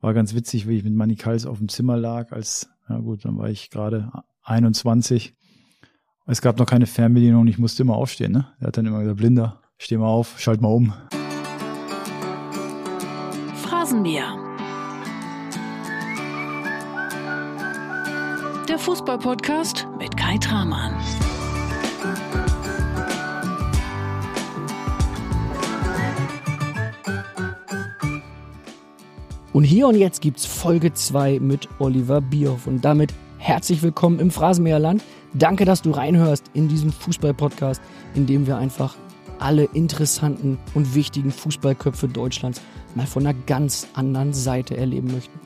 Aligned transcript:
War 0.00 0.14
ganz 0.14 0.34
witzig, 0.34 0.66
wie 0.66 0.78
ich 0.78 0.84
mit 0.84 0.94
Manny 0.94 1.16
Kals 1.16 1.44
auf 1.44 1.58
dem 1.58 1.68
Zimmer 1.68 1.96
lag, 1.96 2.32
als, 2.32 2.70
ja 2.88 2.98
gut, 2.98 3.24
dann 3.24 3.36
war 3.36 3.50
ich 3.50 3.68
gerade 3.68 4.10
21. 4.42 5.34
Es 6.26 6.40
gab 6.40 6.58
noch 6.58 6.66
keine 6.66 6.86
Fernbedienung 6.86 7.42
und 7.42 7.48
ich 7.48 7.58
musste 7.58 7.82
immer 7.82 7.96
aufstehen. 7.96 8.32
Ne? 8.32 8.46
Er 8.60 8.68
hat 8.68 8.78
dann 8.78 8.86
immer 8.86 9.00
gesagt, 9.00 9.18
Blinder, 9.18 9.60
steh 9.76 9.98
mal 9.98 10.06
auf, 10.06 10.40
schalt 10.40 10.62
mal 10.62 10.68
um. 10.68 10.94
Phrasenmäher. 13.56 14.36
Der 18.68 18.78
Fußballpodcast 18.78 19.86
mit 19.98 20.16
Kai 20.16 20.38
Tramann. 20.38 20.94
Und 29.52 29.64
hier 29.64 29.88
und 29.88 29.96
jetzt 29.96 30.20
gibt's 30.20 30.46
Folge 30.46 30.94
2 30.94 31.40
mit 31.40 31.68
Oliver 31.80 32.20
Bierhoff. 32.20 32.68
Und 32.68 32.84
damit 32.84 33.12
herzlich 33.38 33.82
willkommen 33.82 34.20
im 34.20 34.30
Phrasenmäherland. 34.30 35.02
Danke, 35.34 35.64
dass 35.64 35.82
du 35.82 35.90
reinhörst 35.90 36.44
in 36.54 36.68
diesen 36.68 36.92
Fußball-Podcast, 36.92 37.82
in 38.14 38.26
dem 38.26 38.46
wir 38.46 38.58
einfach 38.58 38.94
alle 39.40 39.64
interessanten 39.64 40.56
und 40.74 40.94
wichtigen 40.94 41.32
Fußballköpfe 41.32 42.06
Deutschlands 42.06 42.60
mal 42.94 43.08
von 43.08 43.26
einer 43.26 43.36
ganz 43.46 43.88
anderen 43.94 44.34
Seite 44.34 44.76
erleben 44.76 45.10
möchten. 45.10 45.40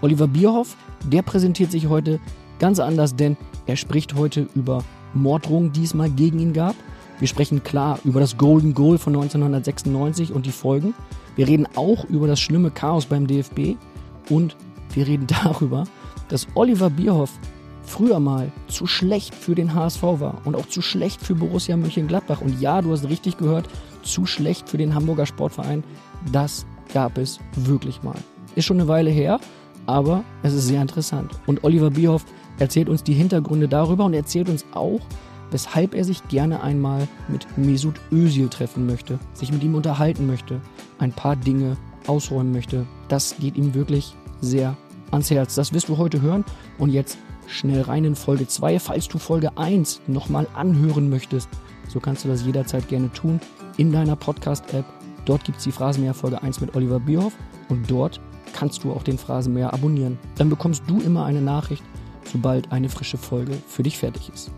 Oliver 0.00 0.28
Bierhoff, 0.28 0.74
der 1.04 1.20
präsentiert 1.20 1.72
sich 1.72 1.88
heute 1.90 2.20
ganz 2.58 2.80
anders, 2.80 3.16
denn 3.16 3.36
er 3.66 3.76
spricht 3.76 4.14
heute 4.14 4.48
über 4.54 4.82
Morddrohungen, 5.12 5.72
die 5.72 5.84
es 5.84 5.92
mal 5.92 6.08
gegen 6.08 6.38
ihn 6.38 6.54
gab. 6.54 6.74
Wir 7.18 7.28
sprechen 7.28 7.62
klar 7.62 7.98
über 8.04 8.20
das 8.20 8.38
Golden 8.38 8.72
Goal 8.72 8.96
von 8.96 9.14
1996 9.14 10.32
und 10.32 10.46
die 10.46 10.52
Folgen. 10.52 10.94
Wir 11.36 11.48
reden 11.48 11.66
auch 11.74 12.04
über 12.04 12.26
das 12.26 12.40
schlimme 12.40 12.70
Chaos 12.70 13.06
beim 13.06 13.26
DFB 13.26 13.76
und 14.30 14.56
wir 14.94 15.06
reden 15.06 15.26
darüber, 15.44 15.84
dass 16.28 16.46
Oliver 16.54 16.90
Bierhoff 16.90 17.30
früher 17.84 18.20
mal 18.20 18.50
zu 18.68 18.86
schlecht 18.86 19.34
für 19.34 19.54
den 19.54 19.74
HSV 19.74 20.02
war 20.02 20.40
und 20.44 20.54
auch 20.54 20.66
zu 20.66 20.82
schlecht 20.82 21.20
für 21.20 21.34
Borussia 21.34 21.76
Mönchengladbach. 21.76 22.40
Und 22.40 22.60
ja, 22.60 22.80
du 22.80 22.92
hast 22.92 23.08
richtig 23.08 23.36
gehört, 23.36 23.68
zu 24.02 24.24
schlecht 24.26 24.68
für 24.68 24.78
den 24.78 24.94
Hamburger 24.94 25.26
Sportverein. 25.26 25.82
Das 26.30 26.64
gab 26.92 27.18
es 27.18 27.38
wirklich 27.56 28.02
mal. 28.02 28.16
Ist 28.54 28.66
schon 28.66 28.78
eine 28.78 28.88
Weile 28.88 29.10
her, 29.10 29.40
aber 29.86 30.24
es 30.42 30.52
ist 30.54 30.68
sehr 30.68 30.80
interessant. 30.80 31.32
Und 31.46 31.64
Oliver 31.64 31.90
Bierhoff 31.90 32.24
erzählt 32.58 32.88
uns 32.88 33.02
die 33.02 33.14
Hintergründe 33.14 33.68
darüber 33.68 34.04
und 34.04 34.14
erzählt 34.14 34.48
uns 34.48 34.64
auch, 34.72 35.00
weshalb 35.52 35.94
er 35.94 36.04
sich 36.04 36.26
gerne 36.28 36.62
einmal 36.62 37.06
mit 37.28 37.46
Mesut 37.56 38.00
Özil 38.10 38.48
treffen 38.48 38.86
möchte, 38.86 39.18
sich 39.34 39.52
mit 39.52 39.62
ihm 39.62 39.74
unterhalten 39.74 40.26
möchte, 40.26 40.60
ein 40.98 41.12
paar 41.12 41.36
Dinge 41.36 41.76
ausräumen 42.06 42.52
möchte. 42.52 42.86
Das 43.08 43.36
geht 43.38 43.56
ihm 43.56 43.74
wirklich 43.74 44.14
sehr 44.40 44.76
ans 45.10 45.30
Herz. 45.30 45.54
Das 45.54 45.72
wirst 45.72 45.88
du 45.88 45.98
heute 45.98 46.20
hören 46.20 46.44
und 46.78 46.90
jetzt 46.90 47.18
schnell 47.46 47.82
rein 47.82 48.04
in 48.04 48.16
Folge 48.16 48.46
2. 48.48 48.80
Falls 48.80 49.08
du 49.08 49.18
Folge 49.18 49.56
1 49.56 50.02
nochmal 50.06 50.46
anhören 50.54 51.10
möchtest, 51.10 51.48
so 51.88 52.00
kannst 52.00 52.24
du 52.24 52.28
das 52.28 52.44
jederzeit 52.44 52.88
gerne 52.88 53.12
tun 53.12 53.40
in 53.76 53.92
deiner 53.92 54.16
Podcast-App. 54.16 54.84
Dort 55.24 55.44
gibt 55.44 55.58
es 55.58 55.64
die 55.64 55.72
Phrasenmäher 55.72 56.14
Folge 56.14 56.42
1 56.42 56.60
mit 56.60 56.74
Oliver 56.74 56.98
Bierhoff 56.98 57.34
und 57.68 57.90
dort 57.90 58.20
kannst 58.52 58.84
du 58.84 58.92
auch 58.92 59.02
den 59.02 59.18
Phrasenmäher 59.18 59.72
abonnieren. 59.72 60.18
Dann 60.36 60.50
bekommst 60.50 60.82
du 60.86 61.00
immer 61.00 61.24
eine 61.24 61.40
Nachricht, 61.40 61.82
sobald 62.24 62.72
eine 62.72 62.88
frische 62.88 63.18
Folge 63.18 63.52
für 63.68 63.82
dich 63.82 63.98
fertig 63.98 64.30
ist. 64.32 64.50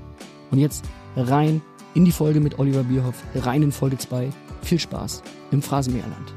Und 0.54 0.60
jetzt 0.60 0.84
rein 1.16 1.62
in 1.94 2.04
die 2.04 2.12
Folge 2.12 2.38
mit 2.38 2.60
Oliver 2.60 2.84
Bierhoff, 2.84 3.20
rein 3.34 3.64
in 3.64 3.72
Folge 3.72 3.98
2. 3.98 4.30
Viel 4.62 4.78
Spaß 4.78 5.20
im 5.50 5.60
Phrasenmäherland. 5.62 6.32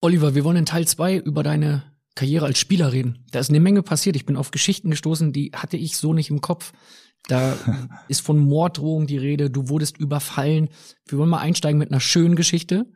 Oliver, 0.00 0.36
wir 0.36 0.44
wollen 0.44 0.58
in 0.58 0.64
Teil 0.64 0.86
2 0.86 1.16
über 1.16 1.42
deine 1.42 1.82
Karriere 2.14 2.46
als 2.46 2.60
Spieler 2.60 2.92
reden. 2.92 3.26
Da 3.32 3.40
ist 3.40 3.50
eine 3.50 3.58
Menge 3.58 3.82
passiert. 3.82 4.14
Ich 4.14 4.26
bin 4.26 4.36
auf 4.36 4.52
Geschichten 4.52 4.90
gestoßen, 4.90 5.32
die 5.32 5.50
hatte 5.52 5.76
ich 5.76 5.96
so 5.96 6.14
nicht 6.14 6.30
im 6.30 6.40
Kopf. 6.40 6.72
Da 7.26 7.56
ist 8.06 8.20
von 8.20 8.38
Morddrohung 8.38 9.08
die 9.08 9.18
Rede, 9.18 9.50
du 9.50 9.68
wurdest 9.68 9.98
überfallen. 9.98 10.68
Wir 11.08 11.18
wollen 11.18 11.30
mal 11.30 11.38
einsteigen 11.38 11.80
mit 11.80 11.90
einer 11.90 11.98
schönen 11.98 12.36
Geschichte. 12.36 12.86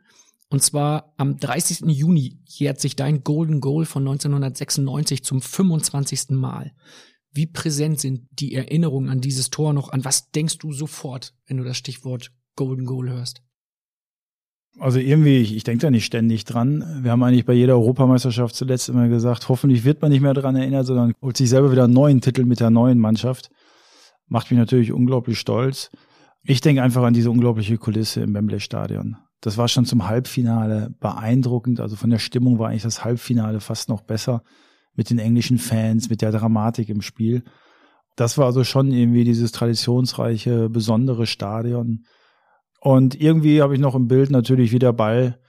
Und 0.55 0.61
zwar 0.61 1.13
am 1.17 1.35
30. 1.35 1.81
Juni 1.87 2.39
jährt 2.45 2.79
sich 2.79 2.95
dein 2.95 3.25
Golden 3.25 3.59
Goal 3.59 3.83
von 3.83 4.03
1996 4.03 5.21
zum 5.21 5.41
25. 5.41 6.29
Mal. 6.29 6.71
Wie 7.33 7.45
präsent 7.45 7.99
sind 7.99 8.29
die 8.31 8.55
Erinnerungen 8.55 9.09
an 9.09 9.19
dieses 9.19 9.49
Tor 9.49 9.73
noch? 9.73 9.89
An 9.89 10.05
was 10.05 10.31
denkst 10.31 10.59
du 10.59 10.71
sofort, 10.71 11.33
wenn 11.45 11.57
du 11.57 11.65
das 11.65 11.75
Stichwort 11.75 12.31
Golden 12.55 12.85
Goal 12.85 13.09
hörst? 13.09 13.41
Also 14.79 14.99
irgendwie, 14.99 15.39
ich, 15.39 15.53
ich 15.53 15.65
denke 15.65 15.81
da 15.81 15.91
nicht 15.91 16.05
ständig 16.05 16.45
dran. 16.45 17.01
Wir 17.01 17.11
haben 17.11 17.23
eigentlich 17.23 17.45
bei 17.45 17.51
jeder 17.51 17.73
Europameisterschaft 17.73 18.55
zuletzt 18.55 18.87
immer 18.87 19.09
gesagt, 19.09 19.49
hoffentlich 19.49 19.83
wird 19.83 20.01
man 20.01 20.09
nicht 20.09 20.21
mehr 20.21 20.33
dran 20.33 20.55
erinnert, 20.55 20.85
sondern 20.85 21.11
holt 21.21 21.35
sich 21.35 21.49
selber 21.49 21.73
wieder 21.73 21.83
einen 21.83 21.93
neuen 21.93 22.21
Titel 22.21 22.45
mit 22.45 22.61
der 22.61 22.69
neuen 22.69 22.99
Mannschaft. 22.99 23.49
Macht 24.27 24.51
mich 24.51 24.57
natürlich 24.57 24.93
unglaublich 24.93 25.37
stolz. 25.37 25.91
Ich 26.43 26.61
denke 26.61 26.81
einfach 26.81 27.03
an 27.03 27.13
diese 27.13 27.29
unglaubliche 27.29 27.77
Kulisse 27.77 28.21
im 28.21 28.33
Wembley 28.33 28.61
Stadion. 28.61 29.17
Das 29.41 29.57
war 29.57 29.67
schon 29.67 29.85
zum 29.85 30.07
Halbfinale 30.07 30.93
beeindruckend. 30.99 31.79
Also 31.79 31.95
von 31.95 32.09
der 32.09 32.19
Stimmung 32.19 32.57
war 32.59 32.69
eigentlich 32.69 32.83
das 32.83 33.03
Halbfinale 33.03 33.59
fast 33.59 33.89
noch 33.89 34.01
besser 34.01 34.43
mit 34.95 35.09
den 35.09 35.19
englischen 35.19 35.57
Fans, 35.57 36.09
mit 36.09 36.21
der 36.21 36.31
Dramatik 36.31 36.89
im 36.89 37.01
Spiel. 37.01 37.43
Das 38.15 38.37
war 38.37 38.45
also 38.45 38.63
schon 38.63 38.91
irgendwie 38.91 39.23
dieses 39.23 39.51
traditionsreiche, 39.51 40.69
besondere 40.69 41.27
Stadion. 41.27 42.05
Und 42.79 43.19
irgendwie 43.19 43.61
habe 43.61 43.73
ich 43.73 43.79
noch 43.79 43.95
im 43.95 44.07
Bild 44.07 44.31
natürlich 44.31 44.71
wieder 44.71 44.93
Ball 44.93 45.39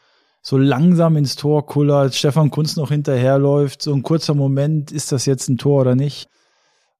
so 0.42 0.58
langsam 0.58 1.16
ins 1.16 1.34
Tor 1.34 1.66
kullert, 1.66 2.14
Stefan 2.14 2.50
Kunz 2.50 2.76
noch 2.76 2.90
hinterherläuft, 2.90 3.82
so 3.82 3.92
ein 3.92 4.02
kurzer 4.02 4.34
Moment, 4.34 4.92
ist 4.92 5.10
das 5.10 5.26
jetzt 5.26 5.48
ein 5.48 5.58
Tor 5.58 5.80
oder 5.80 5.96
nicht? 5.96 6.28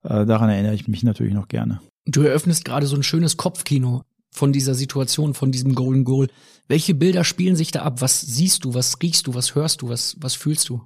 Äh, 0.03 0.27
daran 0.27 0.51
erinnere 0.51 0.75
ich 0.75 0.89
mich 0.89 1.05
natürlich 1.05 1.33
noch 1.33 1.47
gerne. 1.47 1.81
Du 2.07 2.23
eröffnest 2.23 2.65
gerade 2.65 2.87
so 2.87 2.97
ein 2.97 3.05
schönes 3.05 3.37
Kopfkino 3.37 4.03
von 4.31 4.53
dieser 4.53 4.75
Situation, 4.75 5.35
von 5.35 5.53
diesem 5.53 5.75
Golden 5.75 6.05
Goal. 6.05 6.29
Welche 6.69 6.95
Bilder 6.95 7.25
spielen 7.25 7.57
sich 7.57 7.71
da 7.71 7.83
ab? 7.83 8.01
Was 8.01 8.21
siehst 8.21 8.65
du? 8.65 8.75
Was 8.75 9.01
riechst 9.03 9.27
du? 9.27 9.35
Was 9.35 9.55
hörst 9.55 9.83
du? 9.83 9.89
Was, 9.89 10.17
was 10.21 10.35
fühlst 10.35 10.69
du? 10.69 10.83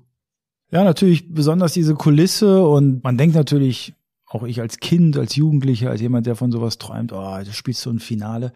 Ja, 0.70 0.84
natürlich 0.84 1.32
besonders 1.32 1.72
diese 1.72 1.94
Kulisse 1.94 2.64
und 2.64 3.02
man 3.02 3.18
denkt 3.18 3.34
natürlich, 3.34 3.94
auch 4.26 4.44
ich 4.44 4.60
als 4.60 4.78
Kind, 4.78 5.16
als 5.16 5.34
Jugendlicher, 5.34 5.90
als 5.90 6.00
jemand, 6.00 6.26
der 6.26 6.36
von 6.36 6.52
sowas 6.52 6.78
träumt, 6.78 7.12
oh, 7.12 7.38
du 7.44 7.52
spielst 7.52 7.80
so 7.80 7.90
ein 7.90 7.98
Finale. 7.98 8.52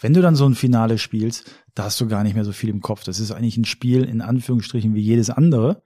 Wenn 0.00 0.14
du 0.14 0.22
dann 0.22 0.36
so 0.36 0.46
ein 0.46 0.54
Finale 0.54 0.98
spielst, 0.98 1.50
da 1.74 1.84
hast 1.84 2.00
du 2.00 2.06
gar 2.06 2.22
nicht 2.22 2.34
mehr 2.34 2.44
so 2.44 2.52
viel 2.52 2.68
im 2.68 2.80
Kopf. 2.80 3.02
Das 3.02 3.18
ist 3.18 3.32
eigentlich 3.32 3.56
ein 3.56 3.64
Spiel 3.64 4.04
in 4.04 4.20
Anführungsstrichen 4.20 4.94
wie 4.94 5.00
jedes 5.00 5.30
andere. 5.30 5.82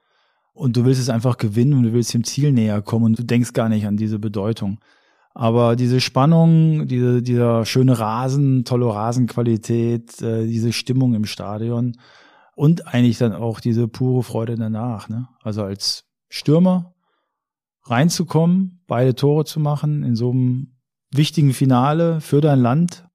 Und 0.52 0.76
du 0.76 0.84
willst 0.84 1.00
es 1.00 1.08
einfach 1.08 1.38
gewinnen 1.38 1.74
und 1.74 1.84
du 1.84 1.92
willst 1.92 2.12
dem 2.12 2.24
Ziel 2.24 2.52
näher 2.52 2.82
kommen 2.82 3.06
und 3.06 3.18
du 3.18 3.24
denkst 3.24 3.52
gar 3.52 3.68
nicht 3.68 3.86
an 3.86 3.96
diese 3.96 4.18
Bedeutung. 4.18 4.80
Aber 5.32 5.76
diese 5.76 6.00
Spannung, 6.00 6.86
diese, 6.88 7.22
dieser 7.22 7.64
schöne 7.64 7.98
Rasen, 7.98 8.64
tolle 8.64 8.86
Rasenqualität, 8.86 10.20
äh, 10.22 10.46
diese 10.46 10.72
Stimmung 10.72 11.14
im 11.14 11.24
Stadion 11.24 11.96
und 12.56 12.88
eigentlich 12.88 13.18
dann 13.18 13.32
auch 13.32 13.60
diese 13.60 13.88
pure 13.88 14.22
Freude 14.22 14.56
danach. 14.56 15.08
Ne? 15.08 15.28
Also 15.42 15.62
als 15.62 16.04
Stürmer 16.28 16.94
reinzukommen, 17.84 18.82
beide 18.86 19.14
Tore 19.14 19.44
zu 19.44 19.60
machen 19.60 20.02
in 20.02 20.16
so 20.16 20.30
einem 20.30 20.76
wichtigen 21.12 21.52
Finale 21.52 22.20
für 22.20 22.40
dein 22.40 22.60
Land 22.60 23.08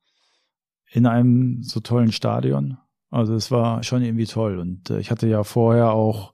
in 0.92 1.06
einem 1.06 1.64
so 1.64 1.80
tollen 1.82 2.12
Stadion. 2.12 2.78
Also 3.10 3.36
es 3.36 3.52
war 3.52 3.84
schon 3.84 4.02
irgendwie 4.02 4.26
toll. 4.26 4.60
Und 4.60 4.90
äh, 4.90 5.00
ich 5.00 5.12
hatte 5.12 5.28
ja 5.28 5.44
vorher 5.44 5.92
auch 5.92 6.34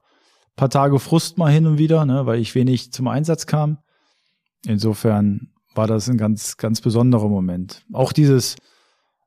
paar 0.56 0.70
Tage 0.70 1.00
Frust 1.00 1.38
mal 1.38 1.52
hin 1.52 1.66
und 1.66 1.78
wieder, 1.78 2.06
ne, 2.06 2.26
weil 2.26 2.40
ich 2.40 2.54
wenig 2.56 2.92
zum 2.92 3.08
Einsatz 3.08 3.48
kam. 3.48 3.80
Insofern 4.66 5.52
war 5.76 5.88
das 5.88 6.10
ein 6.10 6.18
ganz, 6.18 6.58
ganz 6.58 6.82
besonderer 6.82 7.30
Moment. 7.30 7.84
Auch 7.94 8.14
dieses, 8.14 8.56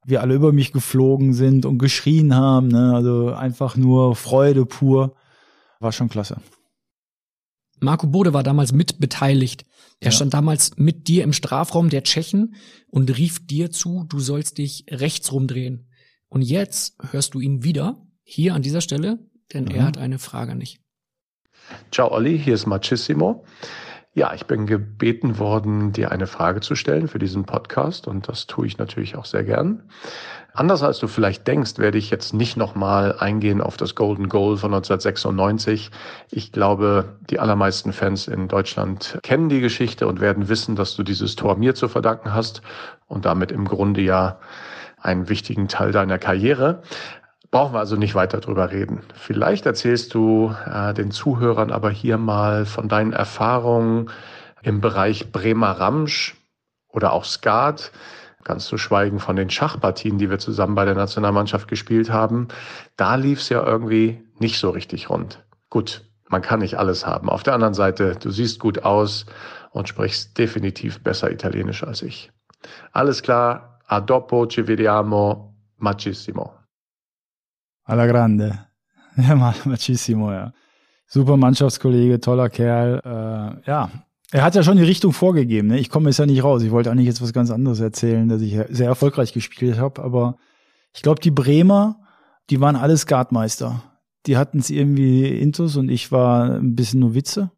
wir 0.04 0.20
alle 0.20 0.34
über 0.34 0.52
mich 0.52 0.72
geflogen 0.72 1.32
sind 1.32 1.66
und 1.66 1.78
geschrien 1.78 2.34
haben, 2.34 2.68
ne? 2.68 2.94
also 2.94 3.32
einfach 3.32 3.76
nur 3.76 4.16
Freude 4.16 4.66
pur, 4.66 5.14
war 5.80 5.92
schon 5.92 6.08
klasse. 6.08 6.36
Marco 7.80 8.06
Bode 8.06 8.32
war 8.32 8.42
damals 8.42 8.72
mit 8.72 8.98
beteiligt. 8.98 9.64
Er 10.00 10.06
ja. 10.06 10.12
stand 10.12 10.34
damals 10.34 10.76
mit 10.76 11.08
dir 11.08 11.24
im 11.24 11.32
Strafraum 11.32 11.88
der 11.88 12.02
Tschechen 12.02 12.54
und 12.88 13.16
rief 13.16 13.46
dir 13.46 13.70
zu, 13.70 14.04
du 14.08 14.20
sollst 14.20 14.58
dich 14.58 14.86
rechts 14.90 15.32
rumdrehen. 15.32 15.88
Und 16.28 16.42
jetzt 16.42 16.96
hörst 17.10 17.34
du 17.34 17.40
ihn 17.40 17.62
wieder, 17.62 18.06
hier 18.22 18.54
an 18.54 18.62
dieser 18.62 18.80
Stelle, 18.80 19.18
denn 19.52 19.64
mhm. 19.64 19.70
er 19.72 19.84
hat 19.84 19.98
eine 19.98 20.18
Frage 20.18 20.54
nicht. 20.54 20.80
Ciao 21.90 22.12
Olli, 22.12 22.38
hier 22.38 22.54
ist 22.54 22.66
Macissimo. 22.66 23.44
Ja, 24.16 24.32
ich 24.32 24.46
bin 24.46 24.66
gebeten 24.66 25.40
worden, 25.40 25.90
dir 25.90 26.12
eine 26.12 26.28
Frage 26.28 26.60
zu 26.60 26.76
stellen 26.76 27.08
für 27.08 27.18
diesen 27.18 27.46
Podcast 27.46 28.06
und 28.06 28.28
das 28.28 28.46
tue 28.46 28.64
ich 28.64 28.78
natürlich 28.78 29.16
auch 29.16 29.24
sehr 29.24 29.42
gern. 29.42 29.82
Anders 30.52 30.84
als 30.84 31.00
du 31.00 31.08
vielleicht 31.08 31.48
denkst, 31.48 31.78
werde 31.78 31.98
ich 31.98 32.10
jetzt 32.10 32.32
nicht 32.32 32.56
nochmal 32.56 33.18
eingehen 33.18 33.60
auf 33.60 33.76
das 33.76 33.96
Golden 33.96 34.28
Goal 34.28 34.56
von 34.56 34.72
1996. 34.72 35.90
Ich 36.30 36.52
glaube, 36.52 37.16
die 37.28 37.40
allermeisten 37.40 37.92
Fans 37.92 38.28
in 38.28 38.46
Deutschland 38.46 39.18
kennen 39.24 39.48
die 39.48 39.60
Geschichte 39.60 40.06
und 40.06 40.20
werden 40.20 40.48
wissen, 40.48 40.76
dass 40.76 40.94
du 40.94 41.02
dieses 41.02 41.34
Tor 41.34 41.56
mir 41.56 41.74
zu 41.74 41.88
verdanken 41.88 42.32
hast 42.32 42.62
und 43.08 43.24
damit 43.24 43.50
im 43.50 43.64
Grunde 43.64 44.00
ja 44.00 44.38
einen 44.96 45.28
wichtigen 45.28 45.66
Teil 45.66 45.90
deiner 45.90 46.20
Karriere. 46.20 46.82
Brauchen 47.54 47.72
wir 47.72 47.78
also 47.78 47.94
nicht 47.94 48.16
weiter 48.16 48.40
drüber 48.40 48.72
reden. 48.72 49.02
Vielleicht 49.14 49.64
erzählst 49.64 50.12
du 50.12 50.52
äh, 50.66 50.92
den 50.92 51.12
Zuhörern 51.12 51.70
aber 51.70 51.88
hier 51.88 52.18
mal 52.18 52.66
von 52.66 52.88
deinen 52.88 53.12
Erfahrungen 53.12 54.10
im 54.62 54.80
Bereich 54.80 55.30
Bremer 55.30 55.70
Ramsch 55.70 56.34
oder 56.88 57.12
auch 57.12 57.24
Skat. 57.24 57.92
Ganz 58.42 58.66
zu 58.66 58.76
schweigen 58.76 59.20
von 59.20 59.36
den 59.36 59.50
Schachpartien, 59.50 60.18
die 60.18 60.30
wir 60.30 60.40
zusammen 60.40 60.74
bei 60.74 60.84
der 60.84 60.96
Nationalmannschaft 60.96 61.68
gespielt 61.68 62.10
haben. 62.10 62.48
Da 62.96 63.14
lief 63.14 63.38
es 63.38 63.50
ja 63.50 63.64
irgendwie 63.64 64.20
nicht 64.40 64.58
so 64.58 64.70
richtig 64.70 65.08
rund. 65.08 65.44
Gut, 65.70 66.02
man 66.28 66.42
kann 66.42 66.58
nicht 66.58 66.76
alles 66.76 67.06
haben. 67.06 67.30
Auf 67.30 67.44
der 67.44 67.54
anderen 67.54 67.74
Seite, 67.74 68.16
du 68.20 68.32
siehst 68.32 68.58
gut 68.58 68.82
aus 68.82 69.26
und 69.70 69.88
sprichst 69.88 70.36
definitiv 70.36 71.04
besser 71.04 71.30
Italienisch 71.30 71.84
als 71.84 72.02
ich. 72.02 72.32
Alles 72.90 73.22
klar, 73.22 73.78
a 73.86 74.00
dopo, 74.00 74.44
ci 74.46 74.66
vediamo, 74.66 75.54
macissimo. 75.76 76.63
Alla 77.84 78.06
grande. 78.06 78.58
Ja, 79.16 79.54
macissimo, 79.64 80.32
ja. 80.32 80.52
Super 81.06 81.36
Mannschaftskollege, 81.36 82.18
toller 82.18 82.48
Kerl. 82.48 83.00
Äh, 83.04 83.70
ja, 83.70 83.90
er 84.32 84.42
hat 84.42 84.56
ja 84.56 84.64
schon 84.64 84.76
die 84.76 84.82
Richtung 84.82 85.12
vorgegeben. 85.12 85.68
Ne? 85.68 85.78
Ich 85.78 85.88
komme 85.88 86.08
jetzt 86.08 86.18
ja 86.18 86.26
nicht 86.26 86.42
raus. 86.42 86.64
Ich 86.64 86.72
wollte 86.72 86.90
eigentlich 86.90 87.06
jetzt 87.06 87.22
was 87.22 87.32
ganz 87.32 87.52
anderes 87.52 87.78
erzählen, 87.78 88.28
dass 88.28 88.42
ich 88.42 88.58
sehr 88.70 88.88
erfolgreich 88.88 89.32
gespielt 89.32 89.78
habe. 89.78 90.02
Aber 90.02 90.36
ich 90.92 91.02
glaube, 91.02 91.20
die 91.20 91.30
Bremer, 91.30 92.00
die 92.50 92.60
waren 92.60 92.74
alles 92.74 93.06
Guardmeister. 93.06 93.84
Die 94.26 94.36
hatten 94.36 94.58
es 94.58 94.70
irgendwie 94.70 95.28
intus 95.28 95.76
und 95.76 95.88
ich 95.88 96.10
war 96.10 96.50
ein 96.50 96.74
bisschen 96.74 96.98
Novize. 96.98 97.52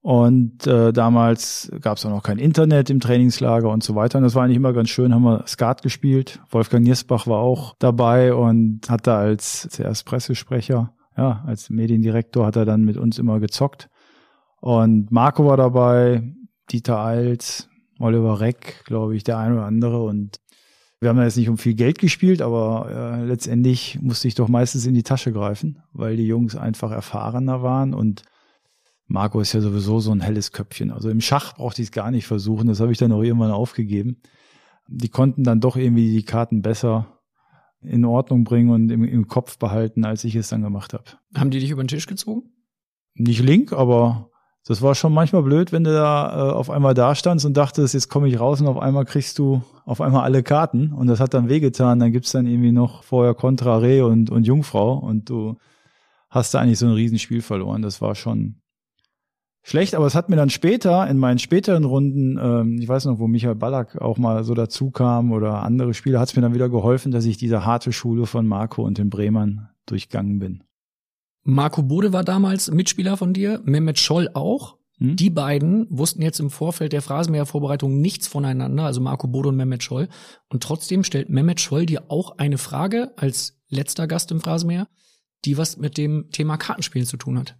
Und 0.00 0.66
äh, 0.66 0.92
damals 0.92 1.70
gab 1.80 1.98
es 1.98 2.06
auch 2.06 2.10
noch 2.10 2.22
kein 2.22 2.38
Internet 2.38 2.88
im 2.88 3.00
Trainingslager 3.00 3.68
und 3.68 3.82
so 3.82 3.94
weiter. 3.94 4.18
Und 4.18 4.24
das 4.24 4.34
war 4.34 4.44
eigentlich 4.44 4.56
immer 4.56 4.72
ganz 4.72 4.90
schön, 4.90 5.12
haben 5.12 5.24
wir 5.24 5.44
Skat 5.46 5.82
gespielt. 5.82 6.40
Wolfgang 6.50 6.84
Niersbach 6.84 7.26
war 7.26 7.38
auch 7.38 7.74
dabei 7.78 8.32
und 8.32 8.88
hat 8.88 9.06
da 9.06 9.18
als 9.18 9.68
zuerst 9.70 10.06
Pressesprecher, 10.06 10.94
ja, 11.16 11.42
als 11.46 11.68
Mediendirektor 11.68 12.46
hat 12.46 12.56
er 12.56 12.64
dann 12.64 12.84
mit 12.84 12.96
uns 12.96 13.18
immer 13.18 13.40
gezockt. 13.40 13.88
Und 14.60 15.10
Marco 15.10 15.46
war 15.46 15.56
dabei, 15.56 16.22
Dieter 16.70 16.98
Alt, 16.98 17.68
Oliver 17.98 18.40
Reck, 18.40 18.84
glaube 18.84 19.16
ich, 19.16 19.24
der 19.24 19.38
eine 19.38 19.54
oder 19.54 19.66
andere. 19.66 20.02
Und 20.02 20.38
wir 21.00 21.08
haben 21.08 21.18
ja 21.18 21.24
jetzt 21.24 21.36
nicht 21.36 21.48
um 21.48 21.58
viel 21.58 21.74
Geld 21.74 21.98
gespielt, 21.98 22.42
aber 22.42 23.18
äh, 23.20 23.24
letztendlich 23.24 23.98
musste 24.00 24.28
ich 24.28 24.34
doch 24.34 24.48
meistens 24.48 24.86
in 24.86 24.94
die 24.94 25.02
Tasche 25.02 25.32
greifen, 25.32 25.82
weil 25.92 26.16
die 26.16 26.26
Jungs 26.26 26.56
einfach 26.56 26.90
erfahrener 26.90 27.62
waren 27.62 27.94
und 27.94 28.22
Marco 29.08 29.40
ist 29.40 29.54
ja 29.54 29.60
sowieso 29.60 30.00
so 30.00 30.12
ein 30.12 30.20
helles 30.20 30.52
Köpfchen. 30.52 30.90
Also 30.90 31.08
im 31.08 31.20
Schach 31.20 31.56
brauchte 31.56 31.82
ich 31.82 31.88
es 31.88 31.92
gar 31.92 32.10
nicht 32.10 32.26
versuchen, 32.26 32.68
das 32.68 32.80
habe 32.80 32.92
ich 32.92 32.98
dann 32.98 33.10
auch 33.12 33.22
irgendwann 33.22 33.50
aufgegeben. 33.50 34.20
Die 34.86 35.08
konnten 35.08 35.44
dann 35.44 35.60
doch 35.60 35.76
irgendwie 35.76 36.12
die 36.12 36.24
Karten 36.24 36.62
besser 36.62 37.18
in 37.80 38.04
Ordnung 38.04 38.44
bringen 38.44 38.70
und 38.70 38.90
im, 38.90 39.04
im 39.04 39.26
Kopf 39.26 39.58
behalten, 39.58 40.04
als 40.04 40.24
ich 40.24 40.34
es 40.34 40.48
dann 40.48 40.62
gemacht 40.62 40.92
habe. 40.92 41.04
Haben 41.34 41.50
die 41.50 41.60
dich 41.60 41.70
über 41.70 41.82
den 41.82 41.88
Tisch 41.88 42.06
gezogen? 42.06 42.50
Nicht 43.14 43.40
link, 43.40 43.72
aber 43.72 44.30
das 44.66 44.82
war 44.82 44.94
schon 44.94 45.14
manchmal 45.14 45.42
blöd, 45.42 45.72
wenn 45.72 45.84
du 45.84 45.92
da 45.92 46.50
äh, 46.50 46.52
auf 46.52 46.68
einmal 46.68 46.92
da 46.92 47.14
standst 47.14 47.46
und 47.46 47.56
dachtest, 47.56 47.94
jetzt 47.94 48.10
komme 48.10 48.28
ich 48.28 48.38
raus 48.38 48.60
und 48.60 48.66
auf 48.66 48.78
einmal 48.78 49.06
kriegst 49.06 49.38
du 49.38 49.62
auf 49.86 50.02
einmal 50.02 50.24
alle 50.24 50.42
Karten 50.42 50.92
und 50.92 51.06
das 51.06 51.20
hat 51.20 51.32
dann 51.32 51.48
wehgetan. 51.48 51.98
Dann 51.98 52.12
gibt's 52.12 52.32
dann 52.32 52.46
irgendwie 52.46 52.72
noch 52.72 53.02
vorher 53.04 53.34
Contra 53.34 53.78
Re 53.78 54.04
und, 54.04 54.28
und 54.28 54.46
Jungfrau 54.46 54.98
und 54.98 55.30
du 55.30 55.56
hast 56.28 56.52
da 56.52 56.58
eigentlich 56.58 56.78
so 56.78 56.86
ein 56.86 56.92
Riesenspiel 56.92 57.40
verloren. 57.40 57.80
Das 57.80 58.02
war 58.02 58.14
schon 58.14 58.60
schlecht, 59.68 59.94
aber 59.94 60.06
es 60.06 60.14
hat 60.14 60.28
mir 60.28 60.36
dann 60.36 60.50
später, 60.50 61.08
in 61.08 61.18
meinen 61.18 61.38
späteren 61.38 61.84
Runden, 61.84 62.38
ähm, 62.40 62.78
ich 62.80 62.88
weiß 62.88 63.04
noch, 63.04 63.18
wo 63.18 63.26
Michael 63.26 63.54
Ballack 63.54 64.00
auch 64.00 64.16
mal 64.16 64.44
so 64.44 64.54
dazu 64.54 64.90
kam 64.90 65.32
oder 65.32 65.62
andere 65.62 65.94
Spieler, 65.94 66.20
hat 66.20 66.30
es 66.30 66.36
mir 66.36 66.42
dann 66.42 66.54
wieder 66.54 66.68
geholfen, 66.68 67.12
dass 67.12 67.24
ich 67.26 67.36
diese 67.36 67.64
harte 67.64 67.92
Schule 67.92 68.26
von 68.26 68.46
Marco 68.46 68.82
und 68.82 68.98
den 68.98 69.10
Bremern 69.10 69.68
durchgangen 69.86 70.38
bin. 70.38 70.64
Marco 71.44 71.82
Bode 71.82 72.12
war 72.12 72.24
damals 72.24 72.70
Mitspieler 72.70 73.16
von 73.16 73.32
dir, 73.32 73.60
Mehmet 73.64 73.98
Scholl 73.98 74.30
auch. 74.34 74.76
Hm? 74.98 75.16
Die 75.16 75.30
beiden 75.30 75.86
wussten 75.90 76.22
jetzt 76.22 76.40
im 76.40 76.50
Vorfeld 76.50 76.92
der 76.92 77.02
Phrasenmäher-Vorbereitung 77.02 78.00
nichts 78.00 78.26
voneinander, 78.26 78.84
also 78.84 79.00
Marco 79.00 79.28
Bode 79.28 79.50
und 79.50 79.56
Mehmet 79.56 79.82
Scholl. 79.82 80.08
Und 80.48 80.62
trotzdem 80.62 81.04
stellt 81.04 81.30
Mehmet 81.30 81.60
Scholl 81.60 81.86
dir 81.86 82.10
auch 82.10 82.38
eine 82.38 82.58
Frage 82.58 83.12
als 83.16 83.60
letzter 83.68 84.06
Gast 84.06 84.30
im 84.30 84.40
Phrasenmäher, 84.40 84.88
die 85.44 85.56
was 85.56 85.76
mit 85.76 85.96
dem 85.98 86.30
Thema 86.32 86.56
Kartenspielen 86.56 87.06
zu 87.06 87.16
tun 87.16 87.38
hat. 87.38 87.56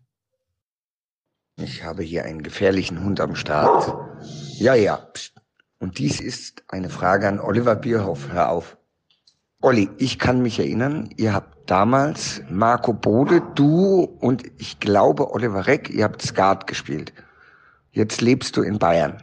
Ich 1.60 1.82
habe 1.82 2.04
hier 2.04 2.24
einen 2.24 2.42
gefährlichen 2.42 3.02
Hund 3.02 3.20
am 3.20 3.34
Start. 3.34 3.92
Ja, 4.58 4.74
ja. 4.74 5.08
Und 5.80 5.98
dies 5.98 6.20
ist 6.20 6.62
eine 6.68 6.88
Frage 6.88 7.26
an 7.26 7.40
Oliver 7.40 7.74
Bierhoff. 7.74 8.28
Hör 8.30 8.50
auf. 8.50 8.76
Olli, 9.60 9.90
ich 9.98 10.20
kann 10.20 10.40
mich 10.40 10.60
erinnern, 10.60 11.10
ihr 11.16 11.34
habt 11.34 11.68
damals 11.68 12.40
Marco 12.48 12.92
Bode, 12.92 13.42
du 13.56 14.04
und 14.20 14.44
ich 14.58 14.78
glaube 14.78 15.32
Oliver 15.32 15.66
Reck, 15.66 15.90
ihr 15.90 16.04
habt 16.04 16.22
Skat 16.22 16.68
gespielt. 16.68 17.12
Jetzt 17.90 18.20
lebst 18.20 18.56
du 18.56 18.62
in 18.62 18.78
Bayern. 18.78 19.20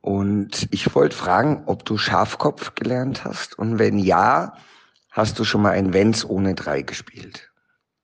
Und 0.00 0.68
ich 0.70 0.94
wollte 0.94 1.16
fragen, 1.16 1.64
ob 1.66 1.84
du 1.84 1.98
Schafkopf 1.98 2.76
gelernt 2.76 3.24
hast 3.24 3.58
und 3.58 3.80
wenn 3.80 3.98
ja, 3.98 4.54
hast 5.10 5.40
du 5.40 5.44
schon 5.44 5.62
mal 5.62 5.72
ein 5.72 5.92
Wenz 5.92 6.24
ohne 6.24 6.54
drei 6.54 6.82
gespielt. 6.82 7.50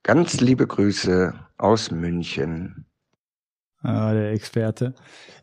Ganz 0.03 0.41
liebe 0.41 0.67
Grüße 0.67 1.35
aus 1.57 1.93
München. 1.93 2.88
Ah, 3.89 4.13
der 4.13 4.33
Experte. 4.33 4.95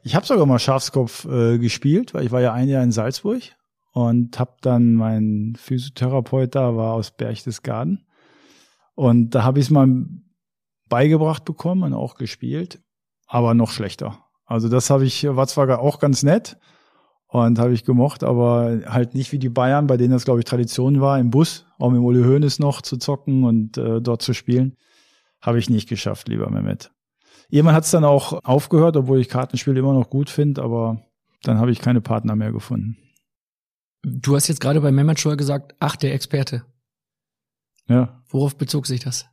Ich 0.03 0.15
habe 0.15 0.25
sogar 0.25 0.45
mal 0.45 0.59
Schafskopf 0.59 1.25
äh, 1.25 1.57
gespielt, 1.57 2.13
weil 2.13 2.25
ich 2.25 2.31
war 2.31 2.41
ja 2.41 2.53
ein 2.53 2.69
Jahr 2.69 2.83
in 2.83 2.91
Salzburg 2.91 3.41
und 3.91 4.37
habe 4.37 4.57
dann 4.61 4.93
mein 4.93 5.55
Physiotherapeut 5.57 6.53
da 6.53 6.75
war 6.75 6.93
aus 6.93 7.09
Berchtesgaden 7.09 8.05
und 8.93 9.31
da 9.31 9.43
habe 9.43 9.57
ich 9.57 9.65
es 9.65 9.71
mal 9.71 9.87
beigebracht 10.89 11.43
bekommen 11.43 11.81
und 11.81 11.93
auch 11.93 12.15
gespielt, 12.15 12.83
aber 13.25 13.55
noch 13.55 13.71
schlechter. 13.71 14.19
Also 14.45 14.69
das 14.69 14.91
habe 14.91 15.05
ich 15.05 15.25
war 15.27 15.47
zwar 15.47 15.79
auch 15.79 15.97
ganz 15.97 16.21
nett 16.21 16.57
und 17.27 17.57
habe 17.57 17.73
ich 17.73 17.83
gemocht, 17.83 18.23
aber 18.23 18.81
halt 18.85 19.15
nicht 19.15 19.31
wie 19.31 19.39
die 19.39 19.49
Bayern, 19.49 19.87
bei 19.87 19.97
denen 19.97 20.11
das 20.11 20.25
glaube 20.25 20.41
ich 20.41 20.45
Tradition 20.45 21.01
war 21.01 21.17
im 21.17 21.31
Bus, 21.31 21.65
auch 21.79 21.89
mit 21.89 21.99
Uli 21.99 22.21
Hoeneß 22.21 22.59
noch 22.59 22.83
zu 22.83 22.97
zocken 22.97 23.43
und 23.43 23.79
äh, 23.79 24.01
dort 24.01 24.21
zu 24.21 24.35
spielen, 24.35 24.77
habe 25.41 25.57
ich 25.57 25.67
nicht 25.67 25.89
geschafft, 25.89 26.27
lieber 26.27 26.51
Mehmet. 26.51 26.91
Jemand 27.49 27.75
hat 27.75 27.85
es 27.85 27.91
dann 27.91 28.03
auch 28.03 28.43
aufgehört, 28.43 28.97
obwohl 28.97 29.19
ich 29.19 29.29
Kartenspiele 29.29 29.79
immer 29.79 29.93
noch 29.93 30.09
gut 30.09 30.29
finde, 30.29 30.61
aber 30.61 31.01
dann 31.43 31.59
habe 31.59 31.71
ich 31.71 31.79
keine 31.79 32.01
Partner 32.01 32.35
mehr 32.35 32.51
gefunden. 32.51 32.97
Du 34.03 34.35
hast 34.35 34.47
jetzt 34.47 34.61
gerade 34.61 34.81
bei 34.81 34.91
Mehmet 34.91 35.19
Scholl 35.19 35.37
gesagt, 35.37 35.75
ach, 35.79 35.95
der 35.95 36.13
Experte. 36.13 36.63
Ja. 37.87 38.21
Worauf 38.29 38.55
bezog 38.55 38.87
sich 38.87 38.99
das? 38.99 39.27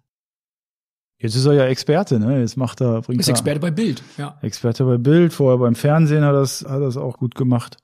Jetzt 1.19 1.37
ist 1.37 1.47
er 1.47 1.53
ja 1.53 1.67
Experte, 1.67 2.19
ne? 2.19 2.41
Jetzt 2.41 2.57
macht 2.57 2.81
er, 2.81 3.01
bringt 3.01 3.21
ist 3.21 3.29
er 3.29 3.33
Experte 3.33 3.61
bei 3.61 3.71
Bild, 3.71 4.03
ja. 4.19 4.39
Experte 4.43 4.85
bei 4.85 4.99
Bild, 4.99 5.33
vorher 5.33 5.59
beim 5.59 5.77
Fernsehen 5.77 6.25
hat 6.25 6.35
er 6.35 6.41
das, 6.41 6.65
hat 6.69 6.83
das 6.83 6.97
auch 6.97 7.19
gut 7.19 7.35
gemacht. 7.35 7.77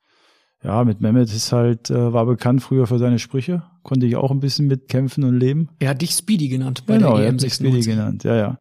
Ja, 0.65 0.83
mit 0.83 1.01
Mehmet 1.01 1.33
ist 1.33 1.53
halt, 1.53 1.89
äh, 1.89 2.13
war 2.13 2.27
bekannt 2.27 2.63
früher 2.63 2.89
für 2.89 2.99
seine 2.99 3.21
Sprüche, 3.21 3.63
konnte 3.85 4.07
ich 4.07 4.17
auch 4.17 4.33
ein 4.33 4.41
bisschen 4.41 4.67
mitkämpfen 4.67 5.23
und 5.23 5.39
leben. 5.39 5.69
Er 5.79 5.91
hat 5.91 6.03
dich 6.03 6.11
Speedy 6.11 6.49
genannt 6.49 6.85
bei 6.87 6.97
genau, 6.97 7.15
der 7.15 7.27
er 7.27 7.29
EM 7.29 7.35
hat 7.37 7.43
mich 7.43 7.55
Speedy 7.55 7.81
genannt, 7.83 8.25
ja, 8.25 8.35
ja. 8.35 8.59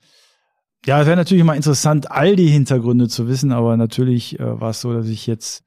Ja, 0.87 1.01
es 1.01 1.05
wäre 1.05 1.17
natürlich 1.17 1.43
mal 1.43 1.57
interessant, 1.57 2.11
all 2.11 2.37
die 2.37 2.47
Hintergründe 2.47 3.09
zu 3.09 3.27
wissen, 3.27 3.51
aber 3.51 3.75
natürlich 3.75 4.39
äh, 4.39 4.61
war 4.61 4.69
es 4.69 4.79
so, 4.79 4.93
dass 4.93 5.09
ich 5.09 5.27
jetzt 5.27 5.65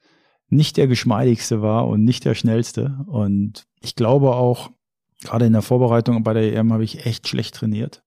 nicht 0.49 0.79
der 0.79 0.87
geschmeidigste 0.87 1.61
war 1.61 1.89
und 1.89 2.05
nicht 2.05 2.25
der 2.25 2.35
schnellste. 2.35 2.97
Und 3.07 3.67
ich 3.83 3.97
glaube 3.97 4.35
auch, 4.35 4.71
gerade 5.23 5.45
in 5.45 5.53
der 5.53 5.61
Vorbereitung 5.61 6.23
bei 6.23 6.33
der 6.33 6.55
EM 6.55 6.73
habe 6.73 6.85
ich 6.85 7.05
echt 7.05 7.29
schlecht 7.29 7.55
trainiert. 7.55 8.03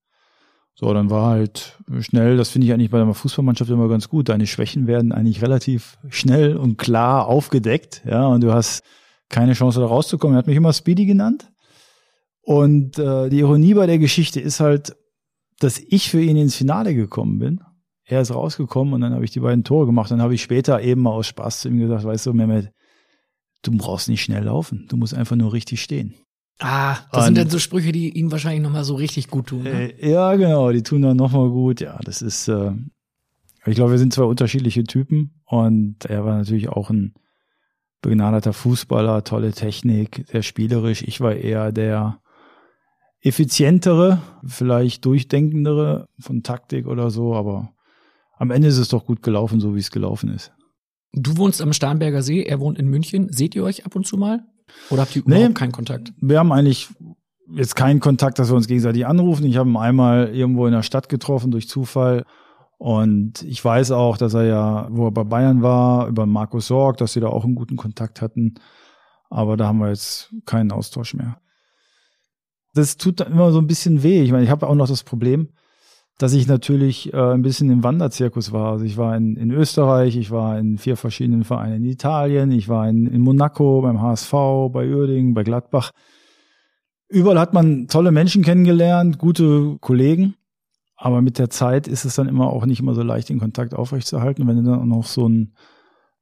So, 0.74 0.92
dann 0.92 1.12
war 1.12 1.28
halt 1.28 1.78
schnell, 2.00 2.36
das 2.36 2.50
finde 2.50 2.66
ich 2.66 2.74
eigentlich 2.74 2.90
bei 2.90 2.98
der 2.98 3.14
Fußballmannschaft 3.14 3.70
immer 3.70 3.90
ganz 3.90 4.10
gut. 4.10 4.30
Deine 4.30 4.48
Schwächen 4.48 4.88
werden 4.88 5.12
eigentlich 5.12 5.44
relativ 5.44 6.00
schnell 6.10 6.58
und 6.58 6.80
klar 6.80 7.28
aufgedeckt, 7.28 8.02
ja, 8.10 8.26
und 8.26 8.42
du 8.42 8.52
hast 8.52 8.82
keine 9.30 9.54
Chance 9.54 9.80
da 9.82 9.86
rauszukommen. 9.86 10.36
Er 10.36 10.40
hat 10.40 10.48
mich 10.48 10.58
immer 10.58 10.74
Speedy 10.74 11.06
genannt. 11.06 11.52
Und 12.42 12.98
äh, 12.98 13.30
die 13.30 13.38
Ironie 13.42 13.76
bei 13.76 13.86
der 13.86 14.00
Geschichte 14.00 14.40
ist 14.40 14.60
halt, 14.60 14.96
dass 15.60 15.80
ich 15.80 16.10
für 16.10 16.22
ihn 16.22 16.38
ins 16.38 16.56
Finale 16.56 16.96
gekommen 16.96 17.40
bin 17.40 17.62
er 18.06 18.22
ist 18.22 18.34
rausgekommen 18.34 18.94
und 18.94 19.02
dann 19.02 19.14
habe 19.14 19.24
ich 19.24 19.32
die 19.32 19.40
beiden 19.40 19.64
Tore 19.64 19.86
gemacht. 19.86 20.12
Dann 20.12 20.22
habe 20.22 20.36
ich 20.36 20.44
später 20.44 20.82
eben 20.82 21.02
mal 21.02 21.12
aus 21.12 21.28
Spaß 21.28 21.62
zu 21.62 21.70
ihm 21.70 21.80
gesagt, 21.80 22.04
weißt 22.04 22.26
du, 22.26 22.34
Mehmet, 22.34 22.72
du 23.62 23.72
brauchst 23.72 24.10
nicht 24.10 24.24
schnell 24.24 24.44
laufen, 24.44 24.86
du 24.90 24.98
musst 24.98 25.14
einfach 25.14 25.36
nur 25.36 25.54
richtig 25.54 25.82
stehen. 25.82 26.14
Ah, 26.60 26.98
das 27.12 27.22
und, 27.22 27.26
sind 27.26 27.38
dann 27.38 27.50
so 27.50 27.60
Sprüche, 27.60 27.92
die 27.92 28.10
ihn 28.10 28.32
wahrscheinlich 28.32 28.62
nochmal 28.62 28.84
so 28.84 28.96
richtig 28.96 29.30
gut 29.30 29.48
tun. 29.48 29.64
Ne? 29.64 29.92
Äh, 29.94 30.12
ja, 30.12 30.36
genau, 30.36 30.72
die 30.72 30.84
tun 30.84 31.02
dann 31.02 31.18
nochmal 31.18 31.50
gut. 31.50 31.82
Ja, 31.82 31.98
das 32.04 32.22
ist, 32.22 32.48
äh, 32.48 32.72
ich 33.66 33.76
glaube, 33.76 33.92
wir 33.92 33.98
sind 33.98 34.14
zwei 34.14 34.26
unterschiedliche 34.26 34.84
Typen 34.84 35.42
und 35.46 36.06
er 36.06 36.26
war 36.26 36.38
natürlich 36.38 36.70
auch 36.70 36.90
ein 36.90 37.16
begnadeter 38.02 38.54
Fußballer, 38.54 39.24
tolle 39.24 39.54
Technik, 39.54 40.26
sehr 40.28 40.44
spielerisch. 40.44 41.04
Ich 41.04 41.22
war 41.22 41.34
eher 41.34 41.72
der 41.72 42.20
effizientere, 43.24 44.22
vielleicht 44.46 45.06
durchdenkendere 45.06 46.08
von 46.20 46.44
Taktik 46.44 46.88
oder 46.88 47.10
so, 47.10 47.34
aber 47.34 47.74
am 48.38 48.52
Ende 48.52 48.68
ist 48.68 48.78
es 48.78 48.90
doch 48.90 49.06
gut 49.06 49.24
gelaufen, 49.24 49.60
so 49.60 49.76
wie 49.76 49.80
es 49.80 49.92
gelaufen 49.92 50.30
ist. 50.30 50.52
Du 51.14 51.38
wohnst 51.38 51.62
am 51.62 51.74
Starnberger 51.74 52.22
See, 52.22 52.44
er 52.44 52.60
wohnt 52.60 52.78
in 52.78 52.88
München. 52.88 53.32
Seht 53.32 53.56
ihr 53.56 53.64
euch 53.64 53.86
ab 53.86 53.96
und 53.96 54.06
zu 54.06 54.18
mal? 54.18 54.44
Oder 54.90 55.04
habt 55.04 55.16
ihr 55.16 55.22
Nee. 55.26 55.36
überhaupt 55.38 55.56
keinen 55.56 55.72
Kontakt? 55.72 56.12
Wir 56.20 56.40
haben 56.40 56.52
eigentlich 56.52 56.90
jetzt 57.56 57.76
keinen 57.76 58.00
Kontakt, 58.00 58.40
dass 58.40 58.50
wir 58.50 58.56
uns 58.56 58.68
gegenseitig 58.68 59.06
anrufen. 59.06 59.46
Ich 59.46 59.58
habe 59.58 59.70
ihn 59.70 59.78
einmal 59.78 60.30
irgendwo 60.34 60.66
in 60.66 60.74
der 60.74 60.82
Stadt 60.84 61.10
getroffen 61.10 61.52
durch 61.52 61.70
Zufall. 61.70 62.26
Und 62.80 63.44
ich 63.44 63.64
weiß 63.64 63.92
auch, 63.92 64.18
dass 64.18 64.34
er 64.34 64.44
ja, 64.46 64.88
wo 64.92 65.08
er 65.08 65.12
bei 65.12 65.24
Bayern 65.24 65.62
war, 65.62 66.08
über 66.08 66.26
Markus 66.26 66.68
Sorg, 66.68 66.98
dass 66.98 67.14
sie 67.14 67.20
da 67.22 67.28
auch 67.28 67.46
einen 67.46 67.56
guten 67.56 67.78
Kontakt 67.78 68.22
hatten. 68.22 68.56
Aber 69.30 69.56
da 69.56 69.68
haben 69.68 69.78
wir 69.80 69.90
jetzt 69.90 70.34
keinen 70.46 70.72
Austausch 70.72 71.14
mehr. 71.14 71.38
Das 72.74 72.98
tut 72.98 73.20
dann 73.20 73.32
immer 73.32 73.52
so 73.52 73.60
ein 73.60 73.68
bisschen 73.68 74.04
weh. 74.04 74.22
Ich 74.22 74.32
meine, 74.32 74.44
ich 74.44 74.50
habe 74.50 74.68
auch 74.68 74.76
noch 74.76 74.88
das 74.88 75.04
Problem, 75.04 75.50
dass 76.18 76.34
ich 76.34 76.48
natürlich 76.48 77.14
äh, 77.14 77.18
ein 77.18 77.42
bisschen 77.42 77.70
im 77.70 77.84
Wanderzirkus 77.84 78.52
war. 78.52 78.74
Also 78.74 78.86
ich 78.86 78.98
war 78.98 79.16
in, 79.16 79.36
in 79.36 79.52
Österreich, 79.52 80.16
ich 80.16 80.32
war 80.32 80.58
in 80.60 80.78
vier 80.78 80.96
verschiedenen 80.96 81.44
Vereinen 81.44 81.84
in 81.84 81.92
Italien, 81.92 82.52
ich 82.52 82.70
war 82.70 82.88
in, 82.88 83.08
in 83.08 83.22
Monaco, 83.22 83.82
beim 83.82 84.02
HSV, 84.02 84.32
bei 84.72 84.88
Uerdingen, 84.88 85.34
bei 85.34 85.44
Gladbach. 85.44 85.92
Überall 87.10 87.40
hat 87.40 87.54
man 87.54 87.88
tolle 87.88 88.12
Menschen 88.12 88.44
kennengelernt, 88.44 89.18
gute 89.18 89.78
Kollegen. 89.80 90.36
Aber 90.96 91.22
mit 91.22 91.38
der 91.38 91.50
Zeit 91.50 91.88
ist 91.88 92.06
es 92.06 92.16
dann 92.16 92.28
immer 92.28 92.48
auch 92.48 92.66
nicht 92.66 92.80
immer 92.80 92.96
so 92.96 93.04
leicht, 93.04 93.30
den 93.30 93.40
Kontakt 93.40 93.74
aufrechtzuerhalten. 93.74 94.48
Wenn 94.48 94.58
du 94.58 94.64
dann 94.64 94.80
auch 94.80 94.86
noch 94.86 95.06
so 95.06 95.26
einen 95.26 95.54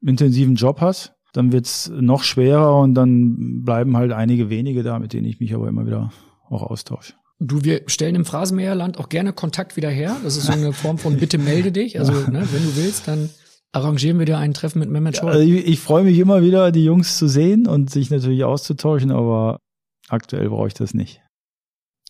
intensiven 0.01 0.55
Job 0.55 0.81
hast, 0.81 1.13
dann 1.33 1.51
wird's 1.51 1.91
noch 1.93 2.23
schwerer 2.23 2.79
und 2.79 2.95
dann 2.95 3.63
bleiben 3.63 3.95
halt 3.95 4.11
einige 4.11 4.49
wenige 4.49 4.83
da, 4.83 4.99
mit 4.99 5.13
denen 5.13 5.27
ich 5.27 5.39
mich 5.39 5.53
aber 5.53 5.67
immer 5.67 5.85
wieder 5.85 6.11
auch 6.51 6.63
austausche. 6.63 7.13
Du, 7.39 7.63
wir 7.63 7.81
stellen 7.87 8.15
im 8.15 8.25
Phrasenmäherland 8.25 8.99
auch 8.99 9.09
gerne 9.09 9.33
Kontakt 9.33 9.75
wieder 9.75 9.89
her. 9.89 10.15
Das 10.23 10.37
ist 10.37 10.45
so 10.45 10.51
eine 10.51 10.73
Form 10.73 10.99
von 10.99 11.17
Bitte 11.17 11.39
melde 11.39 11.71
dich. 11.71 11.99
Also, 11.99 12.13
ne, 12.13 12.47
wenn 12.51 12.63
du 12.63 12.75
willst, 12.75 13.07
dann 13.07 13.29
arrangieren 13.71 14.19
wir 14.19 14.25
dir 14.25 14.37
ein 14.37 14.53
Treffen 14.53 14.79
mit 14.79 14.89
Mehmet 14.89 15.17
Scholl. 15.17 15.31
Also 15.31 15.43
ich, 15.43 15.65
ich 15.65 15.79
freue 15.79 16.03
mich 16.03 16.19
immer 16.19 16.43
wieder, 16.43 16.71
die 16.71 16.83
Jungs 16.83 17.17
zu 17.17 17.27
sehen 17.27 17.67
und 17.67 17.89
sich 17.89 18.09
natürlich 18.11 18.43
auszutauschen, 18.43 19.11
aber 19.11 19.59
aktuell 20.07 20.49
brauche 20.49 20.67
ich 20.67 20.73
das 20.73 20.93
nicht. 20.93 21.21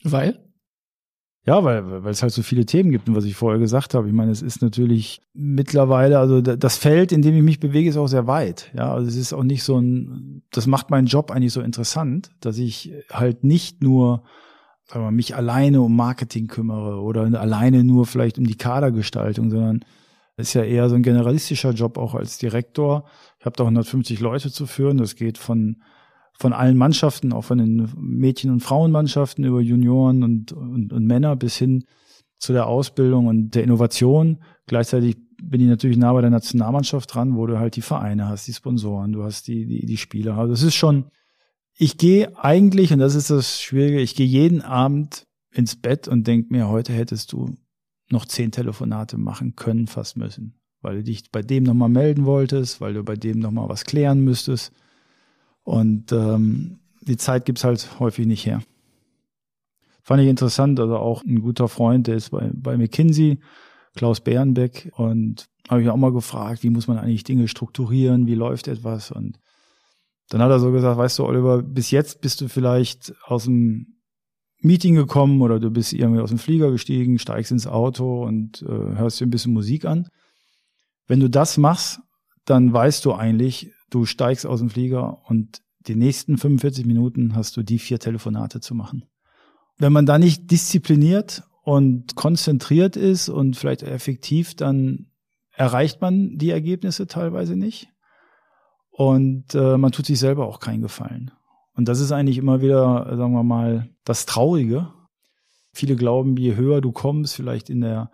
Weil? 0.03 0.50
Ja, 1.45 1.63
weil, 1.63 2.03
weil 2.03 2.11
es 2.11 2.21
halt 2.21 2.33
so 2.33 2.43
viele 2.43 2.65
Themen 2.67 2.91
gibt 2.91 3.09
und 3.09 3.15
was 3.15 3.25
ich 3.25 3.35
vorher 3.35 3.59
gesagt 3.59 3.95
habe. 3.95 4.07
Ich 4.07 4.13
meine, 4.13 4.31
es 4.31 4.43
ist 4.43 4.61
natürlich 4.61 5.23
mittlerweile, 5.33 6.19
also 6.19 6.39
da- 6.39 6.55
das 6.55 6.77
Feld, 6.77 7.11
in 7.11 7.23
dem 7.23 7.35
ich 7.35 7.41
mich 7.41 7.59
bewege, 7.59 7.89
ist 7.89 7.97
auch 7.97 8.07
sehr 8.07 8.27
weit. 8.27 8.71
Ja, 8.75 8.93
also 8.93 9.07
es 9.07 9.15
ist 9.15 9.33
auch 9.33 9.43
nicht 9.43 9.63
so 9.63 9.79
ein, 9.79 10.43
das 10.51 10.67
macht 10.67 10.91
meinen 10.91 11.07
Job 11.07 11.31
eigentlich 11.31 11.53
so 11.53 11.61
interessant, 11.61 12.29
dass 12.41 12.59
ich 12.59 12.91
halt 13.11 13.43
nicht 13.43 13.81
nur 13.81 14.23
sagen 14.85 15.03
wir, 15.05 15.11
mich 15.11 15.35
alleine 15.35 15.81
um 15.81 15.95
Marketing 15.95 16.47
kümmere 16.47 17.01
oder 17.01 17.21
alleine 17.39 17.83
nur 17.83 18.05
vielleicht 18.05 18.37
um 18.37 18.45
die 18.45 18.57
Kadergestaltung, 18.57 19.49
sondern 19.49 19.79
es 20.35 20.49
ist 20.49 20.53
ja 20.53 20.63
eher 20.63 20.89
so 20.89 20.95
ein 20.95 21.03
generalistischer 21.03 21.71
Job 21.71 21.97
auch 21.97 22.13
als 22.13 22.37
Direktor. 22.37 23.05
Ich 23.39 23.45
habe 23.45 23.55
da 23.55 23.63
150 23.63 24.19
Leute 24.19 24.51
zu 24.51 24.65
führen. 24.67 24.97
Das 24.97 25.15
geht 25.15 25.37
von 25.37 25.81
von 26.41 26.53
allen 26.53 26.75
Mannschaften, 26.75 27.33
auch 27.33 27.43
von 27.43 27.59
den 27.59 27.87
Mädchen- 27.97 28.51
und 28.51 28.61
Frauenmannschaften 28.61 29.45
über 29.45 29.61
Junioren 29.61 30.23
und, 30.23 30.51
und, 30.51 30.91
und 30.91 31.05
Männer 31.05 31.35
bis 31.35 31.55
hin 31.55 31.85
zu 32.37 32.51
der 32.51 32.65
Ausbildung 32.65 33.27
und 33.27 33.51
der 33.53 33.63
Innovation. 33.63 34.39
Gleichzeitig 34.65 35.17
bin 35.41 35.61
ich 35.61 35.67
natürlich 35.67 35.97
nah 35.97 36.11
bei 36.11 36.21
der 36.21 36.31
Nationalmannschaft 36.31 37.13
dran, 37.13 37.35
wo 37.35 37.45
du 37.45 37.59
halt 37.59 37.75
die 37.75 37.83
Vereine 37.83 38.27
hast, 38.27 38.47
die 38.47 38.53
Sponsoren, 38.53 39.11
du 39.11 39.23
hast 39.23 39.47
die, 39.47 39.67
die, 39.67 39.85
die 39.85 39.97
Spieler. 39.97 40.37
Also 40.37 40.53
es 40.53 40.63
ist 40.63 40.75
schon, 40.75 41.05
ich 41.77 41.97
gehe 41.97 42.35
eigentlich, 42.43 42.91
und 42.91 42.99
das 42.99 43.13
ist 43.13 43.29
das 43.29 43.61
Schwierige, 43.61 44.01
ich 44.01 44.15
gehe 44.15 44.27
jeden 44.27 44.61
Abend 44.61 45.27
ins 45.53 45.75
Bett 45.75 46.07
und 46.07 46.25
denk 46.25 46.49
mir, 46.49 46.69
heute 46.69 46.91
hättest 46.91 47.33
du 47.33 47.57
noch 48.09 48.25
zehn 48.25 48.51
Telefonate 48.51 49.17
machen 49.17 49.55
können, 49.55 49.85
fast 49.85 50.17
müssen. 50.17 50.55
Weil 50.81 50.97
du 50.97 51.03
dich 51.03 51.31
bei 51.31 51.43
dem 51.43 51.63
nochmal 51.63 51.89
melden 51.89 52.25
wolltest, 52.25 52.81
weil 52.81 52.95
du 52.95 53.03
bei 53.03 53.15
dem 53.15 53.37
nochmal 53.37 53.69
was 53.69 53.83
klären 53.83 54.21
müsstest. 54.21 54.73
Und 55.63 56.11
ähm, 56.11 56.79
die 57.01 57.17
Zeit 57.17 57.45
gibt's 57.45 57.63
halt 57.63 57.99
häufig 57.99 58.25
nicht 58.25 58.45
her. 58.45 58.61
Fand 60.03 60.21
ich 60.21 60.29
interessant, 60.29 60.79
also 60.79 60.97
auch 60.97 61.23
ein 61.23 61.41
guter 61.41 61.67
Freund, 61.67 62.07
der 62.07 62.15
ist 62.15 62.31
bei, 62.31 62.49
bei 62.53 62.77
McKinsey, 62.77 63.39
Klaus 63.95 64.21
Bärenbeck, 64.21 64.91
und 64.95 65.47
habe 65.69 65.81
ich 65.81 65.89
auch 65.89 65.97
mal 65.97 66.11
gefragt, 66.11 66.63
wie 66.63 66.69
muss 66.69 66.87
man 66.87 66.97
eigentlich 66.97 67.23
Dinge 67.23 67.47
strukturieren, 67.47 68.25
wie 68.25 68.35
läuft 68.35 68.67
etwas? 68.67 69.11
Und 69.11 69.39
dann 70.29 70.41
hat 70.41 70.49
er 70.49 70.59
so 70.59 70.71
gesagt, 70.71 70.97
weißt 70.97 71.19
du, 71.19 71.25
Oliver, 71.25 71.61
bis 71.61 71.91
jetzt 71.91 72.21
bist 72.21 72.41
du 72.41 72.47
vielleicht 72.47 73.13
aus 73.25 73.45
dem 73.45 74.01
Meeting 74.61 74.95
gekommen 74.95 75.41
oder 75.41 75.59
du 75.59 75.71
bist 75.71 75.93
irgendwie 75.93 76.21
aus 76.21 76.29
dem 76.29 76.39
Flieger 76.39 76.71
gestiegen, 76.71 77.19
steigst 77.19 77.51
ins 77.51 77.67
Auto 77.67 78.23
und 78.23 78.61
äh, 78.61 78.67
hörst 78.67 79.19
dir 79.19 79.25
ein 79.25 79.31
bisschen 79.31 79.53
Musik 79.53 79.85
an. 79.85 80.07
Wenn 81.07 81.19
du 81.19 81.29
das 81.29 81.57
machst, 81.57 81.99
dann 82.45 82.71
weißt 82.71 83.03
du 83.05 83.13
eigentlich, 83.13 83.71
du 83.91 84.05
steigst 84.05 84.47
aus 84.47 84.59
dem 84.59 84.71
Flieger 84.71 85.21
und 85.29 85.61
die 85.87 85.95
nächsten 85.95 86.37
45 86.37 86.85
Minuten 86.85 87.35
hast 87.35 87.55
du 87.57 87.61
die 87.61 87.77
vier 87.77 87.99
Telefonate 87.99 88.59
zu 88.59 88.73
machen. 88.73 89.05
Wenn 89.77 89.93
man 89.93 90.05
da 90.05 90.17
nicht 90.17 90.49
diszipliniert 90.49 91.43
und 91.63 92.15
konzentriert 92.15 92.95
ist 92.95 93.29
und 93.29 93.55
vielleicht 93.55 93.83
effektiv, 93.83 94.55
dann 94.55 95.07
erreicht 95.53 96.01
man 96.01 96.37
die 96.37 96.49
Ergebnisse 96.49 97.07
teilweise 97.07 97.55
nicht. 97.55 97.89
Und 98.91 99.55
äh, 99.55 99.77
man 99.77 99.91
tut 99.91 100.05
sich 100.05 100.19
selber 100.19 100.47
auch 100.47 100.59
keinen 100.59 100.81
Gefallen. 100.81 101.31
Und 101.73 101.87
das 101.87 101.99
ist 101.99 102.11
eigentlich 102.11 102.37
immer 102.37 102.61
wieder, 102.61 103.15
sagen 103.17 103.33
wir 103.33 103.43
mal, 103.43 103.89
das 104.03 104.25
Traurige. 104.25 104.93
Viele 105.73 105.95
glauben, 105.95 106.35
je 106.37 106.55
höher 106.55 106.81
du 106.81 106.91
kommst, 106.91 107.35
vielleicht 107.35 107.69
in 107.69 107.81
der 107.81 108.11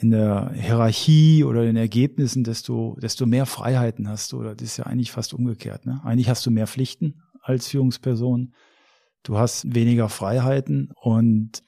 in 0.00 0.10
der 0.10 0.52
Hierarchie 0.54 1.42
oder 1.42 1.62
in 1.62 1.66
den 1.68 1.76
Ergebnissen, 1.76 2.44
desto, 2.44 2.96
desto 3.00 3.26
mehr 3.26 3.46
Freiheiten 3.46 4.08
hast 4.08 4.32
du. 4.32 4.38
Oder 4.38 4.54
das 4.54 4.68
ist 4.68 4.76
ja 4.76 4.86
eigentlich 4.86 5.10
fast 5.10 5.34
umgekehrt. 5.34 5.86
Ne? 5.86 6.00
Eigentlich 6.04 6.28
hast 6.28 6.46
du 6.46 6.52
mehr 6.52 6.68
Pflichten 6.68 7.20
als 7.42 7.68
Führungsperson. 7.68 8.54
Du 9.24 9.38
hast 9.38 9.74
weniger 9.74 10.08
Freiheiten 10.08 10.92
und 11.02 11.62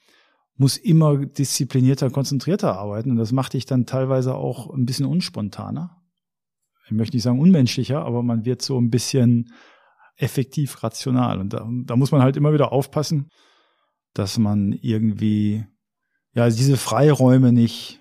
musst 0.55 0.77
immer 0.77 1.17
disziplinierter, 1.17 2.09
konzentrierter 2.09 2.77
arbeiten. 2.77 3.11
Und 3.11 3.17
das 3.17 3.33
macht 3.33 3.53
dich 3.53 3.65
dann 3.65 3.85
teilweise 3.85 4.35
auch 4.35 4.73
ein 4.73 4.85
bisschen 4.85 5.07
unspontaner. 5.07 6.01
Ich 6.85 6.91
möchte 6.91 7.17
nicht 7.17 7.23
sagen 7.23 7.39
unmenschlicher, 7.39 8.05
aber 8.05 8.23
man 8.23 8.45
wird 8.45 8.61
so 8.61 8.79
ein 8.79 8.89
bisschen 8.89 9.51
effektiv 10.15 10.83
rational. 10.83 11.39
Und 11.39 11.51
da, 11.53 11.67
da 11.85 11.95
muss 11.97 12.11
man 12.11 12.21
halt 12.21 12.37
immer 12.37 12.53
wieder 12.53 12.71
aufpassen, 12.71 13.27
dass 14.13 14.37
man 14.37 14.71
irgendwie 14.71 15.65
ja 16.33 16.49
diese 16.49 16.77
Freiräume 16.77 17.51
nicht 17.51 18.00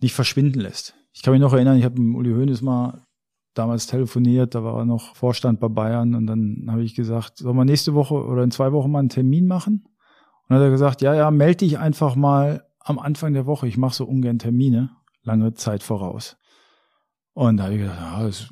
nicht 0.00 0.14
verschwinden 0.14 0.60
lässt. 0.60 0.94
Ich 1.12 1.22
kann 1.22 1.32
mich 1.32 1.40
noch 1.40 1.52
erinnern, 1.52 1.78
ich 1.78 1.84
habe 1.84 2.00
mit 2.00 2.16
Uli 2.16 2.32
Hoeneß 2.32 2.62
mal 2.62 3.06
damals 3.54 3.86
telefoniert, 3.86 4.54
da 4.54 4.62
war 4.62 4.78
er 4.78 4.84
noch 4.84 5.16
Vorstand 5.16 5.60
bei 5.60 5.68
Bayern 5.68 6.14
und 6.14 6.26
dann 6.26 6.66
habe 6.68 6.82
ich 6.82 6.94
gesagt, 6.94 7.38
sollen 7.38 7.56
wir 7.56 7.64
nächste 7.64 7.94
Woche 7.94 8.14
oder 8.14 8.42
in 8.42 8.50
zwei 8.50 8.72
Wochen 8.72 8.90
mal 8.90 8.98
einen 8.98 9.08
Termin 9.08 9.46
machen? 9.46 9.84
Und 9.86 10.50
dann 10.50 10.58
hat 10.58 10.64
er 10.64 10.70
gesagt, 10.70 11.02
ja, 11.02 11.14
ja, 11.14 11.30
melde 11.30 11.58
dich 11.58 11.78
einfach 11.78 12.16
mal 12.16 12.66
am 12.78 12.98
Anfang 12.98 13.32
der 13.32 13.46
Woche. 13.46 13.66
Ich 13.66 13.78
mache 13.78 13.94
so 13.94 14.04
ungern 14.04 14.38
Termine, 14.38 14.90
lange 15.22 15.54
Zeit 15.54 15.82
voraus. 15.82 16.36
Und 17.32 17.56
da 17.56 17.64
habe 17.64 17.74
ich 17.74 17.80
gedacht, 17.80 17.98
ja, 17.98 18.22
das 18.22 18.48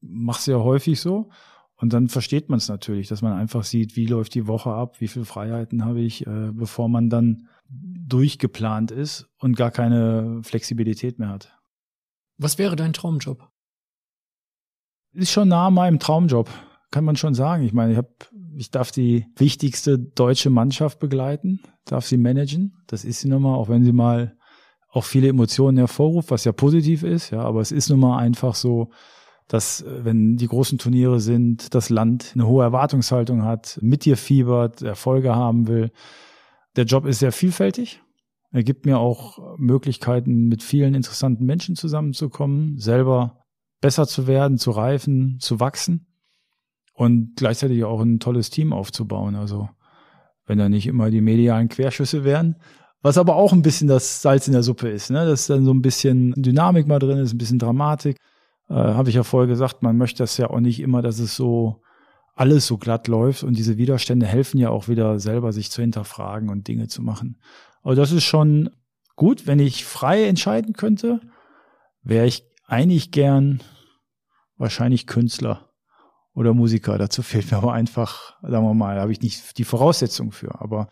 machst 0.00 0.46
du 0.46 0.52
ja 0.52 0.58
häufig 0.58 1.00
so. 1.00 1.30
Und 1.76 1.92
dann 1.92 2.08
versteht 2.08 2.48
man 2.48 2.58
es 2.58 2.68
natürlich, 2.68 3.08
dass 3.08 3.22
man 3.22 3.32
einfach 3.32 3.64
sieht, 3.64 3.96
wie 3.96 4.06
läuft 4.06 4.34
die 4.34 4.46
Woche 4.46 4.70
ab, 4.70 5.00
wie 5.00 5.08
viele 5.08 5.24
Freiheiten 5.24 5.84
habe 5.84 6.00
ich, 6.00 6.26
äh, 6.26 6.50
bevor 6.52 6.88
man 6.88 7.10
dann 7.10 7.48
durchgeplant 7.68 8.90
ist 8.90 9.28
und 9.38 9.56
gar 9.56 9.70
keine 9.70 10.40
Flexibilität 10.44 11.18
mehr 11.18 11.30
hat. 11.30 11.58
Was 12.38 12.58
wäre 12.58 12.76
dein 12.76 12.92
Traumjob? 12.92 13.48
Ist 15.12 15.32
schon 15.32 15.48
nah 15.48 15.68
an 15.68 15.74
meinem 15.74 15.98
Traumjob, 15.98 16.48
kann 16.90 17.04
man 17.04 17.16
schon 17.16 17.34
sagen. 17.34 17.64
Ich 17.64 17.72
meine, 17.72 17.92
ich, 17.92 17.98
hab, 17.98 18.30
ich 18.56 18.70
darf 18.70 18.90
die 18.90 19.26
wichtigste 19.36 19.98
deutsche 19.98 20.50
Mannschaft 20.50 20.98
begleiten, 20.98 21.60
darf 21.84 22.06
sie 22.06 22.16
managen. 22.16 22.82
Das 22.86 23.04
ist 23.04 23.20
sie 23.20 23.28
nun 23.28 23.42
mal, 23.42 23.54
auch 23.54 23.68
wenn 23.68 23.84
sie 23.84 23.92
mal 23.92 24.36
auch 24.90 25.04
viele 25.04 25.28
Emotionen 25.28 25.78
hervorruft, 25.78 26.30
was 26.30 26.44
ja 26.44 26.52
positiv 26.52 27.02
ist, 27.02 27.30
ja, 27.30 27.40
aber 27.40 27.60
es 27.60 27.72
ist 27.72 27.90
nun 27.90 27.98
mal 28.00 28.18
einfach 28.18 28.54
so, 28.54 28.92
dass 29.48 29.82
äh, 29.82 30.04
wenn 30.04 30.36
die 30.36 30.46
großen 30.46 30.78
Turniere 30.78 31.20
sind, 31.20 31.74
das 31.74 31.90
Land 31.90 32.32
eine 32.34 32.46
hohe 32.46 32.64
Erwartungshaltung 32.64 33.44
hat, 33.44 33.78
mit 33.82 34.04
dir 34.04 34.16
fiebert, 34.16 34.82
Erfolge 34.82 35.34
haben 35.34 35.68
will. 35.68 35.90
Der 36.76 36.84
Job 36.84 37.06
ist 37.06 37.20
sehr 37.20 37.32
vielfältig. 37.32 38.00
Er 38.50 38.62
gibt 38.62 38.86
mir 38.86 38.98
auch 38.98 39.58
Möglichkeiten, 39.58 40.46
mit 40.46 40.62
vielen 40.62 40.94
interessanten 40.94 41.44
Menschen 41.44 41.74
zusammenzukommen, 41.74 42.78
selber 42.78 43.44
besser 43.80 44.06
zu 44.06 44.26
werden, 44.26 44.58
zu 44.58 44.70
reifen, 44.70 45.38
zu 45.40 45.60
wachsen 45.60 46.06
und 46.94 47.34
gleichzeitig 47.36 47.84
auch 47.84 48.00
ein 48.00 48.20
tolles 48.20 48.50
Team 48.50 48.72
aufzubauen. 48.72 49.34
Also 49.34 49.68
wenn 50.46 50.58
da 50.58 50.68
nicht 50.68 50.86
immer 50.86 51.10
die 51.10 51.20
medialen 51.20 51.68
Querschüsse 51.68 52.24
wären, 52.24 52.56
was 53.02 53.18
aber 53.18 53.36
auch 53.36 53.52
ein 53.52 53.62
bisschen 53.62 53.88
das 53.88 54.22
Salz 54.22 54.46
in 54.46 54.54
der 54.54 54.62
Suppe 54.62 54.88
ist, 54.88 55.10
ne? 55.10 55.26
dass 55.26 55.48
dann 55.48 55.64
so 55.64 55.72
ein 55.72 55.82
bisschen 55.82 56.32
Dynamik 56.36 56.86
mal 56.86 56.98
drin 56.98 57.18
ist, 57.18 57.34
ein 57.34 57.38
bisschen 57.38 57.58
Dramatik. 57.58 58.16
Äh, 58.68 58.74
Habe 58.74 59.08
ich 59.08 59.16
ja 59.16 59.22
vorher 59.22 59.48
gesagt, 59.48 59.82
man 59.82 59.96
möchte 59.96 60.22
das 60.22 60.36
ja 60.36 60.50
auch 60.50 60.60
nicht 60.60 60.80
immer, 60.80 61.02
dass 61.02 61.18
es 61.18 61.36
so 61.36 61.82
alles 62.34 62.66
so 62.66 62.78
glatt 62.78 63.06
läuft 63.06 63.44
und 63.44 63.56
diese 63.56 63.78
Widerstände 63.78 64.26
helfen 64.26 64.58
ja 64.58 64.70
auch 64.70 64.88
wieder 64.88 65.20
selber, 65.20 65.52
sich 65.52 65.70
zu 65.70 65.82
hinterfragen 65.82 66.48
und 66.48 66.66
Dinge 66.66 66.88
zu 66.88 67.00
machen. 67.00 67.38
Aber 67.82 67.94
das 67.94 68.10
ist 68.10 68.24
schon 68.24 68.70
gut, 69.14 69.46
wenn 69.46 69.60
ich 69.60 69.84
frei 69.84 70.24
entscheiden 70.24 70.72
könnte, 70.72 71.20
wäre 72.02 72.26
ich 72.26 72.44
eigentlich 72.66 73.12
gern 73.12 73.62
wahrscheinlich 74.56 75.06
Künstler 75.06 75.70
oder 76.34 76.54
Musiker. 76.54 76.98
Dazu 76.98 77.22
fehlt 77.22 77.50
mir 77.50 77.58
aber 77.58 77.72
einfach, 77.72 78.34
sagen 78.42 78.64
wir 78.64 78.74
mal, 78.74 78.96
da 78.96 79.02
habe 79.02 79.12
ich 79.12 79.20
nicht 79.20 79.56
die 79.58 79.64
Voraussetzung 79.64 80.32
für. 80.32 80.60
Aber 80.60 80.88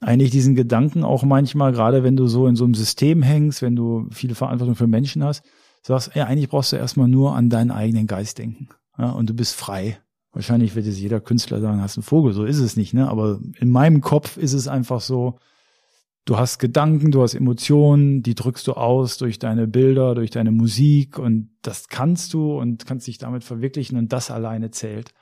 eigentlich 0.00 0.30
diesen 0.30 0.54
Gedanken 0.54 1.04
auch 1.04 1.24
manchmal, 1.24 1.72
gerade 1.72 2.04
wenn 2.04 2.16
du 2.16 2.26
so 2.26 2.46
in 2.46 2.56
so 2.56 2.64
einem 2.64 2.74
System 2.74 3.22
hängst, 3.22 3.62
wenn 3.62 3.74
du 3.74 4.08
viele 4.10 4.34
Verantwortung 4.34 4.76
für 4.76 4.86
Menschen 4.86 5.24
hast, 5.24 5.42
sagst, 5.86 6.14
ja, 6.14 6.26
eigentlich 6.26 6.48
brauchst 6.48 6.72
du 6.72 6.76
erstmal 6.76 7.08
nur 7.08 7.34
an 7.34 7.50
deinen 7.50 7.70
eigenen 7.70 8.06
Geist 8.06 8.38
denken. 8.38 8.68
Ja, 8.98 9.10
und 9.10 9.30
du 9.30 9.34
bist 9.34 9.54
frei. 9.54 9.98
Wahrscheinlich 10.32 10.74
wird 10.74 10.86
jetzt 10.86 10.98
jeder 10.98 11.20
Künstler 11.20 11.60
sagen, 11.60 11.80
hast 11.80 11.96
einen 11.96 12.02
Vogel, 12.02 12.32
so 12.32 12.44
ist 12.44 12.58
es 12.58 12.76
nicht, 12.76 12.92
ne? 12.92 13.08
Aber 13.08 13.40
in 13.58 13.70
meinem 13.70 14.00
Kopf 14.00 14.36
ist 14.36 14.52
es 14.52 14.68
einfach 14.68 15.00
so, 15.00 15.38
du 16.26 16.36
hast 16.36 16.58
Gedanken, 16.58 17.10
du 17.10 17.22
hast 17.22 17.34
Emotionen, 17.34 18.22
die 18.22 18.34
drückst 18.34 18.66
du 18.66 18.74
aus 18.74 19.16
durch 19.16 19.38
deine 19.38 19.66
Bilder, 19.66 20.14
durch 20.14 20.30
deine 20.30 20.50
Musik 20.50 21.18
und 21.18 21.50
das 21.62 21.88
kannst 21.88 22.34
du 22.34 22.58
und 22.58 22.84
kannst 22.84 23.06
dich 23.06 23.16
damit 23.16 23.44
verwirklichen 23.44 23.96
und 23.96 24.12
das 24.12 24.30
alleine 24.30 24.70
zählt. 24.70 25.14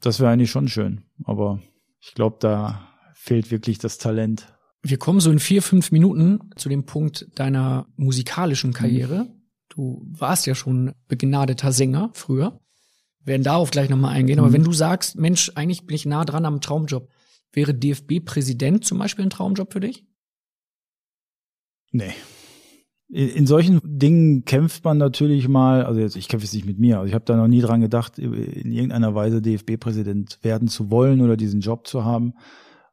Das 0.00 0.20
wäre 0.20 0.30
eigentlich 0.30 0.50
schon 0.50 0.68
schön, 0.68 1.02
aber 1.24 1.60
ich 2.00 2.14
glaube, 2.14 2.36
da 2.40 2.88
fehlt 3.14 3.50
wirklich 3.50 3.78
das 3.78 3.98
Talent. 3.98 4.46
Wir 4.82 4.96
kommen 4.96 5.20
so 5.20 5.30
in 5.30 5.40
vier, 5.40 5.60
fünf 5.60 5.90
Minuten 5.90 6.38
zu 6.56 6.68
dem 6.68 6.86
Punkt 6.86 7.26
deiner 7.34 7.86
musikalischen 7.96 8.72
Karriere. 8.72 9.24
Mhm. 9.24 9.37
Du 9.68 10.06
warst 10.10 10.46
ja 10.46 10.54
schon 10.54 10.92
begnadeter 11.08 11.72
Sänger 11.72 12.10
früher. 12.14 12.60
Wir 13.20 13.32
werden 13.32 13.42
darauf 13.42 13.70
gleich 13.70 13.90
nochmal 13.90 14.14
eingehen. 14.14 14.38
Aber 14.38 14.48
mhm. 14.48 14.54
wenn 14.54 14.64
du 14.64 14.72
sagst, 14.72 15.16
Mensch, 15.16 15.52
eigentlich 15.54 15.86
bin 15.86 15.94
ich 15.94 16.06
nah 16.06 16.24
dran 16.24 16.46
am 16.46 16.60
Traumjob, 16.60 17.08
wäre 17.52 17.74
DFB-Präsident 17.74 18.84
zum 18.84 18.98
Beispiel 18.98 19.26
ein 19.26 19.30
Traumjob 19.30 19.72
für 19.72 19.80
dich? 19.80 20.06
Nee. 21.92 22.12
In 23.10 23.46
solchen 23.46 23.80
Dingen 23.82 24.44
kämpft 24.44 24.84
man 24.84 24.98
natürlich 24.98 25.48
mal, 25.48 25.82
also 25.82 25.98
jetzt, 25.98 26.14
ich 26.14 26.28
kämpfe 26.28 26.44
jetzt 26.44 26.52
nicht 26.52 26.66
mit 26.66 26.78
mir, 26.78 26.98
also 26.98 27.08
ich 27.08 27.14
habe 27.14 27.24
da 27.24 27.36
noch 27.36 27.48
nie 27.48 27.62
dran 27.62 27.80
gedacht, 27.80 28.18
in 28.18 28.70
irgendeiner 28.70 29.14
Weise 29.14 29.40
DFB-Präsident 29.40 30.40
werden 30.42 30.68
zu 30.68 30.90
wollen 30.90 31.22
oder 31.22 31.38
diesen 31.38 31.62
Job 31.62 31.86
zu 31.86 32.04
haben, 32.04 32.34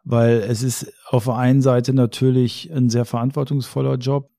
weil 0.05 0.37
es 0.37 0.63
ist 0.63 0.93
auf 1.07 1.25
der 1.25 1.35
einen 1.35 1.61
Seite 1.61 1.93
natürlich 1.93 2.71
ein 2.71 2.89
sehr 2.89 3.03
verantwortungsvoller 3.03 3.95
Job. 3.95 4.31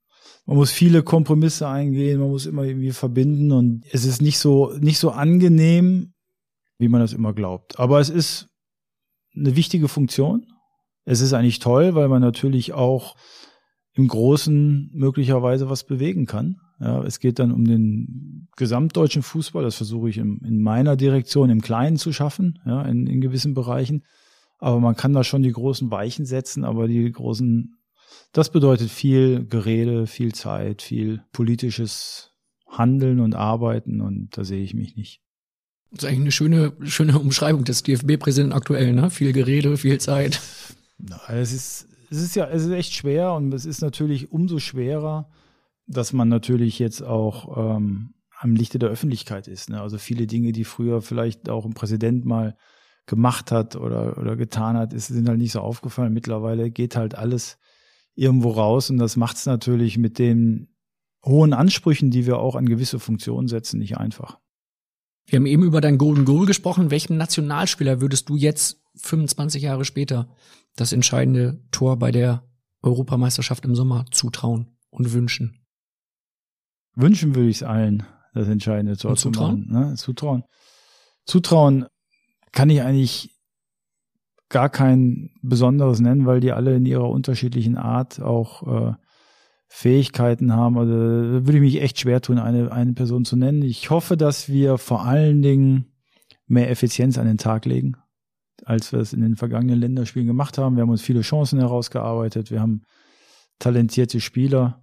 Man 0.47 0.57
muss 0.57 0.71
viele 0.71 1.03
Kompromisse 1.03 1.69
eingehen, 1.69 2.21
man 2.21 2.31
muss 2.31 2.47
immer 2.47 2.63
irgendwie 2.63 2.93
verbinden 2.93 3.53
und 3.53 3.85
es 3.91 4.05
ist 4.05 4.23
nicht 4.23 4.39
so, 4.39 4.73
nicht 4.79 4.99
so 4.99 5.11
angenehm, 5.11 6.15
wie 6.79 6.89
man 6.89 7.01
das 7.01 7.13
immer 7.13 7.33
glaubt. 7.33 7.79
Aber 7.79 8.01
es 8.01 8.11
ist 8.11 8.49
eine 9.35 9.57
wichtige 9.57 9.89
Funktion. 9.89 10.47
Es 11.05 11.21
ist 11.21 11.33
eigentlich 11.33 11.59
toll, 11.59 11.95
weil 11.95 12.09
man 12.09 12.23
natürlich 12.23 12.73
auch 12.73 13.17
im 13.95 14.09
Großen 14.09 14.91
möglicherweise 14.93 15.69
was 15.71 15.85
bewegen 15.85 16.27
kann. 16.27 16.57
Ja, 16.81 17.03
es 17.03 17.21
geht 17.21 17.39
dann 17.39 17.53
um 17.53 17.65
den 17.65 18.49
gesamtdeutschen 18.57 19.23
Fußball. 19.23 19.63
Das 19.63 19.77
versuche 19.77 20.11
ich 20.11 20.19
in, 20.19 20.39
in 20.45 20.61
meiner 20.61 20.97
Direktion 20.97 21.49
im 21.49 21.63
Kleinen 21.63 21.97
zu 21.97 22.13
schaffen, 22.13 22.59
ja, 22.67 22.83
in, 22.83 23.07
in 23.07 23.21
gewissen 23.21 23.55
Bereichen. 23.55 24.05
Aber 24.59 24.81
man 24.81 24.97
kann 24.97 25.13
da 25.13 25.25
schon 25.25 25.43
die 25.43 25.53
großen 25.53 25.91
Weichen 25.91 26.27
setzen, 26.27 26.65
aber 26.65 26.89
die 26.89 27.11
großen, 27.11 27.75
das 28.33 28.51
bedeutet 28.51 28.91
viel 28.91 29.45
Gerede, 29.45 30.07
viel 30.07 30.35
Zeit, 30.35 30.83
viel 30.83 31.23
politisches 31.33 32.33
Handeln 32.69 33.21
und 33.21 33.35
Arbeiten 33.35 34.01
und 34.01 34.37
da 34.37 34.45
sehe 34.45 34.63
ich 34.63 34.75
mich 34.75 34.97
nicht. 34.97 35.23
Das 35.91 36.03
ist 36.03 36.09
eigentlich 36.09 36.21
eine 36.21 36.33
schöne, 36.33 36.73
schöne 36.83 37.19
Umschreibung 37.19 37.65
des 37.65 37.83
DFB-Präsidenten 37.83 38.53
aktuell, 38.53 38.93
ne? 38.93 39.11
Viel 39.11 39.33
Gerede, 39.33 39.77
viel 39.77 39.99
Zeit. 39.99 40.41
Es 41.29 41.53
ist, 41.53 41.89
es 42.11 42.23
ist 42.23 42.37
ja, 42.37 42.47
es 42.47 42.65
ist 42.65 42.71
echt 42.71 42.95
schwer 42.95 43.35
und 43.35 43.53
es 43.53 43.67
ist 43.67 43.83
natürlich 43.83 44.33
umso 44.33 44.59
schwerer, 44.59 45.29
dass 45.87 46.15
man 46.15 46.31
natürlich 46.31 46.79
jetzt 46.79 47.03
auch 47.03 47.77
ähm, 47.77 48.15
am 48.39 48.55
Lichte 48.55 48.79
der 48.79 48.89
Öffentlichkeit 48.89 49.47
ist. 49.47 49.69
Ne? 49.69 49.81
Also 49.81 49.99
viele 49.99 50.27
Dinge, 50.27 50.53
die 50.53 50.65
früher 50.65 51.03
vielleicht 51.03 51.51
auch 51.51 51.67
ein 51.67 51.75
Präsident 51.75 52.25
mal 52.25 52.57
gemacht 53.05 53.53
hat 53.53 53.77
oder, 53.77 54.19
oder 54.19 54.37
getan 54.37 54.77
hat, 54.77 54.93
ist, 54.93 55.09
sind 55.09 55.29
halt 55.29 55.39
nicht 55.39 55.53
so 55.53 55.61
aufgefallen. 55.61 56.13
Mittlerweile 56.13 56.71
geht 56.71 56.97
halt 56.97 57.15
alles 57.15 57.59
irgendwo 58.17 58.51
raus 58.51 58.91
und 58.91 58.99
das 58.99 59.17
macht 59.17 59.37
es 59.37 59.47
natürlich 59.47 59.99
mit 59.99 60.19
den 60.19 60.69
hohen 61.25 61.53
Ansprüchen, 61.53 62.11
die 62.11 62.27
wir 62.27 62.39
auch 62.39 62.57
an 62.57 62.67
gewisse 62.67 62.99
Funktionen 62.99 63.49
setzen, 63.49 63.79
nicht 63.79 63.99
einfach. 63.99 64.39
Wir 65.27 65.39
haben 65.39 65.47
eben 65.47 65.65
über 65.65 65.81
dein 65.81 65.99
Golden 65.99 66.25
Goal 66.25 66.47
gesprochen. 66.47 66.91
Welchen 66.91 67.17
Nationalspieler 67.17 68.01
würdest 68.01 68.29
du 68.29 68.37
jetzt 68.37 68.81
25 68.97 69.63
Jahre 69.63 69.85
später 69.85 70.29
das 70.77 70.93
entscheidende 70.93 71.61
Tor 71.73 71.99
bei 71.99 72.13
der 72.13 72.45
Europameisterschaft 72.83 73.65
im 73.65 73.75
Sommer 73.75 74.07
zutrauen 74.13 74.79
und 74.89 75.13
wünschen? 75.13 75.67
Wünschen 76.95 77.35
würde 77.35 77.49
ich 77.49 77.57
es 77.57 77.63
allen, 77.65 78.05
das 78.35 78.49
entscheidende 78.49 78.97
Tor 78.97 79.17
zu 79.17 79.31
machen. 79.31 79.69
Ne? 79.69 79.95
Zutrauen. 79.97 80.45
Zutrauen 81.27 81.87
kann 82.53 82.71
ich 82.71 82.83
eigentlich 82.83 83.36
gar 84.49 84.69
kein 84.69 85.31
besonderes 85.43 86.01
nennen, 86.01 86.27
weil 86.27 86.41
die 86.41 86.53
alle 86.53 86.77
in 86.77 86.87
ihrer 86.87 87.09
unterschiedlichen 87.09 87.77
Art 87.77 88.21
auch 88.21 88.91
äh, 88.91 88.95
Fähigkeiten 89.69 90.55
haben. 90.55 90.79
Also 90.79 90.93
würde 90.93 91.55
ich 91.55 91.61
mich 91.61 91.83
echt 91.83 92.01
schwer 92.01 92.21
tun, 92.21 92.39
eine, 92.39 92.71
eine 92.71 92.93
Person 92.93 93.25
zu 93.25 93.37
nennen. 93.37 93.63
Ich 93.63 93.91
hoffe, 93.91 94.17
dass 94.17 94.49
wir 94.49 94.79
vor 94.79 95.05
allen 95.05 95.43
Dingen 95.43 95.93
mehr 96.47 96.71
Effizienz 96.71 97.19
an 97.19 97.27
den 97.27 97.39
Tag 97.39 97.65
legen 97.65 97.97
als 98.65 98.93
wir 98.93 99.01
es 99.01 99.13
in 99.13 99.21
den 99.21 99.37
vergangenen 99.37 99.79
Länderspielen 99.79 100.27
gemacht 100.27 100.59
haben. 100.59 100.77
Wir 100.77 100.83
haben 100.83 100.91
uns 100.91 101.03
viele 101.03 101.21
Chancen 101.21 101.61
herausgearbeitet. 101.61 102.51
Wir 102.51 102.61
haben 102.61 102.83
talentierte 103.59 104.21
Spieler. 104.21 104.83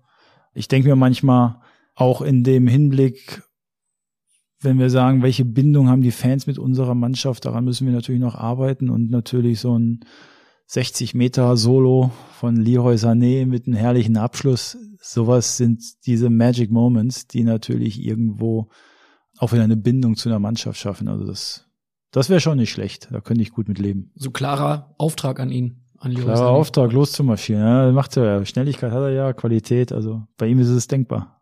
Ich 0.53 0.67
denke 0.67 0.89
mir 0.89 0.95
manchmal 0.95 1.59
auch 1.95 2.21
in 2.21 2.43
dem 2.43 2.67
Hinblick, 2.67 3.43
wenn 4.63 4.79
wir 4.79 4.89
sagen, 4.89 5.21
welche 5.21 5.45
Bindung 5.45 5.87
haben 5.87 6.01
die 6.01 6.11
Fans 6.11 6.47
mit 6.47 6.59
unserer 6.59 6.95
Mannschaft, 6.95 7.45
daran 7.45 7.65
müssen 7.65 7.87
wir 7.87 7.93
natürlich 7.93 8.21
noch 8.21 8.35
arbeiten 8.35 8.89
und 8.89 9.09
natürlich 9.09 9.59
so 9.59 9.77
ein 9.77 10.05
60 10.67 11.13
Meter 11.13 11.55
Solo 11.57 12.11
von 12.33 12.55
Leroy 12.55 12.95
Sané 12.95 13.45
mit 13.45 13.67
einem 13.67 13.75
herrlichen 13.75 14.17
Abschluss. 14.17 14.77
Sowas 15.01 15.57
sind 15.57 15.81
diese 16.05 16.29
Magic 16.29 16.71
Moments, 16.71 17.27
die 17.27 17.43
natürlich 17.43 18.01
irgendwo 18.01 18.69
auch 19.37 19.51
wieder 19.51 19.63
eine 19.63 19.77
Bindung 19.77 20.15
zu 20.15 20.29
einer 20.29 20.39
Mannschaft 20.39 20.79
schaffen. 20.79 21.07
Also 21.07 21.25
das 21.25 21.65
das 22.13 22.29
wäre 22.29 22.39
schon 22.39 22.57
nicht 22.57 22.69
schlecht. 22.69 23.09
Da 23.11 23.19
könnte 23.21 23.41
ich 23.41 23.51
gut 23.51 23.67
mit 23.67 23.79
leben. 23.79 24.11
So 24.15 24.29
klarer 24.29 24.93
Auftrag 24.99 25.39
an 25.39 25.49
ihn. 25.49 25.81
An 25.97 26.13
klarer 26.13 26.49
Auftrag, 26.49 26.93
loszumarschieren. 26.93 27.63
Ja, 27.63 27.91
macht 27.91 28.15
er. 28.17 28.45
Schnelligkeit 28.45 28.91
hat 28.91 29.01
er 29.01 29.09
ja, 29.09 29.33
Qualität. 29.33 29.91
Also 29.91 30.21
bei 30.37 30.47
ihm 30.47 30.59
ist 30.59 30.69
es 30.69 30.87
denkbar. 30.87 31.32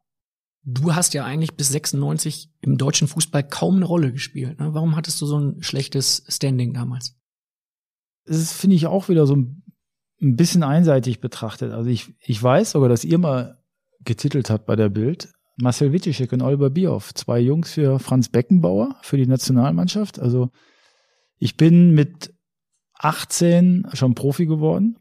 Du 0.64 0.94
hast 0.94 1.14
ja 1.14 1.26
eigentlich 1.26 1.56
bis 1.56 1.70
96 1.70 2.52
im 2.62 2.78
deutschen 2.78 3.08
Fußball 3.08 3.48
kaum 3.48 3.78
eine 3.78 3.86
Rolle 3.86 4.12
gespielt. 4.12 4.60
Ne? 4.60 4.74
Warum 4.74 4.96
hattest 4.96 5.20
du 5.22 5.26
so 5.26 5.40
ein 5.40 5.64
schlechtes 5.64 6.24
Standing 6.28 6.74
damals? 6.74 7.16
Das 8.26 8.54
finde 8.54 8.76
ich, 8.76 8.86
auch 8.86 9.10
wieder 9.10 9.26
so 9.26 9.36
ein 9.36 9.64
bisschen 10.20 10.62
einseitig 10.62 11.20
betrachtet. 11.20 11.72
Also 11.72 11.90
ich, 11.90 12.14
ich 12.20 12.42
weiß 12.42 12.72
sogar, 12.72 12.90
dass 12.90 13.04
ihr 13.04 13.18
mal 13.18 13.64
getitelt 14.02 14.50
habt 14.50 14.68
bei 14.68 14.76
der 14.76 14.90
Bild, 14.90 15.34
Marcel 15.58 15.94
Wittischek 15.94 16.32
und 16.32 16.42
Oliver 16.42 16.70
Bierhoff, 16.70 17.14
zwei 17.14 17.40
Jungs 17.40 17.72
für 17.72 18.00
Franz 18.00 18.30
Beckenbauer, 18.30 18.98
für 19.02 19.18
die 19.18 19.28
Nationalmannschaft. 19.28 20.20
Also 20.20 20.52
ich 21.38 21.58
bin 21.58 21.92
mit 21.92 22.34
18 23.00 23.88
schon 23.94 24.14
Profi 24.14 24.46
geworden. 24.46 25.00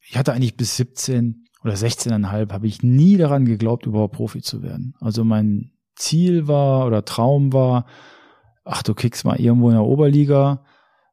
Ich 0.00 0.16
hatte 0.16 0.32
eigentlich 0.32 0.56
bis 0.56 0.76
17 0.76 1.43
oder 1.64 1.74
16,5 1.74 2.52
habe 2.52 2.66
ich 2.66 2.82
nie 2.82 3.16
daran 3.16 3.46
geglaubt, 3.46 3.86
überhaupt 3.86 4.14
Profi 4.14 4.42
zu 4.42 4.62
werden. 4.62 4.94
Also 5.00 5.24
mein 5.24 5.72
Ziel 5.96 6.46
war 6.46 6.86
oder 6.86 7.04
Traum 7.04 7.52
war, 7.52 7.86
ach, 8.64 8.82
du 8.82 8.94
kickst 8.94 9.24
mal 9.24 9.40
irgendwo 9.40 9.68
in 9.68 9.74
der 9.74 9.84
Oberliga, 9.84 10.64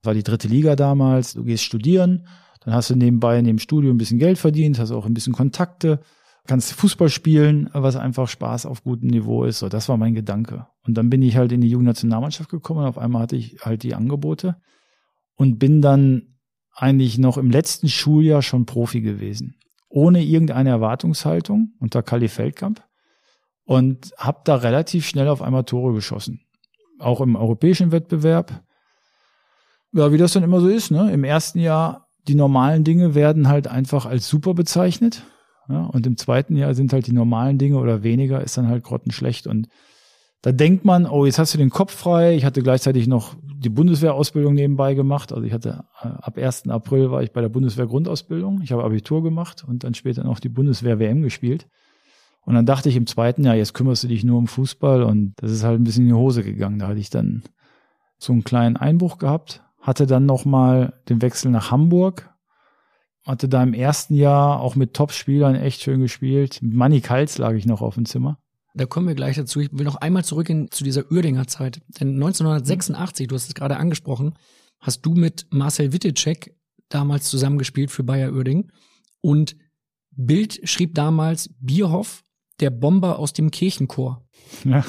war 0.04 0.14
die 0.14 0.24
dritte 0.24 0.48
Liga 0.48 0.76
damals, 0.76 1.34
du 1.34 1.44
gehst 1.44 1.64
studieren, 1.64 2.28
dann 2.64 2.74
hast 2.74 2.90
du 2.90 2.96
nebenbei 2.96 3.40
in 3.40 3.46
dem 3.46 3.60
Studium 3.60 3.96
ein 3.96 3.98
bisschen 3.98 4.20
Geld 4.20 4.38
verdient, 4.38 4.80
hast 4.80 4.92
auch 4.92 5.06
ein 5.06 5.14
bisschen 5.14 5.34
Kontakte 5.34 6.02
kannst 6.48 6.74
Fußball 6.74 7.10
spielen, 7.10 7.70
was 7.74 7.96
einfach 7.96 8.28
Spaß 8.28 8.66
auf 8.66 8.84
gutem 8.84 9.10
Niveau 9.10 9.44
ist. 9.44 9.60
So, 9.60 9.70
das 9.70 9.90
war 9.90 9.98
mein 9.98 10.16
Gedanke. 10.16 10.68
Und 10.86 10.98
dann 10.98 11.10
bin 11.10 11.22
ich 11.22 11.38
halt 11.38 11.52
in 11.52 11.62
die 11.62 11.70
Jugendnationalmannschaft 11.70 12.50
gekommen 12.50 12.82
und 12.82 12.88
auf 12.88 12.98
einmal 12.98 13.22
hatte 13.22 13.36
ich 13.36 13.60
halt 13.62 13.84
die 13.84 13.96
Angebote 13.96 14.58
und 15.36 15.60
bin 15.60 15.82
dann 15.82 16.38
eigentlich 16.74 17.18
noch 17.18 17.38
im 17.38 17.52
letzten 17.52 17.90
Schuljahr 17.90 18.42
schon 18.42 18.66
Profi 18.66 19.02
gewesen. 19.02 19.56
Ohne 19.94 20.24
irgendeine 20.24 20.70
Erwartungshaltung 20.70 21.74
unter 21.80 22.02
Kali 22.02 22.30
Feldkamp 22.30 22.82
und 23.66 24.12
habe 24.18 24.40
da 24.46 24.56
relativ 24.56 25.06
schnell 25.06 25.28
auf 25.28 25.42
einmal 25.42 25.66
Tore 25.66 25.94
geschossen. 25.94 26.42
Auch 26.98 27.20
im 27.20 27.36
europäischen 27.36 27.92
Wettbewerb. 27.92 28.64
Ja, 29.94 30.12
wie 30.14 30.18
das 30.18 30.34
dann 30.34 30.44
immer 30.44 30.62
so 30.62 30.70
ist, 30.70 30.92
ne? 30.92 31.12
Im 31.12 31.26
ersten 31.26 31.60
Jahr, 31.60 32.08
die 32.28 32.36
normalen 32.36 32.84
Dinge 32.84 33.16
werden 33.16 33.50
halt 33.50 33.68
einfach 33.68 34.06
als 34.06 34.30
super 34.30 34.54
bezeichnet. 34.54 35.24
Ja, 35.68 35.86
und 35.86 36.08
im 36.08 36.16
zweiten 36.16 36.56
Jahr 36.56 36.74
sind 36.74 36.94
halt 36.94 37.08
die 37.08 37.14
normalen 37.14 37.58
Dinge 37.58 37.78
oder 37.78 38.04
weniger, 38.04 38.42
ist 38.42 38.58
dann 38.58 38.68
halt 38.68 38.84
grottenschlecht. 38.84 39.48
Und 39.48 39.68
da 40.42 40.52
denkt 40.52 40.86
man, 40.86 41.06
oh, 41.06 41.26
jetzt 41.26 41.38
hast 41.38 41.54
du 41.54 41.58
den 41.58 41.70
Kopf 41.70 41.96
frei. 41.96 42.36
Ich 42.36 42.46
hatte 42.46 42.64
gleichzeitig 42.64 43.08
noch 43.08 43.36
die 43.44 43.70
Bundeswehrausbildung 43.70 44.56
nebenbei 44.56 44.96
gemacht. 44.96 45.32
Also 45.32 45.46
ich 45.46 45.54
hatte 45.54 45.84
äh, 46.02 46.08
ab 46.08 46.38
1. 46.38 46.68
April 46.70 47.12
war 47.12 47.22
ich 47.22 47.32
bei 47.32 47.42
der 47.42 47.50
Bundeswehr 47.50 47.86
Grundausbildung. 47.86 48.62
Ich 48.64 48.72
habe 48.72 48.84
Abitur 48.84 49.22
gemacht 49.22 49.64
und 49.68 49.84
dann 49.84 49.94
später 49.94 50.24
noch 50.24 50.40
die 50.40 50.50
Bundeswehr 50.50 50.98
WM 50.98 51.22
gespielt. 51.22 51.68
Und 52.44 52.56
dann 52.56 52.66
dachte 52.66 52.90
ich 52.90 52.96
im 52.96 53.06
zweiten 53.06 53.44
Jahr, 53.44 53.56
jetzt 53.56 53.76
kümmerst 53.76 54.04
du 54.04 54.08
dich 54.08 54.24
nur 54.24 54.40
um 54.40 54.48
Fußball 54.48 55.04
und 55.04 55.34
das 55.38 55.52
ist 55.52 55.64
halt 55.64 55.80
ein 55.80 55.84
bisschen 55.84 56.06
in 56.06 56.10
die 56.10 56.16
Hose 56.16 56.44
gegangen. 56.44 56.80
Da 56.80 56.88
hatte 56.88 57.00
ich 57.00 57.12
dann 57.12 57.44
so 58.18 58.34
einen 58.34 58.44
kleinen 58.44 58.78
Einbruch 58.78 59.20
gehabt, 59.20 59.64
hatte 59.80 60.08
dann 60.08 60.26
nochmal 60.26 61.00
den 61.08 61.22
Wechsel 61.22 61.52
nach 61.52 61.70
Hamburg, 61.70 62.34
hatte 63.28 63.48
da 63.48 63.62
im 63.62 63.76
ersten 63.76 64.16
Jahr 64.16 64.60
auch 64.60 64.76
mit 64.76 64.96
Top-Spielern 64.96 65.54
echt 65.54 65.84
schön 65.84 66.02
gespielt. 66.02 66.64
Mit 66.64 66.74
Manny 66.74 67.02
Kals 67.02 67.38
lag 67.38 67.54
ich 67.54 67.68
noch 67.68 67.84
auf 67.84 67.94
dem 67.94 68.06
Zimmer. 68.06 68.40
Da 68.74 68.86
kommen 68.86 69.08
wir 69.08 69.16
gleich 69.16 69.36
dazu. 69.36 69.60
Ich 69.60 69.72
will 69.72 69.86
noch 69.86 69.98
einmal 69.98 70.24
zurück 70.24 70.50
in, 70.50 70.72
zu 70.72 70.84
dieser 70.84 71.12
Uerdinger 71.12 71.48
Zeit. 71.48 71.82
Denn 72.00 72.14
1986, 72.16 73.28
du 73.28 73.36
hast 73.36 73.48
es 73.48 73.54
gerade 73.54 73.78
angesprochen, 73.78 74.36
hast 74.80 75.06
du 75.06 75.14
mit 75.14 75.48
Marcel 75.52 75.94
Wittecek 75.94 76.56
damals 76.90 77.30
zusammengespielt 77.30 77.92
für 77.92 78.04
Bayer 78.04 78.32
Uerding. 78.32 78.72
Und 79.22 79.56
Bild 80.12 80.68
schrieb 80.68 80.96
damals 80.96 81.50
Bierhoff, 81.60 82.24
der 82.60 82.70
Bomber 82.70 83.20
aus 83.20 83.34
dem 83.34 83.52
Kirchenchor. 83.52 84.26
Ja. 84.64 84.86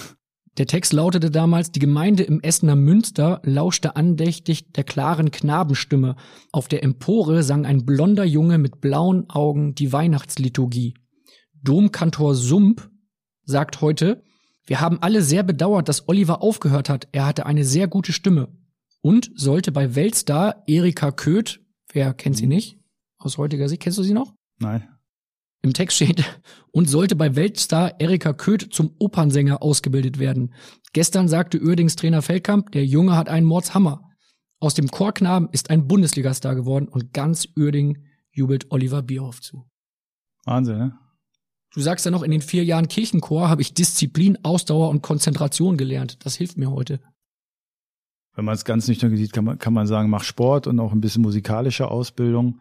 Der 0.59 0.67
Text 0.67 0.93
lautete 0.93 1.31
damals, 1.31 1.73
die 1.73 1.81
Gemeinde 1.81 2.25
im 2.25 2.41
Essener 2.41 2.77
Münster 2.77 3.41
lauschte 3.43 3.97
andächtig 3.97 4.71
der 4.73 4.85
klaren 4.85 5.31
Knabenstimme. 5.31 6.17
Auf 6.53 6.69
der 6.69 6.83
Empore 6.83 7.43
sang 7.43 7.65
ein 7.65 7.87
blonder 7.87 8.25
Junge 8.25 8.59
mit 8.59 8.83
blauen 8.83 9.31
Augen 9.31 9.75
die 9.75 9.93
Weihnachtsliturgie. 9.93 10.95
Domkantor 11.63 12.35
Sump 12.35 12.92
sagt 13.45 13.81
heute, 13.81 14.23
wir 14.67 14.81
haben 14.81 15.03
alle 15.03 15.23
sehr 15.23 15.43
bedauert, 15.43 15.89
dass 15.89 16.09
Oliver 16.09 16.43
aufgehört 16.43 16.89
hat. 16.89 17.09
Er 17.13 17.27
hatte 17.27 17.47
eine 17.47 17.65
sehr 17.65 17.89
gute 17.89 18.13
Stimme. 18.13 18.49
Und 19.01 19.33
sollte 19.35 19.73
bei 19.73 19.97
Weltstar 19.97 20.63
Erika 20.67 21.11
Köth, 21.11 21.61
wer 21.93 22.15
kennt 22.15 22.37
sie 22.37 22.47
nicht? 22.47 22.79
Aus 23.19 23.39
heutiger 23.39 23.69
Sicht, 23.69 23.83
kennst 23.83 23.99
du 23.99 24.05
sie 24.05 24.15
noch? 24.15 24.33
Nein. 24.59 24.89
Im 25.63 25.73
Text 25.73 25.97
steht, 25.97 26.25
und 26.73 26.89
sollte 26.89 27.17
bei 27.17 27.35
Weltstar 27.35 28.01
Erika 28.01 28.33
Köth 28.33 28.73
zum 28.73 28.95
Opernsänger 28.99 29.63
ausgebildet 29.63 30.19
werden. 30.19 30.55
Gestern 30.93 31.29
sagte 31.29 31.61
Uerdings 31.61 31.97
Trainer 31.97 32.23
Feldkamp, 32.23 32.71
der 32.73 32.85
Junge 32.85 33.17
hat 33.17 33.29
einen 33.29 33.47
Mordshammer. 33.47 34.09
Aus 34.61 34.75
dem 34.75 34.89
Chorknaben 34.89 35.49
ist 35.51 35.71
ein 35.71 35.89
Bundesligastar 35.89 36.55
geworden 36.55 36.87
und 36.87 37.13
ganz 37.13 37.49
Uerding 37.57 38.07
jubelt 38.31 38.71
Oliver 38.71 39.03
Bierhoff 39.03 39.41
zu. 39.41 39.69
Wahnsinn, 40.45 40.79
ne? 40.79 40.99
Du 41.75 41.81
sagst 41.81 42.05
ja 42.05 42.11
noch, 42.11 42.23
in 42.23 42.31
den 42.31 42.43
vier 42.43 42.65
Jahren 42.65 42.89
Kirchenchor 42.89 43.49
habe 43.49 43.63
ich 43.63 43.73
Disziplin, 43.73 44.39
Ausdauer 44.43 44.91
und 44.91 45.03
Konzentration 45.03 45.77
gelernt. 45.79 46.25
Das 46.25 46.37
hilft 46.37 46.59
mir 46.59 46.71
heute. 46.71 47.01
Wenn 48.35 48.45
man 48.45 48.55
es 48.55 48.65
ganz 48.65 48.89
nüchtern 48.89 49.15
sieht, 49.17 49.33
kann 49.33 49.45
man, 49.45 49.59
kann 49.59 49.73
man 49.73 49.87
sagen, 49.87 50.11
mach 50.11 50.25
Sport 50.25 50.67
und 50.67 50.81
auch 50.81 50.93
ein 50.93 51.01
bisschen 51.01 51.23
musikalische 51.23 51.91
Ausbildung. 51.91 52.61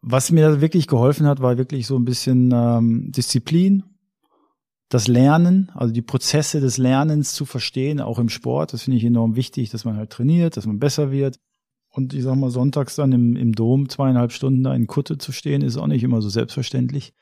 Was 0.00 0.30
mir 0.30 0.60
wirklich 0.60 0.86
geholfen 0.86 1.26
hat, 1.26 1.40
war 1.40 1.58
wirklich 1.58 1.86
so 1.86 1.96
ein 1.96 2.04
bisschen 2.04 2.50
ähm, 2.52 3.12
Disziplin, 3.12 3.84
das 4.88 5.08
Lernen, 5.08 5.70
also 5.74 5.92
die 5.92 6.02
Prozesse 6.02 6.60
des 6.60 6.76
Lernens 6.76 7.34
zu 7.34 7.44
verstehen, 7.44 8.00
auch 8.00 8.18
im 8.18 8.28
Sport. 8.28 8.72
Das 8.72 8.82
finde 8.82 8.98
ich 8.98 9.04
enorm 9.04 9.36
wichtig, 9.36 9.70
dass 9.70 9.84
man 9.84 9.96
halt 9.96 10.10
trainiert, 10.10 10.56
dass 10.56 10.66
man 10.66 10.78
besser 10.78 11.10
wird. 11.10 11.38
Und 11.90 12.14
ich 12.14 12.22
sag 12.22 12.36
mal, 12.36 12.50
sonntags 12.50 12.96
dann 12.96 13.12
im, 13.12 13.36
im 13.36 13.52
Dom 13.52 13.88
zweieinhalb 13.88 14.32
Stunden 14.32 14.64
da 14.64 14.74
in 14.74 14.86
Kutte 14.86 15.18
zu 15.18 15.32
stehen, 15.32 15.62
ist 15.62 15.76
auch 15.76 15.86
nicht 15.86 16.02
immer 16.02 16.20
so 16.22 16.30
selbstverständlich. 16.30 17.12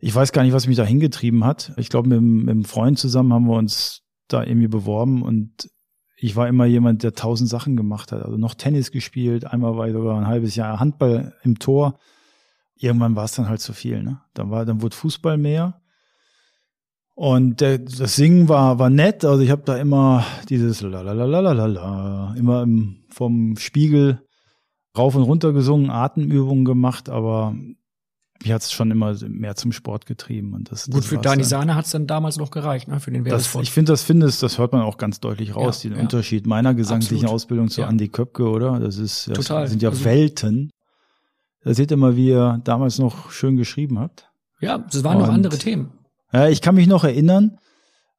Ich 0.00 0.14
weiß 0.14 0.32
gar 0.32 0.42
nicht, 0.42 0.52
was 0.52 0.66
mich 0.66 0.76
da 0.76 0.84
hingetrieben 0.84 1.44
hat. 1.44 1.72
Ich 1.76 1.88
glaube, 1.88 2.08
mit, 2.08 2.20
mit 2.20 2.50
einem 2.50 2.64
Freund 2.64 2.98
zusammen 2.98 3.32
haben 3.32 3.46
wir 3.46 3.56
uns 3.56 4.02
da 4.28 4.42
irgendwie 4.42 4.68
beworben 4.68 5.22
und 5.22 5.68
ich 6.16 6.36
war 6.36 6.48
immer 6.48 6.66
jemand, 6.66 7.02
der 7.02 7.14
tausend 7.14 7.48
Sachen 7.48 7.76
gemacht 7.76 8.12
hat. 8.12 8.22
Also 8.22 8.36
noch 8.36 8.54
Tennis 8.54 8.90
gespielt, 8.90 9.46
einmal 9.46 9.76
war 9.76 9.86
ich 9.88 9.94
sogar 9.94 10.18
ein 10.18 10.26
halbes 10.26 10.54
Jahr 10.54 10.78
Handball 10.78 11.34
im 11.42 11.58
Tor. 11.58 11.98
Irgendwann 12.76 13.16
war 13.16 13.24
es 13.24 13.32
dann 13.32 13.48
halt 13.48 13.60
zu 13.60 13.72
viel. 13.72 14.02
Ne? 14.02 14.20
Dann 14.34 14.50
war, 14.50 14.64
dann 14.64 14.82
wurde 14.82 14.96
Fußball 14.96 15.38
mehr. 15.38 15.80
Und 17.14 17.60
der, 17.60 17.78
das 17.78 18.16
Singen 18.16 18.48
war 18.48 18.78
war 18.78 18.88
nett. 18.88 19.24
Also 19.24 19.42
ich 19.42 19.50
habe 19.50 19.62
da 19.64 19.76
immer 19.76 20.24
dieses 20.48 20.80
la 20.80 22.34
immer 22.34 22.62
im, 22.62 23.04
vom 23.10 23.56
Spiegel 23.56 24.22
rauf 24.96 25.14
und 25.14 25.22
runter 25.22 25.52
gesungen, 25.52 25.90
Atemübungen 25.90 26.64
gemacht, 26.64 27.08
aber 27.08 27.54
mich 28.42 28.52
hat 28.52 28.62
es 28.62 28.72
schon 28.72 28.90
immer 28.90 29.14
mehr 29.28 29.54
zum 29.56 29.70
Sport 29.72 30.06
getrieben. 30.06 30.54
Und 30.54 30.70
das, 30.72 30.86
Gut, 30.86 30.98
das 30.98 31.06
für 31.06 31.18
Dani. 31.18 31.44
Sahne 31.44 31.74
hat 31.74 31.84
es 31.84 31.90
dann 31.92 32.06
damals 32.06 32.38
noch 32.38 32.50
gereicht, 32.50 32.88
ne, 32.88 32.98
für 33.00 33.10
den 33.10 33.24
Werbespot. 33.24 33.62
ich 33.62 33.70
finde, 33.70 33.92
das 33.92 34.02
findest, 34.02 34.42
das 34.42 34.58
hört 34.58 34.72
man 34.72 34.82
auch 34.82 34.96
ganz 34.96 35.20
deutlich 35.20 35.54
raus, 35.54 35.82
Ja, 35.82 35.90
den 35.90 35.96
ja. 35.96 36.02
Unterschied 36.02 36.46
meiner 36.46 36.72
gesanglichen 36.74 37.16
Absolut. 37.24 37.34
Ausbildung 37.34 37.68
zu 37.68 37.82
Ja. 37.82 37.88
Andy 37.88 38.08
Köpke, 38.08 38.48
oder? 38.48 38.80
Das 38.80 38.96
ist, 38.96 39.28
das 39.28 39.38
Total. 39.46 39.68
sind 39.68 39.82
ja 39.82 39.90
Also- 39.90 40.04
Welten. 40.04 40.70
Da 41.62 41.74
seht 41.74 41.90
ihr 41.90 41.98
mal, 41.98 42.16
wie 42.16 42.28
ihr 42.28 42.60
damals 42.64 42.98
noch 42.98 43.30
schön 43.30 43.56
geschrieben 43.56 43.98
habt. 43.98 44.30
ja, 44.60 44.78
das 44.78 45.04
waren 45.04 45.18
noch 45.18 45.28
Und- 45.28 45.34
andere 45.34 45.58
Themen. 45.58 45.92
Ja, 46.32 46.48
ich 46.48 46.62
kann 46.62 46.74
mich 46.76 46.86
noch 46.86 47.04
erinnern, 47.04 47.58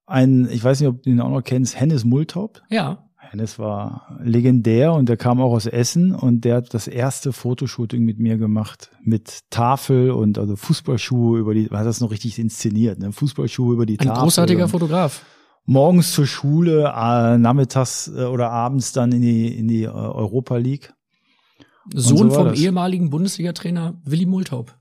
ein, 0.05 0.47
ich 0.51 0.63
weiß 0.63 0.79
nicht, 0.81 0.89
ob 0.89 1.01
du 1.03 1.09
ihn 1.09 1.21
auch 1.21 1.29
noch 1.29 1.41
kennst, 1.41 1.79
Hennes 1.79 2.03
Multaup. 2.05 2.61
Ja, 2.69 3.07
Hennes 3.31 3.57
war 3.57 4.17
legendär 4.21 4.91
und 4.93 5.07
der 5.07 5.15
kam 5.15 5.39
auch 5.39 5.53
aus 5.53 5.65
Essen 5.65 6.13
und 6.13 6.41
der 6.43 6.57
hat 6.57 6.73
das 6.73 6.87
erste 6.87 7.31
Fotoshooting 7.31 8.03
mit 8.03 8.19
mir 8.19 8.37
gemacht. 8.37 8.91
Mit 9.03 9.39
Tafel 9.49 10.11
und 10.11 10.37
also 10.37 10.57
Fußballschuhe 10.57 11.39
über 11.39 11.53
die, 11.53 11.69
hat 11.69 11.85
das 11.85 12.01
noch 12.01 12.11
richtig 12.11 12.37
inszeniert, 12.39 12.99
ne? 12.99 13.13
Fußballschuhe 13.13 13.73
über 13.73 13.85
die 13.85 13.97
ein 13.99 14.07
Tafel. 14.07 14.23
großartiger 14.23 14.63
und- 14.65 14.69
Fotograf. 14.69 15.23
morgens 15.65 16.11
zur 16.11 16.27
Schule, 16.27 16.91
äh, 16.93 17.37
nachmittags 17.37 18.09
äh, 18.13 18.23
oder 18.25 18.49
abends 18.51 18.91
dann 18.91 19.13
in 19.13 19.21
die, 19.21 19.57
in 19.57 19.67
die 19.69 19.83
äh, 19.83 19.87
Europa 19.87 20.57
League. 20.57 20.93
Sohn 21.95 22.29
so 22.29 22.35
vom 22.35 22.47
das. 22.49 22.59
ehemaligen 22.59 23.09
Bundesliga-Trainer 23.09 23.99
Willi 24.03 24.25
Multhaup. 24.25 24.77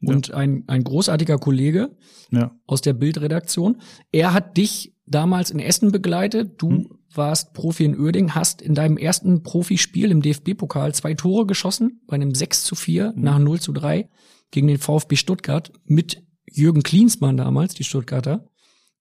Ja. 0.00 0.12
Und 0.14 0.32
ein, 0.32 0.64
ein 0.66 0.84
großartiger 0.84 1.38
Kollege 1.38 1.96
Ja. 2.30 2.50
aus 2.66 2.82
der 2.82 2.92
Bildredaktion. 2.92 3.78
Er 4.12 4.34
hat 4.34 4.56
dich 4.58 4.94
damals 5.06 5.50
in 5.50 5.58
Essen 5.60 5.90
begleitet. 5.92 6.60
Du 6.60 6.68
Hm. 6.70 6.88
Warst 7.12 7.54
Profi 7.54 7.84
in 7.84 7.98
Uerding, 7.98 8.34
hast 8.34 8.60
in 8.60 8.74
deinem 8.74 8.96
ersten 8.96 9.42
Profispiel 9.42 10.10
im 10.10 10.22
DFB-Pokal 10.22 10.94
zwei 10.94 11.14
Tore 11.14 11.46
geschossen, 11.46 12.02
bei 12.06 12.14
einem 12.14 12.34
6 12.34 12.64
zu 12.64 12.74
4 12.74 13.12
Hm. 13.14 13.22
nach 13.22 13.38
0 13.38 13.60
zu 13.60 13.72
3 13.72 14.08
gegen 14.50 14.68
den 14.68 14.78
VfB 14.78 15.16
Stuttgart 15.16 15.72
mit 15.84 16.22
Jürgen 16.48 16.82
Klinsmann 16.82 17.36
damals, 17.36 17.74
die 17.74 17.84
Stuttgarter. 17.84 18.48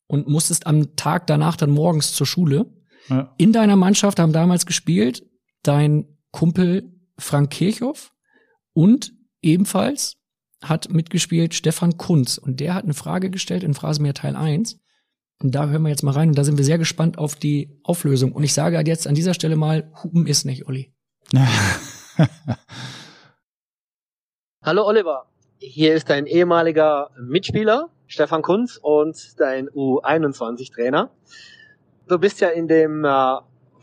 Und 0.08 0.28
musstest 0.28 0.68
am 0.68 0.96
Tag 0.96 1.26
danach 1.28 1.56
dann 1.56 1.72
morgens 1.72 2.14
zur 2.14 2.28
Schule. 2.28 2.72
Ja. 3.10 3.34
In 3.38 3.54
deiner 3.54 3.76
Mannschaft 3.76 4.20
haben 4.20 4.34
damals 4.34 4.66
gespielt 4.66 5.24
dein 5.64 6.06
Kumpel 6.32 6.92
Frank 7.18 7.50
Kirchhoff 7.50 8.14
und 8.74 9.14
ebenfalls 9.42 10.18
hat 10.62 10.92
mitgespielt 10.92 11.54
Stefan 11.54 11.98
Kunz. 11.98 12.38
Und 12.38 12.60
der 12.60 12.74
hat 12.74 12.84
eine 12.84 12.94
Frage 12.94 13.30
gestellt 13.30 13.64
in 13.64 13.74
Phrasenmeer 13.74 14.14
Teil 14.14 14.36
1. 14.36 14.80
Und 15.42 15.54
da 15.54 15.68
hören 15.68 15.82
wir 15.82 15.90
jetzt 15.90 16.04
mal 16.04 16.12
rein 16.12 16.30
und 16.30 16.38
da 16.38 16.44
sind 16.44 16.58
wir 16.58 16.66
sehr 16.66 16.78
gespannt 16.78 17.18
auf 17.18 17.36
die 17.36 17.80
Auflösung. 17.84 18.32
Und 18.32 18.44
ich 18.44 18.54
sage 18.54 18.78
halt 18.78 18.88
jetzt 18.88 19.08
an 19.08 19.16
dieser 19.16 19.34
Stelle 19.34 19.56
mal, 19.56 19.92
Hupen 20.04 20.28
ist 20.28 20.46
nicht, 20.46 20.68
Olli. 20.68 20.94
Hallo 24.64 24.86
Oliver, 24.86 25.26
hier 25.58 25.94
ist 25.94 26.10
dein 26.10 26.26
ehemaliger 26.26 27.12
Mitspieler 27.20 27.90
Stefan 28.08 28.42
Kunz 28.42 28.80
und 28.82 29.40
dein 29.40 29.70
U21-Trainer. 29.70 31.10
Du 32.08 32.20
bist 32.20 32.40
ja 32.40 32.50
in 32.50 32.68
dem 32.68 33.04
äh, 33.04 33.38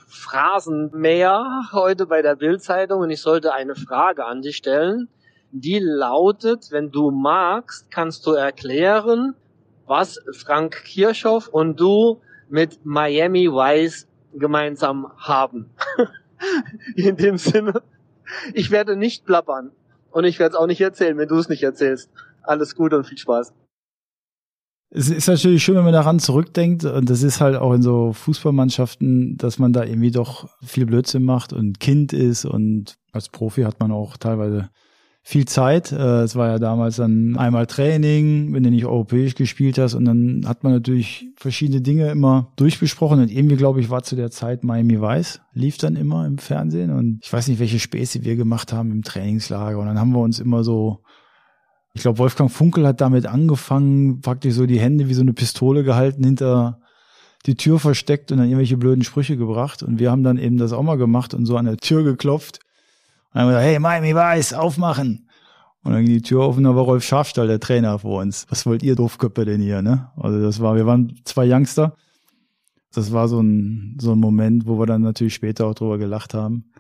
Phrasenmäher 0.07 1.65
heute 1.73 2.07
bei 2.07 2.23
der 2.23 2.37
Bildzeitung 2.37 3.01
und 3.01 3.11
ich 3.11 3.21
sollte 3.21 3.53
eine 3.53 3.75
Frage 3.75 4.25
an 4.25 4.43
dich 4.43 4.57
stellen. 4.57 5.09
Die 5.51 5.81
lautet, 5.81 6.71
wenn 6.71 6.91
du 6.91 7.11
magst, 7.11 7.91
kannst 7.91 8.27
du 8.27 8.33
erklären, 8.33 9.35
was 9.87 10.19
Frank 10.33 10.85
Kirchhoff 10.85 11.49
und 11.49 11.79
du 11.79 12.21
mit 12.49 12.85
Miami 12.85 13.49
Vice 13.49 14.07
gemeinsam 14.35 15.11
haben. 15.17 15.71
in 16.97 17.17
dem 17.17 17.39
Sinne, 17.39 17.83
ich 18.55 18.71
werde 18.71 18.97
nicht 18.97 19.25
plappern. 19.25 19.73
Und 20.11 20.25
ich 20.25 20.39
werde 20.39 20.55
es 20.55 20.61
auch 20.61 20.67
nicht 20.67 20.81
erzählen, 20.81 21.17
wenn 21.17 21.29
du 21.29 21.37
es 21.37 21.49
nicht 21.49 21.63
erzählst. 21.63 22.11
Alles 22.43 22.75
Gute 22.75 22.99
und 22.99 23.07
viel 23.07 23.19
Spaß. 23.19 23.55
Es 24.95 25.09
ist 25.09 25.27
natürlich 25.27 25.65
schön, 25.65 25.77
wenn 25.77 25.85
man 25.85 25.95
daran 25.95 26.19
zurückdenkt. 26.19 26.85
Und 26.85 27.09
das 27.09 27.23
ist 27.23 27.41
halt 27.41 27.57
auch 27.57 27.73
in 27.73 27.81
so 27.81 28.13
Fußballmannschaften, 28.13 29.39
dass 29.39 29.59
man 29.59 29.73
da 29.73 29.85
irgendwie 29.85 30.11
doch 30.11 30.51
viel 30.63 30.85
Blödsinn 30.85 31.25
macht 31.25 31.55
und 31.55 31.81
Kind 31.81 32.13
ist. 32.13 32.45
Und 32.45 32.97
als 33.13 33.31
Profi 33.31 33.63
hat 33.63 33.81
man 33.81 33.91
auch 33.91 34.19
teilweise 34.19 34.69
viel 35.23 35.45
Zeit. 35.47 35.93
Äh, 35.93 36.23
Es 36.23 36.37
war 36.37 36.49
ja 36.49 36.59
damals 36.59 36.97
dann 36.97 37.37
einmal 37.37 37.67
Training, 37.67 38.53
wenn 38.53 38.63
du 38.63 38.71
nicht 38.71 38.85
europäisch 38.85 39.35
gespielt 39.35 39.79
hast. 39.79 39.95
Und 39.95 40.05
dann 40.05 40.45
hat 40.47 40.65
man 40.65 40.73
natürlich 40.73 41.29
verschiedene 41.37 41.81
Dinge 41.81 42.11
immer 42.11 42.53
durchbesprochen. 42.57 43.21
Und 43.21 43.31
irgendwie, 43.31 43.57
glaube 43.57 43.81
ich, 43.81 43.91
war 43.91 44.03
zu 44.03 44.17
der 44.17 44.31
Zeit 44.31 44.65
Miami 44.65 45.01
Vice, 45.01 45.41
lief 45.55 45.79
dann 45.79 45.97
immer 45.97 46.27
im 46.27 46.39
Fernsehen. 46.39 46.91
Und 46.91 47.21
ich 47.23 47.33
weiß 47.33 47.49
nicht, 47.49 47.61
welche 47.61 47.79
Späße 47.79 48.25
wir 48.25 48.37
gemacht 48.37 48.73
haben 48.73 48.91
im 48.91 49.03
Trainingslager. 49.03 49.79
Und 49.79 49.87
dann 49.87 49.99
haben 49.99 50.13
wir 50.13 50.21
uns 50.21 50.41
immer 50.41 50.65
so 50.65 51.01
ich 51.95 52.03
glaube, 52.03 52.19
Wolfgang 52.19 52.51
Funkel 52.51 52.87
hat 52.87 53.01
damit 53.01 53.27
angefangen, 53.27 54.21
praktisch 54.21 54.55
so 54.55 54.67
die 54.67 54.81
Hände 54.81 55.09
wie 55.09 55.15
so 55.15 55.21
eine 55.21 55.35
Pistole 55.35 55.85
gehalten, 55.85 56.25
hinter 56.25 56.81
die 57.45 57.57
Tür 57.57 57.79
versteckt 57.79 58.33
und 58.33 58.39
dann 58.39 58.47
irgendwelche 58.47 58.77
blöden 58.77 59.05
Sprüche 59.05 59.37
gebracht. 59.37 59.83
Und 59.83 59.99
wir 59.99 60.11
haben 60.11 60.23
dann 60.23 60.39
eben 60.39 60.57
das 60.57 60.73
auch 60.73 60.83
mal 60.83 60.97
gemacht 60.97 61.35
und 61.35 61.45
so 61.45 61.57
an 61.57 61.67
der 61.67 61.77
Tür 61.77 62.03
geklopft. 62.03 62.61
Dann 63.33 63.43
haben 63.43 63.49
wir 63.49 63.53
gesagt, 63.55 63.67
hey, 63.67 63.79
Miami 63.79 64.15
Weiß, 64.15 64.55
aufmachen. 64.55 65.29
Und 65.85 65.93
dann 65.93 66.05
ging 66.05 66.15
die 66.15 66.23
Tür 66.23 66.49
und 66.49 66.63
da 66.63 66.77
war 66.77 66.85
Rolf 66.85 67.03
Schafstall, 67.03 67.49
der 67.49 67.59
Trainer 67.59 67.99
vor 67.99 68.21
uns. 68.23 68.47
Was 68.51 68.67
wollt 68.67 68.83
ihr 68.83 68.95
Doofköppe 68.95 69.45
denn 69.45 69.61
hier, 69.61 69.83
ne? 69.83 70.11
Also 70.17 70.41
das 70.41 70.61
war, 70.61 70.77
wir 70.77 70.87
waren 70.87 71.21
zwei 71.25 71.47
Youngster. 71.53 71.97
Das 72.95 73.13
war 73.13 73.27
so 73.27 73.41
ein, 73.41 73.97
so 74.01 74.13
ein 74.13 74.19
Moment, 74.19 74.67
wo 74.67 74.79
wir 74.79 74.87
dann 74.87 75.03
natürlich 75.03 75.35
später 75.35 75.67
auch 75.67 75.75
drüber 75.75 75.99
gelacht 75.99 76.35
haben. 76.35 76.71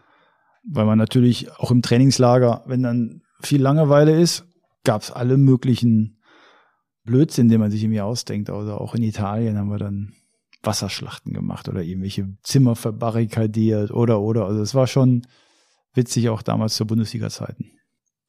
Weil 0.64 0.84
man 0.84 0.98
natürlich 0.98 1.50
auch 1.58 1.72
im 1.72 1.82
Trainingslager, 1.82 2.62
wenn 2.66 2.82
dann 2.82 3.22
viel 3.40 3.60
Langeweile 3.60 4.20
ist, 4.20 4.44
gab 4.84 5.02
es 5.02 5.10
alle 5.10 5.36
möglichen 5.36 6.18
Blödsinn, 7.04 7.48
den 7.48 7.58
man 7.58 7.70
sich 7.72 7.82
irgendwie 7.82 8.00
ausdenkt. 8.00 8.50
Also 8.50 8.74
auch 8.74 8.94
in 8.94 9.02
Italien 9.02 9.58
haben 9.58 9.70
wir 9.70 9.78
dann 9.78 10.12
Wasserschlachten 10.62 11.32
gemacht 11.32 11.68
oder 11.68 11.82
irgendwelche 11.82 12.36
Zimmer 12.44 12.76
verbarrikadiert 12.76 13.90
oder 13.90 14.20
oder. 14.20 14.46
Also 14.46 14.60
es 14.60 14.76
war 14.76 14.86
schon 14.86 15.22
witzig 15.94 16.28
auch 16.28 16.42
damals 16.42 16.74
zur 16.74 16.86
Bundesliga-Zeiten. 16.86 17.70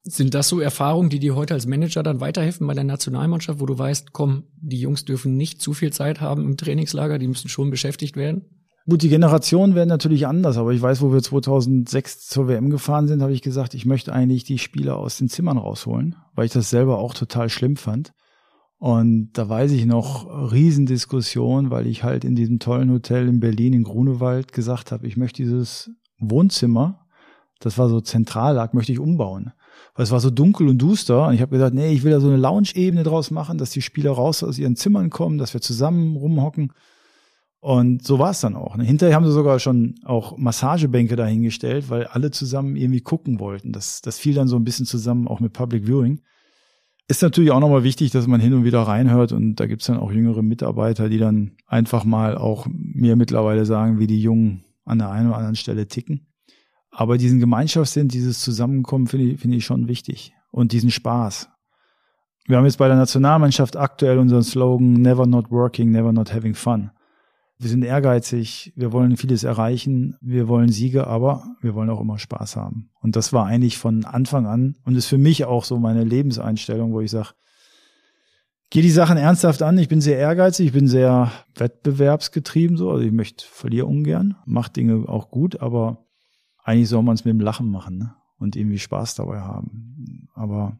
Sind 0.06 0.34
das 0.34 0.49
so 0.49 0.60
Erfahrungen, 0.60 1.10
die 1.10 1.19
dir 1.19 1.36
heute 1.36 1.54
als 1.54 1.65
Manager 1.65 2.04
dann 2.04 2.19
weiterhelfen 2.19 2.67
bei 2.67 2.73
der 2.73 2.84
Nationalmannschaft, 2.84 3.62
wo 3.62 3.65
du 3.65 3.78
weißt, 3.78 4.12
komm, 4.12 4.43
die 4.58 4.80
Jungs 4.80 5.06
dürfen 5.06 5.38
nicht 5.38 5.62
zu 5.62 5.73
viel 5.73 5.93
Zeit 5.93 6.19
haben 6.19 6.43
im 6.43 6.58
Trainingslager, 6.58 7.19
die 7.19 7.28
müssen 7.28 7.47
schon 7.47 7.69
beschäftigt 7.69 8.17
werden? 8.17 8.43
Gut, 8.86 9.02
die 9.02 9.10
Generationen 9.10 9.76
werden 9.76 9.88
natürlich 9.88 10.28
anders, 10.28 10.58
aber 10.58 10.73
ich 10.73 10.82
weiß, 10.82 11.02
wo 11.02 11.13
wir 11.13 11.21
2006 11.21 12.28
zur 12.28 12.49
WM 12.49 12.69
gefahren 12.69 13.08
sind, 13.08 13.21
habe 13.21 13.32
ich 13.32 13.41
gesagt, 13.41 13.76
ich 13.76 13.86
möchte 13.86 14.12
eigentlich 14.12 14.43
die 14.43 14.60
Spieler 14.60 14.97
aus 14.97 15.17
den 15.17 15.30
Zimmern 15.30 15.58
rausholen, 15.58 16.17
weil 16.36 16.47
ich 16.47 16.52
das 16.52 16.69
selber 16.69 16.97
auch 16.97 17.13
total 17.13 17.47
schlimm 17.49 17.78
fand. 17.78 18.12
Und 18.80 19.32
da 19.34 19.47
weiß 19.47 19.71
ich 19.71 19.86
noch 19.86 20.52
Riesendiskussion, 20.52 21.69
weil 21.69 21.88
ich 21.88 22.04
halt 22.04 22.26
in 22.26 22.36
diesem 22.36 22.60
tollen 22.60 22.91
Hotel 22.91 23.30
in 23.30 23.39
Berlin 23.39 23.71
in 23.71 23.84
Grunewald 23.84 24.52
gesagt 24.52 24.91
habe, 24.91 25.08
ich 25.08 25.15
möchte 25.15 25.41
dieses 25.41 25.89
Wohnzimmer, 26.19 27.03
das 27.63 27.78
war 27.78 27.88
so 27.88 28.02
zentral 28.02 28.56
lag, 28.56 28.73
möchte 28.73 28.91
ich 28.91 28.99
umbauen. 28.99 29.54
Weil 29.95 30.04
es 30.04 30.12
war 30.12 30.19
so 30.19 30.30
dunkel 30.30 30.67
und 30.67 30.82
duster 30.82 31.28
und 31.28 31.34
ich 31.34 31.41
habe 31.41 31.52
gesagt, 31.52 31.73
nee, 31.73 31.93
ich 31.93 32.04
will 32.04 32.12
da 32.12 32.19
so 32.19 32.28
eine 32.28 32.38
Lounge-Ebene 32.38 33.04
draus 33.04 33.32
machen, 33.32 33.58
dass 33.58 33.69
die 33.69 33.82
Spieler 33.82 34.12
raus 34.12 34.43
aus 34.43 34.58
ihren 34.58 34.76
Zimmern 34.76 35.10
kommen, 35.10 35.38
dass 35.38 35.54
wir 35.54 35.62
zusammen 35.62 36.17
rumhocken. 36.17 36.73
Und 37.60 38.06
so 38.06 38.19
war 38.19 38.32
es 38.32 38.41
dann 38.41 38.58
auch. 38.58 38.76
Ne? 38.76 38.84
Hinterher 38.84 39.15
haben 39.15 39.26
sie 39.26 39.32
sogar 39.32 39.58
schon 39.60 39.95
auch 40.04 40.38
Massagebänke 40.38 41.15
dahingestellt, 41.15 41.89
weil 41.89 42.06
alle 42.08 42.32
zusammen 42.32 42.76
irgendwie 42.76 42.99
gucken 42.99 43.39
wollten. 43.39 43.71
Das, 43.71 44.02
das 44.02 44.19
fiel 44.19 44.34
dann 44.34 44.49
so 44.49 44.58
ein 44.58 44.65
bisschen 44.65 44.86
zusammen 44.86 45.30
auch 45.30 45.39
mit 45.39 45.54
Public 45.54 45.86
Viewing. 45.86 46.19
Ist 47.08 47.21
natürlich 47.21 47.52
auch 47.52 47.62
nochmal 47.62 47.86
wichtig, 47.86 48.12
dass 48.12 48.28
man 48.28 48.41
hin 48.41 48.54
und 48.54 48.65
wieder 48.65 48.82
reinhört 48.82 49.32
und 49.32 49.56
da 49.56 49.67
gibt's 49.67 49.86
dann 49.86 49.97
auch 49.97 50.12
jüngere 50.12 50.41
Mitarbeiter, 50.41 51.08
die 51.08 51.19
dann 51.19 51.52
einfach 51.65 52.04
mal 52.04 52.38
auch 52.38 52.67
mir 52.69 53.15
mittlerweile 53.15 53.65
sagen, 53.65 53.97
wie 53.99 54.08
die 54.08 54.21
Jungen 54.21 54.65
an 54.84 54.99
der 54.99 55.12
einen 55.12 55.28
oder 55.28 55.38
anderen 55.38 55.56
Stelle 55.56 55.88
ticken. 55.88 56.33
Aber 56.95 57.17
diesen 57.17 57.39
Gemeinschaftssinn, 57.39 58.08
dieses 58.08 58.41
Zusammenkommen 58.41 59.08
finde 59.08 59.25
ich, 59.25 59.39
finde 59.41 59.58
ich 59.58 59.65
schon 59.65 59.88
wichtig 59.88 60.34
und 60.51 60.71
diesen 60.71 60.91
Spaß. 60.91 61.49
Wir 62.45 62.58
haben 62.58 62.65
jetzt 62.65 62.77
bei 62.77 62.88
der 62.88 62.97
Nationalmannschaft 62.97 63.77
aktuell 63.77 64.19
unseren 64.19 64.43
Slogan 64.43 64.93
Never 64.93 65.25
not 65.25 65.49
working, 65.49 65.91
never 65.91 66.13
not 66.13 66.34
having 66.34 66.53
fun. 66.53 66.91
Wir 67.58 67.69
sind 67.69 67.84
ehrgeizig, 67.84 68.73
wir 68.75 68.91
wollen 68.91 69.17
vieles 69.17 69.43
erreichen, 69.43 70.17
wir 70.21 70.47
wollen 70.47 70.69
Siege, 70.69 71.08
aber 71.08 71.45
wir 71.62 71.73
wollen 71.73 71.89
auch 71.89 72.01
immer 72.01 72.19
Spaß 72.19 72.58
haben. 72.58 72.89
Und 73.01 73.15
das 73.15 73.32
war 73.32 73.45
eigentlich 73.45 73.77
von 73.77 74.06
Anfang 74.06 74.45
an 74.45 74.75
und 74.86 74.95
ist 74.95 75.08
für 75.08 75.17
mich 75.17 75.45
auch 75.45 75.63
so 75.63 75.79
meine 75.79 76.03
Lebenseinstellung, 76.03 76.93
wo 76.93 77.01
ich 77.01 77.12
sage, 77.12 77.29
gehe 78.69 78.84
die 78.84 78.89
Sachen 78.89 79.17
ernsthaft 79.17 79.62
an. 79.62 79.77
Ich 79.77 79.88
bin 79.88 80.01
sehr 80.01 80.17
ehrgeizig, 80.17 80.67
ich 80.67 80.73
bin 80.73 80.88
sehr 80.88 81.32
wettbewerbsgetrieben 81.56 82.75
so. 82.75 82.91
Also 82.91 83.03
ich 83.03 83.12
möchte 83.13 83.45
verliere 83.47 83.86
ungern, 83.86 84.36
mache 84.45 84.73
Dinge 84.73 85.08
auch 85.08 85.29
gut, 85.29 85.62
aber 85.62 86.06
eigentlich 86.63 86.89
soll 86.89 87.04
man 87.04 87.15
es 87.15 87.26
mit 87.26 87.34
dem 87.34 87.41
Lachen 87.41 87.69
machen 87.69 87.97
ne? 87.97 88.15
und 88.39 88.56
irgendwie 88.56 88.80
Spaß 88.80 89.15
dabei 89.15 89.41
haben. 89.41 90.30
Aber 90.34 90.78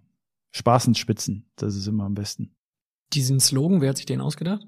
Spaß 0.52 0.88
und 0.88 0.98
Spitzen, 0.98 1.46
das 1.56 1.76
ist 1.76 1.88
immer 1.88 2.06
am 2.06 2.14
besten. 2.14 2.56
Diesen 3.14 3.40
Slogan, 3.40 3.82
wer 3.82 3.90
hat 3.90 3.98
sich 3.98 4.06
den 4.06 4.22
ausgedacht? 4.22 4.66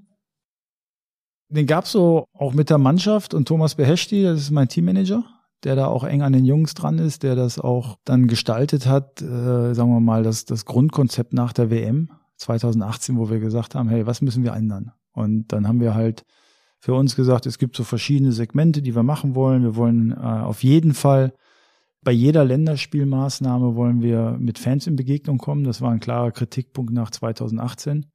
Den 1.49 1.67
gab's 1.67 1.91
so 1.91 2.25
auch 2.33 2.53
mit 2.53 2.69
der 2.69 2.77
Mannschaft 2.77 3.33
und 3.33 3.47
Thomas 3.47 3.75
Beheshti, 3.75 4.23
das 4.23 4.41
ist 4.41 4.51
mein 4.51 4.67
Teammanager, 4.67 5.23
der 5.63 5.75
da 5.75 5.87
auch 5.87 6.03
eng 6.03 6.21
an 6.21 6.33
den 6.33 6.45
Jungs 6.45 6.73
dran 6.73 6.99
ist, 6.99 7.23
der 7.23 7.35
das 7.35 7.59
auch 7.59 7.97
dann 8.03 8.27
gestaltet 8.27 8.87
hat, 8.87 9.21
äh, 9.21 9.73
sagen 9.73 9.91
wir 9.91 9.99
mal, 9.99 10.23
das, 10.23 10.45
das 10.45 10.65
Grundkonzept 10.65 11.33
nach 11.33 11.53
der 11.53 11.69
WM 11.69 12.11
2018, 12.37 13.17
wo 13.17 13.29
wir 13.29 13.39
gesagt 13.39 13.75
haben, 13.75 13.89
hey, 13.89 14.05
was 14.05 14.21
müssen 14.21 14.43
wir 14.43 14.53
ändern? 14.53 14.91
Und 15.13 15.53
dann 15.53 15.67
haben 15.67 15.79
wir 15.79 15.95
halt 15.95 16.25
für 16.85 16.93
uns 16.93 17.15
gesagt, 17.15 17.47
es 17.47 17.57
gibt 17.57 17.75
so 17.75 17.83
verschiedene 17.83 18.31
Segmente, 18.31 18.83
die 18.83 18.93
wir 18.93 19.01
machen 19.01 19.33
wollen. 19.33 19.63
Wir 19.63 19.75
wollen 19.75 20.11
äh, 20.11 20.17
auf 20.17 20.63
jeden 20.63 20.93
Fall 20.93 21.33
bei 22.03 22.11
jeder 22.11 22.45
Länderspielmaßnahme 22.45 23.75
wollen 23.75 24.03
wir 24.03 24.37
mit 24.39 24.59
Fans 24.59 24.85
in 24.85 24.95
Begegnung 24.95 25.39
kommen. 25.39 25.63
Das 25.63 25.81
war 25.81 25.89
ein 25.89 25.99
klarer 25.99 26.31
Kritikpunkt 26.31 26.93
nach 26.93 27.09
2018. 27.09 28.05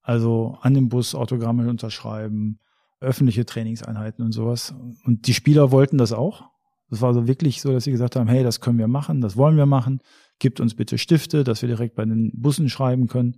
Also 0.00 0.56
an 0.62 0.72
dem 0.72 0.88
Bus 0.88 1.14
Autogramme 1.14 1.68
unterschreiben, 1.68 2.58
öffentliche 3.00 3.44
Trainingseinheiten 3.44 4.24
und 4.24 4.32
sowas. 4.32 4.74
Und 5.04 5.26
die 5.26 5.34
Spieler 5.34 5.70
wollten 5.70 5.98
das 5.98 6.14
auch. 6.14 6.44
Das 6.88 7.02
war 7.02 7.12
so 7.12 7.26
wirklich 7.26 7.60
so, 7.60 7.70
dass 7.70 7.84
sie 7.84 7.90
gesagt 7.90 8.16
haben, 8.16 8.28
hey, 8.28 8.42
das 8.42 8.62
können 8.62 8.78
wir 8.78 8.88
machen, 8.88 9.20
das 9.20 9.36
wollen 9.36 9.58
wir 9.58 9.66
machen. 9.66 10.00
Gibt 10.38 10.58
uns 10.58 10.74
bitte 10.74 10.96
Stifte, 10.96 11.44
dass 11.44 11.60
wir 11.60 11.68
direkt 11.68 11.96
bei 11.96 12.06
den 12.06 12.32
Bussen 12.32 12.70
schreiben 12.70 13.08
können. 13.08 13.36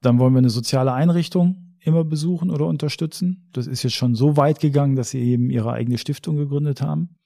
Dann 0.00 0.18
wollen 0.18 0.32
wir 0.32 0.38
eine 0.38 0.48
soziale 0.48 0.94
Einrichtung 0.94 1.65
immer 1.86 2.04
besuchen 2.04 2.50
oder 2.50 2.66
unterstützen. 2.66 3.48
Das 3.52 3.66
ist 3.66 3.82
jetzt 3.82 3.94
schon 3.94 4.14
so 4.14 4.36
weit 4.36 4.60
gegangen, 4.60 4.96
dass 4.96 5.10
sie 5.10 5.20
eben 5.20 5.50
ihre 5.50 5.72
eigene 5.72 5.98
Stiftung 5.98 6.36
gegründet 6.36 6.82
haben. 6.82 7.16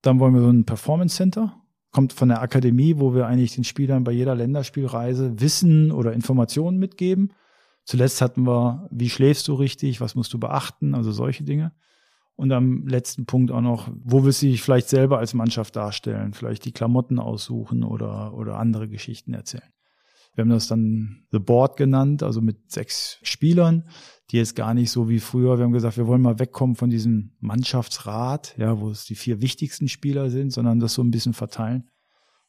Dann 0.00 0.18
wollen 0.18 0.34
wir 0.34 0.40
so 0.40 0.50
ein 0.50 0.64
Performance 0.64 1.16
Center. 1.16 1.56
Kommt 1.92 2.12
von 2.12 2.28
der 2.28 2.40
Akademie, 2.40 2.98
wo 2.98 3.14
wir 3.14 3.26
eigentlich 3.26 3.54
den 3.54 3.64
Spielern 3.64 4.02
bei 4.02 4.12
jeder 4.12 4.34
Länderspielreise 4.34 5.40
Wissen 5.40 5.92
oder 5.92 6.12
Informationen 6.12 6.78
mitgeben 6.78 7.32
Zuletzt 7.84 8.20
hatten 8.20 8.46
wir, 8.46 8.88
wie 8.90 9.10
schläfst 9.10 9.48
du 9.48 9.54
richtig, 9.54 10.00
was 10.00 10.14
musst 10.14 10.32
du 10.32 10.38
beachten, 10.38 10.94
also 10.94 11.10
solche 11.10 11.44
Dinge. 11.44 11.72
Und 12.36 12.52
am 12.52 12.86
letzten 12.86 13.26
Punkt 13.26 13.50
auch 13.50 13.60
noch, 13.60 13.90
wo 14.02 14.24
willst 14.24 14.42
du 14.42 14.46
dich 14.46 14.62
vielleicht 14.62 14.88
selber 14.88 15.18
als 15.18 15.34
Mannschaft 15.34 15.76
darstellen? 15.76 16.32
Vielleicht 16.32 16.64
die 16.64 16.72
Klamotten 16.72 17.18
aussuchen 17.18 17.84
oder, 17.84 18.34
oder 18.34 18.58
andere 18.58 18.88
Geschichten 18.88 19.34
erzählen. 19.34 19.70
Wir 20.34 20.42
haben 20.42 20.50
das 20.50 20.66
dann 20.66 21.26
The 21.30 21.38
Board 21.38 21.76
genannt, 21.76 22.22
also 22.22 22.40
mit 22.40 22.70
sechs 22.70 23.18
Spielern, 23.22 23.88
die 24.30 24.38
jetzt 24.38 24.56
gar 24.56 24.72
nicht 24.72 24.90
so 24.90 25.08
wie 25.08 25.20
früher. 25.20 25.58
Wir 25.58 25.64
haben 25.64 25.72
gesagt, 25.72 25.98
wir 25.98 26.06
wollen 26.06 26.22
mal 26.22 26.38
wegkommen 26.38 26.74
von 26.74 26.88
diesem 26.88 27.36
Mannschaftsrat, 27.40 28.54
ja, 28.56 28.80
wo 28.80 28.90
es 28.90 29.04
die 29.04 29.14
vier 29.14 29.42
wichtigsten 29.42 29.88
Spieler 29.88 30.30
sind, 30.30 30.50
sondern 30.50 30.80
das 30.80 30.94
so 30.94 31.02
ein 31.02 31.10
bisschen 31.10 31.34
verteilen. 31.34 31.90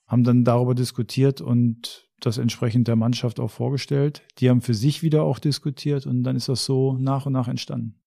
Haben 0.07 0.23
dann 0.23 0.45
darüber 0.45 0.75
diskutiert 0.75 1.41
und 1.41 2.09
das 2.21 2.37
entsprechend 2.37 2.87
der 2.87 2.95
Mannschaft 2.95 3.39
auch 3.39 3.51
vorgestellt. 3.51 4.21
Die 4.37 4.49
haben 4.49 4.61
für 4.61 4.73
sich 4.73 5.03
wieder 5.03 5.23
auch 5.23 5.39
diskutiert 5.39 6.05
und 6.05 6.23
dann 6.23 6.37
ist 6.37 6.47
das 6.47 6.63
so 6.63 6.97
nach 6.97 7.25
und 7.25 7.33
nach 7.33 7.49
entstanden. 7.49 7.99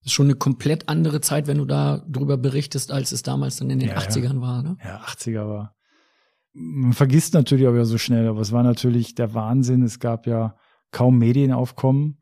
Das 0.00 0.06
ist 0.06 0.12
schon 0.14 0.26
eine 0.26 0.34
komplett 0.34 0.88
andere 0.88 1.20
Zeit, 1.20 1.46
wenn 1.46 1.58
du 1.58 1.64
da 1.64 2.04
drüber 2.08 2.36
berichtest, 2.36 2.90
als 2.90 3.12
es 3.12 3.22
damals 3.22 3.56
dann 3.56 3.70
in 3.70 3.78
den 3.78 3.90
ja, 3.90 3.98
80ern 3.98 4.34
ja. 4.34 4.40
war, 4.40 4.62
ne? 4.62 4.76
Ja, 4.82 5.00
80er 5.02 5.46
war. 5.46 5.76
Man 6.54 6.92
vergisst 6.92 7.34
natürlich 7.34 7.66
auch 7.66 7.74
ja 7.74 7.84
so 7.84 7.98
schnell, 7.98 8.28
aber 8.28 8.40
es 8.40 8.52
war 8.52 8.62
natürlich 8.62 9.14
der 9.14 9.34
Wahnsinn. 9.34 9.82
Es 9.82 9.98
gab 9.98 10.26
ja 10.26 10.56
kaum 10.90 11.18
Medienaufkommen. 11.18 12.18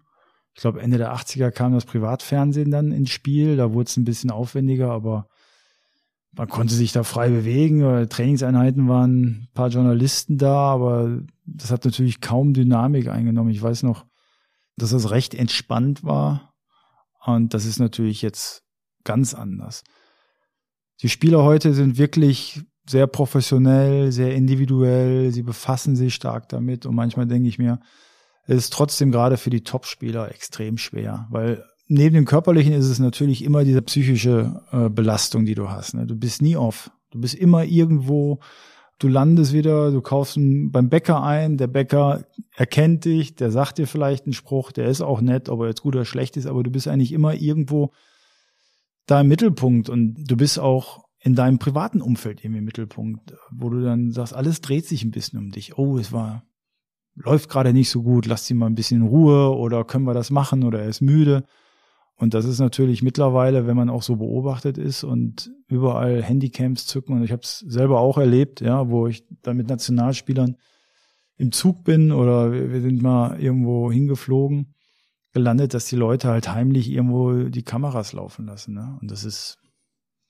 Ich 0.54 0.60
glaube, 0.60 0.80
Ende 0.80 0.98
der 0.98 1.14
80er 1.14 1.50
kam 1.50 1.72
das 1.72 1.84
Privatfernsehen 1.84 2.70
dann 2.70 2.92
ins 2.92 3.10
Spiel. 3.10 3.56
Da 3.56 3.72
wurde 3.72 3.88
es 3.88 3.96
ein 3.96 4.04
bisschen 4.04 4.30
aufwendiger, 4.30 4.90
aber 4.90 5.28
man 6.32 6.48
konnte 6.48 6.74
sich 6.74 6.92
da 6.92 7.02
frei 7.02 7.28
bewegen. 7.28 8.08
Trainingseinheiten 8.08 8.88
waren 8.88 9.22
ein 9.22 9.48
paar 9.52 9.68
Journalisten 9.68 10.38
da, 10.38 10.72
aber 10.72 11.22
das 11.44 11.70
hat 11.70 11.84
natürlich 11.84 12.20
kaum 12.20 12.54
Dynamik 12.54 13.08
eingenommen. 13.08 13.50
Ich 13.50 13.62
weiß 13.62 13.82
noch, 13.82 14.06
dass 14.76 14.90
das 14.90 15.10
recht 15.10 15.34
entspannt 15.34 16.04
war. 16.04 16.54
Und 17.24 17.52
das 17.52 17.66
ist 17.66 17.78
natürlich 17.78 18.22
jetzt 18.22 18.62
ganz 19.04 19.34
anders. 19.34 19.82
Die 21.02 21.08
Spieler 21.08 21.42
heute 21.42 21.74
sind 21.74 21.98
wirklich 21.98 22.62
sehr 22.88 23.06
professionell, 23.06 24.12
sehr 24.12 24.34
individuell. 24.34 25.30
Sie 25.32 25.42
befassen 25.42 25.96
sich 25.96 26.14
stark 26.14 26.48
damit. 26.48 26.86
Und 26.86 26.94
manchmal 26.94 27.26
denke 27.26 27.48
ich 27.48 27.58
mir, 27.58 27.80
es 28.46 28.56
ist 28.56 28.72
trotzdem 28.72 29.12
gerade 29.12 29.36
für 29.36 29.50
die 29.50 29.62
Top-Spieler 29.62 30.30
extrem 30.30 30.78
schwer, 30.78 31.26
weil 31.30 31.64
neben 31.86 32.14
dem 32.14 32.24
körperlichen 32.24 32.72
ist 32.72 32.86
es 32.86 32.98
natürlich 32.98 33.44
immer 33.44 33.64
diese 33.64 33.82
psychische 33.82 34.62
äh, 34.72 34.88
Belastung, 34.88 35.44
die 35.44 35.54
du 35.54 35.68
hast. 35.68 35.94
Ne? 35.94 36.06
Du 36.06 36.16
bist 36.16 36.40
nie 36.40 36.56
off. 36.56 36.90
Du 37.10 37.20
bist 37.20 37.34
immer 37.34 37.64
irgendwo. 37.64 38.40
Du 38.98 39.08
landest 39.08 39.52
wieder, 39.52 39.90
du 39.90 40.00
kaufst 40.02 40.36
beim 40.36 40.90
Bäcker 40.90 41.22
ein, 41.22 41.56
der 41.56 41.68
Bäcker 41.68 42.24
erkennt 42.54 43.06
dich, 43.06 43.34
der 43.34 43.50
sagt 43.50 43.78
dir 43.78 43.86
vielleicht 43.86 44.26
einen 44.26 44.34
Spruch, 44.34 44.72
der 44.72 44.88
ist 44.88 45.00
auch 45.00 45.22
nett, 45.22 45.48
ob 45.48 45.60
er 45.60 45.68
jetzt 45.68 45.80
gut 45.80 45.96
oder 45.96 46.04
schlecht 46.04 46.36
ist, 46.36 46.46
aber 46.46 46.62
du 46.62 46.70
bist 46.70 46.86
eigentlich 46.86 47.12
immer 47.12 47.32
irgendwo 47.32 47.92
da 49.06 49.22
im 49.22 49.28
Mittelpunkt 49.28 49.88
und 49.88 50.24
du 50.28 50.36
bist 50.36 50.58
auch 50.58 51.04
in 51.20 51.34
deinem 51.34 51.58
privaten 51.58 52.00
Umfeld 52.00 52.42
irgendwie 52.42 52.60
im 52.60 52.64
Mittelpunkt, 52.64 53.34
wo 53.50 53.68
du 53.68 53.82
dann 53.82 54.10
sagst, 54.10 54.34
alles 54.34 54.60
dreht 54.60 54.86
sich 54.86 55.04
ein 55.04 55.10
bisschen 55.10 55.38
um 55.38 55.50
dich. 55.50 55.76
Oh, 55.76 55.98
es 55.98 56.12
war, 56.12 56.44
läuft 57.14 57.50
gerade 57.50 57.72
nicht 57.72 57.90
so 57.90 58.02
gut, 58.02 58.26
lass 58.26 58.46
sie 58.46 58.54
mal 58.54 58.66
ein 58.66 58.74
bisschen 58.74 59.02
in 59.02 59.06
Ruhe 59.06 59.54
oder 59.54 59.84
können 59.84 60.06
wir 60.06 60.14
das 60.14 60.30
machen 60.30 60.64
oder 60.64 60.80
er 60.80 60.88
ist 60.88 61.02
müde. 61.02 61.44
Und 62.16 62.34
das 62.34 62.44
ist 62.44 62.58
natürlich 62.58 63.02
mittlerweile, 63.02 63.66
wenn 63.66 63.76
man 63.76 63.90
auch 63.90 64.02
so 64.02 64.16
beobachtet 64.16 64.76
ist 64.76 65.04
und 65.04 65.50
überall 65.68 66.22
Handycams 66.22 66.86
zücken. 66.86 67.14
Und 67.14 67.24
ich 67.24 67.32
habe 67.32 67.42
es 67.42 67.60
selber 67.60 68.00
auch 68.00 68.18
erlebt, 68.18 68.60
ja, 68.60 68.88
wo 68.88 69.06
ich 69.06 69.24
da 69.42 69.54
mit 69.54 69.68
Nationalspielern 69.68 70.56
im 71.36 71.52
Zug 71.52 71.84
bin 71.84 72.12
oder 72.12 72.52
wir 72.52 72.80
sind 72.82 73.00
mal 73.00 73.40
irgendwo 73.40 73.90
hingeflogen. 73.90 74.74
gelandet, 75.32 75.74
dass 75.74 75.86
die 75.86 75.96
Leute 75.96 76.28
halt 76.28 76.52
heimlich 76.52 76.90
irgendwo 76.90 77.48
die 77.48 77.62
Kameras 77.62 78.12
laufen 78.12 78.46
lassen. 78.46 78.74
Ne? 78.74 78.98
Und 79.00 79.10
das 79.10 79.24
ist 79.24 79.59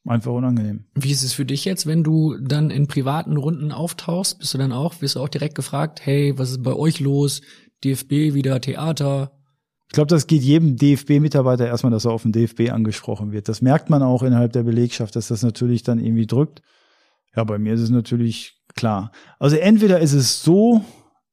einfach 0.06 0.32
unangenehm. 0.32 0.84
Wie 0.94 1.10
ist 1.10 1.22
es 1.22 1.32
für 1.32 1.44
dich 1.44 1.64
jetzt, 1.64 1.86
wenn 1.86 2.02
du 2.02 2.36
dann 2.38 2.70
in 2.70 2.86
privaten 2.86 3.36
Runden 3.36 3.72
auftauchst? 3.72 4.38
Bist 4.38 4.54
du 4.54 4.58
dann 4.58 4.72
auch, 4.72 5.00
wirst 5.00 5.16
du 5.16 5.20
auch 5.20 5.28
direkt 5.28 5.54
gefragt, 5.54 6.00
hey, 6.04 6.38
was 6.38 6.50
ist 6.50 6.62
bei 6.62 6.72
euch 6.72 7.00
los? 7.00 7.42
DFB 7.84 8.34
wieder 8.34 8.60
Theater? 8.60 9.32
Ich 9.88 9.94
glaube, 9.94 10.08
das 10.08 10.26
geht 10.26 10.42
jedem 10.42 10.76
DFB-Mitarbeiter 10.76 11.66
erstmal, 11.66 11.90
dass 11.90 12.04
er 12.04 12.12
auf 12.12 12.22
den 12.22 12.32
DFB 12.32 12.70
angesprochen 12.70 13.32
wird. 13.32 13.48
Das 13.48 13.60
merkt 13.60 13.90
man 13.90 14.02
auch 14.02 14.22
innerhalb 14.22 14.52
der 14.52 14.62
Belegschaft, 14.62 15.16
dass 15.16 15.28
das 15.28 15.42
natürlich 15.42 15.82
dann 15.82 15.98
irgendwie 15.98 16.26
drückt. 16.26 16.62
Ja, 17.34 17.44
bei 17.44 17.58
mir 17.58 17.74
ist 17.74 17.80
es 17.80 17.90
natürlich 17.90 18.60
klar. 18.74 19.10
Also 19.38 19.56
entweder 19.56 19.98
ist 20.00 20.12
es 20.12 20.42
so 20.42 20.84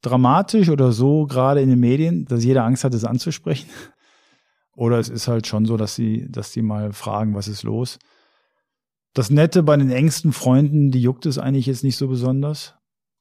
dramatisch 0.01 0.69
oder 0.69 0.91
so 0.91 1.25
gerade 1.25 1.61
in 1.61 1.69
den 1.69 1.79
Medien, 1.79 2.25
dass 2.25 2.43
jeder 2.43 2.63
Angst 2.63 2.83
hat, 2.83 2.93
es 2.93 3.03
anzusprechen. 3.03 3.69
Oder 4.75 4.99
es 4.99 5.09
ist 5.09 5.27
halt 5.27 5.47
schon 5.47 5.65
so, 5.65 5.75
dass 5.75 5.95
sie, 5.95 6.27
dass 6.29 6.51
die 6.51 6.61
mal 6.61 6.93
fragen, 6.93 7.33
was 7.33 7.47
ist 7.47 7.63
los. 7.63 7.97
Das 9.17 9.31
Nette 9.31 9.63
bei 9.63 9.75
den 9.75 9.89
engsten 9.89 10.31
Freunden, 10.31 10.91
die 10.91 11.01
juckt 11.01 11.25
es 11.25 11.39
eigentlich 11.39 11.65
jetzt 11.65 11.83
nicht 11.83 11.97
so 11.97 12.07
besonders. 12.07 12.75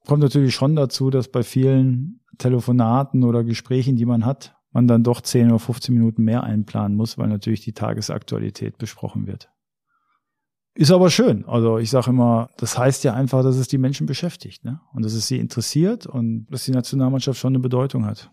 Kommt 0.06 0.22
natürlich 0.22 0.54
schon 0.54 0.76
dazu, 0.76 1.08
dass 1.08 1.28
bei 1.28 1.42
vielen 1.42 2.20
Telefonaten 2.36 3.24
oder 3.24 3.44
Gesprächen, 3.44 3.96
die 3.96 4.04
man 4.04 4.26
hat, 4.26 4.58
man 4.72 4.86
dann 4.88 5.04
doch 5.04 5.22
10 5.22 5.46
oder 5.46 5.58
15 5.58 5.94
Minuten 5.94 6.22
mehr 6.22 6.42
einplanen 6.42 6.98
muss, 6.98 7.16
weil 7.16 7.28
natürlich 7.28 7.62
die 7.62 7.72
Tagesaktualität 7.72 8.76
besprochen 8.76 9.26
wird. 9.26 9.48
Ist 10.74 10.90
aber 10.90 11.08
schön. 11.08 11.46
Also 11.46 11.78
ich 11.78 11.88
sage 11.88 12.10
immer, 12.10 12.50
das 12.58 12.76
heißt 12.76 13.02
ja 13.04 13.14
einfach, 13.14 13.42
dass 13.42 13.56
es 13.56 13.66
die 13.66 13.78
Menschen 13.78 14.06
beschäftigt 14.06 14.66
ne? 14.66 14.82
und 14.92 15.02
dass 15.02 15.14
es 15.14 15.26
sie 15.26 15.38
interessiert 15.38 16.04
und 16.04 16.46
dass 16.50 16.66
die 16.66 16.72
Nationalmannschaft 16.72 17.40
schon 17.40 17.54
eine 17.54 17.60
Bedeutung 17.60 18.04
hat. 18.04 18.30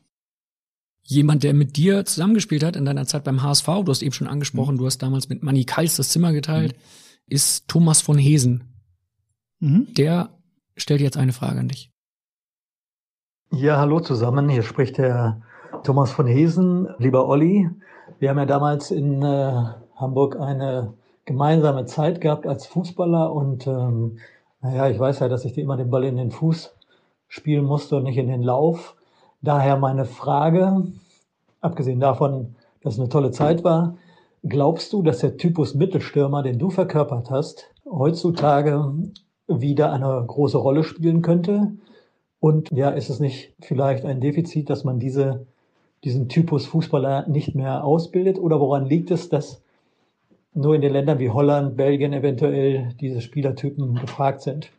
Jemand, 1.03 1.43
der 1.43 1.53
mit 1.53 1.77
dir 1.77 2.03
zusammengespielt 2.03 2.65
hat 2.65 2.75
in 2.75 2.83
deiner 2.83 3.05
Zeit 3.05 3.23
beim 3.23 3.41
HSV, 3.41 3.65
du 3.65 3.87
hast 3.87 4.01
eben 4.01 4.11
schon 4.11 4.27
angesprochen, 4.27 4.75
mhm. 4.75 4.79
du 4.79 4.85
hast 4.85 4.97
damals 4.97 5.29
mit 5.29 5.43
Manny 5.43 5.63
Kals 5.63 5.95
das 5.95 6.09
Zimmer 6.09 6.33
geteilt, 6.33 6.73
mhm. 6.73 7.12
Ist 7.27 7.67
Thomas 7.67 8.01
von 8.01 8.17
Hesen. 8.17 8.73
Mhm. 9.59 9.87
Der 9.97 10.29
stellt 10.75 11.01
jetzt 11.01 11.17
eine 11.17 11.33
Frage 11.33 11.59
an 11.59 11.67
dich. 11.67 11.91
Ja, 13.51 13.77
hallo 13.77 13.99
zusammen. 13.99 14.49
Hier 14.49 14.63
spricht 14.63 14.97
der 14.97 15.41
Thomas 15.83 16.11
von 16.11 16.27
Hesen. 16.27 16.87
Lieber 16.97 17.27
Olli, 17.27 17.69
wir 18.19 18.29
haben 18.29 18.37
ja 18.37 18.45
damals 18.45 18.91
in 18.91 19.21
äh, 19.21 19.63
Hamburg 19.95 20.39
eine 20.39 20.93
gemeinsame 21.25 21.85
Zeit 21.85 22.19
gehabt 22.19 22.47
als 22.47 22.65
Fußballer 22.65 23.31
und 23.31 23.67
ähm, 23.67 24.17
naja, 24.61 24.89
ich 24.89 24.99
weiß 24.99 25.19
ja, 25.19 25.29
dass 25.29 25.45
ich 25.45 25.53
dir 25.53 25.63
immer 25.63 25.77
den 25.77 25.89
Ball 25.89 26.03
in 26.03 26.17
den 26.17 26.31
Fuß 26.31 26.73
spielen 27.27 27.65
musste 27.65 27.97
und 27.97 28.03
nicht 28.03 28.17
in 28.17 28.27
den 28.27 28.41
Lauf. 28.41 28.95
Daher 29.41 29.77
meine 29.77 30.05
Frage, 30.05 30.87
abgesehen 31.61 31.99
davon, 31.99 32.55
dass 32.81 32.93
es 32.93 32.99
eine 32.99 33.09
tolle 33.09 33.31
Zeit 33.31 33.63
war, 33.63 33.97
glaubst 34.43 34.93
du, 34.93 35.01
dass 35.01 35.19
der 35.19 35.37
Typus 35.37 35.73
Mittelstürmer, 35.73 36.43
den 36.43 36.59
du 36.59 36.69
verkörpert 36.69 37.29
hast, 37.29 37.71
heutzutage 37.85 38.93
wieder 39.47 39.91
eine 39.91 40.23
große 40.25 40.57
Rolle 40.57 40.83
spielen 40.83 41.21
könnte? 41.21 41.73
Und 42.39 42.71
ja, 42.71 42.89
ist 42.89 43.09
es 43.09 43.19
nicht 43.19 43.53
vielleicht 43.61 44.05
ein 44.05 44.19
Defizit, 44.19 44.69
dass 44.69 44.83
man 44.83 44.99
diese, 44.99 45.47
diesen 46.03 46.27
Typus 46.27 46.65
Fußballer 46.65 47.27
nicht 47.27 47.55
mehr 47.55 47.83
ausbildet? 47.83 48.37
Oder 48.37 48.59
woran 48.59 48.85
liegt 48.85 49.11
es, 49.11 49.29
dass 49.29 49.61
nur 50.53 50.75
in 50.75 50.81
den 50.81 50.93
Ländern 50.93 51.19
wie 51.19 51.29
Holland, 51.29 51.77
Belgien 51.77 52.13
eventuell 52.13 52.89
diese 52.99 53.21
Spielertypen 53.21 53.95
gefragt 53.95 54.41
sind. 54.41 54.69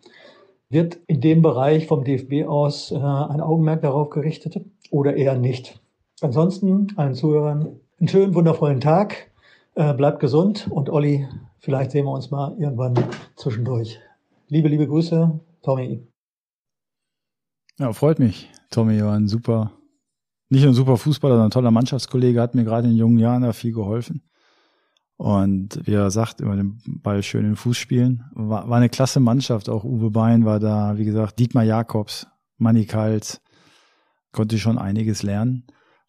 Wird 0.71 0.99
in 1.07 1.21
dem 1.21 1.43
Bereich 1.43 1.87
vom 1.87 2.05
DFB 2.05 2.47
aus 2.47 2.91
äh, 2.91 2.97
ein 2.97 3.41
Augenmerk 3.41 3.83
darauf 3.83 4.11
gerichtet 4.11 4.61
oder 4.91 5.17
eher 5.17 5.37
nicht? 5.37 5.81
Ansonsten 6.21 6.89
allen 6.97 7.15
Zuhörern 7.15 7.81
einen 7.99 8.09
schönen, 8.09 8.35
wundervollen 8.35 8.81
Tag. 8.81 9.31
Äh, 9.77 9.93
bleibt 9.95 10.21
gesund 10.21 10.69
und 10.71 10.89
Olli, 10.89 11.29
vielleicht 11.59 11.91
sehen 11.91 12.05
wir 12.05 12.13
uns 12.13 12.31
mal 12.31 12.57
irgendwann 12.59 12.95
zwischendurch. 13.35 13.99
Liebe, 14.47 14.69
liebe 14.69 14.87
Grüße, 14.87 15.41
Tommy. 15.63 16.07
Ja, 17.79 17.93
freut 17.93 18.21
mich. 18.21 18.51
Tommy 18.71 19.03
war 19.03 19.15
ein 19.15 19.27
super, 19.27 19.73
nicht 20.49 20.63
nur 20.63 20.71
ein 20.71 20.77
super 20.77 20.97
Fußballer, 20.97 21.35
sondern 21.35 21.49
ein 21.49 21.53
toller 21.53 21.73
Mannschaftskollege, 21.73 22.41
hat 22.41 22.55
mir 22.55 22.63
gerade 22.63 22.87
in 22.87 22.95
jungen 22.95 23.19
Jahren 23.19 23.43
da 23.43 23.53
viel 23.53 23.73
geholfen. 23.73 24.23
Und 25.17 25.81
wie 25.85 25.95
er 25.95 26.11
sagt, 26.13 26.41
immer 26.41 26.57
den 26.57 26.81
Ball 26.87 27.25
schön 27.25 27.43
in 27.43 27.51
den 27.51 27.57
Fuß 27.57 27.77
spielen. 27.77 28.25
War, 28.33 28.69
war 28.69 28.77
eine 28.77 28.89
klasse 28.89 29.19
Mannschaft. 29.19 29.69
Auch 29.69 29.85
Uwe 29.85 30.11
Bein 30.11 30.45
war 30.45 30.61
da, 30.61 30.99
wie 30.99 31.05
gesagt, 31.05 31.39
Dietmar 31.39 31.65
Jakobs, 31.65 32.27
Manny 32.59 32.85
Kals. 32.85 33.41
Konnte 34.31 34.59
schon 34.59 34.79
einiges 34.79 35.23
lernen. 35.23 35.67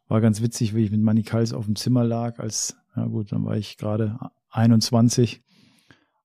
War 0.08 0.22
ganz 0.22 0.42
witzig, 0.42 0.76
wie 0.76 0.84
ich 0.84 0.92
mit 0.92 1.02
Manny 1.02 1.24
Kals 1.24 1.54
auf 1.54 1.66
dem 1.66 1.76
Zimmer 1.76 2.04
lag, 2.04 2.40
als, 2.40 2.78
ja 2.96 3.06
gut, 3.06 3.32
dann 3.32 3.46
war 3.46 3.58
ich 3.58 3.78
gerade 3.78 4.18
21. 4.52 5.42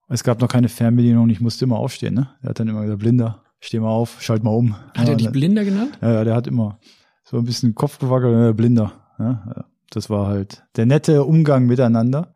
Es 0.09 0.25
gab 0.25 0.41
noch 0.41 0.49
keine 0.49 0.69
Fernbedienung, 0.69 1.29
ich 1.31 1.41
musste 1.41 1.65
immer 1.65 1.79
aufstehen, 1.79 2.15
ne? 2.15 2.31
Er 2.43 2.51
hat 2.51 2.61
dann 2.61 2.69
immer 2.69 2.83
gesagt, 2.83 3.01
Blinder, 3.01 3.43
steh 3.61 3.79
mal 3.79 3.91
auf, 3.91 4.21
schalt 4.21 4.43
mal 4.43 4.51
um. 4.51 4.77
Hat 4.97 5.07
ja, 5.07 5.11
er 5.11 5.17
dich 5.17 5.31
Blinder 5.31 5.65
genannt? 5.65 5.99
Ja, 6.01 6.13
ja, 6.15 6.25
der 6.25 6.35
hat 6.35 6.47
immer 6.47 6.79
so 7.25 7.39
ein 7.39 7.45
bisschen 7.45 7.75
Kopf 7.75 7.99
gewackelt, 7.99 8.51
äh, 8.51 8.53
Blinder. 8.53 8.93
Ja, 9.19 9.67
das 9.91 10.11
war 10.11 10.27
halt 10.27 10.65
der 10.77 10.87
nette 10.87 11.25
Umgang 11.25 11.67
miteinander. 11.67 12.35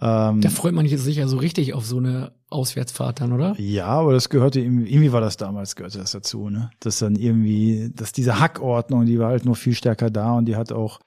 Ähm, 0.00 0.40
da 0.40 0.48
freut 0.48 0.74
man 0.74 0.86
sich 0.86 1.00
sicher 1.00 1.26
so 1.26 1.38
richtig 1.38 1.74
auf 1.74 1.84
so 1.84 1.98
eine 1.98 2.32
Auswärtsfahrt 2.50 3.20
dann, 3.20 3.32
oder? 3.32 3.54
Ja, 3.58 3.86
aber 3.86 4.12
das 4.12 4.28
gehörte 4.28 4.60
irgendwie, 4.60 4.90
irgendwie 4.90 5.12
war 5.12 5.20
das 5.20 5.36
damals, 5.36 5.74
gehörte 5.74 5.98
das 5.98 6.12
dazu, 6.12 6.50
ne? 6.50 6.70
Dass 6.80 7.00
dann 7.00 7.16
irgendwie, 7.16 7.90
dass 7.94 8.12
diese 8.12 8.38
Hackordnung, 8.38 9.06
die 9.06 9.18
war 9.18 9.30
halt 9.30 9.44
noch 9.44 9.56
viel 9.56 9.74
stärker 9.74 10.10
da 10.10 10.34
und 10.34 10.46
die 10.46 10.56
hat 10.56 10.72
auch, 10.72 11.00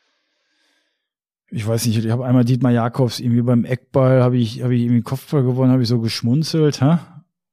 ich 1.51 1.67
weiß 1.67 1.85
nicht, 1.85 2.03
ich 2.03 2.11
habe 2.11 2.25
einmal 2.25 2.45
Dietmar 2.45 2.71
Jakobs 2.71 3.19
irgendwie 3.19 3.41
beim 3.41 3.65
Eckball, 3.65 4.23
habe 4.23 4.37
ich, 4.37 4.63
habe 4.63 4.73
ich 4.73 4.83
irgendwie 4.83 5.01
Kopfball 5.01 5.43
gewonnen, 5.43 5.71
habe 5.71 5.83
ich 5.83 5.89
so 5.89 5.99
geschmunzelt, 5.99 6.81
hä? 6.81 6.97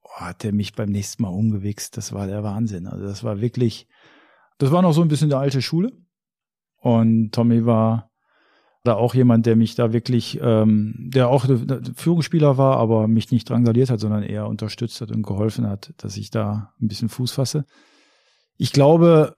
Oh, 0.03 0.21
hat 0.21 0.45
der 0.45 0.53
mich 0.53 0.75
beim 0.75 0.89
nächsten 0.89 1.23
Mal 1.23 1.31
umgewichst, 1.31 1.97
das 1.97 2.13
war 2.13 2.27
der 2.27 2.43
Wahnsinn. 2.45 2.87
Also 2.87 3.05
das 3.05 3.25
war 3.25 3.41
wirklich, 3.41 3.89
das 4.59 4.71
war 4.71 4.83
noch 4.83 4.93
so 4.93 5.03
ein 5.03 5.09
bisschen 5.09 5.29
der 5.29 5.41
alte 5.41 5.61
Schule. 5.61 5.93
Und 6.81 7.33
Tommy 7.33 7.67
war, 7.67 8.09
da 8.85 8.95
auch 8.95 9.15
jemand, 9.15 9.47
der 9.47 9.57
mich 9.57 9.75
da 9.75 9.93
wirklich, 9.93 10.39
ähm, 10.41 11.11
der 11.13 11.29
auch 11.29 11.47
Führungsspieler 11.95 12.57
war, 12.57 12.79
aber 12.79 13.09
mich 13.09 13.31
nicht 13.31 13.51
drangsaliert 13.51 13.91
hat, 13.91 14.01
sondern 14.01 14.23
eher 14.23 14.47
unterstützt 14.47 15.01
hat 15.01 15.11
und 15.11 15.23
geholfen 15.23 15.69
hat, 15.69 15.93
dass 15.99 16.17
ich 16.17 16.31
da 16.31 16.73
ein 16.81 16.89
bisschen 16.89 17.09
Fuß 17.09 17.33
fasse. 17.33 17.65
Ich 18.57 18.73
glaube, 18.73 19.35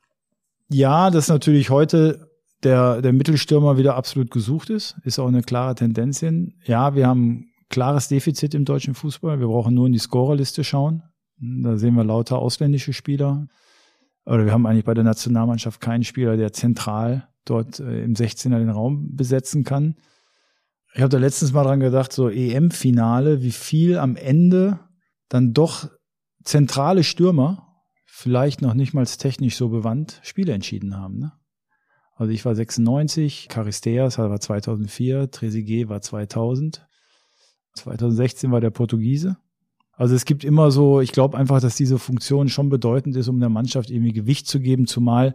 ja, 0.68 1.11
dass 1.11 1.29
natürlich 1.29 1.70
heute 1.70 2.29
der, 2.62 3.01
der 3.03 3.12
Mittelstürmer 3.12 3.79
wieder 3.79 3.96
absolut 3.96 4.31
gesucht 4.31 4.70
ist, 4.70 4.96
ist 5.05 5.18
auch 5.18 5.29
eine 5.29 5.42
klare 5.42 5.75
Tendenz 5.75 6.20
hin. 6.20 6.55
Ja, 6.64 6.94
wir 6.94 7.07
haben 7.07 7.51
klares 7.68 8.09
Defizit 8.09 8.55
im 8.55 8.64
deutschen 8.64 8.94
Fußball. 8.94 9.40
Wir 9.40 9.46
brauchen 9.46 9.75
nur 9.75 9.87
in 9.87 9.92
die 9.92 9.99
Scorerliste 9.99 10.64
schauen. 10.64 11.03
Da 11.38 11.77
sehen 11.79 11.94
wir 11.94 12.05
lauter 12.05 12.38
ausländische 12.38 12.92
Spieler. 12.92 13.46
Oder 14.27 14.44
wir 14.44 14.53
haben 14.53 14.66
eigentlich 14.66 14.85
bei 14.85 14.94
der 14.94 15.05
Nationalmannschaft 15.05 15.81
keinen 15.81 16.05
Spieler, 16.05 16.37
der 16.37 16.53
zentral 16.53 17.29
dort 17.44 17.81
äh, 17.81 18.05
im 18.05 18.14
16er 18.14 18.59
den 18.59 18.68
Raum 18.68 19.16
besetzen 19.16 19.64
kann. 19.64 19.96
Ich 20.92 21.01
habe 21.01 21.09
da 21.09 21.18
letztens 21.18 21.53
mal 21.53 21.64
dran 21.64 21.81
gedacht, 21.81 22.12
so 22.12 22.29
EM-Finale, 22.29 23.42
wie 23.42 23.53
viel 23.53 23.96
am 23.96 24.16
Ende 24.16 24.81
dann 25.29 25.53
doch 25.53 25.88
zentrale 26.44 27.05
Stürmer, 27.05 27.68
vielleicht 28.07 28.61
noch 28.61 28.75
nicht 28.75 28.92
mal 28.92 29.07
technisch 29.07 29.57
so 29.57 29.68
bewandt, 29.68 30.20
Spiele 30.23 30.53
entschieden 30.53 30.96
haben. 30.96 31.18
Ne? 31.18 31.33
Also 32.20 32.35
ich 32.35 32.44
war 32.44 32.54
96, 32.54 33.48
Caristeas 33.48 34.18
war 34.18 34.38
2004, 34.38 35.30
Trezeguet 35.30 35.88
war 35.88 36.02
2000, 36.02 36.87
2016 37.76 38.52
war 38.52 38.61
der 38.61 38.68
Portugiese. 38.68 39.38
Also 39.94 40.14
es 40.14 40.26
gibt 40.26 40.44
immer 40.44 40.70
so, 40.70 41.00
ich 41.00 41.12
glaube 41.12 41.38
einfach, 41.38 41.62
dass 41.62 41.76
diese 41.76 41.98
Funktion 41.98 42.50
schon 42.50 42.68
bedeutend 42.68 43.16
ist, 43.16 43.28
um 43.28 43.40
der 43.40 43.48
Mannschaft 43.48 43.88
irgendwie 43.88 44.12
Gewicht 44.12 44.46
zu 44.48 44.61
geben, 44.61 44.87
zumal 44.87 45.35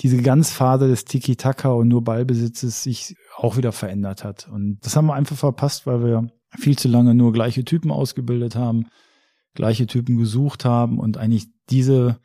diese 0.00 0.20
Ganzphase 0.20 0.86
des 0.86 1.06
Tiki-Taka 1.06 1.70
und 1.70 1.88
nur 1.88 2.04
Ballbesitzes 2.04 2.82
sich 2.82 3.16
auch 3.38 3.56
wieder 3.56 3.72
verändert 3.72 4.22
hat. 4.22 4.50
Und 4.52 4.80
das 4.82 4.94
haben 4.96 5.06
wir 5.06 5.14
einfach 5.14 5.36
verpasst, 5.36 5.86
weil 5.86 6.04
wir 6.04 6.26
viel 6.58 6.76
zu 6.76 6.88
lange 6.88 7.14
nur 7.14 7.32
gleiche 7.32 7.64
Typen 7.64 7.90
ausgebildet 7.90 8.54
haben, 8.54 8.84
gleiche 9.54 9.86
Typen 9.86 10.18
gesucht 10.18 10.66
haben 10.66 10.98
und 10.98 11.16
eigentlich 11.16 11.46
diese 11.70 12.18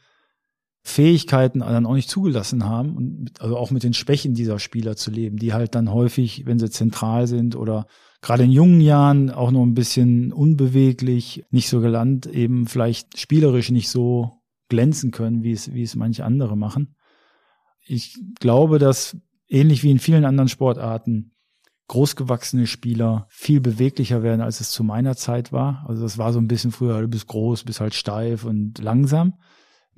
Fähigkeiten 0.88 1.60
dann 1.60 1.86
auch 1.86 1.94
nicht 1.94 2.10
zugelassen 2.10 2.66
haben 2.66 2.96
und 2.96 3.42
also 3.42 3.58
auch 3.58 3.72
mit 3.72 3.84
den 3.84 3.94
Schwächen 3.94 4.34
dieser 4.34 4.60
Spieler 4.60 4.96
zu 4.96 5.12
leben, 5.12 5.38
die 5.38 5.54
halt 5.54 5.76
dann 5.76 5.92
häufig, 5.92 6.46
wenn 6.46 6.60
sie 6.60 6.70
zentral 6.70 7.28
sind 7.28 7.56
oder 7.56 7.88
gerade 8.22 8.44
in 8.44 8.52
jungen 8.52 8.82
Jahren 8.82 9.30
auch 9.30 9.52
noch 9.52 9.64
ein 9.64 9.74
bisschen 9.74 10.32
unbeweglich, 10.32 11.46
nicht 11.52 11.70
so 11.70 11.82
gelandet, 11.82 12.34
eben 12.34 12.68
vielleicht 12.68 13.20
spielerisch 13.20 13.70
nicht 13.72 13.90
so 13.90 14.42
glänzen 14.70 15.12
können, 15.12 15.44
wie 15.44 15.52
es, 15.52 15.74
wie 15.74 15.84
es 15.84 15.96
manche 15.96 16.26
andere 16.26 16.58
machen 16.58 16.96
ich 17.88 18.20
glaube, 18.40 18.80
dass 18.80 19.18
ähnlich 19.48 19.84
wie 19.84 19.92
in 19.92 20.00
vielen 20.00 20.26
anderen 20.26 20.50
Sportarten 20.50 21.32
großgewachsene 21.88 22.68
Spieler 22.68 23.28
viel 23.30 23.62
beweglicher 23.62 24.22
werden, 24.22 24.42
als 24.42 24.60
es 24.60 24.72
zu 24.72 24.84
meiner 24.84 25.16
Zeit 25.16 25.54
war. 25.54 25.86
Also 25.88 26.04
das 26.04 26.18
war 26.18 26.34
so 26.34 26.40
ein 26.40 26.50
bisschen 26.50 26.72
früher, 26.72 27.02
du 27.02 27.08
bist 27.08 27.28
groß, 27.28 27.64
bist 27.64 27.80
halt 27.80 27.94
steif 27.94 28.44
und 28.44 28.80
langsam. 28.80 29.36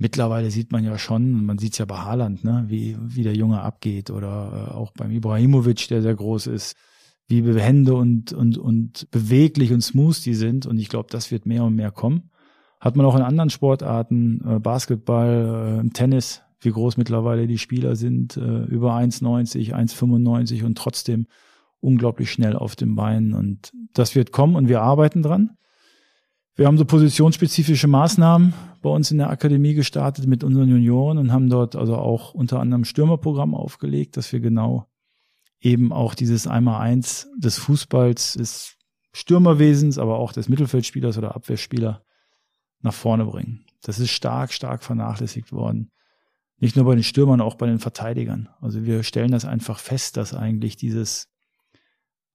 Mittlerweile 0.01 0.49
sieht 0.49 0.71
man 0.71 0.85
ja 0.85 0.97
schon, 0.97 1.45
man 1.45 1.57
sieht 1.57 1.73
es 1.73 1.77
ja 1.77 1.85
bei 1.85 1.97
Haaland, 1.97 2.45
ne, 2.45 2.63
wie, 2.67 2.97
wie 3.01 3.23
der 3.23 3.35
Junge 3.35 3.61
abgeht 3.61 4.09
oder 4.09 4.69
äh, 4.69 4.73
auch 4.73 4.91
beim 4.93 5.11
Ibrahimovic, 5.11 5.89
der 5.89 6.01
sehr 6.01 6.15
groß 6.15 6.47
ist, 6.47 6.77
wie 7.27 7.41
behende 7.41 7.93
und, 7.93 8.31
und, 8.31 8.57
und 8.57 9.11
beweglich 9.11 9.73
und 9.73 9.81
smooth 9.81 10.25
die 10.25 10.35
sind. 10.35 10.65
Und 10.65 10.79
ich 10.79 10.87
glaube, 10.87 11.09
das 11.11 11.31
wird 11.31 11.45
mehr 11.45 11.65
und 11.65 11.75
mehr 11.75 11.91
kommen. 11.91 12.31
Hat 12.79 12.95
man 12.95 13.05
auch 13.05 13.15
in 13.15 13.21
anderen 13.21 13.49
Sportarten, 13.49 14.41
äh, 14.47 14.59
Basketball, 14.59 15.83
äh, 15.85 15.89
Tennis, 15.89 16.43
wie 16.61 16.71
groß 16.71 16.95
mittlerweile 16.95 17.45
die 17.45 17.57
Spieler 17.57 17.97
sind, 17.97 18.37
äh, 18.37 18.63
über 18.63 18.93
1,90, 18.93 19.73
1,95 19.73 20.63
und 20.63 20.77
trotzdem 20.77 21.27
unglaublich 21.81 22.31
schnell 22.31 22.55
auf 22.55 22.77
den 22.77 22.95
Beinen. 22.95 23.33
Und 23.33 23.73
das 23.93 24.15
wird 24.15 24.31
kommen 24.31 24.55
und 24.55 24.69
wir 24.69 24.81
arbeiten 24.81 25.23
dran. 25.23 25.57
Wir 26.59 26.67
haben 26.67 26.77
so 26.77 26.83
positionsspezifische 26.83 27.87
Maßnahmen 27.87 28.53
bei 28.81 28.89
uns 28.89 29.11
in 29.11 29.17
der 29.17 29.29
Akademie 29.29 29.75
gestartet 29.75 30.27
mit 30.27 30.43
unseren 30.43 30.67
Junioren 30.67 31.17
und 31.17 31.31
haben 31.31 31.49
dort 31.49 31.77
also 31.77 31.95
auch 31.95 32.33
unter 32.33 32.59
anderem 32.59 32.83
Stürmerprogramm 32.83 33.55
aufgelegt, 33.55 34.17
dass 34.17 34.33
wir 34.33 34.41
genau 34.41 34.85
eben 35.61 35.93
auch 35.93 36.15
dieses 36.15 36.47
Einmal-Eins 36.47 37.29
des 37.37 37.57
Fußballs, 37.59 38.33
des 38.33 38.75
Stürmerwesens, 39.13 39.97
aber 39.97 40.19
auch 40.19 40.33
des 40.33 40.49
Mittelfeldspielers 40.49 41.17
oder 41.17 41.33
Abwehrspieler 41.33 42.03
nach 42.81 42.93
vorne 42.93 43.23
bringen. 43.23 43.63
Das 43.81 43.97
ist 43.97 44.11
stark, 44.11 44.51
stark 44.51 44.83
vernachlässigt 44.83 45.53
worden. 45.53 45.91
Nicht 46.57 46.75
nur 46.75 46.83
bei 46.83 46.93
den 46.93 47.05
Stürmern, 47.05 47.39
auch 47.39 47.55
bei 47.55 47.67
den 47.67 47.79
Verteidigern. 47.79 48.49
Also 48.59 48.83
wir 48.83 49.03
stellen 49.03 49.31
das 49.31 49.45
einfach 49.45 49.79
fest, 49.79 50.17
dass 50.17 50.33
eigentlich 50.33 50.75
dieses 50.75 51.29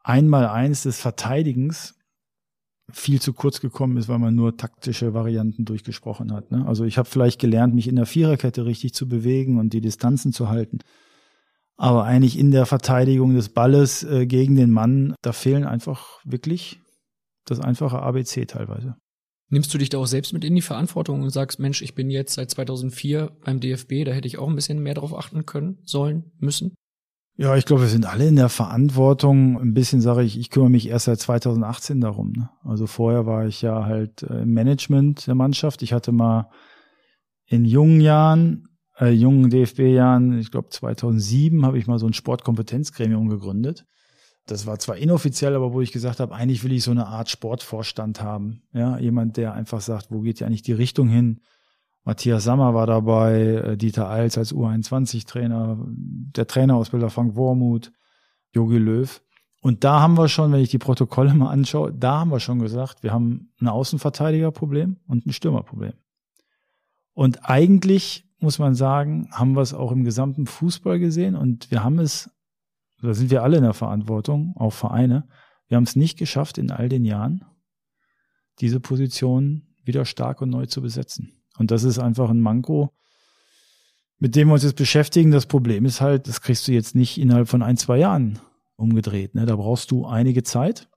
Einmal-Eins 0.03 0.85
des 0.85 0.99
Verteidigens 0.99 1.95
viel 2.93 3.21
zu 3.21 3.33
kurz 3.33 3.61
gekommen 3.61 3.97
ist, 3.97 4.09
weil 4.09 4.19
man 4.19 4.35
nur 4.35 4.57
taktische 4.57 5.15
Varianten 5.15 5.65
durchgesprochen 5.65 6.33
hat. 6.33 6.51
Ne? 6.51 6.67
Also 6.67 6.85
ich 6.85 6.99
habe 6.99 7.09
vielleicht 7.09 7.41
gelernt, 7.41 7.75
mich 7.75 7.89
in 7.89 7.97
der 7.97 8.07
Viererkette 8.07 8.67
richtig 8.67 8.95
zu 8.95 9.09
bewegen 9.09 9.59
und 9.59 9.73
die 9.73 9.81
Distanzen 9.81 10.33
zu 10.33 10.49
halten. 10.49 10.81
Aber 11.77 12.05
eigentlich 12.05 12.39
in 12.39 12.51
der 12.51 12.67
Verteidigung 12.67 13.35
des 13.35 13.49
Balles 13.49 14.05
äh, 14.05 14.27
gegen 14.27 14.55
den 14.55 14.71
Mann, 14.71 15.15
da 15.23 15.33
fehlen 15.33 15.65
einfach 15.65 16.21
wirklich 16.25 16.81
das 17.47 17.61
einfache 17.61 18.01
ABC 18.01 18.47
teilweise. 18.47 18.97
Nimmst 19.51 19.73
du 19.75 19.79
dich 19.79 19.89
da 19.89 19.99
auch 19.99 20.07
selbst 20.07 20.33
mit 20.33 20.45
in 20.45 20.55
die 20.55 20.63
Verantwortung 20.63 21.23
und 21.23 21.31
sagst, 21.31 21.59
Mensch, 21.59 21.83
ich 21.83 21.95
bin 21.95 22.11
jetzt 22.11 22.35
seit 22.35 22.51
2004 22.51 23.31
beim 23.45 23.61
DFB, 23.61 24.05
da 24.05 24.13
hätte 24.13 24.29
ich 24.29 24.39
auch 24.39 24.49
ein 24.49 24.55
bisschen 24.55 24.83
mehr 24.83 24.95
drauf 24.95 25.15
achten 25.15 25.47
können, 25.47 25.79
sollen, 25.85 26.33
müssen? 26.39 26.75
Ja, 27.37 27.57
ich 27.57 27.65
glaube, 27.65 27.83
wir 27.83 27.89
sind 27.89 28.07
alle 28.07 28.29
in 28.29 28.37
der 28.37 28.49
Verantwortung. 28.49 29.61
Ein 29.61 29.75
bisschen 29.75 30.01
sage 30.01 30.23
ich, 30.23 30.39
ich 30.39 30.51
kümmere 30.51 30.71
mich 30.71 30.89
erst 30.89 31.07
seit 31.07 31.19
2018 31.19 32.01
darum. 32.01 32.33
Ne? 32.33 32.49
Also 32.63 32.87
vorher 32.87 33.27
war 33.27 33.47
ich 33.47 33.61
ja 33.61 33.85
halt 33.85 34.23
äh, 34.23 34.43
im 34.43 34.53
Management 34.53 35.27
der 35.27 35.35
Mannschaft. 35.35 35.83
Ich 35.83 35.93
hatte 35.93 36.13
mal 36.13 36.49
in 37.47 37.65
jungen 37.65 38.01
Jahren, 38.01 38.69
äh, 38.99 39.11
jungen 39.11 39.51
DFB-Jahren, 39.51 40.39
ich 40.39 40.53
glaube 40.53 40.69
2007, 40.69 41.67
habe 41.67 41.77
ich 41.77 41.89
mal 41.89 41.99
so 41.99 42.07
ein 42.07 42.13
Sportkompetenzgremium 42.13 43.29
gegründet. 43.29 43.85
Das 44.47 44.67
war 44.67 44.79
zwar 44.79 44.97
inoffiziell, 44.97 45.57
aber 45.57 45.73
wo 45.73 45.81
ich 45.81 45.91
gesagt 45.91 46.21
habe, 46.21 46.35
eigentlich 46.35 46.63
will 46.63 46.73
ich 46.73 46.85
so 46.85 46.93
eine 46.93 47.07
Art 47.07 47.31
Sportvorstand 47.31 48.23
haben. 48.23 48.63
Ja, 48.73 48.99
jemand, 48.99 49.39
der 49.39 49.55
einfach 49.55 49.81
sagt, 49.81 50.11
wo 50.11 50.21
geht 50.21 50.39
ja 50.39 50.47
eigentlich 50.47 50.63
die 50.63 50.73
Richtung 50.73 51.09
hin? 51.09 51.41
Matthias 52.05 52.45
Sammer 52.45 52.75
war 52.75 52.87
dabei, 52.87 53.41
äh, 53.41 53.77
Dieter 53.77 54.11
Eils 54.11 54.37
als 54.37 54.55
U21-Trainer, 54.55 55.79
der 55.89 56.47
Trainerausbilder 56.47 57.11
Frank 57.11 57.35
Wormuth, 57.35 57.93
Jogi 58.53 58.79
Löw. 58.79 59.23
Und 59.63 59.83
da 59.83 60.01
haben 60.01 60.19
wir 60.19 60.29
schon, 60.29 60.53
wenn 60.53 60.61
ich 60.61 60.69
die 60.69 60.79
Protokolle 60.79 61.33
mal 61.35 61.51
anschaue, 61.51 61.93
da 61.93 62.21
haben 62.21 62.31
wir 62.31 62.41
schon 62.41 62.59
gesagt, 62.59 63.03
wir 63.03 63.13
haben 63.13 63.53
ein 63.61 63.69
Außenverteidigerproblem 63.69 64.99
und 65.07 65.27
ein 65.27 65.33
Stürmerproblem. 65.33 65.95
Und 67.15 67.49
eigentlich 67.49 68.29
muss 68.39 68.59
man 68.59 68.75
sagen, 68.75 69.31
haben 69.33 69.57
wir 69.57 69.63
es 69.63 69.73
auch 69.73 69.91
im 69.91 70.05
gesamten 70.05 70.47
Fußball 70.47 70.99
gesehen 70.99 71.35
und 71.35 71.71
wir 71.71 71.83
haben 71.83 71.99
es, 71.99 72.31
da 73.01 73.15
sind 73.15 73.31
wir 73.31 73.43
alle 73.43 73.57
in 73.57 73.63
der 73.63 73.73
Verantwortung, 73.73 74.55
auch 74.57 74.75
Vereine, 74.75 75.27
wir 75.69 75.77
haben 75.77 75.85
es 75.85 75.97
nicht 75.97 76.19
geschafft, 76.19 76.59
in 76.59 76.71
all 76.71 76.91
den 76.91 77.07
Jahren 77.07 77.45
diese 78.61 78.81
Position 78.81 79.75
wieder 79.83 80.05
stark 80.05 80.43
und 80.43 80.51
neu 80.51 80.67
zu 80.67 80.83
besetzen. 80.83 81.44
Und 81.59 81.71
das 81.71 81.85
ist 81.85 81.99
einfach 81.99 82.31
ein 82.31 82.41
Manko, 82.41 82.93
mit 84.19 84.35
dem 84.37 84.49
wir 84.49 84.55
uns 84.55 84.65
jetzt 84.65 84.77
beschäftigen. 84.77 85.31
Das 85.31 85.47
Problem 85.47 85.85
ist 85.85 86.01
halt, 86.01 86.29
das 86.29 86.41
kriegst 86.41 86.67
du 86.67 86.73
jetzt 86.73 86.95
nicht 86.95 87.19
innerhalb 87.19 87.49
von 87.49 87.63
ein, 87.63 87.77
zwei 87.77 87.99
Jahren 87.99 88.39
umgedreht. 88.77 89.35
Ne? 89.35 89.47
Da 89.47 89.57
brauchst 89.57 89.91
du 89.91 90.07
einige 90.07 90.43
Zeit 90.43 90.89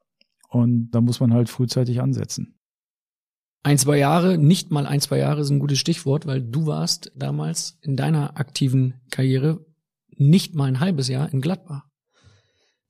und 0.50 0.92
da 0.92 1.02
muss 1.02 1.20
man 1.20 1.34
halt 1.34 1.50
frühzeitig 1.50 2.02
ansetzen. 2.02 2.56
Ein, 3.64 3.78
zwei 3.78 3.98
Jahre, 3.98 4.38
nicht 4.38 4.72
mal 4.72 4.86
ein, 4.86 5.02
zwei 5.02 5.18
Jahre 5.18 5.42
ist 5.42 5.50
ein 5.50 5.60
gutes 5.60 5.80
Stichwort, 5.80 6.26
weil 6.26 6.42
du 6.42 6.68
warst 6.68 7.12
damals 7.16 7.78
in 7.82 7.98
deiner 7.98 8.40
aktiven 8.40 8.96
Karriere 9.12 9.66
nicht 10.16 10.56
mal 10.56 10.66
ein 10.66 10.80
halbes 10.80 11.08
Jahr 11.08 11.32
in 11.32 11.42
Gladbach. 11.42 11.84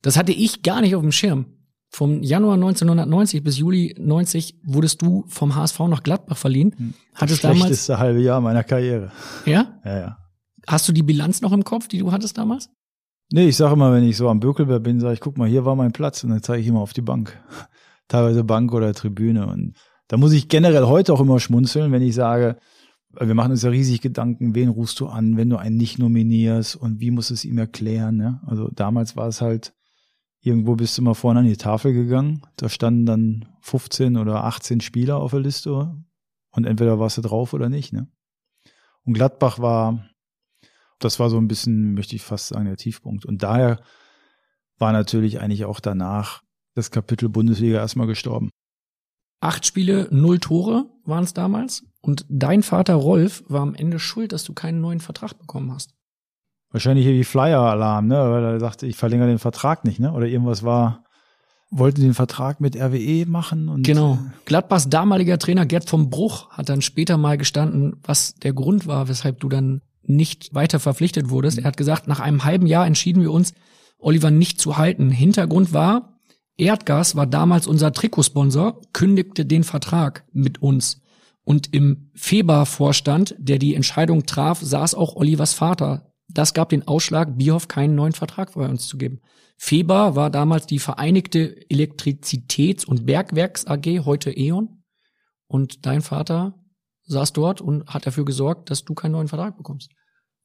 Das 0.02 0.16
hatte 0.16 0.32
ich 0.32 0.62
gar 0.62 0.80
nicht 0.80 0.94
auf 0.94 1.02
dem 1.02 1.12
Schirm. 1.12 1.57
Vom 1.90 2.22
Januar 2.22 2.54
1990 2.54 3.42
bis 3.42 3.58
Juli 3.58 3.94
90 3.98 4.60
wurdest 4.62 5.02
du 5.02 5.24
vom 5.28 5.54
HSV 5.54 5.80
nach 5.88 6.02
Gladbach 6.02 6.36
verliehen. 6.36 6.74
Hm. 6.76 6.94
Das 7.12 7.22
Hattest 7.22 7.40
schlechteste 7.40 7.92
damals, 7.92 8.06
halbe 8.06 8.20
Jahr 8.20 8.40
meiner 8.40 8.62
Karriere. 8.62 9.10
Ja? 9.46 9.80
Ja, 9.84 9.98
ja. 9.98 10.18
Hast 10.66 10.86
du 10.86 10.92
die 10.92 11.02
Bilanz 11.02 11.40
noch 11.40 11.52
im 11.52 11.64
Kopf, 11.64 11.88
die 11.88 11.98
du 11.98 12.12
hattest 12.12 12.36
damals? 12.36 12.68
Nee, 13.30 13.48
ich 13.48 13.56
sage 13.56 13.74
immer, 13.74 13.92
wenn 13.92 14.04
ich 14.04 14.16
so 14.16 14.28
am 14.28 14.40
Bökelberg 14.40 14.82
bin, 14.82 15.00
sage 15.00 15.14
ich, 15.14 15.20
guck 15.20 15.36
mal, 15.38 15.48
hier 15.48 15.64
war 15.64 15.76
mein 15.76 15.92
Platz 15.92 16.24
und 16.24 16.30
dann 16.30 16.42
zeige 16.42 16.62
ich 16.62 16.68
immer 16.68 16.80
auf 16.80 16.92
die 16.92 17.02
Bank. 17.02 17.38
Teilweise 18.08 18.44
Bank 18.44 18.72
oder 18.72 18.94
Tribüne. 18.94 19.46
Und 19.46 19.74
da 20.08 20.16
muss 20.16 20.32
ich 20.32 20.48
generell 20.48 20.84
heute 20.84 21.12
auch 21.12 21.20
immer 21.20 21.40
schmunzeln, 21.40 21.92
wenn 21.92 22.02
ich 22.02 22.14
sage, 22.14 22.58
wir 23.10 23.34
machen 23.34 23.52
uns 23.52 23.62
ja 23.62 23.70
riesig 23.70 24.00
Gedanken, 24.00 24.54
wen 24.54 24.68
rufst 24.68 25.00
du 25.00 25.06
an, 25.06 25.36
wenn 25.36 25.50
du 25.50 25.56
einen 25.56 25.76
nicht 25.76 25.98
nominierst 25.98 26.76
und 26.76 27.00
wie 27.00 27.10
musst 27.10 27.30
du 27.30 27.34
es 27.34 27.44
ihm 27.44 27.58
erklären. 27.58 28.16
Ne? 28.16 28.40
Also 28.46 28.68
damals 28.68 29.16
war 29.16 29.28
es 29.28 29.40
halt, 29.40 29.74
Irgendwo 30.48 30.76
bist 30.76 30.96
du 30.96 31.02
mal 31.02 31.12
vorne 31.12 31.40
an 31.40 31.46
die 31.46 31.58
Tafel 31.58 31.92
gegangen. 31.92 32.40
Da 32.56 32.70
standen 32.70 33.04
dann 33.04 33.48
15 33.60 34.16
oder 34.16 34.44
18 34.44 34.80
Spieler 34.80 35.18
auf 35.18 35.32
der 35.32 35.40
Liste 35.40 35.94
und 36.52 36.64
entweder 36.64 36.98
warst 36.98 37.18
du 37.18 37.20
drauf 37.20 37.52
oder 37.52 37.68
nicht. 37.68 37.92
Ne? 37.92 38.08
Und 39.04 39.12
Gladbach 39.12 39.58
war, 39.58 40.08
das 41.00 41.20
war 41.20 41.28
so 41.28 41.36
ein 41.36 41.48
bisschen, 41.48 41.92
möchte 41.92 42.16
ich 42.16 42.22
fast 42.22 42.48
sagen, 42.48 42.64
der 42.64 42.78
Tiefpunkt. 42.78 43.26
Und 43.26 43.42
daher 43.42 43.82
war 44.78 44.92
natürlich 44.92 45.38
eigentlich 45.38 45.66
auch 45.66 45.80
danach 45.80 46.42
das 46.74 46.90
Kapitel 46.90 47.28
Bundesliga 47.28 47.76
erstmal 47.76 48.06
gestorben. 48.06 48.48
Acht 49.40 49.66
Spiele, 49.66 50.08
null 50.10 50.38
Tore 50.38 50.86
waren 51.04 51.24
es 51.24 51.34
damals. 51.34 51.84
Und 52.00 52.24
dein 52.30 52.62
Vater 52.62 52.94
Rolf 52.94 53.44
war 53.48 53.60
am 53.60 53.74
Ende 53.74 53.98
schuld, 53.98 54.32
dass 54.32 54.44
du 54.44 54.54
keinen 54.54 54.80
neuen 54.80 55.00
Vertrag 55.00 55.38
bekommen 55.38 55.74
hast. 55.74 55.92
Wahrscheinlich 56.70 57.06
hier 57.06 57.14
wie 57.14 57.24
Flyer-Alarm, 57.24 58.06
ne? 58.06 58.16
Weil 58.16 58.44
er 58.44 58.60
sagte, 58.60 58.86
ich 58.86 58.96
verlängere 58.96 59.28
den 59.28 59.38
Vertrag 59.38 59.84
nicht, 59.84 60.00
ne? 60.00 60.12
Oder 60.12 60.26
irgendwas 60.26 60.62
war, 60.62 61.04
wollten 61.70 62.02
den 62.02 62.14
Vertrag 62.14 62.60
mit 62.60 62.76
RWE 62.76 63.26
machen 63.26 63.68
und. 63.68 63.82
Genau. 63.84 64.18
Gladbachs 64.44 64.88
damaliger 64.88 65.38
Trainer 65.38 65.66
Gerd 65.66 65.88
vom 65.88 66.10
Bruch 66.10 66.50
hat 66.50 66.68
dann 66.68 66.82
später 66.82 67.16
mal 67.16 67.38
gestanden, 67.38 67.96
was 68.02 68.34
der 68.34 68.52
Grund 68.52 68.86
war, 68.86 69.08
weshalb 69.08 69.40
du 69.40 69.48
dann 69.48 69.82
nicht 70.02 70.54
weiter 70.54 70.80
verpflichtet 70.80 71.30
wurdest. 71.30 71.58
Er 71.58 71.64
hat 71.64 71.76
gesagt, 71.76 72.08
nach 72.08 72.20
einem 72.20 72.44
halben 72.44 72.66
Jahr 72.66 72.86
entschieden 72.86 73.22
wir 73.22 73.32
uns, 73.32 73.54
Oliver 73.98 74.30
nicht 74.30 74.60
zu 74.60 74.76
halten. 74.76 75.10
Hintergrund 75.10 75.72
war, 75.72 76.20
Erdgas 76.56 77.14
war 77.14 77.26
damals 77.26 77.66
unser 77.66 77.92
Trikotsponsor, 77.92 78.80
kündigte 78.92 79.44
den 79.44 79.64
Vertrag 79.64 80.24
mit 80.32 80.62
uns. 80.62 81.02
Und 81.44 81.74
im 81.74 82.10
Feber-Vorstand, 82.14 83.34
der 83.38 83.58
die 83.58 83.74
Entscheidung 83.74 84.26
traf, 84.26 84.60
saß 84.60 84.94
auch 84.94 85.16
Olivers 85.16 85.54
Vater, 85.54 86.07
das 86.28 86.54
gab 86.54 86.68
den 86.68 86.86
Ausschlag, 86.86 87.36
Bierhoff 87.36 87.68
keinen 87.68 87.94
neuen 87.94 88.12
Vertrag 88.12 88.54
bei 88.54 88.68
uns 88.68 88.86
zu 88.86 88.98
geben. 88.98 89.20
Feber 89.56 90.14
war 90.14 90.30
damals 90.30 90.66
die 90.66 90.78
Vereinigte 90.78 91.56
Elektrizitäts- 91.70 92.86
und 92.86 93.06
Bergwerks 93.06 93.66
AG, 93.66 94.04
heute 94.04 94.30
E.ON. 94.30 94.82
Und 95.46 95.86
dein 95.86 96.02
Vater 96.02 96.54
saß 97.04 97.32
dort 97.32 97.60
und 97.60 97.86
hat 97.86 98.06
dafür 98.06 98.24
gesorgt, 98.24 98.70
dass 98.70 98.84
du 98.84 98.94
keinen 98.94 99.12
neuen 99.12 99.28
Vertrag 99.28 99.56
bekommst. 99.56 99.90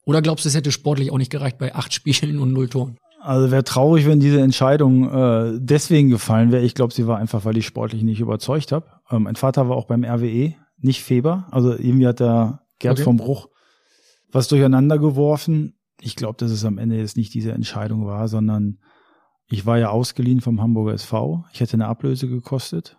Oder 0.06 0.22
glaubst 0.22 0.44
du, 0.44 0.48
es 0.48 0.54
hätte 0.54 0.72
sportlich 0.72 1.12
auch 1.12 1.18
nicht 1.18 1.30
gereicht 1.30 1.58
bei 1.58 1.74
acht 1.74 1.92
Spielen 1.94 2.38
und 2.38 2.52
null 2.52 2.68
Toren? 2.68 2.96
Also 3.20 3.50
wäre 3.50 3.64
traurig, 3.64 4.06
wenn 4.06 4.20
diese 4.20 4.40
Entscheidung 4.40 5.10
äh, 5.10 5.58
deswegen 5.58 6.10
gefallen 6.10 6.52
wäre. 6.52 6.62
Ich 6.62 6.74
glaube, 6.74 6.92
sie 6.92 7.06
war 7.06 7.18
einfach, 7.18 7.44
weil 7.44 7.56
ich 7.56 7.64
sportlich 7.64 8.02
nicht 8.02 8.20
überzeugt 8.20 8.72
habe. 8.72 8.86
Ähm, 9.10 9.22
mein 9.22 9.36
Vater 9.36 9.68
war 9.68 9.76
auch 9.76 9.86
beim 9.86 10.04
RWE, 10.04 10.54
nicht 10.78 11.02
Feber. 11.02 11.46
Also 11.50 11.72
irgendwie 11.72 12.06
hat 12.06 12.20
der 12.20 12.60
Gerd 12.78 12.94
okay. 12.94 13.04
vom 13.04 13.16
Bruch 13.16 13.48
was 14.34 14.48
durcheinander 14.48 14.98
geworfen. 14.98 15.73
Ich 16.04 16.16
glaube, 16.16 16.36
dass 16.36 16.50
es 16.50 16.66
am 16.66 16.76
Ende 16.76 16.98
jetzt 16.98 17.16
nicht 17.16 17.32
diese 17.32 17.52
Entscheidung 17.52 18.04
war, 18.04 18.28
sondern 18.28 18.78
ich 19.46 19.64
war 19.64 19.78
ja 19.78 19.88
ausgeliehen 19.88 20.42
vom 20.42 20.60
Hamburger 20.60 20.92
SV. 20.92 21.46
Ich 21.54 21.60
hätte 21.60 21.74
eine 21.74 21.86
Ablöse 21.86 22.28
gekostet. 22.28 22.98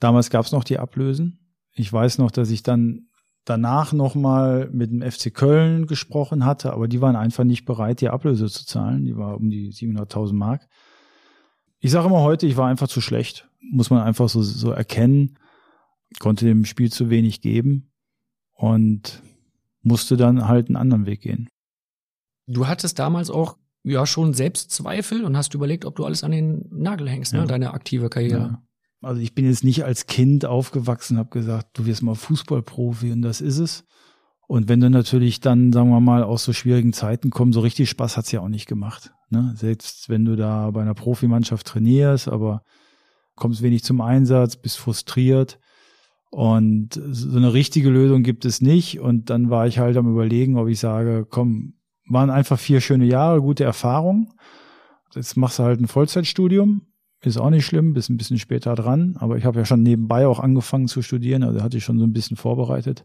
Damals 0.00 0.30
gab 0.30 0.46
es 0.46 0.52
noch 0.52 0.64
die 0.64 0.78
Ablösen. 0.78 1.40
Ich 1.74 1.92
weiß 1.92 2.16
noch, 2.16 2.30
dass 2.30 2.50
ich 2.50 2.62
dann 2.62 3.08
danach 3.44 3.92
nochmal 3.92 4.70
mit 4.72 4.90
dem 4.90 5.02
FC 5.02 5.34
Köln 5.34 5.86
gesprochen 5.86 6.46
hatte, 6.46 6.72
aber 6.72 6.88
die 6.88 7.02
waren 7.02 7.16
einfach 7.16 7.44
nicht 7.44 7.66
bereit, 7.66 8.00
die 8.00 8.08
Ablöse 8.08 8.46
zu 8.46 8.64
zahlen. 8.64 9.04
Die 9.04 9.14
war 9.14 9.36
um 9.36 9.50
die 9.50 9.70
700.000 9.70 10.32
Mark. 10.32 10.66
Ich 11.80 11.90
sage 11.90 12.06
immer 12.06 12.22
heute, 12.22 12.46
ich 12.46 12.56
war 12.56 12.68
einfach 12.68 12.88
zu 12.88 13.02
schlecht. 13.02 13.46
Muss 13.60 13.90
man 13.90 14.02
einfach 14.02 14.30
so, 14.30 14.40
so 14.40 14.70
erkennen. 14.70 15.38
Konnte 16.18 16.46
dem 16.46 16.64
Spiel 16.64 16.90
zu 16.90 17.10
wenig 17.10 17.42
geben. 17.42 17.92
Und 18.54 19.22
musste 19.82 20.16
dann 20.16 20.48
halt 20.48 20.68
einen 20.68 20.76
anderen 20.76 21.04
Weg 21.04 21.20
gehen. 21.20 21.48
Du 22.46 22.66
hattest 22.66 22.98
damals 22.98 23.30
auch 23.30 23.56
ja 23.84 24.06
schon 24.06 24.34
Selbstzweifel 24.34 25.24
und 25.24 25.36
hast 25.36 25.54
überlegt, 25.54 25.84
ob 25.84 25.96
du 25.96 26.04
alles 26.04 26.24
an 26.24 26.30
den 26.30 26.68
Nagel 26.70 27.08
hängst, 27.08 27.32
ne? 27.32 27.40
Ja. 27.40 27.46
deine 27.46 27.74
aktive 27.74 28.08
Karriere. 28.08 28.40
Ja. 28.40 28.62
Also 29.00 29.20
ich 29.20 29.34
bin 29.34 29.46
jetzt 29.46 29.64
nicht 29.64 29.84
als 29.84 30.06
Kind 30.06 30.44
aufgewachsen, 30.44 31.18
habe 31.18 31.30
gesagt, 31.30 31.76
du 31.76 31.86
wirst 31.86 32.02
mal 32.02 32.14
Fußballprofi 32.14 33.10
und 33.10 33.22
das 33.22 33.40
ist 33.40 33.58
es. 33.58 33.84
Und 34.46 34.68
wenn 34.68 34.80
du 34.80 34.90
natürlich 34.90 35.40
dann, 35.40 35.72
sagen 35.72 35.90
wir 35.90 36.00
mal, 36.00 36.22
aus 36.22 36.44
so 36.44 36.52
schwierigen 36.52 36.92
Zeiten 36.92 37.30
kommst, 37.30 37.54
so 37.54 37.60
richtig 37.60 37.90
Spaß 37.90 38.16
hat's 38.16 38.30
ja 38.32 38.40
auch 38.40 38.48
nicht 38.48 38.66
gemacht. 38.66 39.12
Ne? 39.30 39.54
Selbst 39.56 40.08
wenn 40.08 40.24
du 40.24 40.36
da 40.36 40.70
bei 40.70 40.82
einer 40.82 40.94
Profimannschaft 40.94 41.66
trainierst, 41.66 42.28
aber 42.28 42.62
kommst 43.34 43.62
wenig 43.62 43.82
zum 43.82 44.00
Einsatz, 44.00 44.56
bist 44.56 44.78
frustriert. 44.78 45.58
Und 46.30 47.00
so 47.10 47.36
eine 47.36 47.52
richtige 47.52 47.90
Lösung 47.90 48.22
gibt 48.22 48.44
es 48.44 48.60
nicht. 48.60 49.00
Und 49.00 49.30
dann 49.30 49.50
war 49.50 49.66
ich 49.66 49.78
halt 49.78 49.96
am 49.96 50.10
überlegen, 50.10 50.56
ob 50.58 50.68
ich 50.68 50.78
sage, 50.78 51.26
komm, 51.28 51.74
waren 52.08 52.30
einfach 52.30 52.58
vier 52.58 52.80
schöne 52.80 53.04
Jahre, 53.04 53.40
gute 53.40 53.64
Erfahrung. 53.64 54.32
Jetzt 55.14 55.36
machst 55.36 55.58
du 55.58 55.62
halt 55.62 55.80
ein 55.80 55.88
Vollzeitstudium. 55.88 56.82
Ist 57.20 57.38
auch 57.38 57.50
nicht 57.50 57.64
schlimm, 57.64 57.92
bist 57.92 58.10
ein 58.10 58.16
bisschen 58.16 58.38
später 58.38 58.74
dran. 58.74 59.16
Aber 59.18 59.36
ich 59.36 59.44
habe 59.44 59.60
ja 59.60 59.64
schon 59.64 59.82
nebenbei 59.82 60.26
auch 60.26 60.40
angefangen 60.40 60.88
zu 60.88 61.02
studieren, 61.02 61.44
also 61.44 61.62
hatte 61.62 61.76
ich 61.76 61.84
schon 61.84 61.98
so 61.98 62.04
ein 62.04 62.12
bisschen 62.12 62.36
vorbereitet. 62.36 63.04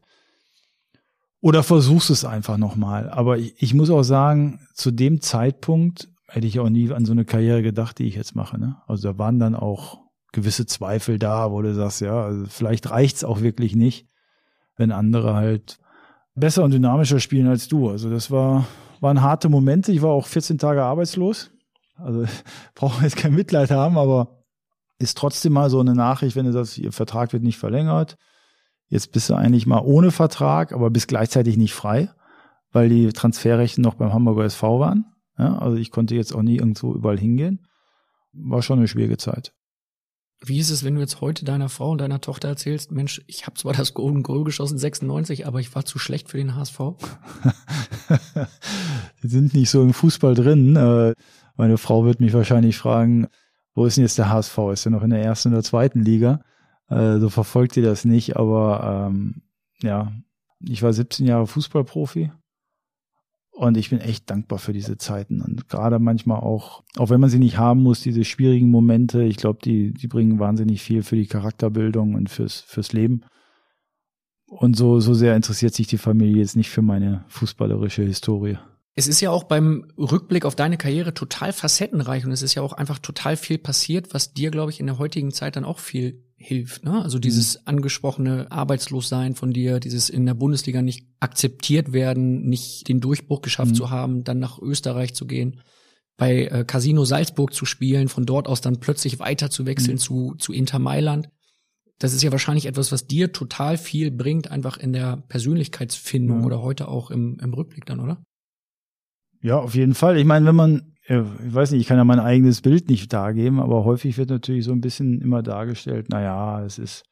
Oder 1.39 1.61
versuchst 1.61 2.09
es 2.09 2.25
einfach 2.25 2.57
nochmal. 2.57 3.09
Aber 3.09 3.37
ich, 3.37 3.53
ich 3.61 3.73
muss 3.73 3.91
auch 3.91 4.03
sagen, 4.03 4.59
zu 4.73 4.91
dem 4.91 5.21
Zeitpunkt 5.21 6.09
hätte 6.27 6.47
ich 6.47 6.59
auch 6.59 6.69
nie 6.69 6.91
an 6.91 7.05
so 7.05 7.11
eine 7.11 7.25
Karriere 7.25 7.61
gedacht, 7.61 7.99
die 7.99 8.05
ich 8.05 8.15
jetzt 8.15 8.35
mache. 8.35 8.59
Ne? 8.59 8.77
Also 8.87 9.11
da 9.11 9.17
waren 9.17 9.39
dann 9.39 9.55
auch 9.55 9.99
gewisse 10.31 10.65
Zweifel 10.65 11.19
da, 11.19 11.51
wo 11.51 11.61
du 11.61 11.73
sagst, 11.73 12.01
ja, 12.01 12.25
also 12.25 12.45
vielleicht 12.47 12.89
reicht's 12.89 13.23
auch 13.23 13.41
wirklich 13.41 13.75
nicht, 13.75 14.07
wenn 14.75 14.91
andere 14.91 15.35
halt 15.35 15.79
besser 16.35 16.63
und 16.63 16.71
dynamischer 16.71 17.19
spielen 17.19 17.47
als 17.47 17.67
du. 17.67 17.89
Also 17.89 18.09
das 18.09 18.29
war, 18.29 18.67
waren 19.01 19.21
harte 19.21 19.49
Momente. 19.49 19.91
Ich 19.91 20.01
war 20.01 20.11
auch 20.11 20.25
14 20.25 20.57
Tage 20.57 20.83
arbeitslos. 20.83 21.51
Also 21.95 22.25
brauchen 22.75 23.03
jetzt 23.03 23.17
kein 23.17 23.33
Mitleid 23.33 23.71
haben, 23.71 23.97
aber 23.97 24.43
ist 24.99 25.17
trotzdem 25.17 25.53
mal 25.53 25.69
so 25.69 25.79
eine 25.79 25.93
Nachricht, 25.93 26.35
wenn 26.35 26.45
du 26.45 26.51
sagst, 26.51 26.77
ihr 26.77 26.91
Vertrag 26.91 27.33
wird 27.33 27.43
nicht 27.43 27.57
verlängert. 27.57 28.17
Jetzt 28.89 29.11
bist 29.11 29.29
du 29.29 29.35
eigentlich 29.35 29.67
mal 29.67 29.81
ohne 29.83 30.11
Vertrag, 30.11 30.71
aber 30.71 30.89
bist 30.89 31.07
gleichzeitig 31.07 31.57
nicht 31.57 31.73
frei, 31.73 32.09
weil 32.71 32.89
die 32.89 33.09
Transferrechte 33.09 33.81
noch 33.81 33.95
beim 33.95 34.13
Hamburger 34.13 34.45
SV 34.45 34.79
waren. 34.79 35.05
Ja, 35.37 35.57
also 35.59 35.77
ich 35.77 35.91
konnte 35.91 36.15
jetzt 36.15 36.33
auch 36.33 36.41
nie 36.41 36.57
irgendwo 36.57 36.93
überall 36.93 37.19
hingehen. 37.19 37.67
War 38.33 38.61
schon 38.61 38.79
eine 38.79 38.87
schwierige 38.87 39.17
Zeit. 39.17 39.53
Wie 40.45 40.59
ist 40.59 40.69
es, 40.69 40.83
wenn 40.83 40.95
du 40.95 41.01
jetzt 41.01 41.19
heute 41.19 41.45
deiner 41.45 41.67
Frau 41.67 41.91
und 41.91 41.97
deiner 41.99 42.21
Tochter 42.21 42.49
erzählst, 42.49 42.91
Mensch, 42.91 43.21
ich 43.25 43.47
habe 43.47 43.57
zwar 43.57 43.73
das 43.73 43.93
Golden 43.93 44.21
Goal 44.21 44.43
geschossen 44.43 44.77
96, 44.77 45.47
aber 45.47 45.59
ich 45.59 45.73
war 45.73 45.83
zu 45.83 45.97
schlecht 45.97 46.29
für 46.29 46.37
den 46.37 46.55
HSV? 46.55 46.79
Die 49.23 49.27
sind 49.27 49.53
nicht 49.53 49.69
so 49.69 49.81
im 49.81 49.93
Fußball 49.93 50.35
drin. 50.35 50.75
Äh, 50.75 51.15
Meine 51.55 51.77
Frau 51.77 52.05
wird 52.05 52.19
mich 52.19 52.33
wahrscheinlich 52.33 52.77
fragen, 52.77 53.27
wo 53.73 53.85
ist 53.85 53.97
denn 53.97 54.03
jetzt 54.03 54.19
der 54.19 54.29
HSV? 54.29 54.57
Ist 54.73 54.85
er 54.85 54.91
noch 54.91 55.03
in 55.03 55.09
der 55.09 55.23
ersten 55.23 55.53
oder 55.53 55.63
zweiten 55.63 56.01
Liga? 56.01 56.41
Äh, 56.87 57.17
So 57.17 57.29
verfolgt 57.29 57.75
ihr 57.77 57.83
das 57.83 58.05
nicht, 58.05 58.37
aber 58.37 59.09
ähm, 59.09 59.41
ja, 59.81 60.11
ich 60.59 60.83
war 60.83 60.93
17 60.93 61.25
Jahre 61.25 61.47
Fußballprofi 61.47 62.31
und 63.57 63.75
ich 63.75 63.89
bin 63.89 63.99
echt 63.99 64.29
dankbar 64.29 64.59
für 64.59 64.71
diese 64.71 64.97
Zeiten 64.97 65.41
und 65.41 65.67
gerade 65.67 65.97
manchmal 65.97 66.39
auch, 66.39 66.83
auch 66.95 67.09
wenn 67.09 67.19
man 67.19 67.31
sie 67.31 67.39
nicht 67.39 67.57
haben 67.57 67.81
muss, 67.81 68.01
diese 68.01 68.23
schwierigen 68.23 68.69
Momente, 68.69 69.23
ich 69.23 69.37
glaube, 69.37 69.59
die, 69.63 69.93
die 69.93 70.07
bringen 70.07 70.37
wahnsinnig 70.37 70.83
viel 70.83 71.01
für 71.01 71.15
die 71.15 71.25
Charakterbildung 71.25 72.13
und 72.13 72.29
fürs, 72.29 72.61
fürs 72.61 72.93
Leben. 72.93 73.21
Und 74.45 74.77
so, 74.77 74.99
so 74.99 75.15
sehr 75.15 75.35
interessiert 75.35 75.73
sich 75.73 75.87
die 75.87 75.97
Familie 75.97 76.37
jetzt 76.37 76.55
nicht 76.55 76.69
für 76.69 76.83
meine 76.83 77.25
fußballerische 77.29 78.03
Historie. 78.03 78.59
Es 78.93 79.07
ist 79.07 79.21
ja 79.21 79.31
auch 79.31 79.43
beim 79.43 79.91
Rückblick 79.97 80.45
auf 80.45 80.55
deine 80.55 80.77
Karriere 80.77 81.15
total 81.15 81.51
facettenreich 81.51 82.25
und 82.25 82.31
es 82.31 82.43
ist 82.43 82.53
ja 82.53 82.61
auch 82.61 82.73
einfach 82.73 82.99
total 82.99 83.37
viel 83.37 83.57
passiert, 83.57 84.13
was 84.13 84.33
dir, 84.33 84.51
glaube 84.51 84.71
ich, 84.71 84.79
in 84.79 84.85
der 84.85 84.99
heutigen 84.99 85.31
Zeit 85.31 85.55
dann 85.55 85.65
auch 85.65 85.79
viel 85.79 86.23
hilft. 86.39 86.85
Ne? 86.85 87.01
Also 87.03 87.17
dieses 87.19 87.65
angesprochene 87.67 88.51
Arbeitslossein 88.51 89.33
von 89.35 89.51
dir, 89.51 89.79
dieses 89.79 90.09
in 90.09 90.25
der 90.25 90.35
Bundesliga 90.35 90.81
nicht 90.83 91.07
akzeptiert 91.19 91.93
werden, 91.93 92.47
nicht 92.47 92.87
den 92.87 93.01
Durchbruch 93.01 93.41
geschafft 93.41 93.71
Mhm. 93.71 93.75
zu 93.75 93.89
haben, 93.89 94.23
dann 94.23 94.39
nach 94.39 94.59
Österreich 94.59 95.15
zu 95.15 95.25
gehen, 95.25 95.61
bei 96.15 96.45
äh, 96.45 96.63
Casino 96.65 97.05
Salzburg 97.05 97.53
zu 97.53 97.65
spielen, 97.65 98.07
von 98.07 98.25
dort 98.25 98.47
aus 98.47 98.61
dann 98.61 98.79
plötzlich 98.79 99.19
weiter 99.19 99.49
zu 99.49 99.65
wechseln 99.65 99.95
Mhm. 99.95 99.99
zu, 99.99 100.35
zu 100.37 100.53
Inter 100.53 100.79
Mailand. 100.79 101.29
Das 101.99 102.13
ist 102.13 102.21
ja 102.21 102.31
wahrscheinlich 102.31 102.67
etwas, 102.67 102.91
was 102.91 103.07
dir 103.07 103.31
total 103.33 103.75
viel 103.79 104.11
bringt, 104.11 104.51
einfach 104.51 104.77
in 104.77 104.93
der 104.93 105.17
Persönlichkeitsfindung 105.29 106.41
Ja. 106.41 106.45
oder 106.45 106.61
heute 106.61 106.87
auch 106.87 107.09
im, 107.09 107.39
im 107.41 107.53
Rückblick 107.55 107.85
dann, 107.87 107.99
oder? 107.99 108.21
Ja, 109.41 109.57
auf 109.59 109.73
jeden 109.75 109.95
Fall. 109.95 110.17
Ich 110.17 110.25
meine, 110.25 110.45
wenn 110.45 110.55
man, 110.55 110.93
ich 111.07 111.53
weiß 111.53 111.71
nicht, 111.71 111.81
ich 111.81 111.87
kann 111.87 111.97
ja 111.97 112.03
mein 112.03 112.19
eigenes 112.19 112.61
Bild 112.61 112.89
nicht 112.89 113.13
dargeben, 113.13 113.59
aber 113.59 113.85
häufig 113.85 114.17
wird 114.17 114.29
natürlich 114.29 114.65
so 114.65 114.73
ein 114.73 114.81
bisschen 114.81 115.21
immer 115.21 115.41
dargestellt, 115.41 116.07
na 116.09 116.21
ja, 116.21 116.63
es 116.63 116.77
ist 116.77 117.03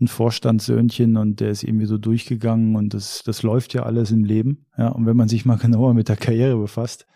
ein 0.00 0.08
Vorstandssöhnchen 0.08 1.16
und 1.16 1.40
der 1.40 1.50
ist 1.50 1.62
irgendwie 1.62 1.86
so 1.86 1.98
durchgegangen 1.98 2.76
und 2.76 2.94
das, 2.94 3.22
das 3.24 3.42
läuft 3.42 3.74
ja 3.74 3.82
alles 3.82 4.10
im 4.12 4.24
Leben. 4.24 4.66
Ja, 4.78 4.88
und 4.88 5.04
wenn 5.04 5.16
man 5.16 5.28
sich 5.28 5.44
mal 5.44 5.56
genauer 5.60 5.94
mit 5.94 6.08
der 6.08 6.16
Karriere 6.16 6.56
befasst, 6.56 7.06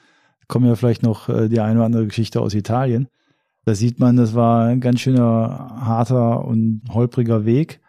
kommen 0.49 0.67
ja 0.67 0.75
vielleicht 0.75 1.03
noch 1.03 1.29
äh, 1.29 1.49
die 1.49 1.61
eine 1.61 1.77
oder 1.77 1.87
andere 1.87 2.07
Geschichte 2.07 2.41
aus 2.41 2.55
Italien. 2.55 3.09
Da 3.65 3.75
sieht 3.75 3.99
man, 3.99 4.17
das 4.17 4.35
war 4.35 4.67
ein 4.67 4.81
ganz 4.81 5.01
schöner 5.01 5.71
harter 5.81 6.45
und 6.45 6.83
holpriger 6.91 7.47
Weg. 7.47 7.81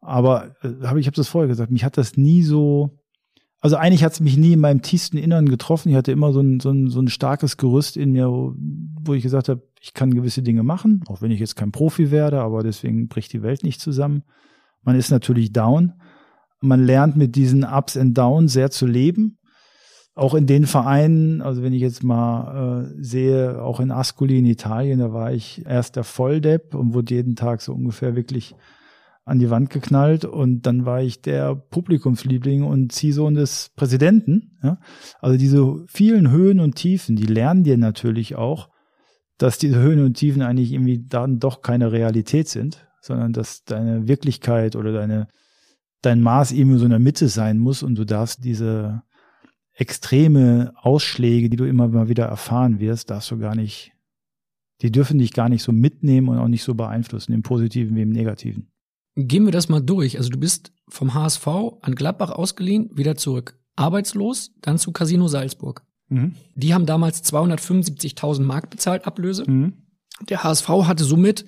Aber 0.00 0.54
äh, 0.62 0.98
ich 0.98 1.06
habe 1.06 1.16
das 1.16 1.28
vorher 1.28 1.48
gesagt, 1.48 1.72
mich 1.72 1.84
hat 1.84 1.96
das 1.96 2.16
nie 2.16 2.42
so, 2.42 2.97
also 3.60 3.76
eigentlich 3.76 4.04
hat 4.04 4.12
es 4.12 4.20
mich 4.20 4.36
nie 4.36 4.52
in 4.52 4.60
meinem 4.60 4.82
tiefsten 4.82 5.16
Innern 5.16 5.48
getroffen. 5.48 5.88
Ich 5.88 5.96
hatte 5.96 6.12
immer 6.12 6.32
so 6.32 6.40
ein, 6.40 6.60
so 6.60 6.70
ein, 6.70 6.88
so 6.90 7.00
ein 7.00 7.08
starkes 7.08 7.56
Gerüst 7.56 7.96
in 7.96 8.12
mir, 8.12 8.28
wo, 8.30 8.54
wo 8.56 9.14
ich 9.14 9.22
gesagt 9.22 9.48
habe, 9.48 9.62
ich 9.80 9.94
kann 9.94 10.14
gewisse 10.14 10.42
Dinge 10.42 10.62
machen, 10.62 11.02
auch 11.08 11.22
wenn 11.22 11.30
ich 11.30 11.40
jetzt 11.40 11.56
kein 11.56 11.72
Profi 11.72 12.10
werde, 12.10 12.40
aber 12.40 12.62
deswegen 12.62 13.08
bricht 13.08 13.32
die 13.32 13.42
Welt 13.42 13.64
nicht 13.64 13.80
zusammen. 13.80 14.22
Man 14.82 14.96
ist 14.96 15.10
natürlich 15.10 15.52
down. 15.52 15.94
Man 16.60 16.84
lernt 16.84 17.16
mit 17.16 17.36
diesen 17.36 17.64
Ups 17.64 17.96
and 17.96 18.16
Downs 18.16 18.52
sehr 18.52 18.70
zu 18.70 18.86
leben. 18.86 19.38
Auch 20.14 20.34
in 20.34 20.46
den 20.46 20.66
Vereinen, 20.66 21.42
also 21.42 21.62
wenn 21.62 21.72
ich 21.72 21.80
jetzt 21.80 22.02
mal 22.02 22.90
äh, 22.90 23.02
sehe, 23.02 23.62
auch 23.62 23.78
in 23.78 23.92
Ascoli 23.92 24.38
in 24.38 24.46
Italien, 24.46 24.98
da 24.98 25.12
war 25.12 25.32
ich 25.32 25.64
erst 25.64 25.94
der 25.94 26.02
Volldepp 26.02 26.74
und 26.74 26.94
wurde 26.94 27.14
jeden 27.14 27.36
Tag 27.36 27.60
so 27.60 27.72
ungefähr 27.72 28.16
wirklich 28.16 28.56
an 29.28 29.38
die 29.38 29.50
Wand 29.50 29.70
geknallt 29.70 30.24
und 30.24 30.62
dann 30.62 30.84
war 30.84 31.02
ich 31.02 31.22
der 31.22 31.54
Publikumsliebling 31.54 32.62
und 32.62 32.92
Ziehsohn 32.92 33.34
des 33.34 33.70
Präsidenten. 33.76 34.58
Ja? 34.62 34.78
Also 35.20 35.38
diese 35.38 35.84
vielen 35.86 36.30
Höhen 36.30 36.60
und 36.60 36.76
Tiefen, 36.76 37.16
die 37.16 37.26
lernen 37.26 37.64
dir 37.64 37.78
natürlich 37.78 38.36
auch, 38.36 38.70
dass 39.36 39.58
diese 39.58 39.78
Höhen 39.78 40.04
und 40.04 40.14
Tiefen 40.14 40.42
eigentlich 40.42 40.72
irgendwie 40.72 41.04
dann 41.06 41.38
doch 41.38 41.62
keine 41.62 41.92
Realität 41.92 42.48
sind, 42.48 42.88
sondern 43.00 43.32
dass 43.32 43.64
deine 43.64 44.08
Wirklichkeit 44.08 44.74
oder 44.74 44.92
deine 44.92 45.28
dein 46.02 46.22
Maß 46.22 46.52
eben 46.52 46.78
so 46.78 46.84
in 46.84 46.90
der 46.90 46.98
Mitte 46.98 47.28
sein 47.28 47.58
muss 47.58 47.82
und 47.82 47.96
du 47.96 48.04
darfst 48.04 48.44
diese 48.44 49.02
extreme 49.74 50.72
Ausschläge, 50.76 51.48
die 51.50 51.56
du 51.56 51.64
immer 51.64 51.88
mal 51.88 52.08
wieder 52.08 52.26
erfahren 52.26 52.80
wirst, 52.80 53.10
darfst 53.10 53.30
du 53.30 53.38
gar 53.38 53.54
nicht, 53.54 53.92
die 54.82 54.90
dürfen 54.90 55.18
dich 55.18 55.32
gar 55.32 55.48
nicht 55.48 55.62
so 55.62 55.72
mitnehmen 55.72 56.28
und 56.28 56.38
auch 56.38 56.48
nicht 56.48 56.62
so 56.62 56.74
beeinflussen, 56.74 57.32
im 57.32 57.42
Positiven 57.42 57.96
wie 57.96 58.02
im 58.02 58.10
Negativen. 58.10 58.70
Gehen 59.20 59.44
wir 59.46 59.52
das 59.52 59.68
mal 59.68 59.80
durch. 59.80 60.16
Also 60.16 60.30
du 60.30 60.38
bist 60.38 60.70
vom 60.88 61.12
HSV 61.12 61.46
an 61.80 61.96
Gladbach 61.96 62.30
ausgeliehen, 62.30 62.88
wieder 62.96 63.16
zurück. 63.16 63.58
Arbeitslos, 63.74 64.52
dann 64.60 64.78
zu 64.78 64.92
Casino 64.92 65.26
Salzburg. 65.26 65.82
Mhm. 66.08 66.36
Die 66.54 66.72
haben 66.72 66.86
damals 66.86 67.24
275.000 67.24 68.42
Mark 68.42 68.70
bezahlt, 68.70 69.06
Ablöse. 69.06 69.42
Mhm. 69.50 69.72
Der 70.28 70.44
HSV 70.44 70.68
hatte 70.68 71.02
somit 71.04 71.46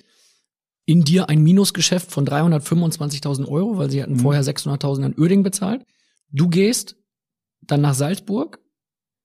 in 0.85 1.03
dir 1.03 1.29
ein 1.29 1.41
Minusgeschäft 1.43 2.11
von 2.11 2.25
325.000 2.25 3.47
Euro, 3.47 3.77
weil 3.77 3.89
sie 3.89 4.01
hatten 4.03 4.13
Mhm. 4.15 4.19
vorher 4.19 4.43
600.000 4.43 5.05
an 5.05 5.15
Uerdingen 5.17 5.43
bezahlt. 5.43 5.85
Du 6.29 6.49
gehst 6.49 6.97
dann 7.61 7.79
nach 7.81 7.93
Salzburg, 7.93 8.59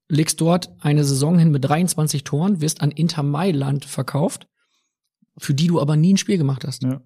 legst 0.08 0.40
dort 0.40 0.70
eine 0.80 1.02
Saison 1.04 1.36
hin 1.38 1.50
mit 1.50 1.64
23 1.64 2.22
Toren, 2.22 2.60
wirst 2.60 2.80
an 2.80 2.92
Inter 2.92 3.24
Mailand 3.24 3.84
verkauft, 3.86 4.46
für 5.36 5.54
die 5.54 5.66
du 5.66 5.80
aber 5.80 5.96
nie 5.96 6.14
ein 6.14 6.18
Spiel 6.18 6.38
gemacht 6.38 6.64
hast. 6.64 6.84
Ja. 6.84 7.00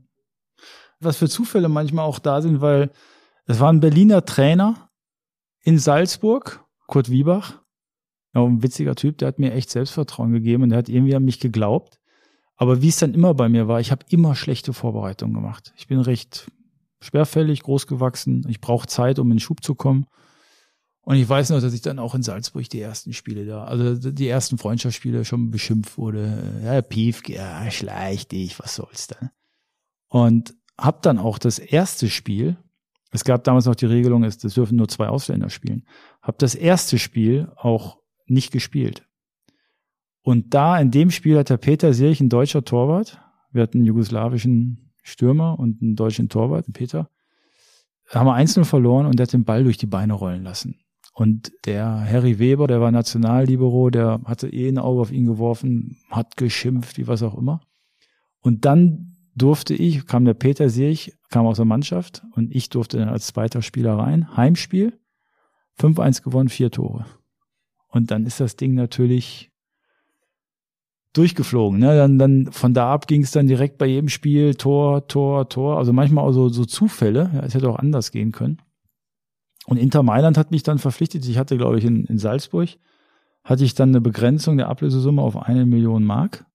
Was 1.01 1.17
für 1.17 1.29
Zufälle 1.29 1.69
manchmal 1.69 2.05
auch 2.05 2.19
da 2.19 2.43
sind, 2.43 2.61
weil 2.61 2.91
es 3.47 3.59
war 3.59 3.73
ein 3.73 3.81
Berliner 3.81 4.25
Trainer 4.25 4.91
in 5.63 5.79
Salzburg, 5.79 6.65
Kurt 6.87 7.11
Wiebach. 7.11 7.63
Ja, 8.35 8.45
ein 8.45 8.63
witziger 8.63 8.95
Typ, 8.95 9.19
der 9.19 9.29
hat 9.29 9.39
mir 9.39 9.53
echt 9.53 9.71
Selbstvertrauen 9.71 10.33
gegeben 10.33 10.63
und 10.63 10.69
der 10.71 10.79
hat 10.79 10.89
irgendwie 10.89 11.17
an 11.17 11.25
mich 11.25 11.41
geglaubt. 11.41 11.99
Aber 12.57 12.83
wie 12.83 12.89
es 12.89 12.99
dann 12.99 13.15
immer 13.15 13.35
bei 13.35 13.49
mir 13.49 13.67
war, 13.67 13.81
ich 13.81 13.91
habe 13.91 14.05
immer 14.11 14.35
schlechte 14.35 14.73
Vorbereitungen 14.73 15.35
gemacht. 15.35 15.73
Ich 15.77 15.87
bin 15.89 15.99
recht 15.99 16.51
schwerfällig, 17.01 17.63
groß 17.63 17.87
gewachsen. 17.87 18.47
Ich 18.49 18.61
brauche 18.61 18.87
Zeit, 18.87 19.19
um 19.19 19.29
in 19.29 19.37
den 19.37 19.41
Schub 19.41 19.65
zu 19.65 19.75
kommen. 19.75 20.07
Und 21.03 21.17
ich 21.17 21.29
weiß 21.29 21.51
noch, 21.51 21.61
dass 21.61 21.73
ich 21.73 21.81
dann 21.81 21.99
auch 21.99 22.15
in 22.15 22.23
Salzburg 22.23 22.69
die 22.69 22.81
ersten 22.81 23.15
Spiele 23.15 23.47
da, 23.47 23.65
also 23.65 24.11
die 24.11 24.29
ersten 24.29 24.59
Freundschaftsspiele 24.59 25.25
schon 25.25 25.51
beschimpft 25.51 25.97
wurde. 25.97 26.61
Ja, 26.63 26.83
Piefke, 26.83 27.33
ja, 27.33 27.69
schleich 27.71 28.29
dich, 28.29 28.61
was 28.61 28.75
soll's 28.75 29.07
denn? 29.09 29.31
Und 30.09 30.55
hab 30.81 31.03
dann 31.03 31.19
auch 31.19 31.39
das 31.39 31.59
erste 31.59 32.09
Spiel 32.09 32.57
Es 33.13 33.25
gab 33.25 33.45
damals 33.45 33.67
noch 33.67 33.75
die 33.75 33.87
Regelung, 33.87 34.23
es 34.23 34.39
dürfen 34.39 34.77
nur 34.77 34.89
zwei 34.89 35.09
Ausländer 35.09 35.51
spielen. 35.51 35.85
Hab 36.23 36.39
das 36.39 36.55
erste 36.55 36.99
Spiel 36.99 37.51
auch 37.57 37.99
nicht 38.27 38.53
gespielt. 38.53 39.05
Und 40.23 40.55
da 40.55 40.79
in 40.79 40.91
dem 40.91 41.11
Spiel 41.11 41.39
hat 41.39 41.51
der 41.51 41.57
Peter 41.57 41.93
Sirch, 41.93 42.21
ein 42.21 42.29
deutscher 42.29 42.65
Torwart, 42.65 43.21
wir 43.53 43.63
hatten 43.63 43.79
einen 43.79 43.87
jugoslawischen 43.87 44.93
Stürmer 45.03 45.59
und 45.59 45.83
einen 45.83 45.97
deutschen 45.97 46.29
Torwart, 46.29 46.67
Peter, 46.73 47.11
haben 48.09 48.27
wir 48.27 48.35
einzeln 48.35 48.65
verloren 48.65 49.07
und 49.07 49.19
der 49.19 49.27
hat 49.27 49.33
den 49.33 49.45
Ball 49.45 49.65
durch 49.65 49.79
die 49.79 49.87
Beine 49.87 50.13
rollen 50.13 50.45
lassen. 50.45 50.77
Und 51.13 51.53
der 51.65 51.85
Harry 51.87 52.39
Weber, 52.39 52.67
der 52.67 52.81
war 52.81 52.93
Nationallibero, 52.93 53.91
der 53.91 54.21
hatte 54.25 54.49
eh 54.49 54.69
ein 54.69 54.79
Auge 54.79 55.01
auf 55.01 55.13
ihn 55.13 55.27
geworfen, 55.27 55.99
hat 56.11 56.37
geschimpft, 56.37 56.97
wie 56.99 57.09
was 57.09 57.23
auch 57.23 57.37
immer. 57.37 57.61
Und 58.41 58.65
dann 58.65 59.10
durfte 59.35 59.75
ich, 59.75 60.07
kam 60.07 60.25
der 60.25 60.35
Peter 60.35 60.69
Sirch, 60.69 61.13
kam 61.31 61.47
aus 61.47 61.57
der 61.57 61.65
Mannschaft 61.65 62.23
und 62.35 62.55
ich 62.55 62.69
durfte 62.69 62.99
dann 62.99 63.09
als 63.09 63.27
zweiter 63.29 63.63
Spieler 63.63 63.95
rein. 63.95 64.37
Heimspiel, 64.37 64.99
5-1 65.79 66.23
gewonnen, 66.23 66.49
vier 66.49 66.71
Tore. 66.71 67.07
Und 67.89 68.11
dann 68.11 68.27
ist 68.27 68.41
das 68.41 68.57
Ding 68.57 68.75
natürlich 68.75 69.51
durchgeflogen. 71.13 71.81
Ne? 71.81 71.97
Dann, 71.97 72.19
dann 72.19 72.53
von 72.53 72.75
da 72.75 72.93
ab 72.93 73.07
ging 73.07 73.23
es 73.23 73.33
dann 73.33 73.47
direkt 73.47 73.79
bei 73.79 73.87
jedem 73.87 74.09
Spiel 74.09 74.55
Tor, 74.55 75.09
Tor, 75.09 75.49
Tor. 75.49 75.79
Also 75.79 75.93
manchmal 75.93 76.25
auch 76.25 76.33
so, 76.33 76.49
so 76.49 76.65
Zufälle. 76.65 77.31
Ja, 77.35 77.41
es 77.41 77.55
hätte 77.55 77.69
auch 77.69 77.79
anders 77.79 78.13
gehen 78.13 78.33
können. 78.33 78.63
Und 79.67 79.77
Inter 79.77 80.03
Mailand 80.03 80.39
hat 80.39 80.51
mich 80.51 80.63
dann 80.63 80.79
verpflichtet. 80.79 81.27
Ich 81.27 81.39
hatte, 81.39 81.57
glaube 81.57 81.79
ich, 81.79 81.85
in, 81.85 82.05
in 82.05 82.19
Salzburg 82.19 82.71
hatte 83.43 83.65
ich 83.65 83.75
dann 83.75 83.91
eine 83.91 84.01
Begrenzung 84.01 84.57
der 84.57 84.69
Ablösesumme 84.69 85.23
auf 85.23 85.37
eine 85.37 85.67
Million 85.67 86.05
Mark. 86.05 86.47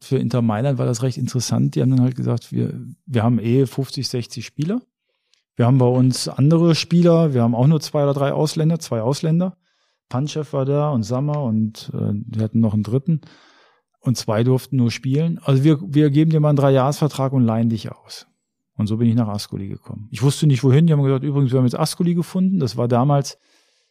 Für 0.00 0.18
Inter 0.18 0.42
Mailand 0.42 0.78
war 0.78 0.86
das 0.86 1.02
recht 1.02 1.18
interessant. 1.18 1.74
Die 1.74 1.82
haben 1.82 1.90
dann 1.90 2.02
halt 2.02 2.16
gesagt, 2.16 2.52
wir, 2.52 2.80
wir 3.06 3.22
haben 3.22 3.38
eh 3.38 3.66
50, 3.66 4.08
60 4.08 4.46
Spieler. 4.46 4.80
Wir 5.56 5.66
haben 5.66 5.78
bei 5.78 5.86
uns 5.86 6.28
andere 6.28 6.74
Spieler. 6.74 7.34
Wir 7.34 7.42
haben 7.42 7.54
auch 7.54 7.66
nur 7.66 7.80
zwei 7.80 8.04
oder 8.04 8.14
drei 8.14 8.32
Ausländer, 8.32 8.78
zwei 8.78 9.02
Ausländer. 9.02 9.56
Panchev 10.08 10.52
war 10.52 10.64
da 10.64 10.90
und 10.90 11.02
Sammer 11.02 11.42
und 11.42 11.90
äh, 11.92 12.12
wir 12.12 12.44
hatten 12.44 12.60
noch 12.60 12.74
einen 12.74 12.84
dritten. 12.84 13.20
Und 14.00 14.16
zwei 14.16 14.44
durften 14.44 14.76
nur 14.76 14.92
spielen. 14.92 15.40
Also 15.42 15.64
wir, 15.64 15.80
wir 15.82 16.10
geben 16.10 16.30
dir 16.30 16.38
mal 16.38 16.50
einen 16.50 16.56
Dreijahresvertrag 16.56 17.32
und 17.32 17.42
leihen 17.42 17.68
dich 17.68 17.90
aus. 17.90 18.28
Und 18.76 18.86
so 18.86 18.98
bin 18.98 19.08
ich 19.08 19.16
nach 19.16 19.28
Ascoli 19.28 19.66
gekommen. 19.66 20.06
Ich 20.12 20.22
wusste 20.22 20.46
nicht 20.46 20.62
wohin. 20.62 20.86
Die 20.86 20.92
haben 20.92 21.02
gesagt, 21.02 21.24
übrigens, 21.24 21.50
wir 21.50 21.58
haben 21.58 21.66
jetzt 21.66 21.78
Ascoli 21.78 22.14
gefunden. 22.14 22.60
Das 22.60 22.76
war 22.76 22.86
damals 22.86 23.38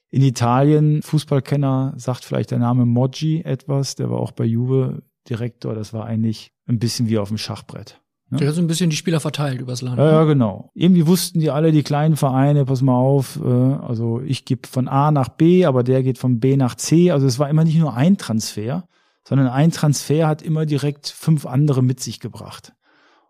in 0.09 0.21
Italien. 0.21 1.01
Fußballkenner 1.01 1.95
sagt 1.97 2.23
vielleicht 2.23 2.51
der 2.51 2.59
Name 2.59 2.85
Moggi 2.85 3.41
etwas. 3.41 3.95
Der 3.95 4.09
war 4.09 4.19
auch 4.19 4.31
bei 4.31 4.45
Juve 4.45 5.03
Direktor. 5.29 5.75
Das 5.75 5.93
war 5.93 6.05
eigentlich 6.05 6.51
ein 6.67 6.79
bisschen 6.79 7.07
wie 7.07 7.17
auf 7.17 7.29
dem 7.29 7.37
Schachbrett. 7.37 8.01
Ne? 8.29 8.39
Der 8.39 8.49
hat 8.49 8.55
so 8.55 8.61
ein 8.61 8.67
bisschen 8.67 8.89
die 8.89 8.95
Spieler 8.95 9.19
verteilt 9.19 9.61
übers 9.61 9.81
Land. 9.81 9.97
Ja, 9.97 10.05
ne? 10.05 10.11
ja, 10.11 10.23
genau. 10.25 10.71
Irgendwie 10.73 11.07
wussten 11.07 11.39
die 11.39 11.49
alle, 11.49 11.71
die 11.71 11.83
kleinen 11.83 12.17
Vereine, 12.17 12.65
pass 12.65 12.81
mal 12.81 12.95
auf, 12.95 13.39
äh, 13.41 13.47
also 13.47 14.21
ich 14.21 14.43
gebe 14.43 14.67
von 14.67 14.87
A 14.87 15.11
nach 15.11 15.29
B, 15.29 15.65
aber 15.65 15.83
der 15.83 16.03
geht 16.03 16.17
von 16.17 16.39
B 16.39 16.57
nach 16.57 16.75
C. 16.75 17.11
Also 17.11 17.25
es 17.25 17.39
war 17.39 17.49
immer 17.49 17.63
nicht 17.63 17.77
nur 17.79 17.93
ein 17.93 18.17
Transfer, 18.17 18.87
sondern 19.23 19.47
ein 19.47 19.71
Transfer 19.71 20.27
hat 20.27 20.41
immer 20.41 20.65
direkt 20.65 21.07
fünf 21.07 21.45
andere 21.45 21.81
mit 21.81 22.01
sich 22.01 22.19
gebracht. 22.19 22.73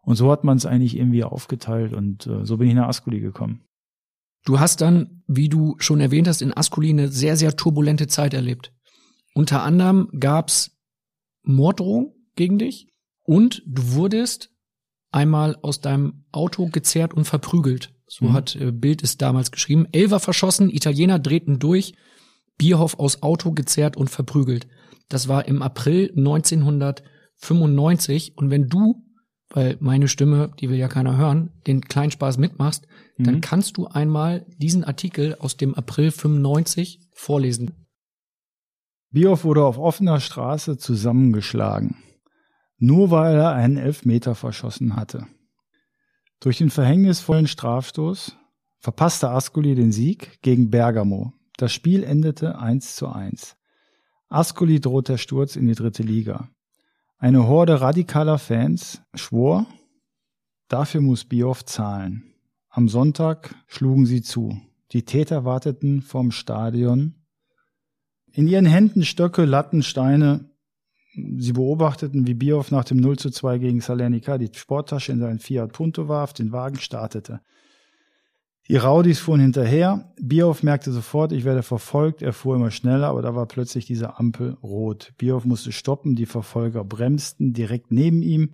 Und 0.02 0.16
so 0.16 0.32
hat 0.32 0.44
man 0.44 0.58
es 0.58 0.66
eigentlich 0.66 0.98
irgendwie 0.98 1.24
aufgeteilt 1.24 1.94
und 1.94 2.26
äh, 2.28 2.46
so 2.46 2.58
bin 2.58 2.70
ich 2.70 2.76
nach 2.76 2.88
Ascoli 2.88 3.20
gekommen. 3.20 3.66
Du 4.46 4.60
hast 4.60 4.80
dann, 4.82 5.24
wie 5.28 5.50
du 5.50 5.76
schon 5.78 6.00
erwähnt 6.00 6.28
hast, 6.28 6.42
in 6.42 6.56
Ascoli 6.56 6.90
eine 6.90 7.10
sehr, 7.10 7.36
sehr 7.36 7.56
turbulente 7.56 8.08
Zeit 8.08 8.34
erlebt. 8.34 8.72
Unter 9.34 9.62
anderem 9.62 10.10
gab's 10.18 10.77
Morddrohung 11.48 12.14
gegen 12.36 12.58
dich 12.60 12.88
und 13.24 13.64
du 13.66 13.94
wurdest 13.94 14.52
einmal 15.12 15.56
aus 15.62 15.82
deinem 15.82 16.26
Auto 16.32 16.68
gezerrt 16.68 17.14
und 17.14 17.26
verprügelt. 17.26 17.94
So 18.08 18.26
Mhm. 18.26 18.34
hat 18.34 18.56
äh, 18.56 18.72
Bild 18.72 19.04
es 19.04 19.18
damals 19.18 19.52
geschrieben. 19.52 19.86
Elfer 19.92 20.20
verschossen, 20.20 20.70
Italiener 20.70 21.20
drehten 21.20 21.60
durch, 21.60 21.94
Bierhoff 22.58 23.00
aus 23.00 23.22
Auto 23.24 23.52
gezerrt 23.52 23.98
und 23.98 24.10
verprügelt. 24.10 24.68
Das 25.10 25.28
war 25.28 25.48
im 25.48 25.62
April 25.62 26.12
1995 27.42 28.38
und 28.38 28.50
wenn 28.50 28.68
du, 28.68 29.04
weil 29.50 29.78
meine 29.80 30.08
Stimme, 30.08 30.52
die 30.60 30.70
will 30.70 30.78
ja 30.78 30.88
keiner 30.88 31.18
hören, 31.18 31.52
den 31.68 31.82
kleinen 31.82 32.12
Spaß 32.12 32.38
mitmachst, 32.38 32.88
dann 33.18 33.36
Mhm. 33.36 33.42
kannst 33.42 33.78
du 33.78 33.88
einmal 33.88 34.46
diesen 34.58 34.84
Artikel 34.84 35.36
aus 35.40 35.58
dem 35.58 35.74
April 35.76 36.12
95 36.12 37.00
vorlesen. 37.14 37.87
Bioff 39.10 39.46
wurde 39.46 39.64
auf 39.64 39.78
offener 39.78 40.20
Straße 40.20 40.78
zusammengeschlagen, 40.78 41.96
nur 42.78 43.10
weil 43.10 43.36
er 43.36 43.54
einen 43.54 43.78
Elfmeter 43.78 44.36
verschossen 44.36 44.96
hatte. 44.96 45.28
Durch 46.40 46.58
den 46.58 46.70
verhängnisvollen 46.70 47.48
Strafstoß 47.48 48.38
verpasste 48.80 49.30
Ascoli 49.30 49.76
den 49.76 49.92
Sieg 49.92 50.42
gegen 50.42 50.70
Bergamo. 50.70 51.34
Das 51.58 51.74
Spiel 51.74 52.04
endete 52.04 52.60
1 52.60 52.96
zu 52.96 53.08
1. 53.08 53.56
Ascoli 54.30 54.80
droht 54.80 55.08
der 55.08 55.18
Sturz 55.18 55.56
in 55.56 55.68
die 55.68 55.76
dritte 55.76 56.04
Liga. 56.04 56.50
Eine 57.18 57.48
Horde 57.48 57.82
radikaler 57.82 58.38
Fans 58.38 59.02
schwor, 59.16 59.66
dafür 60.68 61.02
muss 61.02 61.26
Bioff 61.26 61.66
zahlen. 61.66 62.36
Am 62.70 62.90
Sonntag 62.90 63.56
schlugen 63.68 64.06
sie 64.06 64.22
zu. 64.22 64.62
Die 64.92 65.04
Täter 65.04 65.46
warteten 65.46 66.02
vorm 66.02 66.32
Stadion 66.32 67.16
in 68.38 68.48
ihren 68.48 68.68
Händen 68.68 69.04
Stöcke, 69.04 69.46
Latten, 69.46 69.82
Steine. 69.82 70.52
Sie 71.40 71.54
beobachteten, 71.54 72.28
wie 72.28 72.36
Bioff 72.36 72.70
nach 72.70 72.86
dem 72.86 72.98
0 72.98 73.18
zu 73.18 73.32
2 73.32 73.58
gegen 73.58 73.82
Salernica 73.82 74.38
die 74.38 74.52
Sporttasche 74.54 75.12
in 75.12 75.20
seinen 75.20 75.40
Fiat 75.40 75.74
Punto 75.74 76.08
warf, 76.08 76.34
den 76.34 76.52
Wagen 76.52 76.78
startete. 76.78 77.42
Die 78.68 78.76
Raudis 78.76 79.18
fuhren 79.18 79.42
hinterher. 79.42 80.14
Bioff 80.22 80.62
merkte 80.62 80.92
sofort, 80.92 81.32
ich 81.32 81.46
werde 81.46 81.64
verfolgt. 81.64 82.22
Er 82.22 82.32
fuhr 82.32 82.58
immer 82.58 82.70
schneller, 82.70 83.08
aber 83.08 83.24
da 83.24 83.34
war 83.34 83.48
plötzlich 83.48 83.86
diese 83.88 84.20
Ampel 84.20 84.56
rot. 84.62 85.14
Bioff 85.18 85.44
musste 85.44 85.72
stoppen. 85.72 86.16
Die 86.16 86.28
Verfolger 86.28 86.84
bremsten 86.84 87.54
direkt 87.54 87.92
neben 87.92 88.22
ihm. 88.22 88.54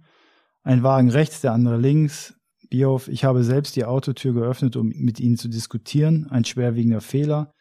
Ein 0.61 0.81
Wagen 0.83 1.09
rechts, 1.09 1.41
der 1.41 1.51
andere 1.51 1.77
links. 1.77 2.35
Bioff, 2.69 3.09
ich 3.09 3.25
habe 3.25 3.43
selbst 3.43 3.75
die 3.75 3.83
Autotür 3.83 4.33
geöffnet, 4.33 4.77
um 4.77 4.93
mit 4.95 5.19
ihnen 5.19 5.35
zu 5.35 5.49
diskutieren. 5.49 6.27
Ein 6.29 6.45
schwerwiegender 6.45 7.01
Fehler. 7.01 7.53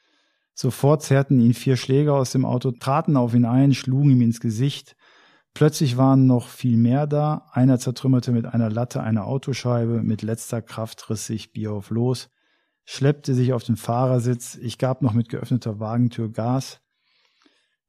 Sofort 0.55 1.03
zerrten 1.03 1.41
ihn 1.41 1.55
vier 1.55 1.77
Schläger 1.77 2.15
aus 2.15 2.33
dem 2.33 2.45
Auto, 2.45 2.73
traten 2.73 3.17
auf 3.17 3.35
ihn 3.35 3.45
ein, 3.45 3.75
schlugen 3.75 4.11
ihm 4.11 4.21
ins 4.21 4.41
Gesicht. 4.41 4.97
Plötzlich 5.55 5.97
waren 5.97 6.27
noch 6.27 6.49
viel 6.49 6.77
mehr 6.77 7.07
da. 7.07 7.47
Einer 7.53 7.79
zertrümmerte 7.79 8.33
mit 8.33 8.47
einer 8.47 8.71
Latte 8.71 9.03
eine 9.03 9.25
Autoscheibe. 9.25 10.03
Mit 10.03 10.23
letzter 10.23 10.63
Kraft 10.63 11.09
riss 11.11 11.27
sich 11.27 11.53
Bioff 11.53 11.91
los, 11.91 12.31
schleppte 12.85 13.35
sich 13.35 13.53
auf 13.53 13.65
den 13.65 13.77
Fahrersitz. 13.77 14.57
Ich 14.61 14.79
gab 14.79 15.03
noch 15.03 15.13
mit 15.13 15.29
geöffneter 15.29 15.79
Wagentür 15.79 16.31
Gas. 16.31 16.81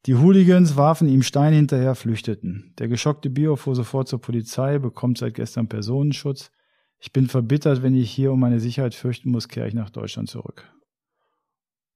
Die 0.06 0.16
Hooligans 0.16 0.76
warfen 0.76 1.08
ihm 1.08 1.24
Steine 1.24 1.56
hinterher, 1.56 1.96
flüchteten. 1.96 2.74
Der 2.78 2.90
geschockte 2.90 3.30
Bioff 3.30 3.62
fuhr 3.62 3.76
sofort 3.76 4.10
zur 4.10 4.20
Polizei, 4.20 4.78
bekommt 4.78 5.18
seit 5.18 5.36
gestern 5.36 5.70
Personenschutz. 5.70 6.52
Ich 7.00 7.14
bin 7.14 7.28
verbittert, 7.28 7.84
wenn 7.84 7.96
ich 7.96 8.12
hier 8.12 8.34
um 8.34 8.40
meine 8.42 8.60
Sicherheit 8.60 8.96
fürchten 8.96 9.32
muss, 9.32 9.48
kehre 9.48 9.68
ich 9.68 9.74
nach 9.74 9.90
Deutschland 9.90 10.30
zurück. 10.30 10.70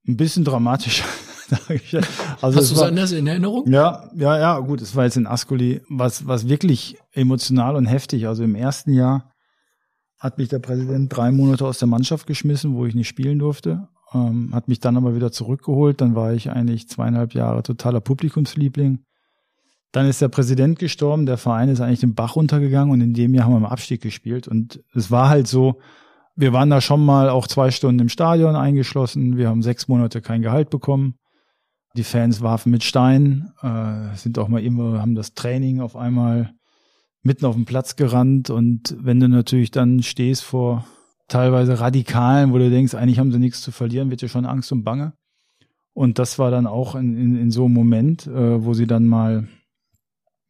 Ein 0.06 0.16
bisschen 0.16 0.44
dramatisch. 0.44 1.02
sag 1.48 1.70
ich. 1.70 1.94
also 1.94 2.58
Hast 2.58 2.70
du 2.70 2.74
es 2.74 2.82
anders 2.82 3.12
in 3.12 3.26
Erinnerung? 3.26 3.70
ja, 3.70 4.10
ja, 4.14 4.38
ja, 4.38 4.58
gut, 4.60 4.80
es 4.80 4.94
war 4.94 5.04
jetzt 5.04 5.16
in 5.16 5.26
Ascoli, 5.26 5.80
was, 5.88 6.26
was 6.26 6.48
wirklich 6.48 6.98
emotional 7.12 7.76
und 7.76 7.86
heftig. 7.86 8.26
Also 8.26 8.44
im 8.44 8.54
ersten 8.54 8.92
Jahr 8.92 9.32
hat 10.18 10.38
mich 10.38 10.48
der 10.48 10.58
Präsident 10.58 11.14
drei 11.16 11.30
Monate 11.30 11.64
aus 11.64 11.78
der 11.78 11.88
Mannschaft 11.88 12.26
geschmissen, 12.26 12.74
wo 12.74 12.86
ich 12.86 12.94
nicht 12.94 13.08
spielen 13.08 13.38
durfte. 13.38 13.88
Ähm, 14.12 14.50
hat 14.52 14.68
mich 14.68 14.80
dann 14.80 14.96
aber 14.96 15.14
wieder 15.14 15.30
zurückgeholt. 15.32 16.00
Dann 16.00 16.14
war 16.14 16.32
ich 16.32 16.50
eigentlich 16.50 16.88
zweieinhalb 16.88 17.34
Jahre 17.34 17.62
totaler 17.62 18.00
Publikumsliebling. 18.00 19.04
Dann 19.92 20.06
ist 20.06 20.20
der 20.20 20.28
Präsident 20.28 20.78
gestorben, 20.78 21.24
der 21.24 21.38
Verein 21.38 21.70
ist 21.70 21.80
eigentlich 21.80 22.00
den 22.00 22.14
Bach 22.14 22.36
runtergegangen 22.36 22.92
und 22.92 23.00
in 23.00 23.14
dem 23.14 23.32
Jahr 23.34 23.46
haben 23.46 23.52
wir 23.52 23.58
im 23.58 23.64
Abstieg 23.64 24.02
gespielt. 24.02 24.46
Und 24.46 24.82
es 24.94 25.10
war 25.10 25.30
halt 25.30 25.46
so, 25.46 25.80
wir 26.38 26.52
waren 26.52 26.70
da 26.70 26.80
schon 26.80 27.04
mal 27.04 27.30
auch 27.30 27.48
zwei 27.48 27.72
Stunden 27.72 28.00
im 28.00 28.08
Stadion 28.08 28.54
eingeschlossen. 28.54 29.36
Wir 29.36 29.48
haben 29.48 29.60
sechs 29.60 29.88
Monate 29.88 30.20
kein 30.20 30.40
Gehalt 30.40 30.70
bekommen. 30.70 31.16
Die 31.96 32.04
Fans 32.04 32.40
warfen 32.40 32.70
mit 32.70 32.84
Steinen, 32.84 33.52
äh, 33.60 34.14
sind 34.14 34.38
auch 34.38 34.46
mal 34.46 34.62
immer, 34.62 35.00
haben 35.00 35.16
das 35.16 35.34
Training 35.34 35.80
auf 35.80 35.96
einmal 35.96 36.54
mitten 37.22 37.44
auf 37.44 37.56
den 37.56 37.64
Platz 37.64 37.96
gerannt. 37.96 38.50
Und 38.50 38.96
wenn 39.00 39.18
du 39.18 39.28
natürlich 39.28 39.72
dann 39.72 40.04
stehst 40.04 40.44
vor 40.44 40.86
teilweise 41.26 41.80
Radikalen, 41.80 42.52
wo 42.52 42.58
du 42.58 42.70
denkst, 42.70 42.94
eigentlich 42.94 43.18
haben 43.18 43.32
sie 43.32 43.40
nichts 43.40 43.60
zu 43.60 43.72
verlieren, 43.72 44.10
wird 44.10 44.22
dir 44.22 44.28
schon 44.28 44.46
Angst 44.46 44.70
und 44.70 44.84
Bange. 44.84 45.14
Und 45.92 46.20
das 46.20 46.38
war 46.38 46.52
dann 46.52 46.68
auch 46.68 46.94
in, 46.94 47.16
in, 47.16 47.36
in 47.36 47.50
so 47.50 47.64
einem 47.64 47.74
Moment, 47.74 48.28
äh, 48.28 48.64
wo 48.64 48.74
sie 48.74 48.86
dann 48.86 49.06
mal 49.08 49.48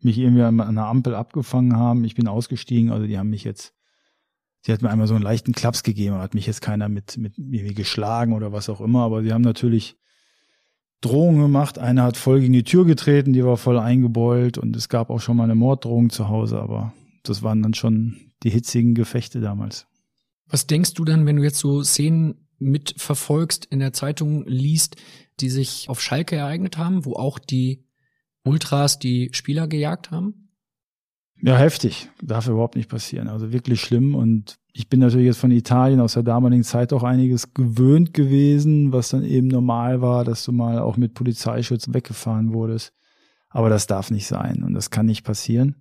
mich 0.03 0.19
irgendwie 0.19 0.43
an 0.43 0.61
einer 0.61 0.87
Ampel 0.87 1.15
abgefangen 1.15 1.77
haben. 1.77 2.05
Ich 2.05 2.15
bin 2.15 2.29
ausgestiegen, 2.29 2.93
also 2.93 3.07
die 3.07 3.19
haben 3.19 3.31
mich 3.31 3.45
jetzt, 3.45 3.73
sie 4.69 4.75
hat 4.75 4.83
mir 4.83 4.91
einmal 4.91 5.07
so 5.07 5.15
einen 5.15 5.23
leichten 5.23 5.53
Klaps 5.53 5.83
gegeben, 5.83 6.17
hat 6.17 6.35
mich 6.35 6.47
jetzt 6.47 6.61
keiner 6.61 6.91
mit, 6.91 7.17
mit 7.17 7.39
irgendwie 7.39 7.73
geschlagen 7.73 8.35
oder 8.35 8.53
was 8.53 8.69
auch 8.69 8.83
immer, 8.83 9.03
aber 9.03 9.23
sie 9.23 9.33
haben 9.33 9.41
natürlich 9.41 9.97
Drohungen 11.01 11.41
gemacht. 11.41 11.79
Einer 11.79 12.03
hat 12.03 12.19
voll 12.19 12.41
gegen 12.41 12.53
die 12.53 12.65
Tür 12.65 12.85
getreten, 12.85 13.33
die 13.33 13.43
war 13.43 13.57
voll 13.57 13.79
eingebeult 13.79 14.59
und 14.59 14.77
es 14.77 14.91
gab 14.91 15.09
auch 15.09 15.21
schon 15.21 15.39
mal 15.39 15.45
eine 15.45 15.55
Morddrohung 15.55 16.11
zu 16.11 16.29
Hause, 16.29 16.61
aber 16.61 16.93
das 17.23 17.43
waren 17.43 17.63
dann 17.63 17.73
schon 17.73 18.19
die 18.43 18.51
hitzigen 18.51 18.95
Gefechte 18.95 19.41
damals. 19.41 19.87
Was 20.45 20.67
denkst 20.67 20.93
du 20.93 21.07
dann, 21.07 21.25
wenn 21.25 21.37
du 21.37 21.45
jetzt 21.45 21.61
so 21.61 21.83
Szenen 21.83 22.47
mitverfolgst, 22.59 23.65
in 23.65 23.79
der 23.79 23.95
Zeitung 23.95 24.45
liest, 24.47 24.97
die 25.41 25.49
sich 25.49 25.89
auf 25.89 26.03
Schalke 26.03 26.37
ereignet 26.37 26.77
haben, 26.77 27.07
wo 27.07 27.15
auch 27.15 27.39
die 27.39 27.87
Ultras 28.45 28.99
die 28.99 29.31
Spieler 29.33 29.67
gejagt 29.67 30.11
haben? 30.11 30.48
Ja, 31.41 31.57
heftig. 31.57 32.11
Darf 32.21 32.49
überhaupt 32.49 32.77
nicht 32.77 32.89
passieren. 32.89 33.29
Also 33.29 33.53
wirklich 33.53 33.81
schlimm. 33.81 34.15
Und 34.15 34.59
ich 34.73 34.89
bin 34.89 35.01
natürlich 35.01 35.27
jetzt 35.27 35.39
von 35.39 35.51
Italien 35.51 36.01
aus 36.01 36.15
der 36.15 36.23
damaligen 36.25 36.65
Zeit 36.65 36.93
auch 36.93 37.05
einiges 37.05 37.55
gewöhnt 37.55 38.13
gewesen, 38.13 38.93
was 38.93 39.11
dann 39.11 39.25
eben 39.25 39.49
normal 39.49 40.01
war, 40.01 40.25
dass 40.25 40.45
du 40.45 40.53
mal 40.53 40.79
auch 40.79 40.97
mit 40.97 41.15
Polizeischutz 41.15 41.93
weggefahren 41.93 42.53
wurdest. 42.53 42.93
Aber 43.51 43.69
das 43.69 43.87
darf 43.87 44.11
nicht 44.11 44.27
sein 44.27 44.63
und 44.63 44.75
das 44.75 44.91
kann 44.91 45.07
nicht 45.07 45.25
passieren. 45.25 45.77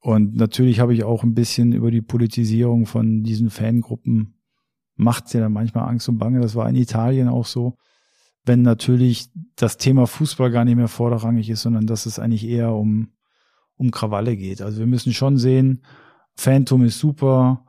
Und 0.00 0.36
natürlich 0.36 0.80
habe 0.80 0.94
ich 0.94 1.04
auch 1.04 1.22
ein 1.22 1.34
bisschen 1.34 1.72
über 1.72 1.90
die 1.90 2.02
Politisierung 2.02 2.86
von 2.86 3.22
diesen 3.22 3.50
Fangruppen 3.50 4.36
macht 4.96 5.32
ja 5.34 5.40
dann 5.40 5.52
manchmal 5.52 5.88
Angst 5.88 6.08
und 6.08 6.18
Bange. 6.18 6.40
Das 6.40 6.54
war 6.54 6.68
in 6.68 6.74
Italien 6.74 7.28
auch 7.28 7.46
so. 7.46 7.76
Wenn 8.44 8.62
natürlich 8.62 9.28
das 9.56 9.76
Thema 9.76 10.06
Fußball 10.06 10.50
gar 10.50 10.64
nicht 10.64 10.76
mehr 10.76 10.88
vorderrangig 10.88 11.50
ist, 11.50 11.62
sondern 11.62 11.86
dass 11.86 12.06
es 12.06 12.18
eigentlich 12.18 12.46
eher 12.46 12.72
um, 12.72 13.10
um 13.76 13.90
Krawalle 13.90 14.36
geht. 14.36 14.62
Also 14.62 14.78
wir 14.78 14.86
müssen 14.86 15.12
schon 15.12 15.38
sehen, 15.38 15.82
Phantom 16.34 16.84
ist 16.84 16.98
super, 16.98 17.64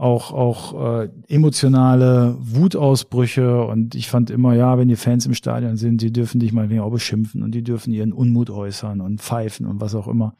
auch, 0.00 0.32
auch 0.32 1.02
äh, 1.02 1.10
emotionale 1.28 2.34
Wutausbrüche 2.40 3.64
und 3.66 3.94
ich 3.94 4.08
fand 4.08 4.30
immer, 4.30 4.54
ja, 4.54 4.78
wenn 4.78 4.88
die 4.88 4.96
Fans 4.96 5.26
im 5.26 5.34
Stadion 5.34 5.76
sind, 5.76 6.00
die 6.00 6.10
dürfen 6.10 6.40
dich 6.40 6.52
mal 6.52 6.80
auch 6.80 6.90
beschimpfen 6.90 7.42
und 7.42 7.52
die 7.52 7.62
dürfen 7.62 7.92
ihren 7.92 8.14
Unmut 8.14 8.48
äußern 8.48 9.02
und 9.02 9.20
pfeifen 9.20 9.66
und 9.66 9.80
was 9.82 9.94
auch 9.94 10.08
immer. 10.08 10.36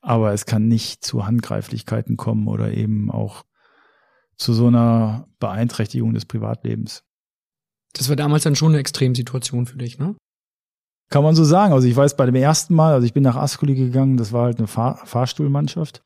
Aber 0.00 0.32
es 0.32 0.46
kann 0.46 0.66
nicht 0.66 1.04
zu 1.04 1.26
Handgreiflichkeiten 1.26 2.16
kommen 2.16 2.48
oder 2.48 2.72
eben 2.72 3.10
auch 3.10 3.44
zu 4.36 4.54
so 4.54 4.68
einer 4.68 5.28
Beeinträchtigung 5.40 6.14
des 6.14 6.24
Privatlebens. 6.24 7.04
Das 7.92 8.08
war 8.08 8.16
damals 8.16 8.44
dann 8.44 8.56
schon 8.56 8.70
eine 8.70 8.78
Extremsituation 8.78 9.66
für 9.66 9.76
dich, 9.76 9.98
ne? 9.98 10.16
Kann 11.14 11.22
man 11.22 11.36
so 11.36 11.44
sagen. 11.44 11.72
Also 11.72 11.86
ich 11.86 11.94
weiß 11.94 12.16
bei 12.16 12.26
dem 12.26 12.34
ersten 12.34 12.74
Mal, 12.74 12.92
also 12.92 13.06
ich 13.06 13.12
bin 13.12 13.22
nach 13.22 13.36
Ascoli 13.36 13.76
gegangen, 13.76 14.16
das 14.16 14.32
war 14.32 14.46
halt 14.46 14.58
eine 14.58 14.66
Fahr 14.66 15.00
Fahrstuhlmannschaft. 15.04 16.02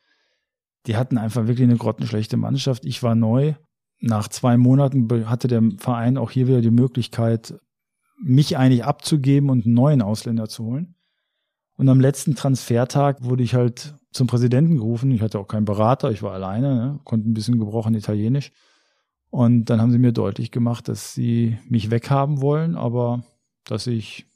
Die 0.84 0.98
hatten 0.98 1.16
einfach 1.16 1.46
wirklich 1.46 1.66
eine 1.66 1.78
grottenschlechte 1.78 2.36
Mannschaft. 2.36 2.84
Ich 2.84 3.02
war 3.02 3.14
neu. 3.14 3.54
Nach 4.00 4.28
zwei 4.28 4.58
Monaten 4.58 5.08
hatte 5.26 5.48
der 5.48 5.62
Verein 5.78 6.18
auch 6.18 6.30
hier 6.30 6.46
wieder 6.46 6.60
die 6.60 6.70
Möglichkeit, 6.70 7.58
mich 8.22 8.58
eigentlich 8.58 8.84
abzugeben 8.84 9.48
und 9.48 9.64
einen 9.64 9.72
neuen 9.72 10.02
Ausländer 10.02 10.46
zu 10.46 10.66
holen. 10.66 10.94
Und 11.78 11.88
am 11.88 12.00
letzten 12.00 12.34
Transfertag 12.34 13.24
wurde 13.24 13.44
ich 13.44 13.54
halt 13.54 13.94
zum 14.12 14.26
Präsidenten 14.26 14.76
gerufen. 14.76 15.10
Ich 15.10 15.22
hatte 15.22 15.38
auch 15.38 15.48
keinen 15.48 15.64
Berater, 15.64 16.10
ich 16.10 16.22
war 16.22 16.34
alleine, 16.34 16.74
ne? 16.74 17.00
konnte 17.04 17.30
ein 17.30 17.34
bisschen 17.34 17.58
gebrochen 17.58 17.94
Italienisch. 17.94 18.52
Und 19.30 19.70
dann 19.70 19.80
haben 19.80 19.90
sie 19.90 19.98
mir 19.98 20.12
deutlich 20.12 20.50
gemacht, 20.50 20.86
dass 20.86 21.14
sie 21.14 21.56
mich 21.66 21.90
weghaben 21.90 22.42
wollen, 22.42 22.74
aber 22.74 23.24
dass 23.64 23.86
ich 23.86 24.27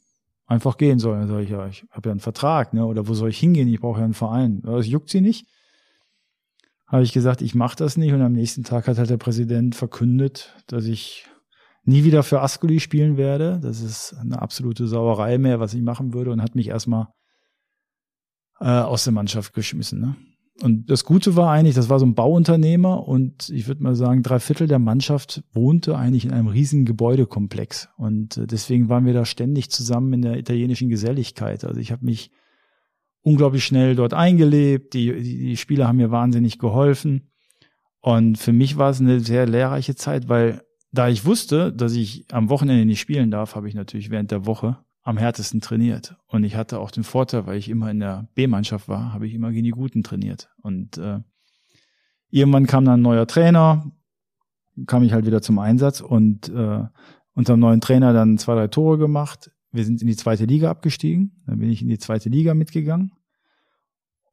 einfach 0.47 0.76
gehen 0.76 0.99
soll. 0.99 1.18
Dann 1.18 1.28
sage 1.28 1.43
ich, 1.43 1.51
ja, 1.51 1.66
ich 1.66 1.84
habe 1.90 2.09
ja 2.09 2.12
einen 2.12 2.20
Vertrag, 2.20 2.74
ne? 2.74 2.84
Oder 2.86 3.09
wo 3.09 3.14
soll 3.14 3.30
ich 3.30 3.38
hingehen? 3.38 3.68
Ich 3.68 3.80
brauche 3.80 4.01
ja 4.01 4.05
einen 4.05 4.14
Verein. 4.14 4.62
Das 4.62 4.86
juckt 4.86 5.11
sie 5.11 5.20
nicht. 5.20 5.47
Habe 6.86 7.05
ich 7.05 7.12
gesagt, 7.12 7.40
ich 7.40 7.55
mache 7.55 7.76
das 7.76 7.97
nicht. 7.97 8.12
Und 8.12 8.22
am 8.22 8.32
nächsten 8.32 8.64
Tag 8.64 8.86
hat 8.86 8.99
halt 8.99 9.11
der 9.11 9.16
Präsident 9.16 9.74
verkündet, 9.74 10.55
dass 10.66 10.84
ich 10.84 11.26
nie 11.84 12.05
wieder 12.05 12.22
für 12.22 12.40
Ascoli 12.43 12.80
spielen 12.80 13.16
werde. 13.16 13.61
Das 13.62 13.80
ist 13.80 14.14
eine 14.14 14.43
absolute 14.43 14.86
Sauerei 14.86 15.38
mehr, 15.38 15.59
was 15.59 15.74
ich 15.74 15.82
machen 15.82 16.12
würde. 16.12 16.30
Und 16.30 16.43
hat 16.43 16.55
mich 16.55 16.68
erstmal 16.68 17.09
äh, 18.61 18.66
aus 18.66 19.05
der 19.05 19.12
Mannschaft 19.12 19.55
geschmissen. 19.55 20.01
Ne? 20.01 20.16
Und 20.61 20.90
das 20.90 21.05
Gute 21.05 21.34
war 21.34 21.50
eigentlich, 21.50 21.74
das 21.74 21.88
war 21.88 21.98
so 21.98 22.05
ein 22.05 22.14
Bauunternehmer 22.14 23.09
und 23.09 23.48
ich 23.48 23.66
würde 23.66 23.82
mal 23.82 23.94
sagen, 23.94 24.22
drei 24.22 24.38
Viertel 24.38 24.68
der 24.68 24.78
Mannschaft 24.78 25.42
wohnte 25.53 25.96
eigentlich 25.96 26.26
in 26.26 26.32
einem 26.32 26.48
riesigen 26.48 26.84
Gebäudekomplex. 26.84 27.88
Und 27.96 28.36
äh, 28.36 28.46
deswegen 28.46 28.88
waren 28.88 29.07
wir 29.07 29.14
da 29.14 29.24
ständig 29.24 29.70
zusammen 29.70 30.12
in 30.12 30.22
der 30.22 30.36
italienischen 30.36 30.90
Geselligkeit. 30.90 31.64
Also 31.64 31.80
ich 31.80 31.90
habe 31.90 32.05
mich 32.05 32.30
unglaublich 33.22 33.64
schnell 33.64 33.96
dort 33.96 34.12
eingelebt. 34.12 34.92
Die, 34.94 35.12
die, 35.22 35.38
die 35.38 35.57
Spieler 35.57 35.88
haben 35.88 35.96
mir 35.96 36.11
wahnsinnig 36.11 36.59
geholfen. 36.59 37.30
Und 38.00 38.36
für 38.36 38.53
mich 38.53 38.76
war 38.76 38.90
es 38.90 39.00
eine 39.00 39.20
sehr 39.20 39.46
lehrreiche 39.46 39.94
Zeit, 39.94 40.28
weil 40.28 40.62
da 40.90 41.09
ich 41.09 41.24
wusste, 41.24 41.72
dass 41.72 41.94
ich 41.94 42.26
am 42.30 42.50
Wochenende 42.50 42.84
nicht 42.84 43.00
spielen 43.00 43.30
darf, 43.30 43.55
habe 43.55 43.68
ich 43.68 43.74
natürlich 43.74 44.11
während 44.11 44.30
der 44.30 44.44
Woche 44.44 44.78
am 45.03 45.16
härtesten 45.16 45.61
trainiert. 45.61 46.16
Und 46.26 46.44
ich 46.44 46.57
hatte 46.57 46.78
auch 46.78 46.90
den 46.90 47.05
Vorteil, 47.05 47.46
weil 47.46 47.59
ich 47.59 47.68
immer 47.68 47.90
in 47.90 48.00
der 48.00 48.28
B-Mannschaft 48.34 48.88
war, 48.88 49.12
habe 49.12 49.26
ich 49.26 49.34
immer 49.34 49.50
gegen 49.50 49.64
die 49.64 49.70
Guten 49.70 50.03
trainiert. 50.03 50.48
Und 50.62 50.98
äh, 50.98 51.20
irgendwann 52.30 52.66
kam 52.66 52.84
dann 52.84 53.00
ein 53.00 53.03
neuer 53.03 53.26
Trainer, 53.26 53.90
kam 54.86 55.03
ich 55.03 55.12
halt 55.12 55.26
wieder 55.26 55.42
zum 55.42 55.59
Einsatz 55.59 56.00
und 56.00 56.48
äh, 56.48 56.84
unter 57.34 57.55
dem 57.55 57.61
neuen 57.61 57.80
Trainer 57.80 58.12
dann 58.12 58.38
zwei, 58.38 58.55
drei 58.55 58.68
Tore 58.68 58.98
gemacht. 58.98 59.50
Wir 59.72 59.84
sind 59.84 60.03
in 60.03 60.07
die 60.07 60.16
zweite 60.16 60.44
Liga 60.44 60.70
abgestiegen. 60.70 61.42
Dann 61.46 61.59
bin 61.59 61.70
ich 61.70 61.82
in 61.82 61.88
die 61.88 61.98
zweite 61.98 62.28
Liga 62.28 62.55
mitgegangen 62.55 63.12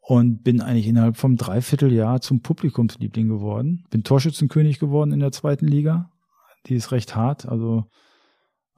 und 0.01 0.43
bin 0.43 0.61
eigentlich 0.61 0.87
innerhalb 0.87 1.17
vom 1.17 1.35
Dreivierteljahr 1.35 2.21
zum 2.21 2.41
Publikumsliebling 2.41 3.27
geworden. 3.27 3.85
Bin 3.89 4.03
Torschützenkönig 4.03 4.79
geworden 4.79 5.11
in 5.11 5.19
der 5.19 5.31
zweiten 5.31 5.67
Liga. 5.67 6.11
Die 6.65 6.75
ist 6.75 6.91
recht 6.91 7.15
hart. 7.15 7.47
Also 7.47 7.85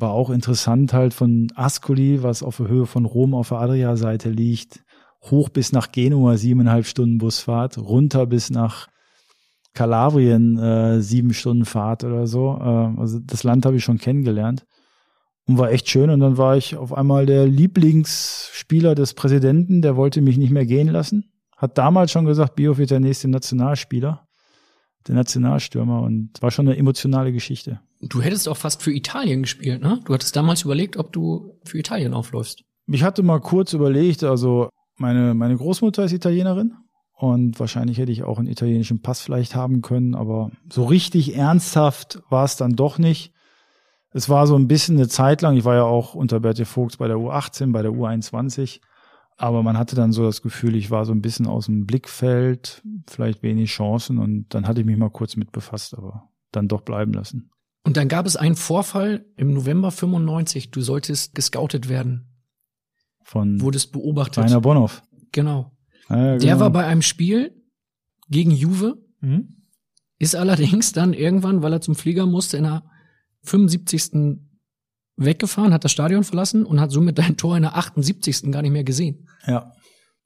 war 0.02 0.12
auch 0.12 0.30
interessant 0.30 0.94
halt 0.94 1.14
von 1.14 1.48
Ascoli, 1.56 2.24
was 2.24 2.44
auf 2.44 2.58
der 2.58 2.68
Höhe 2.68 2.86
von 2.86 3.06
Rom 3.06 3.34
auf 3.34 3.50
der 3.50 3.60
Adria-Seite 3.60 4.30
liegt, 4.30 4.84
hoch 5.24 5.50
bis 5.50 5.72
nach 5.72 5.92
Genua, 5.92 6.38
siebeneinhalb 6.38 6.86
Stunden 6.86 7.20
Busfahrt, 7.20 7.78
runter 7.78 8.26
bis 8.26 8.50
nach 8.50 8.88
Kalabrien, 9.74 10.58
äh, 10.58 11.02
sieben 11.02 11.34
Stunden 11.34 11.66
Fahrt 11.66 12.04
oder 12.04 12.28
so. 12.28 12.58
Äh, 12.60 13.00
also 13.00 13.20
das 13.20 13.44
Land 13.44 13.66
habe 13.66 13.78
ich 13.78 13.84
schon 13.84 14.00
kennengelernt 14.00 14.66
und 15.48 15.58
war 15.58 15.72
echt 15.72 15.90
schön. 15.90 16.10
Und 16.10 16.20
dann 16.20 16.38
war 16.38 16.58
ich 16.58 16.76
auf 16.76 16.94
einmal 16.94 17.26
der 17.26 17.48
Lieblingsspieler 17.48 18.96
des 18.96 19.14
Präsidenten, 19.14 19.82
der 19.82 19.96
wollte 19.96 20.22
mich 20.22 20.38
nicht 20.38 20.52
mehr 20.52 20.66
gehen 20.66 20.90
lassen. 20.90 21.32
Hat 21.56 21.78
damals 21.78 22.12
schon 22.12 22.26
gesagt, 22.26 22.56
Bioff 22.56 22.80
wird 22.80 22.92
der 22.92 23.00
nächste 23.00 23.28
Nationalspieler 23.30 24.28
der 25.08 25.16
Nationalstürmer 25.16 26.02
und 26.02 26.30
war 26.42 26.52
schon 26.52 26.68
eine 26.68 26.78
emotionale 26.78 27.32
Geschichte. 27.32 27.80
Du 28.02 28.22
hättest 28.22 28.48
auch 28.48 28.58
fast 28.58 28.82
für 28.82 28.92
Italien 28.92 29.44
gespielt, 29.44 29.82
ne? 29.82 30.00
Du 30.06 30.14
hattest 30.14 30.36
damals 30.36 30.64
überlegt, 30.64 30.98
ob 30.98 31.12
du 31.14 31.60
für 31.64 31.78
Italien 31.78 32.14
aufläufst. 32.14 32.64
Ich 32.88 33.04
hatte 33.04 33.24
mal 33.24 33.40
kurz 33.40 33.74
überlegt, 33.74 34.24
also 34.24 34.70
meine, 34.98 35.34
meine 35.34 35.56
Großmutter 35.56 36.04
ist 36.04 36.14
Italienerin 36.14 36.74
und 37.14 37.60
wahrscheinlich 37.60 37.98
hätte 37.98 38.12
ich 38.12 38.24
auch 38.24 38.40
einen 38.40 38.48
italienischen 38.48 39.02
Pass 39.02 39.22
vielleicht 39.22 39.56
haben 39.56 39.82
können, 39.82 40.16
aber 40.16 40.52
so 40.70 40.86
richtig 40.86 41.36
ernsthaft 41.36 42.22
war 42.30 42.46
es 42.46 42.58
dann 42.58 42.76
doch 42.76 42.98
nicht. 42.98 43.34
Es 44.14 44.28
war 44.28 44.46
so 44.48 44.56
ein 44.56 44.68
bisschen 44.68 44.98
eine 44.98 45.08
Zeit 45.08 45.42
lang, 45.42 45.56
ich 45.56 45.64
war 45.64 45.76
ja 45.76 45.84
auch 45.84 46.16
unter 46.16 46.40
Bertie 46.40 46.66
Vogts 46.66 46.98
bei 46.98 47.08
der 47.08 47.18
U18, 47.18 47.72
bei 47.72 47.82
der 47.82 47.92
U21 47.92 48.82
aber 49.42 49.64
man 49.64 49.78
hatte 49.78 49.96
dann 49.96 50.12
so 50.12 50.24
das 50.24 50.42
Gefühl, 50.42 50.76
ich 50.76 50.92
war 50.92 51.06
so 51.06 51.12
ein 51.12 51.22
bisschen 51.22 51.48
aus 51.48 51.66
dem 51.66 51.86
Blickfeld, 51.86 52.84
vielleicht 53.10 53.42
wenig 53.42 53.72
Chancen 53.72 54.20
und 54.20 54.54
dann 54.54 54.68
hatte 54.68 54.82
ich 54.82 54.86
mich 54.86 54.98
mal 54.98 55.10
kurz 55.10 55.36
mit 55.36 55.52
befasst, 55.52 55.98
aber 55.98 56.30
dann 56.52 56.68
doch 56.68 56.82
bleiben 56.82 57.14
lassen. 57.14 57.50
Und 57.84 57.98
dann 57.98 58.08
gab 58.08 58.28
es 58.28 58.36
einen 58.36 58.56
Vorfall 58.56 59.26
im 59.38 59.54
November 59.54 59.90
95. 59.90 60.70
Du 60.70 60.82
solltest 60.82 61.34
gescoutet 61.34 61.90
werden. 61.90 62.28
Von 63.24 63.60
Wurdest 63.62 63.92
beobachtet. 63.92 64.44
Rainer 64.44 64.62
Bonhoff. 64.62 65.02
Genau. 65.32 65.72
Ja, 66.10 66.16
genau. 66.16 66.38
Der 66.38 66.60
war 66.60 66.70
bei 66.70 66.86
einem 66.86 67.02
Spiel 67.02 67.56
gegen 68.30 68.52
Juve, 68.52 69.04
mhm. 69.22 69.66
ist 70.20 70.36
allerdings 70.36 70.92
dann 70.92 71.14
irgendwann, 71.14 71.64
weil 71.64 71.74
er 71.74 71.82
zum 71.82 71.96
Flieger 71.96 72.28
musste, 72.28 72.58
in 72.58 72.66
der 72.66 72.84
75 73.44 74.51
weggefahren, 75.26 75.74
hat 75.74 75.84
das 75.84 75.92
Stadion 75.92 76.24
verlassen 76.24 76.66
und 76.66 76.80
hat 76.80 76.92
somit 76.92 77.18
dein 77.18 77.38
Tor 77.38 77.56
in 77.56 77.64
der 77.64 77.76
78. 77.78 78.52
gar 78.52 78.62
nicht 78.62 78.72
mehr 78.72 78.84
gesehen. 78.84 79.28
Ja. 79.46 79.72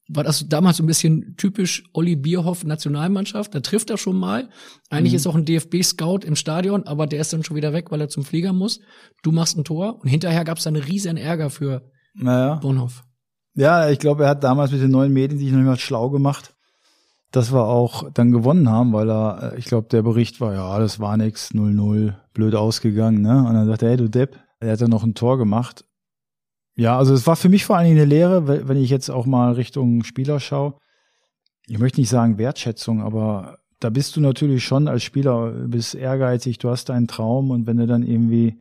War 0.08 0.22
das 0.22 0.48
damals 0.48 0.76
so 0.76 0.84
ein 0.84 0.86
bisschen 0.86 1.34
typisch 1.36 1.82
Olli 1.92 2.14
Bierhoff 2.14 2.64
Nationalmannschaft? 2.64 3.54
Da 3.54 3.60
trifft 3.60 3.90
er 3.90 3.98
schon 3.98 4.16
mal. 4.16 4.48
Eigentlich 4.88 5.12
mhm. 5.12 5.16
ist 5.16 5.26
auch 5.26 5.34
ein 5.34 5.44
DFB-Scout 5.44 6.20
im 6.24 6.36
Stadion, 6.36 6.84
aber 6.84 7.08
der 7.08 7.20
ist 7.20 7.32
dann 7.32 7.42
schon 7.42 7.56
wieder 7.56 7.72
weg, 7.72 7.90
weil 7.90 8.00
er 8.00 8.08
zum 8.08 8.24
Flieger 8.24 8.52
muss. 8.52 8.80
Du 9.24 9.32
machst 9.32 9.58
ein 9.58 9.64
Tor 9.64 9.98
und 10.00 10.08
hinterher 10.08 10.44
gab 10.44 10.58
es 10.58 10.64
dann 10.64 10.76
riesen 10.76 11.16
Ärger 11.16 11.50
für 11.50 11.90
naja. 12.14 12.54
Bonhoff. 12.56 13.04
Ja, 13.54 13.88
ich 13.90 13.98
glaube, 13.98 14.24
er 14.24 14.30
hat 14.30 14.44
damals 14.44 14.70
mit 14.70 14.80
den 14.80 14.90
neuen 14.90 15.12
Medien 15.12 15.38
sich 15.40 15.50
noch 15.50 15.62
mal 15.62 15.78
schlau 15.78 16.10
gemacht, 16.10 16.54
dass 17.32 17.52
wir 17.52 17.64
auch 17.64 18.10
dann 18.12 18.30
gewonnen 18.30 18.70
haben, 18.70 18.92
weil 18.92 19.10
er, 19.10 19.54
äh, 19.54 19.58
ich 19.58 19.64
glaube, 19.64 19.88
der 19.90 20.02
Bericht 20.02 20.40
war, 20.40 20.54
ja, 20.54 20.78
das 20.78 21.00
war 21.00 21.16
nix, 21.16 21.50
0-0, 21.52 22.14
blöd 22.32 22.54
ausgegangen, 22.54 23.22
ne? 23.22 23.38
Und 23.38 23.54
dann 23.54 23.66
sagt 23.66 23.82
er, 23.82 23.88
hey, 23.88 23.96
du 23.96 24.08
Depp, 24.08 24.38
er 24.66 24.72
hat 24.72 24.80
dann 24.80 24.90
noch 24.90 25.04
ein 25.04 25.14
Tor 25.14 25.38
gemacht. 25.38 25.84
Ja, 26.74 26.98
also 26.98 27.14
es 27.14 27.26
war 27.26 27.36
für 27.36 27.48
mich 27.48 27.64
vor 27.64 27.76
allen 27.76 27.86
Dingen 27.86 27.98
eine 27.98 28.08
Lehre, 28.08 28.68
wenn 28.68 28.76
ich 28.76 28.90
jetzt 28.90 29.08
auch 29.08 29.24
mal 29.24 29.52
Richtung 29.52 30.04
Spieler 30.04 30.40
schaue. 30.40 30.74
Ich 31.66 31.78
möchte 31.78 32.00
nicht 32.00 32.10
sagen 32.10 32.38
Wertschätzung, 32.38 33.00
aber 33.00 33.58
da 33.80 33.90
bist 33.90 34.16
du 34.16 34.20
natürlich 34.20 34.64
schon 34.64 34.88
als 34.88 35.02
Spieler, 35.02 35.50
bist 35.68 35.94
ehrgeizig, 35.94 36.58
du 36.58 36.70
hast 36.70 36.88
deinen 36.88 37.08
Traum 37.08 37.50
und 37.50 37.66
wenn 37.66 37.78
du 37.78 37.86
dann 37.86 38.02
irgendwie 38.02 38.60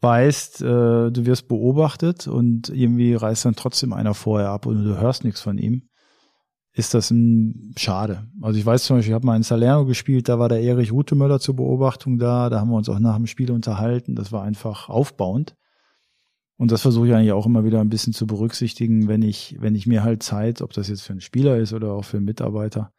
weißt, 0.00 0.62
äh, 0.62 1.10
du 1.10 1.26
wirst 1.26 1.48
beobachtet 1.48 2.26
und 2.26 2.68
irgendwie 2.70 3.14
reißt 3.14 3.44
dann 3.44 3.56
trotzdem 3.56 3.92
einer 3.92 4.14
vorher 4.14 4.50
ab 4.50 4.66
und 4.66 4.84
du 4.84 4.98
hörst 4.98 5.24
nichts 5.24 5.40
von 5.40 5.58
ihm, 5.58 5.89
ist 6.80 6.94
das 6.94 7.10
ein 7.10 7.74
schade. 7.76 8.26
Also 8.40 8.58
ich 8.58 8.64
weiß 8.64 8.84
zum 8.84 8.96
Beispiel, 8.96 9.10
ich 9.10 9.14
habe 9.14 9.26
mal 9.26 9.36
in 9.36 9.42
Salerno 9.42 9.84
gespielt, 9.84 10.28
da 10.28 10.38
war 10.38 10.48
der 10.48 10.62
Erich 10.62 10.92
Rutemöller 10.92 11.38
zur 11.38 11.56
Beobachtung 11.56 12.18
da, 12.18 12.48
da 12.48 12.60
haben 12.60 12.70
wir 12.70 12.76
uns 12.76 12.88
auch 12.88 12.98
nach 12.98 13.16
dem 13.16 13.26
Spiel 13.26 13.52
unterhalten. 13.52 14.16
Das 14.16 14.32
war 14.32 14.42
einfach 14.42 14.88
aufbauend. 14.88 15.54
Und 16.56 16.72
das 16.72 16.82
versuche 16.82 17.08
ich 17.08 17.14
eigentlich 17.14 17.32
auch 17.32 17.46
immer 17.46 17.64
wieder 17.64 17.80
ein 17.80 17.90
bisschen 17.90 18.12
zu 18.12 18.26
berücksichtigen, 18.26 19.08
wenn 19.08 19.22
ich, 19.22 19.56
wenn 19.60 19.74
ich 19.74 19.86
mir 19.86 20.02
halt 20.02 20.22
Zeit, 20.22 20.62
ob 20.62 20.72
das 20.72 20.88
jetzt 20.88 21.02
für 21.02 21.12
einen 21.12 21.20
Spieler 21.20 21.58
ist 21.58 21.72
oder 21.72 21.92
auch 21.92 22.04
für 22.04 22.16
einen 22.16 22.26
Mitarbeiter, 22.26 22.92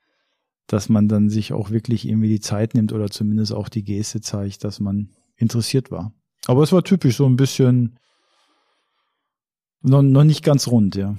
dass 0.68 0.88
man 0.88 1.08
dann 1.08 1.30
sich 1.30 1.52
auch 1.52 1.72
wirklich 1.72 2.08
irgendwie 2.08 2.30
die 2.30 2.40
Zeit 2.40 2.76
nimmt 2.76 2.94
oder 2.94 3.10
zumindest 3.10 3.52
auch 3.52 3.68
die 3.68 3.84
Geste 3.84 4.22
zeigt, 4.22 4.64
dass 4.64 4.80
man 4.80 5.10
interessiert 5.38 5.90
war. 5.90 6.14
Aber 6.46 6.64
es 6.64 6.72
war 6.72 6.84
typisch 6.84 7.18
so 7.18 7.26
ein 7.26 7.36
bisschen 7.36 7.98
noch, 9.82 10.04
noch 10.04 10.24
nicht 10.24 10.44
ganz 10.44 10.68
rund, 10.68 10.96
ja. 10.96 11.16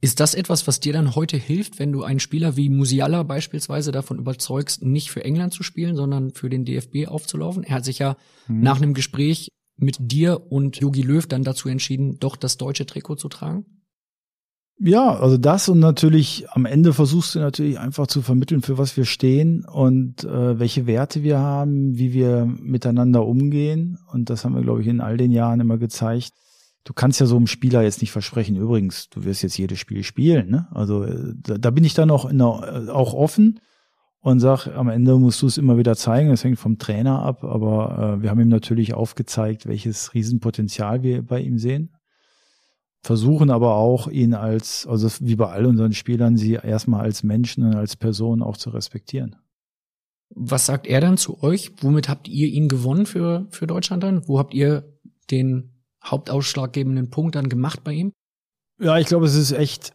Ist 0.00 0.20
das 0.20 0.34
etwas, 0.34 0.68
was 0.68 0.78
dir 0.78 0.92
dann 0.92 1.16
heute 1.16 1.36
hilft, 1.36 1.80
wenn 1.80 1.90
du 1.90 2.04
einen 2.04 2.20
Spieler 2.20 2.56
wie 2.56 2.68
Musiala 2.68 3.24
beispielsweise 3.24 3.90
davon 3.90 4.18
überzeugst, 4.18 4.82
nicht 4.82 5.10
für 5.10 5.24
England 5.24 5.52
zu 5.52 5.64
spielen, 5.64 5.96
sondern 5.96 6.30
für 6.30 6.48
den 6.48 6.64
DFB 6.64 7.08
aufzulaufen? 7.08 7.64
Er 7.64 7.76
hat 7.76 7.84
sich 7.84 7.98
ja 7.98 8.16
mhm. 8.46 8.60
nach 8.60 8.76
einem 8.76 8.94
Gespräch 8.94 9.48
mit 9.76 9.96
dir 9.98 10.52
und 10.52 10.76
Jogi 10.76 11.02
Löw 11.02 11.26
dann 11.26 11.42
dazu 11.42 11.68
entschieden, 11.68 12.18
doch 12.20 12.36
das 12.36 12.58
deutsche 12.58 12.86
Trikot 12.86 13.16
zu 13.16 13.28
tragen? 13.28 13.64
Ja, 14.80 15.18
also 15.18 15.36
das 15.36 15.68
und 15.68 15.80
natürlich 15.80 16.48
am 16.50 16.64
Ende 16.64 16.92
versuchst 16.92 17.34
du 17.34 17.40
natürlich 17.40 17.80
einfach 17.80 18.06
zu 18.06 18.22
vermitteln, 18.22 18.62
für 18.62 18.78
was 18.78 18.96
wir 18.96 19.04
stehen 19.04 19.64
und 19.64 20.22
äh, 20.22 20.60
welche 20.60 20.86
Werte 20.86 21.24
wir 21.24 21.40
haben, 21.40 21.98
wie 21.98 22.12
wir 22.12 22.46
miteinander 22.46 23.26
umgehen. 23.26 23.98
Und 24.12 24.30
das 24.30 24.44
haben 24.44 24.54
wir, 24.54 24.62
glaube 24.62 24.82
ich, 24.82 24.86
in 24.86 25.00
all 25.00 25.16
den 25.16 25.32
Jahren 25.32 25.58
immer 25.58 25.78
gezeigt 25.78 26.32
du 26.84 26.92
kannst 26.92 27.20
ja 27.20 27.26
so 27.26 27.36
einem 27.36 27.46
Spieler 27.46 27.82
jetzt 27.82 28.00
nicht 28.00 28.12
versprechen, 28.12 28.56
übrigens, 28.56 29.08
du 29.10 29.24
wirst 29.24 29.42
jetzt 29.42 29.58
jedes 29.58 29.78
Spiel 29.78 30.02
spielen. 30.02 30.50
Ne? 30.50 30.68
Also 30.72 31.04
äh, 31.04 31.34
da, 31.36 31.58
da 31.58 31.70
bin 31.70 31.84
ich 31.84 31.94
dann 31.94 32.10
auch, 32.10 32.30
der, 32.30 32.86
äh, 32.88 32.90
auch 32.90 33.14
offen 33.14 33.60
und 34.20 34.40
sag, 34.40 34.66
am 34.66 34.88
Ende 34.88 35.16
musst 35.16 35.42
du 35.42 35.46
es 35.46 35.58
immer 35.58 35.78
wieder 35.78 35.96
zeigen. 35.96 36.30
Das 36.30 36.44
hängt 36.44 36.58
vom 36.58 36.78
Trainer 36.78 37.22
ab, 37.22 37.44
aber 37.44 38.16
äh, 38.18 38.22
wir 38.22 38.30
haben 38.30 38.40
ihm 38.40 38.48
natürlich 38.48 38.94
aufgezeigt, 38.94 39.66
welches 39.66 40.14
Riesenpotenzial 40.14 41.02
wir 41.02 41.22
bei 41.22 41.40
ihm 41.40 41.58
sehen. 41.58 41.94
Versuchen 43.02 43.50
aber 43.50 43.76
auch, 43.76 44.08
ihn 44.08 44.34
als, 44.34 44.86
also 44.86 45.08
wie 45.20 45.36
bei 45.36 45.48
all 45.48 45.66
unseren 45.66 45.92
Spielern, 45.92 46.36
sie 46.36 46.54
erstmal 46.54 47.02
als 47.02 47.22
Menschen 47.22 47.64
und 47.64 47.76
als 47.76 47.96
Person 47.96 48.42
auch 48.42 48.56
zu 48.56 48.70
respektieren. 48.70 49.36
Was 50.30 50.66
sagt 50.66 50.86
er 50.86 51.00
dann 51.00 51.16
zu 51.16 51.42
euch? 51.42 51.72
Womit 51.80 52.08
habt 52.08 52.28
ihr 52.28 52.48
ihn 52.48 52.68
gewonnen 52.68 53.06
für, 53.06 53.46
für 53.50 53.66
Deutschland 53.66 54.02
dann? 54.02 54.26
Wo 54.26 54.38
habt 54.38 54.52
ihr 54.52 54.98
den 55.30 55.77
hauptausschlaggebenden 56.10 57.10
Punkt 57.10 57.34
dann 57.34 57.48
gemacht 57.48 57.84
bei 57.84 57.92
ihm? 57.92 58.12
Ja, 58.80 58.98
ich 58.98 59.06
glaube, 59.06 59.26
es 59.26 59.34
ist 59.34 59.52
echt 59.52 59.92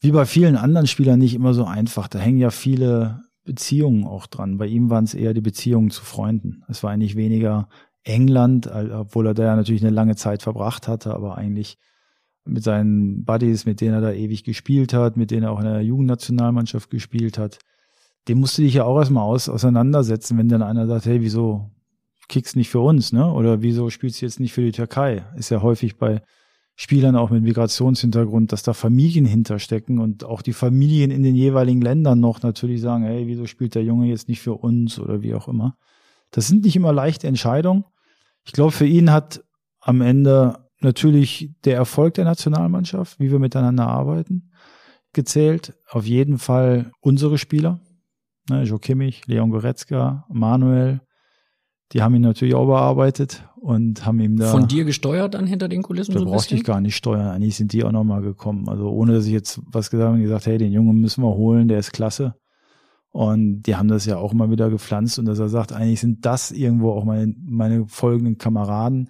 wie 0.00 0.10
bei 0.12 0.26
vielen 0.26 0.56
anderen 0.56 0.86
Spielern 0.86 1.18
nicht 1.18 1.34
immer 1.34 1.54
so 1.54 1.64
einfach. 1.64 2.08
Da 2.08 2.18
hängen 2.18 2.38
ja 2.38 2.50
viele 2.50 3.22
Beziehungen 3.44 4.04
auch 4.04 4.26
dran. 4.26 4.58
Bei 4.58 4.66
ihm 4.66 4.90
waren 4.90 5.04
es 5.04 5.14
eher 5.14 5.34
die 5.34 5.40
Beziehungen 5.40 5.90
zu 5.90 6.04
Freunden. 6.04 6.62
Es 6.68 6.82
war 6.82 6.90
eigentlich 6.90 7.16
weniger 7.16 7.68
England, 8.04 8.68
obwohl 8.68 9.26
er 9.26 9.34
da 9.34 9.44
ja 9.44 9.56
natürlich 9.56 9.82
eine 9.82 9.94
lange 9.94 10.16
Zeit 10.16 10.42
verbracht 10.42 10.86
hatte, 10.86 11.14
aber 11.14 11.36
eigentlich 11.36 11.78
mit 12.44 12.62
seinen 12.62 13.24
Buddies, 13.24 13.66
mit 13.66 13.80
denen 13.80 13.94
er 13.94 14.00
da 14.00 14.12
ewig 14.12 14.44
gespielt 14.44 14.92
hat, 14.92 15.16
mit 15.16 15.30
denen 15.30 15.44
er 15.44 15.50
auch 15.50 15.58
in 15.58 15.64
der 15.64 15.82
Jugendnationalmannschaft 15.82 16.90
gespielt 16.90 17.38
hat. 17.38 17.58
Dem 18.28 18.38
musst 18.38 18.58
du 18.58 18.62
dich 18.62 18.74
ja 18.74 18.84
auch 18.84 18.98
erstmal 18.98 19.24
aus, 19.24 19.48
auseinandersetzen, 19.48 20.38
wenn 20.38 20.48
dann 20.48 20.62
einer 20.62 20.86
sagt, 20.86 21.06
hey, 21.06 21.20
wieso 21.20 21.70
kickst 22.28 22.56
nicht 22.56 22.70
für 22.70 22.80
uns, 22.80 23.12
ne? 23.12 23.30
Oder 23.32 23.62
wieso 23.62 23.90
spielst 23.90 24.20
du 24.20 24.26
jetzt 24.26 24.40
nicht 24.40 24.52
für 24.52 24.62
die 24.62 24.72
Türkei? 24.72 25.24
Ist 25.36 25.50
ja 25.50 25.62
häufig 25.62 25.96
bei 25.96 26.22
Spielern 26.74 27.16
auch 27.16 27.30
mit 27.30 27.42
Migrationshintergrund, 27.42 28.52
dass 28.52 28.62
da 28.62 28.74
Familien 28.74 29.24
hinterstecken 29.24 29.98
und 29.98 30.24
auch 30.24 30.42
die 30.42 30.52
Familien 30.52 31.10
in 31.10 31.22
den 31.22 31.34
jeweiligen 31.34 31.80
Ländern 31.80 32.20
noch 32.20 32.42
natürlich 32.42 32.82
sagen, 32.82 33.04
hey, 33.04 33.26
wieso 33.26 33.46
spielt 33.46 33.74
der 33.74 33.84
Junge 33.84 34.08
jetzt 34.08 34.28
nicht 34.28 34.40
für 34.40 34.54
uns 34.54 34.98
oder 34.98 35.22
wie 35.22 35.34
auch 35.34 35.48
immer. 35.48 35.76
Das 36.32 36.48
sind 36.48 36.64
nicht 36.64 36.76
immer 36.76 36.92
leichte 36.92 37.28
Entscheidungen. 37.28 37.84
Ich 38.44 38.52
glaube, 38.52 38.72
für 38.72 38.86
ihn 38.86 39.10
hat 39.10 39.42
am 39.80 40.02
Ende 40.02 40.58
natürlich 40.80 41.50
der 41.64 41.76
Erfolg 41.76 42.14
der 42.14 42.24
Nationalmannschaft, 42.24 43.18
wie 43.18 43.30
wir 43.30 43.38
miteinander 43.38 43.86
arbeiten, 43.86 44.50
gezählt. 45.14 45.74
Auf 45.88 46.04
jeden 46.04 46.38
Fall 46.38 46.92
unsere 47.00 47.38
Spieler. 47.38 47.80
Ne, 48.50 48.64
Jo 48.64 48.78
Kimmich, 48.78 49.26
Leon 49.26 49.50
Goretzka, 49.50 50.26
Manuel, 50.28 51.00
die 51.92 52.02
haben 52.02 52.14
ihn 52.14 52.22
natürlich 52.22 52.54
auch 52.54 52.66
bearbeitet 52.66 53.48
und 53.56 54.04
haben 54.04 54.20
ihm 54.20 54.36
da. 54.36 54.50
Von 54.50 54.68
dir 54.68 54.84
gesteuert 54.84 55.34
dann 55.34 55.46
hinter 55.46 55.68
den 55.68 55.82
Kulissen? 55.82 56.12
Da 56.12 56.20
so 56.20 56.24
brauchte 56.24 56.54
ich 56.54 56.64
gar 56.64 56.80
nicht 56.80 56.96
steuern. 56.96 57.28
Eigentlich 57.28 57.56
sind 57.56 57.72
die 57.72 57.84
auch 57.84 57.92
nochmal 57.92 58.22
gekommen. 58.22 58.68
Also 58.68 58.90
ohne 58.90 59.14
dass 59.14 59.26
ich 59.26 59.32
jetzt 59.32 59.60
was 59.66 59.90
gesagt 59.90 60.08
habe 60.08 60.16
und 60.16 60.22
gesagt, 60.22 60.46
hey, 60.46 60.58
den 60.58 60.72
Jungen 60.72 61.00
müssen 61.00 61.22
wir 61.22 61.34
holen, 61.34 61.68
der 61.68 61.78
ist 61.78 61.92
klasse. 61.92 62.34
Und 63.10 63.62
die 63.62 63.76
haben 63.76 63.88
das 63.88 64.04
ja 64.04 64.18
auch 64.18 64.32
immer 64.32 64.50
wieder 64.50 64.68
gepflanzt 64.68 65.18
und 65.18 65.24
dass 65.24 65.38
er 65.38 65.48
sagt, 65.48 65.72
eigentlich 65.72 66.00
sind 66.00 66.26
das 66.26 66.50
irgendwo 66.50 66.90
auch 66.90 67.04
meine, 67.04 67.34
meine 67.46 67.86
folgenden 67.86 68.36
Kameraden. 68.36 69.08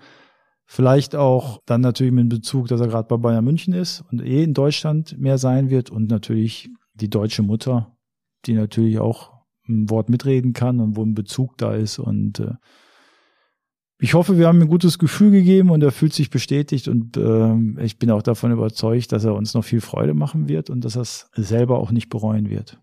Vielleicht 0.64 1.16
auch 1.16 1.60
dann 1.66 1.80
natürlich 1.80 2.12
mit 2.12 2.28
Bezug, 2.28 2.68
dass 2.68 2.80
er 2.80 2.88
gerade 2.88 3.08
bei 3.08 3.16
Bayern 3.16 3.44
München 3.44 3.74
ist 3.74 4.04
und 4.10 4.22
eh 4.22 4.44
in 4.44 4.54
Deutschland 4.54 5.18
mehr 5.18 5.38
sein 5.38 5.70
wird 5.70 5.90
und 5.90 6.08
natürlich 6.08 6.70
die 6.94 7.10
deutsche 7.10 7.42
Mutter, 7.42 7.96
die 8.44 8.52
natürlich 8.52 8.98
auch 8.98 9.35
ein 9.68 9.90
Wort 9.90 10.08
mitreden 10.08 10.52
kann 10.52 10.80
und 10.80 10.96
wo 10.96 11.02
ein 11.02 11.14
Bezug 11.14 11.56
da 11.58 11.74
ist. 11.74 11.98
Und 11.98 12.40
äh, 12.40 12.54
ich 13.98 14.14
hoffe, 14.14 14.38
wir 14.38 14.46
haben 14.46 14.58
ihm 14.58 14.64
ein 14.64 14.68
gutes 14.68 14.98
Gefühl 14.98 15.30
gegeben 15.30 15.70
und 15.70 15.82
er 15.82 15.92
fühlt 15.92 16.12
sich 16.12 16.30
bestätigt 16.30 16.88
und 16.88 17.16
äh, 17.16 17.82
ich 17.82 17.98
bin 17.98 18.10
auch 18.10 18.22
davon 18.22 18.52
überzeugt, 18.52 19.12
dass 19.12 19.24
er 19.24 19.34
uns 19.34 19.54
noch 19.54 19.64
viel 19.64 19.80
Freude 19.80 20.14
machen 20.14 20.48
wird 20.48 20.68
und 20.68 20.84
dass 20.84 20.96
er 20.96 21.02
es 21.02 21.30
selber 21.34 21.78
auch 21.78 21.90
nicht 21.90 22.10
bereuen 22.10 22.50
wird. 22.50 22.78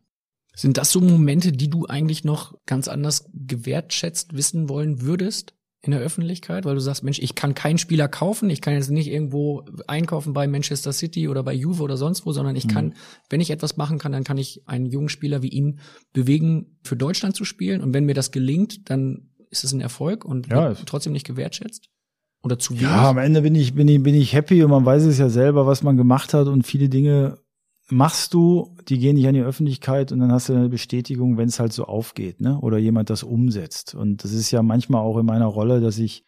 Sind 0.55 0.77
das 0.77 0.91
so 0.91 1.01
Momente, 1.01 1.51
die 1.51 1.69
du 1.69 1.85
eigentlich 1.87 2.23
noch 2.23 2.55
ganz 2.65 2.87
anders 2.87 3.29
gewertschätzt 3.33 4.35
wissen 4.35 4.69
wollen 4.69 5.01
würdest? 5.01 5.55
In 5.85 5.91
der 5.91 5.99
Öffentlichkeit, 5.99 6.63
weil 6.63 6.75
du 6.75 6.81
sagst, 6.81 7.03
Mensch, 7.03 7.19
ich 7.19 7.35
kann 7.35 7.55
keinen 7.55 7.77
Spieler 7.77 8.07
kaufen, 8.07 8.49
ich 8.49 8.61
kann 8.61 8.73
jetzt 8.73 8.89
nicht 8.89 9.09
irgendwo 9.09 9.65
einkaufen 9.85 10.31
bei 10.31 10.47
Manchester 10.47 10.93
City 10.93 11.27
oder 11.27 11.43
bei 11.43 11.53
Juve 11.53 11.83
oder 11.83 11.97
sonst 11.97 12.25
wo, 12.25 12.31
sondern 12.31 12.55
ich 12.55 12.65
mhm. 12.67 12.69
kann, 12.69 12.93
wenn 13.29 13.41
ich 13.41 13.51
etwas 13.51 13.75
machen 13.75 13.99
kann, 13.99 14.13
dann 14.13 14.23
kann 14.23 14.37
ich 14.37 14.61
einen 14.65 14.85
jungen 14.85 15.09
Spieler 15.09 15.43
wie 15.43 15.49
ihn 15.49 15.79
bewegen, 16.13 16.77
für 16.83 16.95
Deutschland 16.95 17.35
zu 17.35 17.43
spielen. 17.43 17.81
Und 17.81 17.93
wenn 17.93 18.05
mir 18.05 18.13
das 18.13 18.31
gelingt, 18.31 18.89
dann 18.89 19.29
ist 19.49 19.65
es 19.65 19.73
ein 19.73 19.81
Erfolg 19.81 20.23
und 20.23 20.47
ja, 20.47 20.73
trotzdem 20.73 21.11
nicht 21.11 21.27
gewertschätzt. 21.27 21.89
Oder 22.43 22.59
zu 22.59 22.73
wenig. 22.73 22.83
Ja, 22.83 23.09
am 23.09 23.17
Ende 23.17 23.41
bin 23.41 23.53
ich, 23.53 23.73
bin 23.73 23.87
ich, 23.89 24.01
bin 24.01 24.15
ich 24.15 24.33
happy 24.33 24.63
und 24.63 24.71
man 24.71 24.85
weiß 24.85 25.03
es 25.03 25.17
ja 25.17 25.29
selber, 25.29 25.67
was 25.67 25.83
man 25.83 25.97
gemacht 25.97 26.33
hat 26.33 26.47
und 26.47 26.65
viele 26.65 26.87
Dinge 26.87 27.39
machst 27.89 28.33
du, 28.33 28.75
die 28.87 28.97
gehen 28.97 29.15
nicht 29.15 29.27
an 29.27 29.33
die 29.33 29.41
Öffentlichkeit 29.41 30.11
und 30.11 30.19
dann 30.19 30.31
hast 30.31 30.49
du 30.49 30.53
eine 30.53 30.69
Bestätigung, 30.69 31.37
wenn 31.37 31.49
es 31.49 31.59
halt 31.59 31.73
so 31.73 31.85
aufgeht, 31.85 32.41
ne? 32.41 32.59
Oder 32.59 32.77
jemand 32.77 33.09
das 33.09 33.23
umsetzt. 33.23 33.93
Und 33.95 34.23
das 34.23 34.31
ist 34.31 34.51
ja 34.51 34.61
manchmal 34.61 35.01
auch 35.01 35.17
in 35.17 35.25
meiner 35.25 35.45
Rolle, 35.45 35.81
dass 35.81 35.97
ich 35.97 36.23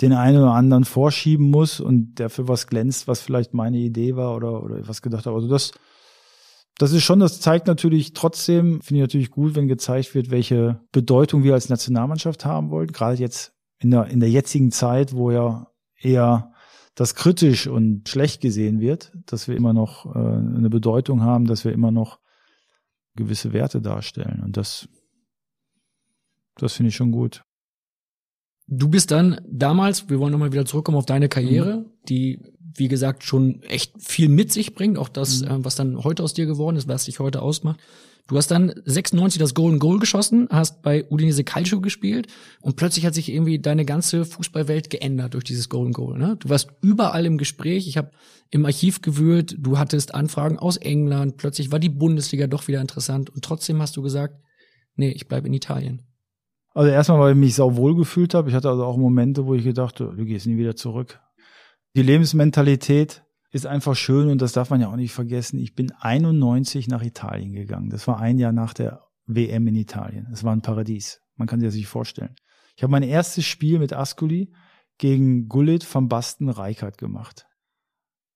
den 0.00 0.12
einen 0.12 0.38
oder 0.38 0.52
anderen 0.52 0.84
vorschieben 0.84 1.50
muss 1.50 1.80
und 1.80 2.18
der 2.18 2.30
für 2.30 2.48
was 2.48 2.68
glänzt, 2.68 3.08
was 3.08 3.20
vielleicht 3.20 3.52
meine 3.52 3.78
Idee 3.78 4.16
war 4.16 4.36
oder, 4.36 4.62
oder 4.62 4.86
was 4.86 5.02
gedacht 5.02 5.26
habe. 5.26 5.36
Also 5.36 5.48
das, 5.48 5.72
das 6.78 6.92
ist 6.92 7.02
schon, 7.02 7.18
das 7.18 7.40
zeigt 7.40 7.66
natürlich 7.66 8.12
trotzdem, 8.12 8.80
finde 8.80 9.00
ich 9.00 9.02
natürlich 9.02 9.30
gut, 9.30 9.56
wenn 9.56 9.66
gezeigt 9.66 10.14
wird, 10.14 10.30
welche 10.30 10.80
Bedeutung 10.92 11.42
wir 11.42 11.54
als 11.54 11.68
Nationalmannschaft 11.68 12.44
haben 12.44 12.70
wollen. 12.70 12.92
Gerade 12.92 13.18
jetzt 13.18 13.52
in 13.80 13.90
der, 13.90 14.06
in 14.06 14.20
der 14.20 14.30
jetzigen 14.30 14.70
Zeit, 14.70 15.12
wo 15.12 15.30
ja 15.30 15.66
eher 16.00 16.52
das 16.98 17.14
kritisch 17.14 17.68
und 17.68 18.08
schlecht 18.08 18.40
gesehen 18.40 18.80
wird, 18.80 19.12
dass 19.26 19.46
wir 19.46 19.56
immer 19.56 19.72
noch 19.72 20.04
äh, 20.16 20.18
eine 20.18 20.68
Bedeutung 20.68 21.22
haben, 21.22 21.46
dass 21.46 21.64
wir 21.64 21.70
immer 21.70 21.92
noch 21.92 22.18
gewisse 23.14 23.52
Werte 23.52 23.80
darstellen. 23.80 24.42
Und 24.44 24.56
das, 24.56 24.88
das 26.56 26.72
finde 26.72 26.88
ich 26.88 26.96
schon 26.96 27.12
gut. 27.12 27.44
Du 28.66 28.88
bist 28.88 29.12
dann 29.12 29.40
damals, 29.48 30.10
wir 30.10 30.18
wollen 30.18 30.32
nochmal 30.32 30.50
wieder 30.50 30.64
zurückkommen 30.64 30.98
auf 30.98 31.06
deine 31.06 31.28
Karriere, 31.28 31.76
mhm. 31.76 31.86
die, 32.08 32.40
wie 32.74 32.88
gesagt, 32.88 33.22
schon 33.22 33.62
echt 33.62 33.92
viel 34.02 34.28
mit 34.28 34.52
sich 34.52 34.74
bringt, 34.74 34.98
auch 34.98 35.08
das, 35.08 35.42
mhm. 35.42 35.48
äh, 35.48 35.64
was 35.64 35.76
dann 35.76 36.02
heute 36.02 36.24
aus 36.24 36.34
dir 36.34 36.46
geworden 36.46 36.74
ist, 36.74 36.88
was 36.88 37.04
dich 37.04 37.20
heute 37.20 37.42
ausmacht. 37.42 37.78
Du 38.28 38.36
hast 38.36 38.50
dann 38.50 38.74
96 38.84 39.38
das 39.38 39.54
Golden 39.54 39.78
Goal 39.78 39.98
geschossen, 39.98 40.48
hast 40.50 40.82
bei 40.82 41.06
Udinese 41.10 41.44
Calcio 41.44 41.80
gespielt 41.80 42.26
und 42.60 42.76
plötzlich 42.76 43.06
hat 43.06 43.14
sich 43.14 43.32
irgendwie 43.32 43.58
deine 43.58 43.86
ganze 43.86 44.26
Fußballwelt 44.26 44.90
geändert 44.90 45.32
durch 45.32 45.44
dieses 45.44 45.70
Golden 45.70 45.94
Goal. 45.94 46.18
Ne? 46.18 46.36
Du 46.38 46.50
warst 46.50 46.68
überall 46.82 47.24
im 47.24 47.38
Gespräch. 47.38 47.88
Ich 47.88 47.96
habe 47.96 48.10
im 48.50 48.66
Archiv 48.66 49.00
gewühlt. 49.00 49.56
Du 49.58 49.78
hattest 49.78 50.14
Anfragen 50.14 50.58
aus 50.58 50.76
England. 50.76 51.38
Plötzlich 51.38 51.72
war 51.72 51.78
die 51.78 51.88
Bundesliga 51.88 52.46
doch 52.46 52.68
wieder 52.68 52.82
interessant 52.82 53.30
und 53.30 53.42
trotzdem 53.42 53.80
hast 53.80 53.96
du 53.96 54.02
gesagt, 54.02 54.34
nee, 54.94 55.10
ich 55.10 55.26
bleib 55.26 55.46
in 55.46 55.54
Italien. 55.54 56.02
Also 56.74 56.90
erstmal, 56.90 57.20
weil 57.20 57.32
ich 57.32 57.38
mich 57.38 57.54
sau 57.54 57.76
wohl 57.76 57.96
gefühlt 57.96 58.34
habe. 58.34 58.50
Ich 58.50 58.54
hatte 58.54 58.68
also 58.68 58.84
auch 58.84 58.98
Momente, 58.98 59.46
wo 59.46 59.54
ich 59.54 59.64
gedacht, 59.64 60.00
du 60.00 60.24
gehst 60.26 60.46
nie 60.46 60.58
wieder 60.58 60.76
zurück. 60.76 61.18
Die 61.96 62.02
Lebensmentalität 62.02 63.22
ist 63.50 63.66
einfach 63.66 63.96
schön 63.96 64.28
und 64.28 64.42
das 64.42 64.52
darf 64.52 64.70
man 64.70 64.80
ja 64.80 64.88
auch 64.88 64.96
nicht 64.96 65.12
vergessen. 65.12 65.58
Ich 65.58 65.74
bin 65.74 65.92
91 65.92 66.88
nach 66.88 67.02
Italien 67.02 67.52
gegangen. 67.52 67.90
Das 67.90 68.06
war 68.06 68.20
ein 68.20 68.38
Jahr 68.38 68.52
nach 68.52 68.74
der 68.74 69.04
WM 69.26 69.66
in 69.68 69.76
Italien. 69.76 70.28
Es 70.32 70.44
war 70.44 70.54
ein 70.54 70.62
Paradies. 70.62 71.20
Man 71.36 71.48
kann 71.48 71.60
sich 71.60 71.68
das 71.68 71.74
nicht 71.74 71.86
vorstellen. 71.86 72.34
Ich 72.76 72.82
habe 72.82 72.90
mein 72.90 73.02
erstes 73.02 73.44
Spiel 73.44 73.78
mit 73.78 73.92
Ascoli 73.92 74.52
gegen 74.98 75.48
Gullit 75.48 75.86
van 75.92 76.08
Basten 76.08 76.48
Reichert 76.48 76.98
gemacht. 76.98 77.46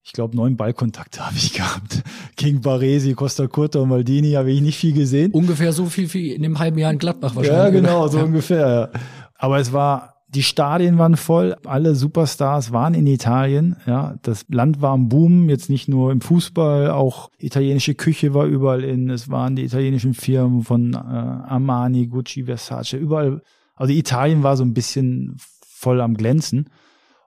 ich 0.05 0.13
glaube, 0.13 0.35
neun 0.35 0.57
Ballkontakte 0.57 1.19
habe 1.25 1.37
ich 1.37 1.53
gehabt. 1.53 2.03
Gegen 2.35 2.61
Baresi, 2.61 3.13
Costa 3.13 3.47
Curta 3.47 3.79
und 3.79 3.89
Maldini 3.89 4.31
habe 4.31 4.51
ich 4.51 4.61
nicht 4.61 4.77
viel 4.77 4.93
gesehen. 4.93 5.31
Ungefähr 5.31 5.73
so 5.73 5.85
viel 5.85 6.11
wie 6.13 6.31
in 6.31 6.41
dem 6.41 6.59
halben 6.59 6.77
Jahr 6.77 6.91
in 6.91 6.97
Gladbach 6.97 7.35
wahrscheinlich. 7.35 7.63
Ja, 7.63 7.69
genau, 7.69 8.07
so 8.07 8.17
ja. 8.17 8.23
ungefähr. 8.23 8.91
Ja. 8.93 8.99
Aber 9.35 9.59
es 9.59 9.71
war, 9.71 10.12
die 10.33 10.43
Stadien 10.43 10.97
waren 10.97 11.15
voll, 11.15 11.55
alle 11.65 11.95
Superstars 11.95 12.71
waren 12.71 12.93
in 12.93 13.05
Italien. 13.05 13.75
Ja, 13.85 14.15
das 14.23 14.45
Land 14.49 14.81
war 14.81 14.91
am 14.91 15.09
Boom, 15.09 15.49
jetzt 15.49 15.69
nicht 15.69 15.87
nur 15.87 16.11
im 16.11 16.21
Fußball, 16.21 16.89
auch 16.89 17.29
italienische 17.37 17.93
Küche 17.93 18.33
war 18.33 18.45
überall 18.45 18.83
in. 18.83 19.09
Es 19.09 19.29
waren 19.29 19.55
die 19.55 19.63
italienischen 19.63 20.13
Firmen 20.13 20.63
von 20.63 20.93
äh, 20.93 20.97
Armani, 20.97 22.07
Gucci, 22.07 22.45
Versace, 22.45 22.93
überall. 22.93 23.41
Also 23.75 23.93
Italien 23.93 24.43
war 24.43 24.57
so 24.57 24.63
ein 24.63 24.73
bisschen 24.73 25.37
voll 25.61 26.01
am 26.01 26.15
Glänzen. 26.15 26.69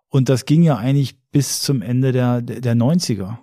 Und 0.08 0.28
das 0.28 0.44
ging 0.44 0.62
ja 0.62 0.76
eigentlich 0.76 1.20
bis 1.30 1.60
zum 1.60 1.82
Ende 1.82 2.12
der, 2.12 2.42
der 2.42 2.74
90er. 2.74 3.38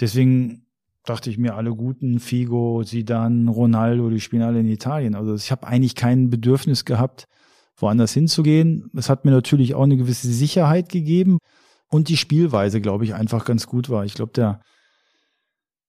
Deswegen 0.00 0.66
dachte 1.04 1.30
ich 1.30 1.38
mir, 1.38 1.54
alle 1.54 1.74
guten, 1.74 2.18
Figo, 2.18 2.82
Zidane, 2.84 3.50
Ronaldo, 3.50 4.08
die 4.08 4.20
spielen 4.20 4.42
alle 4.42 4.60
in 4.60 4.68
Italien. 4.68 5.14
Also 5.14 5.34
ich 5.34 5.50
habe 5.50 5.66
eigentlich 5.66 5.94
kein 5.94 6.30
Bedürfnis 6.30 6.84
gehabt, 6.84 7.26
woanders 7.82 8.12
hinzugehen. 8.12 8.90
Es 8.96 9.08
hat 9.08 9.24
mir 9.24 9.32
natürlich 9.32 9.74
auch 9.74 9.82
eine 9.82 9.96
gewisse 9.96 10.32
Sicherheit 10.32 10.88
gegeben 10.88 11.38
und 11.88 12.08
die 12.08 12.16
Spielweise, 12.16 12.80
glaube 12.80 13.04
ich, 13.04 13.14
einfach 13.14 13.44
ganz 13.44 13.66
gut 13.66 13.90
war. 13.90 14.04
Ich 14.04 14.14
glaube, 14.14 14.32
der 14.32 14.60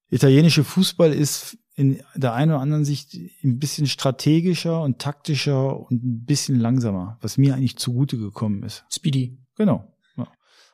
italienische 0.10 0.64
Fußball 0.64 1.14
ist 1.14 1.58
in 1.76 2.02
der 2.16 2.34
einen 2.34 2.52
oder 2.52 2.62
anderen 2.62 2.86
Sicht 2.86 3.16
ein 3.44 3.58
bisschen 3.58 3.88
strategischer 3.88 4.82
und 4.82 5.00
taktischer 5.00 5.80
und 5.80 6.04
ein 6.04 6.26
bisschen 6.26 6.60
langsamer, 6.60 7.18
was 7.22 7.38
mir 7.38 7.56
eigentlich 7.56 7.78
zugute 7.78 8.18
gekommen 8.18 8.64
ist. 8.64 8.84
Speedy. 8.89 9.39
Genau. 9.56 9.88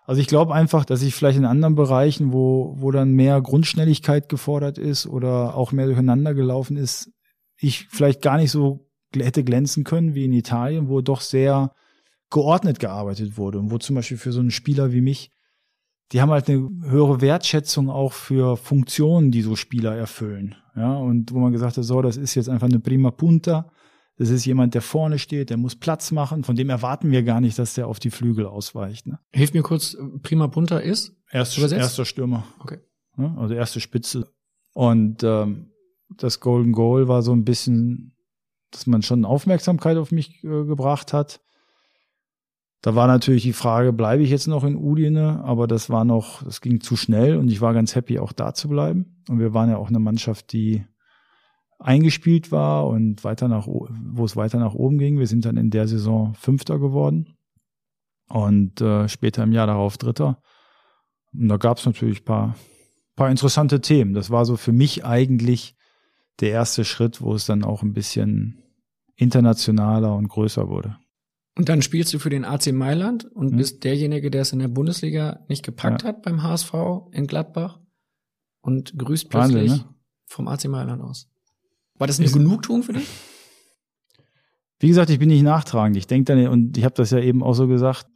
Also 0.09 0.21
ich 0.21 0.27
glaube 0.27 0.55
einfach, 0.55 0.85
dass 0.85 1.03
ich 1.03 1.13
vielleicht 1.13 1.37
in 1.37 1.45
anderen 1.45 1.75
Bereichen, 1.75 2.33
wo, 2.33 2.73
wo 2.79 2.89
dann 2.89 3.11
mehr 3.11 3.39
Grundschnelligkeit 3.41 4.27
gefordert 4.27 4.79
ist 4.79 5.05
oder 5.05 5.55
auch 5.55 5.71
mehr 5.71 5.85
durcheinander 5.85 6.33
gelaufen 6.33 6.77
ist, 6.77 7.11
ich 7.57 7.87
vielleicht 7.89 8.23
gar 8.23 8.37
nicht 8.37 8.49
so 8.49 8.88
hätte 9.15 9.43
glänzen 9.43 9.83
können 9.83 10.15
wie 10.15 10.25
in 10.25 10.33
Italien, 10.33 10.89
wo 10.89 11.01
doch 11.01 11.21
sehr 11.21 11.73
geordnet 12.29 12.79
gearbeitet 12.79 13.37
wurde 13.37 13.59
und 13.59 13.71
wo 13.71 13.77
zum 13.77 13.95
Beispiel 13.95 14.17
für 14.17 14.31
so 14.31 14.39
einen 14.39 14.51
Spieler 14.51 14.91
wie 14.91 15.01
mich, 15.01 15.31
die 16.11 16.21
haben 16.21 16.31
halt 16.31 16.49
eine 16.49 16.69
höhere 16.83 17.21
Wertschätzung 17.21 17.89
auch 17.89 18.13
für 18.13 18.57
Funktionen, 18.57 19.31
die 19.31 19.41
so 19.41 19.55
Spieler 19.55 19.95
erfüllen. 19.95 20.55
Ja, 20.75 20.95
und 20.95 21.33
wo 21.33 21.39
man 21.39 21.51
gesagt 21.51 21.77
hat, 21.77 21.83
so, 21.83 22.01
das 22.01 22.17
ist 22.17 22.35
jetzt 22.35 22.49
einfach 22.49 22.67
eine 22.67 22.79
prima 22.79 23.11
punta, 23.11 23.71
das 24.19 24.29
ist 24.29 24.45
jemand, 24.45 24.73
der 24.73 24.81
vorne 24.81 25.17
steht, 25.17 25.49
der 25.49 25.55
muss 25.55 25.77
Platz 25.77 26.11
machen. 26.11 26.43
Von 26.43 26.57
dem 26.57 26.69
erwarten 26.69 27.09
wir 27.09 27.23
gar 27.23 27.39
nicht, 27.39 27.57
dass 27.57 27.75
der 27.75 27.87
auf 27.87 27.99
die 27.99 28.09
Flügel 28.09 28.45
ausweicht. 28.45 29.07
Ne? 29.07 29.17
Hilf 29.31 29.53
mir 29.53 29.61
kurz, 29.61 29.95
Prima 30.23 30.47
Punta 30.49 30.77
ist? 30.77 31.15
Erster, 31.31 31.71
erster 31.71 32.03
Stürmer. 32.03 32.43
Okay. 32.59 32.79
Ne? 33.15 33.33
Also 33.37 33.53
erste 33.53 33.79
Spitze. 33.79 34.29
Und 34.73 35.23
ähm, 35.23 35.71
das 36.17 36.41
Golden 36.41 36.73
Goal 36.73 37.07
war 37.07 37.21
so 37.21 37.31
ein 37.31 37.45
bisschen, 37.45 38.13
dass 38.71 38.87
man 38.87 39.01
schon 39.01 39.25
Aufmerksamkeit 39.25 39.97
auf 39.97 40.11
mich 40.11 40.43
äh, 40.43 40.65
gebracht 40.65 41.13
hat. 41.13 41.41
Da 42.81 42.95
war 42.95 43.07
natürlich 43.07 43.43
die 43.43 43.53
Frage, 43.53 43.91
bleibe 43.91 44.23
ich 44.23 44.29
jetzt 44.29 44.47
noch 44.47 44.63
in 44.63 44.77
Udine? 44.77 45.43
Aber 45.43 45.67
das 45.67 45.89
war 45.89 46.05
noch, 46.05 46.43
das 46.43 46.61
ging 46.61 46.79
zu 46.79 46.95
schnell 46.95 47.35
und 47.35 47.49
ich 47.49 47.59
war 47.59 47.73
ganz 47.73 47.95
happy, 47.95 48.19
auch 48.19 48.31
da 48.31 48.53
zu 48.53 48.69
bleiben. 48.69 49.21
Und 49.27 49.39
wir 49.39 49.53
waren 49.53 49.69
ja 49.69 49.77
auch 49.77 49.89
eine 49.89 49.99
Mannschaft, 49.99 50.53
die 50.53 50.85
eingespielt 51.77 52.51
war 52.51 52.87
und 52.87 53.23
weiter 53.23 53.47
nach, 53.47 53.67
wo 53.67 54.25
es 54.25 54.35
weiter 54.35 54.59
nach 54.59 54.73
oben 54.73 54.97
ging. 54.97 55.19
Wir 55.19 55.27
sind 55.27 55.45
dann 55.45 55.57
in 55.57 55.71
der 55.71 55.87
Saison 55.87 56.33
Fünfter 56.35 56.79
geworden 56.79 57.37
und 58.29 58.81
äh, 58.81 59.07
später 59.09 59.43
im 59.43 59.53
Jahr 59.53 59.67
darauf 59.67 59.97
Dritter. 59.97 60.41
Und 61.33 61.49
da 61.49 61.57
gab 61.57 61.77
es 61.77 61.85
natürlich 61.85 62.25
paar, 62.25 62.55
paar 63.15 63.29
interessante 63.29 63.81
Themen. 63.81 64.13
Das 64.13 64.29
war 64.29 64.45
so 64.45 64.55
für 64.55 64.71
mich 64.71 65.05
eigentlich 65.05 65.75
der 66.39 66.51
erste 66.51 66.85
Schritt, 66.85 67.21
wo 67.21 67.33
es 67.33 67.45
dann 67.45 67.63
auch 67.63 67.83
ein 67.83 67.93
bisschen 67.93 68.63
internationaler 69.15 70.15
und 70.15 70.27
größer 70.27 70.69
wurde. 70.69 70.97
Und 71.57 71.67
dann 71.67 71.81
spielst 71.81 72.13
du 72.13 72.19
für 72.19 72.29
den 72.29 72.45
AC 72.45 72.71
Mailand 72.71 73.25
und 73.25 73.51
hm. 73.51 73.57
bist 73.57 73.83
derjenige, 73.83 74.31
der 74.31 74.41
es 74.41 74.53
in 74.53 74.59
der 74.59 74.69
Bundesliga 74.69 75.41
nicht 75.49 75.63
gepackt 75.63 76.03
ja. 76.03 76.09
hat 76.09 76.21
beim 76.21 76.41
HSV 76.41 76.73
in 77.11 77.27
Gladbach 77.27 77.79
und 78.61 78.97
grüßt 78.97 79.29
plötzlich 79.29 79.71
Wahnsinn, 79.71 79.87
ne? 79.87 79.95
vom 80.25 80.47
AC 80.47 80.65
Mailand 80.65 81.01
aus. 81.01 81.29
War 81.95 82.07
das 82.07 82.17
eine 82.17 82.27
ist, 82.27 82.33
Genugtuung 82.33 82.83
für 82.83 82.93
dich? 82.93 83.07
Wie 84.79 84.87
gesagt, 84.87 85.09
ich 85.09 85.19
bin 85.19 85.27
nicht 85.27 85.43
nachtragend. 85.43 85.97
Ich 85.97 86.07
denke 86.07 86.33
dann, 86.33 86.47
und 86.47 86.77
ich 86.77 86.85
habe 86.85 86.95
das 86.95 87.11
ja 87.11 87.19
eben 87.19 87.43
auch 87.43 87.53
so 87.53 87.67
gesagt, 87.67 88.07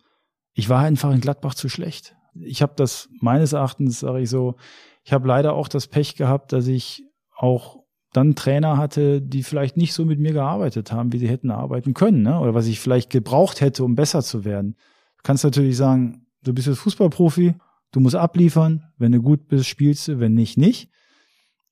ich 0.54 0.70
war 0.70 0.80
einfach 0.80 1.12
in 1.12 1.20
Gladbach 1.20 1.56
zu 1.56 1.68
schlecht. 1.68 2.16
Ich 2.36 2.62
habe 2.62 2.74
das 2.78 3.10
meines 3.20 3.52
Erachtens, 3.52 4.00
sage 4.00 4.22
ich 4.22 4.30
so, 4.30 4.56
ich 5.04 5.12
habe 5.12 5.28
leider 5.28 5.54
auch 5.54 5.68
das 5.68 5.88
Pech 5.88 6.16
gehabt, 6.16 6.54
dass 6.54 6.68
ich 6.68 7.04
auch 7.36 7.83
dann 8.14 8.36
Trainer 8.36 8.78
hatte, 8.78 9.22
die 9.22 9.44
vielleicht 9.44 9.76
nicht 9.76 9.94
so 9.94 10.06
mit 10.06 10.20
mir 10.20 10.34
gearbeitet 10.34 10.92
haben, 10.92 11.12
wie 11.12 11.18
sie 11.18 11.28
hätten 11.28 11.52
arbeiten 11.52 11.94
können, 11.94 12.22
ne? 12.22 12.40
oder 12.40 12.54
was 12.54 12.68
ich 12.68 12.80
vielleicht 12.80 13.10
gebraucht 13.10 13.60
hätte, 13.60 13.84
um 13.84 13.96
besser 13.96 14.22
zu 14.22 14.46
werden. 14.46 14.76
Du 15.18 15.24
kannst 15.24 15.44
natürlich 15.44 15.76
sagen, 15.76 16.28
du 16.44 16.54
bist 16.54 16.68
jetzt 16.68 16.80
Fußballprofi, 16.80 17.56
du 17.92 18.00
musst 18.00 18.16
abliefern, 18.16 18.84
wenn 18.98 19.12
du 19.12 19.22
gut 19.22 19.48
bist, 19.48 19.68
spielst 19.68 20.08
du, 20.08 20.20
wenn 20.20 20.36
nicht, 20.36 20.58
nicht. 20.58 20.90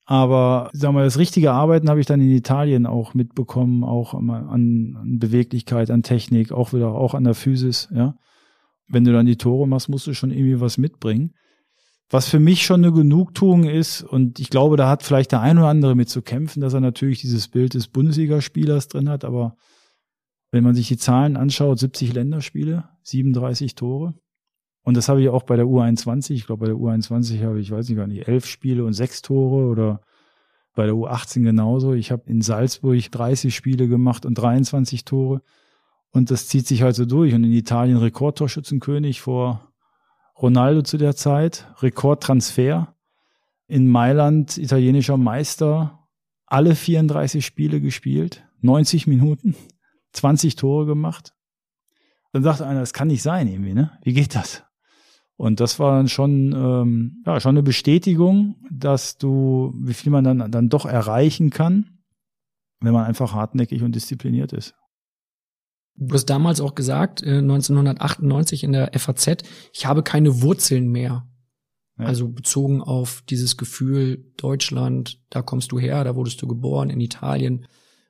Aber 0.04 0.68
sagen 0.72 0.96
wir, 0.96 1.04
das 1.04 1.18
richtige 1.18 1.52
Arbeiten 1.52 1.88
habe 1.88 2.00
ich 2.00 2.06
dann 2.06 2.20
in 2.20 2.30
Italien 2.30 2.86
auch 2.86 3.14
mitbekommen, 3.14 3.84
auch 3.84 4.14
an, 4.14 4.30
an 4.30 5.18
Beweglichkeit, 5.20 5.90
an 5.92 6.02
Technik, 6.02 6.50
auch 6.50 6.72
wieder 6.72 6.92
auch 6.92 7.14
an 7.14 7.24
der 7.24 7.34
Physis, 7.34 7.88
ja. 7.94 8.16
Wenn 8.88 9.04
du 9.04 9.12
dann 9.12 9.26
die 9.26 9.38
Tore 9.38 9.66
machst, 9.66 9.88
musst 9.88 10.06
du 10.06 10.12
schon 10.12 10.32
irgendwie 10.32 10.60
was 10.60 10.76
mitbringen. 10.76 11.34
Was 12.12 12.28
für 12.28 12.40
mich 12.40 12.64
schon 12.64 12.84
eine 12.84 12.92
Genugtuung 12.92 13.64
ist, 13.64 14.02
und 14.02 14.38
ich 14.38 14.50
glaube, 14.50 14.76
da 14.76 14.88
hat 14.88 15.02
vielleicht 15.02 15.32
der 15.32 15.40
ein 15.40 15.58
oder 15.58 15.68
andere 15.68 15.94
mit 15.94 16.10
zu 16.10 16.20
kämpfen, 16.20 16.60
dass 16.60 16.74
er 16.74 16.80
natürlich 16.80 17.22
dieses 17.22 17.48
Bild 17.48 17.72
des 17.72 17.88
Bundesligaspielers 17.88 18.88
drin 18.88 19.08
hat, 19.08 19.24
aber 19.24 19.56
wenn 20.50 20.62
man 20.62 20.74
sich 20.74 20.88
die 20.88 20.98
Zahlen 20.98 21.38
anschaut, 21.38 21.78
70 21.78 22.12
Länderspiele, 22.12 22.84
37 23.02 23.74
Tore, 23.74 24.14
und 24.84 24.96
das 24.96 25.08
habe 25.08 25.22
ich 25.22 25.28
auch 25.28 25.44
bei 25.44 25.56
der 25.56 25.66
U21. 25.66 26.32
Ich 26.32 26.46
glaube, 26.46 26.60
bei 26.60 26.66
der 26.66 26.76
U21 26.76 27.42
habe 27.44 27.60
ich, 27.60 27.70
weiß 27.70 27.88
nicht 27.88 27.96
gar 27.96 28.06
nicht, 28.06 28.26
elf 28.26 28.46
Spiele 28.46 28.84
und 28.84 28.92
sechs 28.92 29.22
Tore 29.22 29.68
oder 29.68 30.00
bei 30.74 30.86
der 30.86 30.94
U18 30.94 31.42
genauso. 31.42 31.94
Ich 31.94 32.10
habe 32.10 32.24
in 32.26 32.42
Salzburg 32.42 33.10
30 33.10 33.54
Spiele 33.54 33.88
gemacht 33.88 34.26
und 34.26 34.34
23 34.34 35.04
Tore. 35.04 35.42
Und 36.10 36.30
das 36.30 36.48
zieht 36.48 36.66
sich 36.66 36.82
halt 36.82 36.96
so 36.96 37.04
durch. 37.04 37.32
Und 37.32 37.44
in 37.44 37.52
Italien 37.52 37.96
Rekordtorschützenkönig 37.96 39.20
vor 39.20 39.71
Ronaldo 40.40 40.82
zu 40.82 40.98
der 40.98 41.14
Zeit, 41.14 41.66
Rekordtransfer. 41.80 42.94
In 43.66 43.88
Mailand 43.88 44.58
italienischer 44.58 45.16
Meister, 45.16 46.06
alle 46.46 46.74
34 46.74 47.44
Spiele 47.44 47.80
gespielt, 47.80 48.44
90 48.60 49.06
Minuten, 49.06 49.56
20 50.12 50.56
Tore 50.56 50.86
gemacht. 50.86 51.34
Dann 52.32 52.42
sagt 52.42 52.60
einer, 52.60 52.80
das 52.80 52.92
kann 52.92 53.08
nicht 53.08 53.22
sein 53.22 53.48
irgendwie, 53.48 53.74
ne? 53.74 53.98
Wie 54.02 54.12
geht 54.12 54.34
das? 54.34 54.64
Und 55.36 55.60
das 55.60 55.78
war 55.78 55.96
dann 55.96 56.08
schon, 56.08 56.52
ähm, 56.52 57.22
ja, 57.26 57.40
schon 57.40 57.50
eine 57.50 57.62
Bestätigung, 57.62 58.56
dass 58.70 59.18
du, 59.18 59.74
wie 59.76 59.94
viel 59.94 60.12
man 60.12 60.24
dann, 60.24 60.50
dann 60.50 60.68
doch 60.68 60.86
erreichen 60.86 61.50
kann, 61.50 61.98
wenn 62.80 62.92
man 62.92 63.04
einfach 63.04 63.32
hartnäckig 63.32 63.82
und 63.82 63.94
diszipliniert 63.94 64.52
ist. 64.52 64.74
Du 65.94 66.14
hast 66.14 66.26
damals 66.26 66.60
auch 66.60 66.74
gesagt, 66.74 67.22
1998 67.22 68.62
äh, 68.62 68.66
in 68.66 68.72
der 68.72 68.90
FAZ, 68.98 69.44
ich 69.72 69.86
habe 69.86 70.02
keine 70.02 70.42
Wurzeln 70.42 70.88
mehr. 70.88 71.26
Ja. 71.98 72.06
Also 72.06 72.28
bezogen 72.28 72.80
auf 72.82 73.22
dieses 73.28 73.56
Gefühl, 73.56 74.24
Deutschland, 74.36 75.20
da 75.30 75.42
kommst 75.42 75.72
du 75.72 75.78
her, 75.78 76.02
da 76.04 76.16
wurdest 76.16 76.40
du 76.42 76.48
geboren, 76.48 76.90
in 76.90 77.00
Italien 77.00 77.66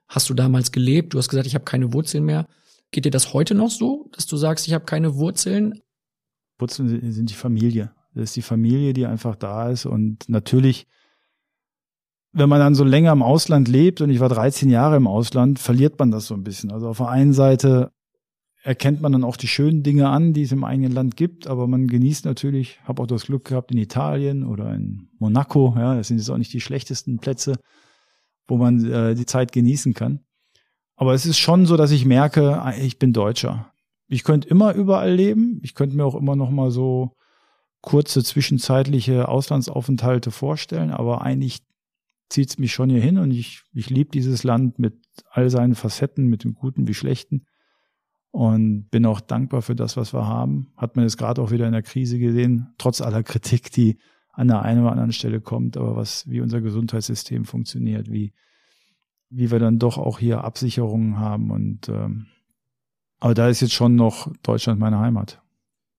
hast 0.07 0.29
du 0.29 0.33
damals 0.33 0.71
gelebt. 0.71 1.13
Du 1.13 1.17
hast 1.17 1.29
gesagt, 1.29 1.47
ich 1.47 1.55
habe 1.55 1.65
keine 1.65 1.93
Wurzeln 1.93 2.23
mehr. 2.23 2.47
Geht 2.91 3.05
dir 3.05 3.11
das 3.11 3.33
heute 3.33 3.55
noch 3.55 3.71
so, 3.71 4.09
dass 4.13 4.27
du 4.27 4.37
sagst, 4.37 4.67
ich 4.67 4.73
habe 4.73 4.85
keine 4.85 5.15
Wurzeln, 5.15 5.81
Wurzeln 6.59 7.11
sind 7.11 7.29
die 7.29 7.35
Familie. 7.35 7.91
Das 8.13 8.25
ist 8.25 8.35
die 8.35 8.41
Familie, 8.41 8.93
die 8.93 9.05
einfach 9.05 9.35
da 9.35 9.69
ist. 9.69 9.85
Und 9.85 10.29
natürlich, 10.29 10.87
wenn 12.33 12.49
man 12.49 12.59
dann 12.59 12.75
so 12.75 12.83
länger 12.83 13.11
im 13.11 13.21
Ausland 13.21 13.67
lebt, 13.67 14.01
und 14.01 14.09
ich 14.09 14.19
war 14.19 14.29
13 14.29 14.69
Jahre 14.69 14.97
im 14.97 15.07
Ausland, 15.07 15.59
verliert 15.59 15.99
man 15.99 16.11
das 16.11 16.25
so 16.25 16.33
ein 16.33 16.43
bisschen. 16.43 16.71
Also 16.71 16.89
auf 16.89 16.97
der 16.97 17.09
einen 17.09 17.33
Seite 17.33 17.91
erkennt 18.63 19.01
man 19.01 19.11
dann 19.11 19.23
auch 19.23 19.37
die 19.37 19.47
schönen 19.47 19.83
Dinge 19.83 20.09
an, 20.09 20.33
die 20.33 20.43
es 20.43 20.51
im 20.51 20.63
eigenen 20.63 20.93
Land 20.93 21.15
gibt, 21.15 21.47
aber 21.47 21.67
man 21.67 21.87
genießt 21.87 22.25
natürlich, 22.25 22.79
habe 22.85 23.03
auch 23.03 23.07
das 23.07 23.25
Glück 23.25 23.45
gehabt 23.45 23.71
in 23.71 23.77
Italien 23.77 24.45
oder 24.45 24.73
in 24.73 25.09
Monaco, 25.19 25.75
ja, 25.77 25.95
das 25.95 26.07
sind 26.07 26.17
jetzt 26.17 26.29
auch 26.29 26.37
nicht 26.37 26.53
die 26.53 26.61
schlechtesten 26.61 27.19
Plätze, 27.19 27.59
wo 28.47 28.57
man 28.57 28.83
äh, 28.89 29.15
die 29.15 29.25
Zeit 29.25 29.51
genießen 29.51 29.93
kann. 29.93 30.21
Aber 30.95 31.13
es 31.13 31.25
ist 31.25 31.37
schon 31.37 31.65
so, 31.65 31.77
dass 31.77 31.91
ich 31.91 32.05
merke, 32.05 32.61
ah, 32.61 32.73
ich 32.73 32.99
bin 32.99 33.13
Deutscher. 33.13 33.71
Ich 34.07 34.23
könnte 34.23 34.47
immer 34.47 34.73
überall 34.73 35.13
leben. 35.13 35.59
Ich 35.63 35.75
könnte 35.75 35.95
mir 35.95 36.05
auch 36.05 36.15
immer 36.15 36.35
noch 36.35 36.49
mal 36.49 36.71
so 36.71 37.15
kurze 37.81 38.23
zwischenzeitliche 38.23 39.27
Auslandsaufenthalte 39.27 40.31
vorstellen, 40.31 40.91
aber 40.91 41.21
eigentlich 41.21 41.59
zieht 42.29 42.49
es 42.49 42.57
mich 42.57 42.73
schon 42.73 42.89
hier 42.89 43.01
hin 43.01 43.17
und 43.17 43.31
ich, 43.31 43.63
ich 43.73 43.89
liebe 43.89 44.11
dieses 44.11 44.43
Land 44.43 44.79
mit 44.79 44.95
all 45.29 45.49
seinen 45.49 45.75
Facetten, 45.75 46.27
mit 46.27 46.43
dem 46.43 46.53
Guten 46.55 46.87
wie 46.87 46.93
Schlechten. 46.93 47.45
und 48.31 48.89
bin 48.89 49.05
auch 49.05 49.21
dankbar 49.21 49.61
für 49.61 49.75
das, 49.75 49.95
was 49.95 50.13
wir 50.13 50.27
haben. 50.27 50.73
Hat 50.75 50.95
man 50.95 51.05
jetzt 51.05 51.17
gerade 51.17 51.41
auch 51.41 51.51
wieder 51.51 51.67
in 51.67 51.73
der 51.73 51.83
Krise 51.83 52.17
gesehen, 52.17 52.73
trotz 52.77 53.01
aller 53.01 53.21
Kritik, 53.23 53.71
die 53.71 53.97
an 54.31 54.47
der 54.47 54.63
einen 54.63 54.81
oder 54.81 54.91
anderen 54.91 55.11
Stelle 55.11 55.39
kommt, 55.41 55.77
aber 55.77 55.95
was, 55.95 56.27
wie 56.27 56.41
unser 56.41 56.59
Gesundheitssystem 56.59 57.45
funktioniert, 57.45 58.11
wie, 58.11 58.33
wie 59.29 59.51
wir 59.51 59.59
dann 59.59 59.77
doch 59.77 59.99
auch 59.99 60.17
hier 60.17 60.43
Absicherungen 60.43 61.19
haben 61.19 61.51
und 61.51 61.89
ähm, 61.89 62.27
aber 63.23 63.35
da 63.35 63.47
ist 63.47 63.61
jetzt 63.61 63.73
schon 63.73 63.95
noch 63.95 64.33
Deutschland 64.43 64.81
meine 64.81 64.99
Heimat. 64.99 65.41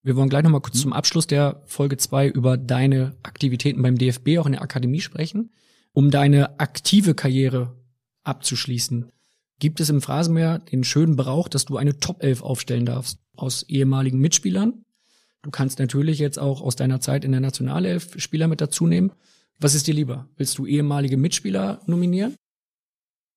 Wir 0.03 0.15
wollen 0.15 0.29
gleich 0.29 0.43
nochmal 0.43 0.61
kurz 0.61 0.77
mhm. 0.77 0.83
zum 0.83 0.93
Abschluss 0.93 1.27
der 1.27 1.63
Folge 1.65 1.97
zwei 1.97 2.29
über 2.29 2.59
deine 2.59 3.17
Aktivitäten 3.23 3.81
beim 3.81 3.97
DFB 3.97 4.39
auch 4.39 4.45
in 4.45 4.53
der 4.53 4.61
Akademie 4.61 5.01
sprechen. 5.01 5.51
Um 5.95 6.11
deine 6.11 6.59
aktive 6.59 7.15
Karriere 7.15 7.77
abzuschließen, 8.25 9.13
gibt 9.61 9.79
es 9.79 9.91
im 9.91 10.03
Phrasenmeer 10.03 10.59
den 10.59 10.83
schönen 10.83 11.15
Brauch, 11.15 11.49
dass 11.49 11.65
du 11.65 11.77
eine 11.77 11.99
Top 12.01 12.23
11 12.23 12.43
aufstellen 12.43 12.85
darfst 12.85 13.21
aus 13.37 13.63
ehemaligen 13.63 14.19
Mitspielern. 14.19 14.85
Du 15.43 15.51
kannst 15.51 15.79
natürlich 15.79 16.19
jetzt 16.19 16.39
auch 16.39 16.63
aus 16.63 16.75
deiner 16.75 17.01
Zeit 17.01 17.25
in 17.25 17.31
der 17.31 17.41
Nationalelf 17.41 18.15
Spieler 18.17 18.49
mit 18.49 18.61
dazu 18.61 18.89
nehmen. 18.89 19.13
Was 19.61 19.75
ist 19.75 19.87
dir 19.87 19.95
lieber? 19.95 20.29
Willst 20.37 20.59
du 20.59 20.67
ehemalige 20.67 21.17
Mitspieler 21.17 21.81
nominieren? 21.87 22.35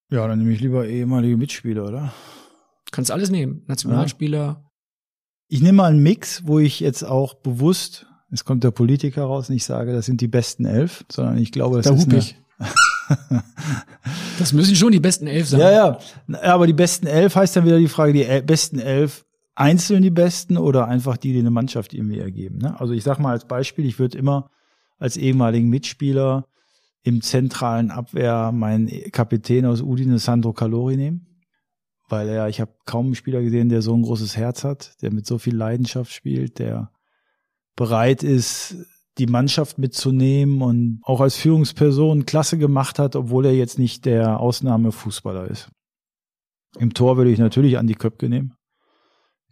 Ja, 0.09 0.27
dann 0.27 0.39
nehme 0.39 0.53
ich 0.53 0.59
lieber 0.59 0.87
ehemalige 0.87 1.37
Mitspieler, 1.37 1.85
oder? 1.85 2.13
Du 2.85 2.91
kannst 2.91 3.11
alles 3.11 3.29
nehmen. 3.29 3.63
Nationalspieler. 3.67 4.37
Ja. 4.37 4.71
Ich 5.47 5.61
nehme 5.61 5.77
mal 5.77 5.91
einen 5.91 6.01
Mix, 6.01 6.47
wo 6.47 6.57
ich 6.57 6.79
jetzt 6.79 7.03
auch 7.03 7.35
bewusst, 7.35 8.07
es 8.31 8.45
kommt 8.45 8.63
der 8.63 8.71
Politiker 8.71 9.23
raus, 9.25 9.49
nicht 9.49 9.63
sage, 9.63 9.93
das 9.93 10.05
sind 10.07 10.21
die 10.21 10.27
besten 10.27 10.65
elf, 10.65 11.05
sondern 11.11 11.37
ich 11.37 11.51
glaube, 11.51 11.77
das 11.77 11.85
da 11.85 11.93
ist 11.93 12.09
eine, 12.09 12.17
ich. 12.17 12.37
das 14.39 14.53
müssen 14.53 14.75
schon 14.75 14.91
die 14.91 14.99
besten 14.99 15.27
elf 15.27 15.47
sein. 15.47 15.59
Ja, 15.59 15.71
ja. 15.71 15.99
Aber 16.41 16.67
die 16.67 16.73
besten 16.73 17.07
elf 17.07 17.35
heißt 17.35 17.55
dann 17.55 17.65
wieder 17.65 17.79
die 17.79 17.87
Frage, 17.87 18.13
die 18.13 18.41
besten 18.41 18.79
elf 18.79 19.25
einzeln 19.57 20.03
die 20.03 20.11
besten 20.11 20.57
oder 20.57 20.87
einfach 20.87 21.17
die, 21.17 21.33
die 21.33 21.39
eine 21.39 21.49
Mannschaft 21.49 21.93
irgendwie 21.93 22.19
ergeben. 22.19 22.59
Ne? 22.59 22.79
Also 22.79 22.93
ich 22.93 23.03
sag 23.03 23.17
mal 23.19 23.31
als 23.31 23.45
Beispiel, 23.45 23.85
ich 23.85 23.97
würde 23.97 24.17
immer 24.17 24.51
als 24.99 25.17
ehemaligen 25.17 25.69
Mitspieler 25.69 26.45
im 27.03 27.21
zentralen 27.21 27.89
Abwehr 27.89 28.51
meinen 28.51 28.87
Kapitän 29.11 29.65
aus 29.65 29.81
Udine 29.81 30.19
Sandro 30.19 30.53
Calori 30.53 30.95
nehmen. 30.95 31.23
Weil 32.09 32.29
er, 32.29 32.47
ich 32.47 32.61
habe 32.61 32.71
kaum 32.85 33.07
einen 33.07 33.15
Spieler 33.15 33.41
gesehen, 33.41 33.69
der 33.69 33.81
so 33.81 33.93
ein 33.93 34.03
großes 34.03 34.37
Herz 34.37 34.63
hat, 34.63 35.01
der 35.01 35.11
mit 35.11 35.25
so 35.25 35.39
viel 35.39 35.55
Leidenschaft 35.55 36.11
spielt, 36.11 36.59
der 36.59 36.91
bereit 37.75 38.23
ist, 38.23 38.75
die 39.17 39.27
Mannschaft 39.27 39.77
mitzunehmen 39.77 40.61
und 40.61 40.99
auch 41.03 41.21
als 41.21 41.37
Führungsperson 41.37 42.25
klasse 42.25 42.57
gemacht 42.57 42.99
hat, 42.99 43.15
obwohl 43.15 43.45
er 43.45 43.55
jetzt 43.55 43.79
nicht 43.79 44.05
der 44.05 44.39
Ausnahmefußballer 44.39 45.49
ist. 45.49 45.69
Im 46.77 46.93
Tor 46.93 47.17
würde 47.17 47.31
ich 47.31 47.39
natürlich 47.39 47.77
Andi 47.77 47.95
Köpke 47.95 48.29
nehmen. 48.29 48.53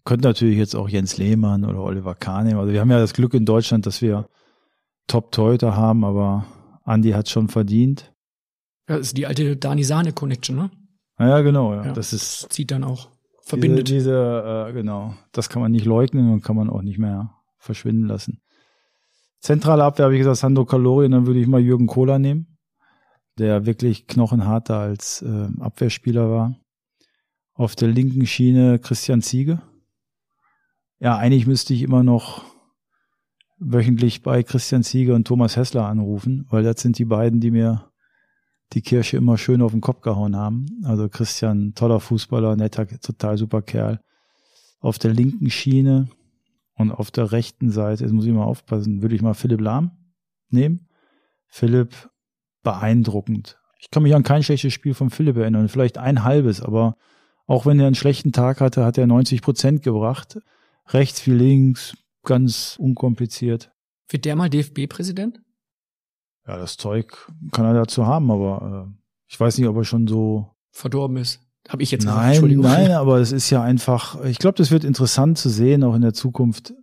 Könnte 0.04 0.28
natürlich 0.28 0.58
jetzt 0.58 0.76
auch 0.76 0.88
Jens 0.88 1.18
Lehmann 1.18 1.66
oder 1.66 1.82
Oliver 1.82 2.14
Kahn 2.14 2.46
nehmen. 2.46 2.60
Also 2.60 2.72
wir 2.72 2.80
haben 2.80 2.92
ja 2.92 3.00
das 3.00 3.14
Glück 3.14 3.34
in 3.34 3.46
Deutschland, 3.46 3.88
dass 3.88 4.02
wir 4.02 4.28
Top-Torhüter 5.08 5.76
haben, 5.76 6.04
aber 6.04 6.46
Andi 6.84 7.12
hat 7.12 7.30
schon 7.30 7.48
verdient. 7.48 8.14
Ja, 8.88 8.98
das 8.98 9.08
ist 9.08 9.18
die 9.18 9.26
alte 9.26 9.58
Dani 9.58 9.84
Sahne 9.84 10.14
Connection, 10.14 10.56
ne? 10.56 10.72
Ja, 11.18 11.42
genau, 11.42 11.74
ja. 11.74 11.86
ja 11.86 11.94
das 11.94 12.14
ist. 12.14 12.48
Zieht 12.52 12.70
dann 12.70 12.84
auch. 12.84 13.10
Verbindet. 13.42 13.88
Diese, 13.88 14.10
diese 14.10 14.68
äh, 14.70 14.74
genau. 14.74 15.16
Das 15.32 15.50
kann 15.50 15.62
man 15.62 15.72
nicht 15.72 15.86
leugnen 15.86 16.32
und 16.32 16.44
kann 16.44 16.56
man 16.56 16.70
auch 16.70 16.82
nicht 16.82 17.00
mehr 17.00 17.32
verschwinden 17.58 18.06
lassen. 18.06 18.42
Zentrale 19.40 19.84
Abwehr 19.84 20.06
habe 20.06 20.16
ich 20.16 20.20
gesagt, 20.20 20.38
Sandro 20.38 20.66
Calori, 20.66 21.06
und 21.06 21.12
dann 21.12 21.28
würde 21.28 21.40
ich 21.40 21.48
mal 21.48 21.62
Jürgen 21.62 21.88
Kohler 21.88 22.20
nehmen, 22.20 22.58
der 23.38 23.66
wirklich 23.66 24.08
knochenharter 24.08 24.80
als 24.80 25.22
äh, 25.22 25.48
Abwehrspieler 25.60 26.30
war. 26.30 26.56
Auf 27.54 27.76
der 27.76 27.90
linken 27.90 28.26
Schiene 28.26 28.80
Christian 28.80 29.22
Ziege. 29.22 29.62
Ja, 31.00 31.18
eigentlich 31.18 31.48
müsste 31.48 31.74
ich 31.74 31.84
immer 31.84 32.04
noch 32.04 32.44
wöchentlich 33.58 34.22
bei 34.22 34.44
Christian 34.44 34.84
Ziege 34.84 35.14
und 35.14 35.26
Thomas 35.26 35.56
Hessler 35.56 35.86
anrufen, 35.88 36.46
weil 36.50 36.64
das 36.64 36.82
sind 36.82 36.98
die 36.98 37.06
beiden, 37.06 37.40
die 37.40 37.52
mir 37.52 37.92
die 38.74 38.82
Kirche 38.82 39.18
immer 39.18 39.38
schön 39.38 39.62
auf 39.62 39.72
den 39.72 39.82
Kopf 39.82 40.02
gehauen 40.02 40.36
haben. 40.36 40.66
Also 40.84 41.08
Christian, 41.08 41.74
toller 41.76 42.00
Fußballer, 42.00 42.56
netter, 42.56 42.88
total 43.00 43.38
super 43.38 43.62
Kerl. 43.62 44.02
Auf 44.80 45.00
der 45.00 45.14
linken 45.14 45.50
Schiene 45.50 46.10
und 46.76 46.92
auf 46.92 47.12
der 47.12 47.32
rechten 47.32 47.72
Seite, 47.72 48.04
jetzt 48.04 48.14
muss 48.14 48.26
ich 48.26 48.32
mal 48.32 48.44
aufpassen, 48.44 49.02
würde 49.02 49.16
ich 49.16 49.22
mal 49.22 49.34
Philipp 49.34 49.62
Lahm 49.62 49.92
nehmen. 50.50 50.88
Philipp, 51.48 52.10
beeindruckend. 52.64 53.58
Ich 53.80 53.92
kann 53.92 54.04
mich 54.04 54.16
an 54.16 54.24
kein 54.24 54.44
schlechtes 54.44 54.74
Spiel 54.74 54.94
von 54.94 55.10
Philipp 55.10 55.38
erinnern, 55.38 55.70
vielleicht 55.70 55.98
ein 55.98 56.24
halbes, 56.24 56.62
aber 56.62 56.98
auch 57.46 57.66
wenn 57.66 57.80
er 57.80 57.86
einen 57.86 57.96
schlechten 57.96 58.32
Tag 58.32 58.60
hatte, 58.60 58.84
hat 58.84 58.98
er 58.98 59.08
90 59.08 59.42
Prozent 59.42 59.84
gebracht. 59.84 60.40
Rechts 60.88 61.26
wie 61.28 61.32
links, 61.32 61.96
ganz 62.24 62.76
unkompliziert. 62.80 63.72
Wird 64.10 64.26
der 64.26 64.36
mal 64.36 64.50
DFB-Präsident? 64.50 65.42
Ja, 66.48 66.58
das 66.58 66.78
Zeug 66.78 67.32
kann 67.52 67.66
er 67.66 67.74
dazu 67.74 68.06
haben, 68.06 68.30
aber 68.32 68.88
äh, 68.88 68.98
ich 69.28 69.40
weiß 69.40 69.58
nicht, 69.58 69.68
ob 69.68 69.78
er 69.78 69.84
schon 69.84 70.08
so 70.08 70.52
verdorben 70.72 71.18
ist. 71.18 71.45
Habe 71.68 71.82
ich 71.82 71.92
jetzt 71.92 72.06
nein, 72.06 72.42
gesagt, 72.42 72.56
Nein, 72.56 72.92
aber 72.92 73.20
es 73.20 73.32
ist 73.32 73.50
ja 73.50 73.64
einfach, 73.64 74.24
ich 74.24 74.38
glaube, 74.38 74.58
das 74.58 74.72
wird 74.72 74.84
interessant 74.84 75.38
zu 75.38 75.50
sehen, 75.50 75.84
auch 75.84 75.96
in 75.96 76.02
der 76.02 76.14
Zukunft. 76.14 76.74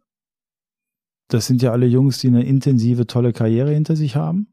Das 1.29 1.47
sind 1.47 1.63
ja 1.63 1.71
alle 1.71 1.87
Jungs, 1.87 2.19
die 2.19 2.29
eine 2.29 2.45
intensive, 2.45 3.07
tolle 3.07 3.33
Karriere 3.33 3.73
hinter 3.73 3.95
sich 3.95 4.17
haben, 4.17 4.49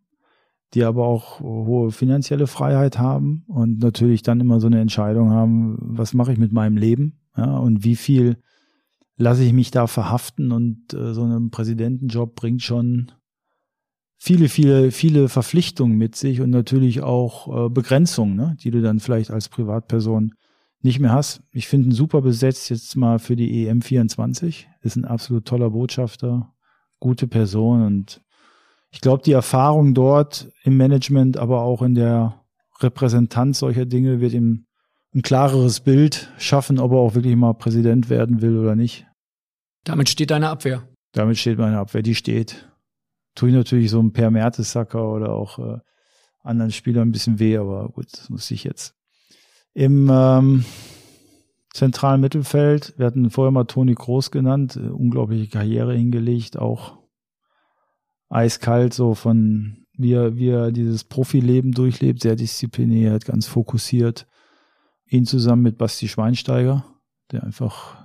die 0.73 0.83
aber 0.83 1.05
auch 1.07 1.39
hohe 1.39 1.91
finanzielle 1.91 2.47
Freiheit 2.47 2.99
haben 2.99 3.43
und 3.47 3.79
natürlich 3.79 4.21
dann 4.21 4.39
immer 4.39 4.59
so 4.59 4.67
eine 4.67 4.79
Entscheidung 4.79 5.31
haben, 5.31 5.77
was 5.79 6.13
mache 6.13 6.31
ich 6.31 6.37
mit 6.37 6.53
meinem 6.53 6.77
Leben, 6.77 7.19
ja, 7.35 7.57
und 7.57 7.83
wie 7.83 7.95
viel 7.95 8.37
lasse 9.17 9.43
ich 9.43 9.51
mich 9.51 9.71
da 9.71 9.87
verhaften 9.87 10.51
und 10.51 10.93
äh, 10.93 11.13
so 11.13 11.23
ein 11.23 11.49
Präsidentenjob 11.49 12.35
bringt 12.35 12.61
schon 12.61 13.11
viele, 14.19 14.49
viele, 14.49 14.91
viele 14.91 15.29
Verpflichtungen 15.29 15.97
mit 15.97 16.15
sich 16.15 16.41
und 16.41 16.51
natürlich 16.51 17.01
auch 17.01 17.65
äh, 17.65 17.69
Begrenzungen, 17.69 18.35
ne, 18.35 18.55
die 18.61 18.69
du 18.69 18.81
dann 18.81 18.99
vielleicht 18.99 19.31
als 19.31 19.49
Privatperson 19.49 20.33
nicht 20.81 20.99
mehr 20.99 21.13
hast. 21.13 21.41
Ich 21.51 21.67
finde 21.67 21.89
ihn 21.89 21.93
super 21.93 22.21
besetzt 22.21 22.69
jetzt 22.69 22.95
mal 22.95 23.17
für 23.17 23.35
die 23.35 23.67
EM24. 23.67 24.65
Ist 24.81 24.95
ein 24.97 25.05
absolut 25.05 25.45
toller 25.45 25.71
Botschafter, 25.71 26.53
gute 26.99 27.27
Person 27.27 27.85
und 27.85 28.21
ich 28.91 29.01
glaube, 29.01 29.23
die 29.23 29.33
Erfahrung 29.33 29.93
dort 29.93 30.51
im 30.63 30.75
Management, 30.75 31.37
aber 31.37 31.61
auch 31.61 31.81
in 31.83 31.95
der 31.95 32.43
Repräsentanz 32.79 33.59
solcher 33.59 33.85
Dinge 33.85 34.19
wird 34.19 34.33
ihm 34.33 34.65
ein 35.13 35.21
klareres 35.21 35.79
Bild 35.79 36.31
schaffen, 36.39 36.79
ob 36.79 36.91
er 36.91 36.97
auch 36.97 37.15
wirklich 37.15 37.35
mal 37.35 37.53
Präsident 37.53 38.09
werden 38.09 38.41
will 38.41 38.57
oder 38.57 38.75
nicht. 38.75 39.05
Damit 39.83 40.09
steht 40.09 40.31
deine 40.31 40.49
Abwehr. 40.49 40.87
Damit 41.13 41.37
steht 41.37 41.59
meine 41.59 41.77
Abwehr, 41.77 42.01
die 42.01 42.15
steht 42.15 42.68
tue 43.39 43.49
ich 43.49 43.55
natürlich 43.55 43.89
so 43.89 44.01
ein 44.01 44.11
Per 44.11 44.31
Mertesacker 44.31 45.07
oder 45.13 45.31
auch 45.31 45.59
äh, 45.59 45.77
anderen 46.43 46.71
Spielern 46.71 47.07
ein 47.07 47.11
bisschen 47.13 47.39
weh, 47.39 47.57
aber 47.57 47.87
gut, 47.87 48.07
das 48.11 48.29
muss 48.29 48.51
ich 48.51 48.65
jetzt. 48.65 48.95
Im 49.73 50.09
ähm, 50.11 50.65
zentralen 51.73 52.19
Mittelfeld, 52.19 52.95
wir 52.97 53.05
hatten 53.05 53.29
vorher 53.29 53.51
mal 53.51 53.63
Toni 53.63 53.93
Groß 53.93 54.31
genannt, 54.31 54.75
äh, 54.75 54.89
unglaubliche 54.89 55.47
Karriere 55.47 55.95
hingelegt, 55.95 56.57
auch 56.57 56.97
eiskalt 58.27 58.93
so 58.93 59.15
von 59.15 59.85
wie 59.93 60.13
er, 60.13 60.35
wie 60.35 60.49
er 60.49 60.71
dieses 60.71 61.05
Profileben 61.05 61.71
durchlebt, 61.71 62.21
sehr 62.21 62.35
diszipliniert, 62.35 63.25
ganz 63.25 63.47
fokussiert. 63.47 64.27
Ihn 65.05 65.25
zusammen 65.25 65.63
mit 65.63 65.77
Basti 65.77 66.09
Schweinsteiger, 66.09 66.85
der 67.31 67.43
einfach 67.43 67.97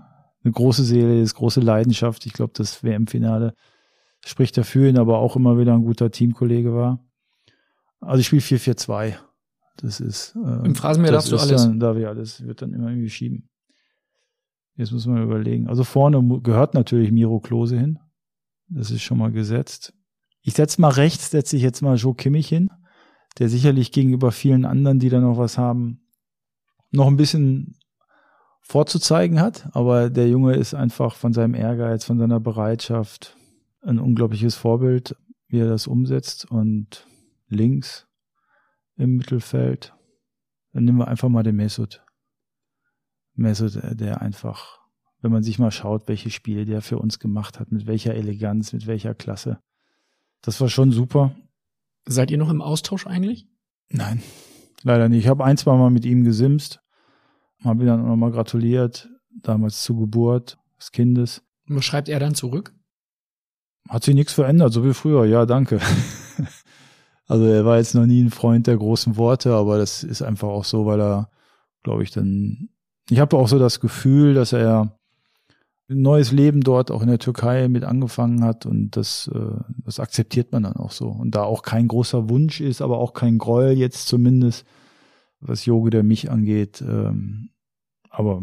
eine 0.44 0.52
große 0.52 0.84
Seele 0.84 1.20
ist, 1.20 1.34
große 1.34 1.60
Leidenschaft. 1.60 2.24
Ich 2.26 2.32
glaube, 2.32 2.52
das 2.54 2.84
WM-Finale 2.84 3.54
spricht 4.24 4.56
dafür, 4.56 4.88
ihn 4.88 4.98
aber 4.98 5.18
auch 5.18 5.36
immer 5.36 5.58
wieder 5.58 5.74
ein 5.74 5.84
guter 5.84 6.10
Teamkollege 6.10 6.74
war. 6.74 7.04
Also 8.00 8.20
ich 8.20 8.26
spiele 8.26 8.42
4-4-2. 8.42 9.14
Das 9.76 10.00
ist 10.00 10.36
äh, 10.36 10.66
im 10.66 10.74
Phrasenmeer 10.74 11.12
darfst 11.12 11.32
du 11.32 11.36
alles. 11.36 11.62
Dann, 11.62 11.80
da 11.80 11.96
wir 11.96 12.08
alles 12.08 12.44
wird 12.44 12.62
dann 12.62 12.72
immer 12.72 12.88
irgendwie 12.88 13.10
schieben. 13.10 13.48
Jetzt 14.76 14.92
muss 14.92 15.06
man 15.06 15.22
überlegen. 15.22 15.68
Also 15.68 15.84
vorne 15.84 16.40
gehört 16.40 16.74
natürlich 16.74 17.10
Miro 17.12 17.40
Klose 17.40 17.78
hin. 17.78 17.98
Das 18.68 18.90
ist 18.90 19.02
schon 19.02 19.18
mal 19.18 19.30
gesetzt. 19.30 19.94
Ich 20.42 20.54
setze 20.54 20.80
mal 20.80 20.90
rechts, 20.90 21.30
setze 21.30 21.56
ich 21.56 21.62
jetzt 21.62 21.80
mal 21.80 21.96
Joe 21.96 22.14
Kimmich 22.14 22.48
hin, 22.48 22.70
der 23.38 23.48
sicherlich 23.48 23.92
gegenüber 23.92 24.32
vielen 24.32 24.64
anderen, 24.64 24.98
die 24.98 25.08
da 25.08 25.20
noch 25.20 25.38
was 25.38 25.58
haben, 25.58 26.06
noch 26.90 27.06
ein 27.06 27.16
bisschen 27.16 27.78
vorzuzeigen 28.60 29.40
hat. 29.40 29.68
Aber 29.72 30.10
der 30.10 30.28
Junge 30.28 30.54
ist 30.54 30.74
einfach 30.74 31.14
von 31.14 31.32
seinem 31.32 31.54
Ehrgeiz, 31.54 32.04
von 32.04 32.18
seiner 32.18 32.40
Bereitschaft, 32.40 33.36
ein 33.84 33.98
unglaubliches 33.98 34.54
Vorbild, 34.54 35.16
wie 35.48 35.58
er 35.58 35.68
das 35.68 35.86
umsetzt. 35.86 36.50
Und 36.50 37.06
links 37.48 38.06
im 38.96 39.16
Mittelfeld, 39.16 39.94
dann 40.72 40.84
nehmen 40.84 40.98
wir 40.98 41.08
einfach 41.08 41.28
mal 41.28 41.42
den 41.42 41.56
Mesut. 41.56 42.04
Mesut, 43.34 43.76
äh, 43.76 43.94
der 43.96 44.22
einfach, 44.22 44.80
wenn 45.20 45.32
man 45.32 45.42
sich 45.42 45.58
mal 45.58 45.70
schaut, 45.70 46.08
welche 46.08 46.30
Spiele 46.30 46.64
der 46.64 46.82
für 46.82 46.98
uns 46.98 47.18
gemacht 47.18 47.60
hat, 47.60 47.72
mit 47.72 47.86
welcher 47.86 48.14
Eleganz, 48.14 48.72
mit 48.72 48.86
welcher 48.86 49.14
Klasse. 49.14 49.60
Das 50.42 50.60
war 50.60 50.68
schon 50.68 50.92
super. 50.92 51.34
Seid 52.06 52.30
ihr 52.30 52.38
noch 52.38 52.50
im 52.50 52.60
Austausch 52.60 53.06
eigentlich? 53.06 53.48
Nein, 53.88 54.22
leider 54.82 55.08
nicht. 55.08 55.24
Ich 55.24 55.28
habe 55.28 55.44
ein, 55.44 55.56
zwei 55.56 55.76
Mal 55.76 55.90
mit 55.90 56.04
ihm 56.04 56.24
gesimst, 56.24 56.80
habe 57.62 57.82
ihm 57.82 57.86
dann 57.86 58.06
nochmal 58.06 58.30
gratuliert. 58.30 59.08
damals 59.42 59.82
zur 59.82 59.98
Geburt 59.98 60.58
des 60.78 60.92
Kindes. 60.92 61.42
Und 61.68 61.76
was 61.76 61.84
schreibt 61.84 62.08
er 62.08 62.20
dann 62.20 62.34
zurück? 62.34 62.72
Hat 63.88 64.04
sich 64.04 64.14
nichts 64.14 64.32
verändert, 64.32 64.72
so 64.72 64.84
wie 64.84 64.94
früher. 64.94 65.24
Ja, 65.26 65.46
danke. 65.46 65.80
also 67.26 67.44
er 67.44 67.64
war 67.64 67.78
jetzt 67.78 67.94
noch 67.94 68.06
nie 68.06 68.22
ein 68.22 68.30
Freund 68.30 68.66
der 68.66 68.76
großen 68.76 69.16
Worte, 69.16 69.54
aber 69.54 69.78
das 69.78 70.02
ist 70.04 70.22
einfach 70.22 70.48
auch 70.48 70.64
so, 70.64 70.86
weil 70.86 71.00
er, 71.00 71.30
glaube 71.82 72.02
ich, 72.02 72.10
dann. 72.10 72.70
Ich 73.10 73.20
habe 73.20 73.36
auch 73.36 73.48
so 73.48 73.58
das 73.58 73.80
Gefühl, 73.80 74.32
dass 74.32 74.54
er 74.54 74.96
ein 75.88 76.00
neues 76.00 76.32
Leben 76.32 76.62
dort 76.62 76.90
auch 76.90 77.02
in 77.02 77.08
der 77.08 77.18
Türkei 77.18 77.68
mit 77.68 77.84
angefangen 77.84 78.42
hat 78.42 78.64
und 78.64 78.96
das, 78.96 79.30
äh, 79.34 79.60
das 79.84 80.00
akzeptiert 80.00 80.52
man 80.52 80.62
dann 80.62 80.76
auch 80.76 80.90
so. 80.90 81.08
Und 81.08 81.34
da 81.34 81.42
auch 81.42 81.62
kein 81.62 81.88
großer 81.88 82.30
Wunsch 82.30 82.60
ist, 82.60 82.80
aber 82.80 82.98
auch 82.98 83.12
kein 83.12 83.36
Groll 83.36 83.72
jetzt 83.72 84.08
zumindest, 84.08 84.64
was 85.40 85.66
Yoga 85.66 85.90
der 85.90 86.02
mich 86.02 86.30
angeht. 86.30 86.80
Ähm, 86.80 87.50
aber 88.08 88.42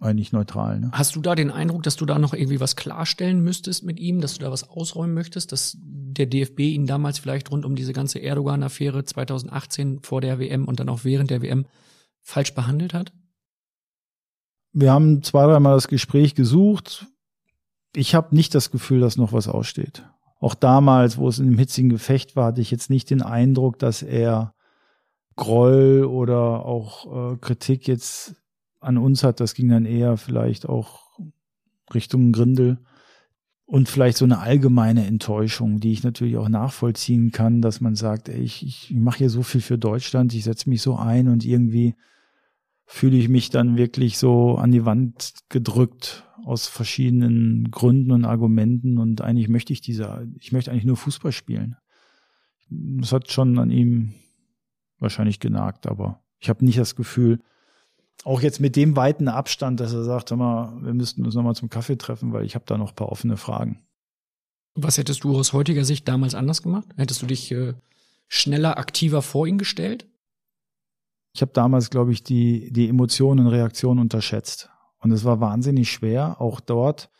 eigentlich 0.00 0.32
neutral. 0.32 0.80
Ne? 0.80 0.90
Hast 0.92 1.16
du 1.16 1.20
da 1.20 1.34
den 1.34 1.50
Eindruck, 1.50 1.82
dass 1.82 1.96
du 1.96 2.06
da 2.06 2.18
noch 2.18 2.34
irgendwie 2.34 2.60
was 2.60 2.76
klarstellen 2.76 3.40
müsstest 3.40 3.84
mit 3.84 3.98
ihm, 3.98 4.20
dass 4.20 4.34
du 4.34 4.40
da 4.40 4.50
was 4.50 4.68
ausräumen 4.68 5.14
möchtest, 5.14 5.52
dass 5.52 5.76
der 5.80 6.26
DFB 6.26 6.60
ihn 6.60 6.86
damals 6.86 7.18
vielleicht 7.18 7.50
rund 7.50 7.64
um 7.64 7.74
diese 7.74 7.92
ganze 7.92 8.18
Erdogan-Affäre 8.18 9.04
2018 9.04 10.00
vor 10.00 10.20
der 10.20 10.38
WM 10.38 10.66
und 10.66 10.80
dann 10.80 10.88
auch 10.88 11.04
während 11.04 11.30
der 11.30 11.42
WM 11.42 11.66
falsch 12.20 12.54
behandelt 12.54 12.94
hat? 12.94 13.12
Wir 14.72 14.92
haben 14.92 15.22
zwei, 15.22 15.46
dreimal 15.46 15.74
das 15.74 15.88
Gespräch 15.88 16.34
gesucht. 16.34 17.06
Ich 17.94 18.14
habe 18.14 18.34
nicht 18.34 18.54
das 18.54 18.70
Gefühl, 18.70 19.00
dass 19.00 19.16
noch 19.16 19.32
was 19.32 19.46
aussteht. 19.46 20.02
Auch 20.40 20.54
damals, 20.54 21.16
wo 21.16 21.28
es 21.28 21.38
in 21.38 21.46
einem 21.46 21.58
hitzigen 21.58 21.90
Gefecht 21.90 22.34
war, 22.34 22.46
hatte 22.46 22.60
ich 22.60 22.70
jetzt 22.70 22.90
nicht 22.90 23.08
den 23.08 23.22
Eindruck, 23.22 23.78
dass 23.78 24.02
er 24.02 24.54
Groll 25.36 26.04
oder 26.04 26.66
auch 26.66 27.32
äh, 27.32 27.36
Kritik 27.38 27.88
jetzt 27.88 28.34
an 28.84 28.98
uns 28.98 29.22
hat, 29.22 29.40
das 29.40 29.54
ging 29.54 29.68
dann 29.68 29.86
eher 29.86 30.16
vielleicht 30.16 30.68
auch 30.68 31.18
Richtung 31.92 32.32
Grindel 32.32 32.78
und 33.66 33.88
vielleicht 33.88 34.18
so 34.18 34.24
eine 34.24 34.38
allgemeine 34.38 35.06
Enttäuschung, 35.06 35.80
die 35.80 35.92
ich 35.92 36.02
natürlich 36.02 36.36
auch 36.36 36.48
nachvollziehen 36.48 37.32
kann, 37.32 37.62
dass 37.62 37.80
man 37.80 37.94
sagt, 37.94 38.28
ey, 38.28 38.40
ich, 38.40 38.64
ich 38.64 38.94
mache 38.94 39.18
hier 39.18 39.30
so 39.30 39.42
viel 39.42 39.60
für 39.60 39.78
Deutschland, 39.78 40.34
ich 40.34 40.44
setze 40.44 40.68
mich 40.68 40.82
so 40.82 40.96
ein 40.96 41.28
und 41.28 41.44
irgendwie 41.44 41.94
fühle 42.86 43.16
ich 43.16 43.28
mich 43.28 43.48
dann 43.50 43.76
wirklich 43.76 44.18
so 44.18 44.56
an 44.56 44.70
die 44.70 44.84
Wand 44.84 45.34
gedrückt 45.48 46.24
aus 46.44 46.66
verschiedenen 46.66 47.70
Gründen 47.70 48.12
und 48.12 48.26
Argumenten 48.26 48.98
und 48.98 49.22
eigentlich 49.22 49.48
möchte 49.48 49.72
ich 49.72 49.80
diese, 49.80 50.28
ich 50.38 50.52
möchte 50.52 50.70
eigentlich 50.70 50.84
nur 50.84 50.98
Fußball 50.98 51.32
spielen. 51.32 51.76
Das 52.68 53.12
hat 53.12 53.32
schon 53.32 53.58
an 53.58 53.70
ihm 53.70 54.12
wahrscheinlich 54.98 55.40
genagt, 55.40 55.86
aber 55.86 56.22
ich 56.38 56.50
habe 56.50 56.64
nicht 56.64 56.78
das 56.78 56.96
Gefühl, 56.96 57.40
auch 58.22 58.40
jetzt 58.40 58.60
mit 58.60 58.76
dem 58.76 58.96
weiten 58.96 59.28
Abstand, 59.28 59.80
dass 59.80 59.92
er 59.92 60.04
sagt, 60.04 60.30
hör 60.30 60.36
mal, 60.36 60.82
wir 60.82 60.94
müssten 60.94 61.24
uns 61.24 61.34
nochmal 61.34 61.56
zum 61.56 61.68
Kaffee 61.68 61.96
treffen, 61.96 62.32
weil 62.32 62.44
ich 62.44 62.54
habe 62.54 62.64
da 62.66 62.78
noch 62.78 62.90
ein 62.90 62.96
paar 62.96 63.10
offene 63.10 63.36
Fragen. 63.36 63.84
Was 64.74 64.98
hättest 64.98 65.24
du 65.24 65.36
aus 65.36 65.52
heutiger 65.52 65.84
Sicht 65.84 66.08
damals 66.08 66.34
anders 66.34 66.62
gemacht? 66.62 66.88
Hättest 66.96 67.22
du 67.22 67.26
dich 67.26 67.50
äh, 67.52 67.74
schneller, 68.28 68.78
aktiver 68.78 69.22
vor 69.22 69.46
ihn 69.46 69.58
gestellt? 69.58 70.06
Ich 71.32 71.42
habe 71.42 71.52
damals, 71.52 71.90
glaube 71.90 72.12
ich, 72.12 72.22
die, 72.22 72.72
die 72.72 72.88
Emotionen 72.88 73.46
und 73.46 73.52
Reaktionen 73.52 74.00
unterschätzt. 74.00 74.70
Und 74.98 75.12
es 75.12 75.24
war 75.24 75.40
wahnsinnig 75.40 75.90
schwer, 75.90 76.40
auch 76.40 76.60
dort, 76.60 77.10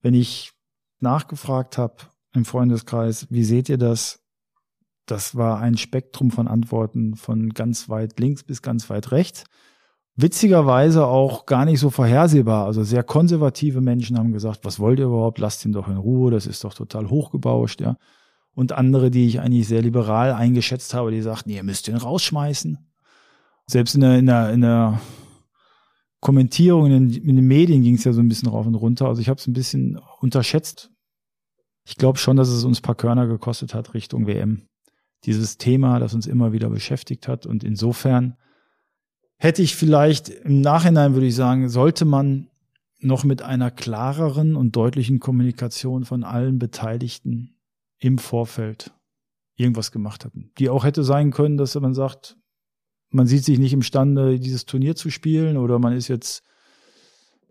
wenn 0.00 0.14
ich 0.14 0.52
nachgefragt 1.00 1.76
habe 1.76 1.96
im 2.32 2.44
Freundeskreis, 2.44 3.26
wie 3.30 3.44
seht 3.44 3.68
ihr 3.68 3.78
das? 3.78 4.20
Das 5.06 5.34
war 5.34 5.58
ein 5.58 5.76
Spektrum 5.76 6.30
von 6.30 6.48
Antworten 6.48 7.16
von 7.16 7.50
ganz 7.50 7.88
weit 7.88 8.18
links 8.18 8.44
bis 8.44 8.62
ganz 8.62 8.88
weit 8.88 9.10
rechts 9.10 9.44
witzigerweise 10.16 11.06
auch 11.06 11.46
gar 11.46 11.64
nicht 11.64 11.80
so 11.80 11.90
vorhersehbar. 11.90 12.66
Also 12.66 12.82
sehr 12.82 13.02
konservative 13.02 13.80
Menschen 13.80 14.18
haben 14.18 14.32
gesagt, 14.32 14.64
was 14.64 14.78
wollt 14.78 14.98
ihr 14.98 15.06
überhaupt? 15.06 15.38
Lasst 15.38 15.64
ihn 15.64 15.72
doch 15.72 15.88
in 15.88 15.96
Ruhe, 15.96 16.30
das 16.30 16.46
ist 16.46 16.64
doch 16.64 16.74
total 16.74 17.08
hochgebauscht, 17.08 17.80
ja. 17.80 17.96
Und 18.54 18.72
andere, 18.72 19.10
die 19.10 19.26
ich 19.26 19.40
eigentlich 19.40 19.66
sehr 19.66 19.80
liberal 19.80 20.32
eingeschätzt 20.32 20.92
habe, 20.92 21.10
die 21.10 21.22
sagten, 21.22 21.48
ihr 21.48 21.62
müsst 21.62 21.88
ihn 21.88 21.96
rausschmeißen. 21.96 22.78
Selbst 23.66 23.94
in 23.94 24.02
der, 24.02 24.18
in 24.18 24.26
der, 24.26 24.52
in 24.52 24.60
der 24.60 25.00
Kommentierung 26.20 26.86
in 26.86 27.08
den, 27.08 27.22
in 27.22 27.36
den 27.36 27.46
Medien 27.46 27.82
ging 27.82 27.94
es 27.94 28.04
ja 28.04 28.12
so 28.12 28.20
ein 28.20 28.28
bisschen 28.28 28.48
rauf 28.48 28.66
und 28.66 28.74
runter. 28.74 29.08
Also 29.08 29.20
ich 29.22 29.28
habe 29.28 29.40
es 29.40 29.46
ein 29.46 29.54
bisschen 29.54 29.98
unterschätzt. 30.20 30.90
Ich 31.84 31.96
glaube 31.96 32.18
schon, 32.18 32.36
dass 32.36 32.48
es 32.48 32.62
uns 32.62 32.78
ein 32.78 32.82
paar 32.82 32.94
Körner 32.94 33.26
gekostet 33.26 33.74
hat 33.74 33.94
Richtung 33.94 34.26
WM. 34.26 34.68
Dieses 35.24 35.56
Thema, 35.56 35.98
das 35.98 36.14
uns 36.14 36.26
immer 36.26 36.52
wieder 36.52 36.68
beschäftigt 36.68 37.26
hat. 37.26 37.44
Und 37.44 37.64
insofern 37.64 38.36
hätte 39.42 39.60
ich 39.60 39.74
vielleicht 39.74 40.28
im 40.28 40.60
Nachhinein, 40.60 41.14
würde 41.14 41.26
ich 41.26 41.34
sagen, 41.34 41.68
sollte 41.68 42.04
man 42.04 42.46
noch 43.00 43.24
mit 43.24 43.42
einer 43.42 43.72
klareren 43.72 44.54
und 44.54 44.76
deutlichen 44.76 45.18
Kommunikation 45.18 46.04
von 46.04 46.22
allen 46.22 46.60
Beteiligten 46.60 47.56
im 47.98 48.18
Vorfeld 48.18 48.92
irgendwas 49.56 49.90
gemacht 49.90 50.24
hatten. 50.24 50.52
Die 50.58 50.68
auch 50.68 50.84
hätte 50.84 51.02
sein 51.02 51.32
können, 51.32 51.56
dass 51.56 51.74
man 51.74 51.92
sagt, 51.92 52.36
man 53.10 53.26
sieht 53.26 53.44
sich 53.44 53.58
nicht 53.58 53.72
imstande, 53.72 54.38
dieses 54.38 54.64
Turnier 54.64 54.94
zu 54.94 55.10
spielen 55.10 55.56
oder 55.56 55.80
man 55.80 55.92
ist 55.92 56.06
jetzt, 56.06 56.44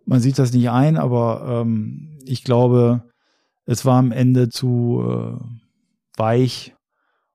man 0.06 0.20
sieht 0.20 0.38
das 0.38 0.54
nicht 0.54 0.70
ein, 0.70 0.96
aber 0.96 1.60
ähm, 1.60 2.18
ich 2.24 2.42
glaube, 2.42 3.02
es 3.66 3.84
war 3.84 3.98
am 3.98 4.12
Ende 4.12 4.48
zu 4.48 5.02
äh, 5.06 5.44
weich, 6.16 6.74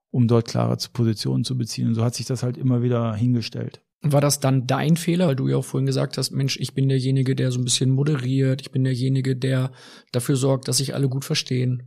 um 0.09 0.27
dort 0.27 0.47
klare 0.47 0.75
Positionen 0.93 1.43
zu 1.43 1.55
beziehen. 1.55 1.89
Und 1.89 1.93
so 1.93 2.03
hat 2.03 2.15
sich 2.15 2.25
das 2.25 2.41
halt 2.41 2.57
immer 2.57 2.81
wieder 2.81 3.13
hingestellt. 3.13 3.83
War 4.01 4.21
das 4.21 4.39
dann 4.39 4.67
dein 4.67 4.95
Fehler, 4.95 5.27
weil 5.27 5.35
du 5.35 5.47
ja 5.47 5.57
auch 5.57 5.65
vorhin 5.65 5.87
gesagt 5.87 6.17
hast, 6.17 6.31
Mensch, 6.31 6.57
ich 6.59 6.73
bin 6.73 6.87
derjenige, 6.87 7.35
der 7.35 7.51
so 7.51 7.59
ein 7.59 7.63
bisschen 7.63 7.89
moderiert, 7.89 8.61
ich 8.61 8.71
bin 8.71 8.83
derjenige, 8.83 9.35
der 9.35 9.71
dafür 10.11 10.35
sorgt, 10.35 10.67
dass 10.67 10.77
sich 10.77 10.93
alle 10.93 11.09
gut 11.09 11.25
verstehen? 11.25 11.83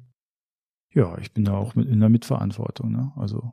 Ja, 0.93 1.17
ich 1.19 1.33
bin 1.33 1.45
da 1.45 1.57
auch 1.57 1.77
mit 1.77 1.89
in 1.89 2.01
der 2.01 2.09
Mitverantwortung, 2.09 2.91
ne? 2.91 3.13
Also 3.17 3.53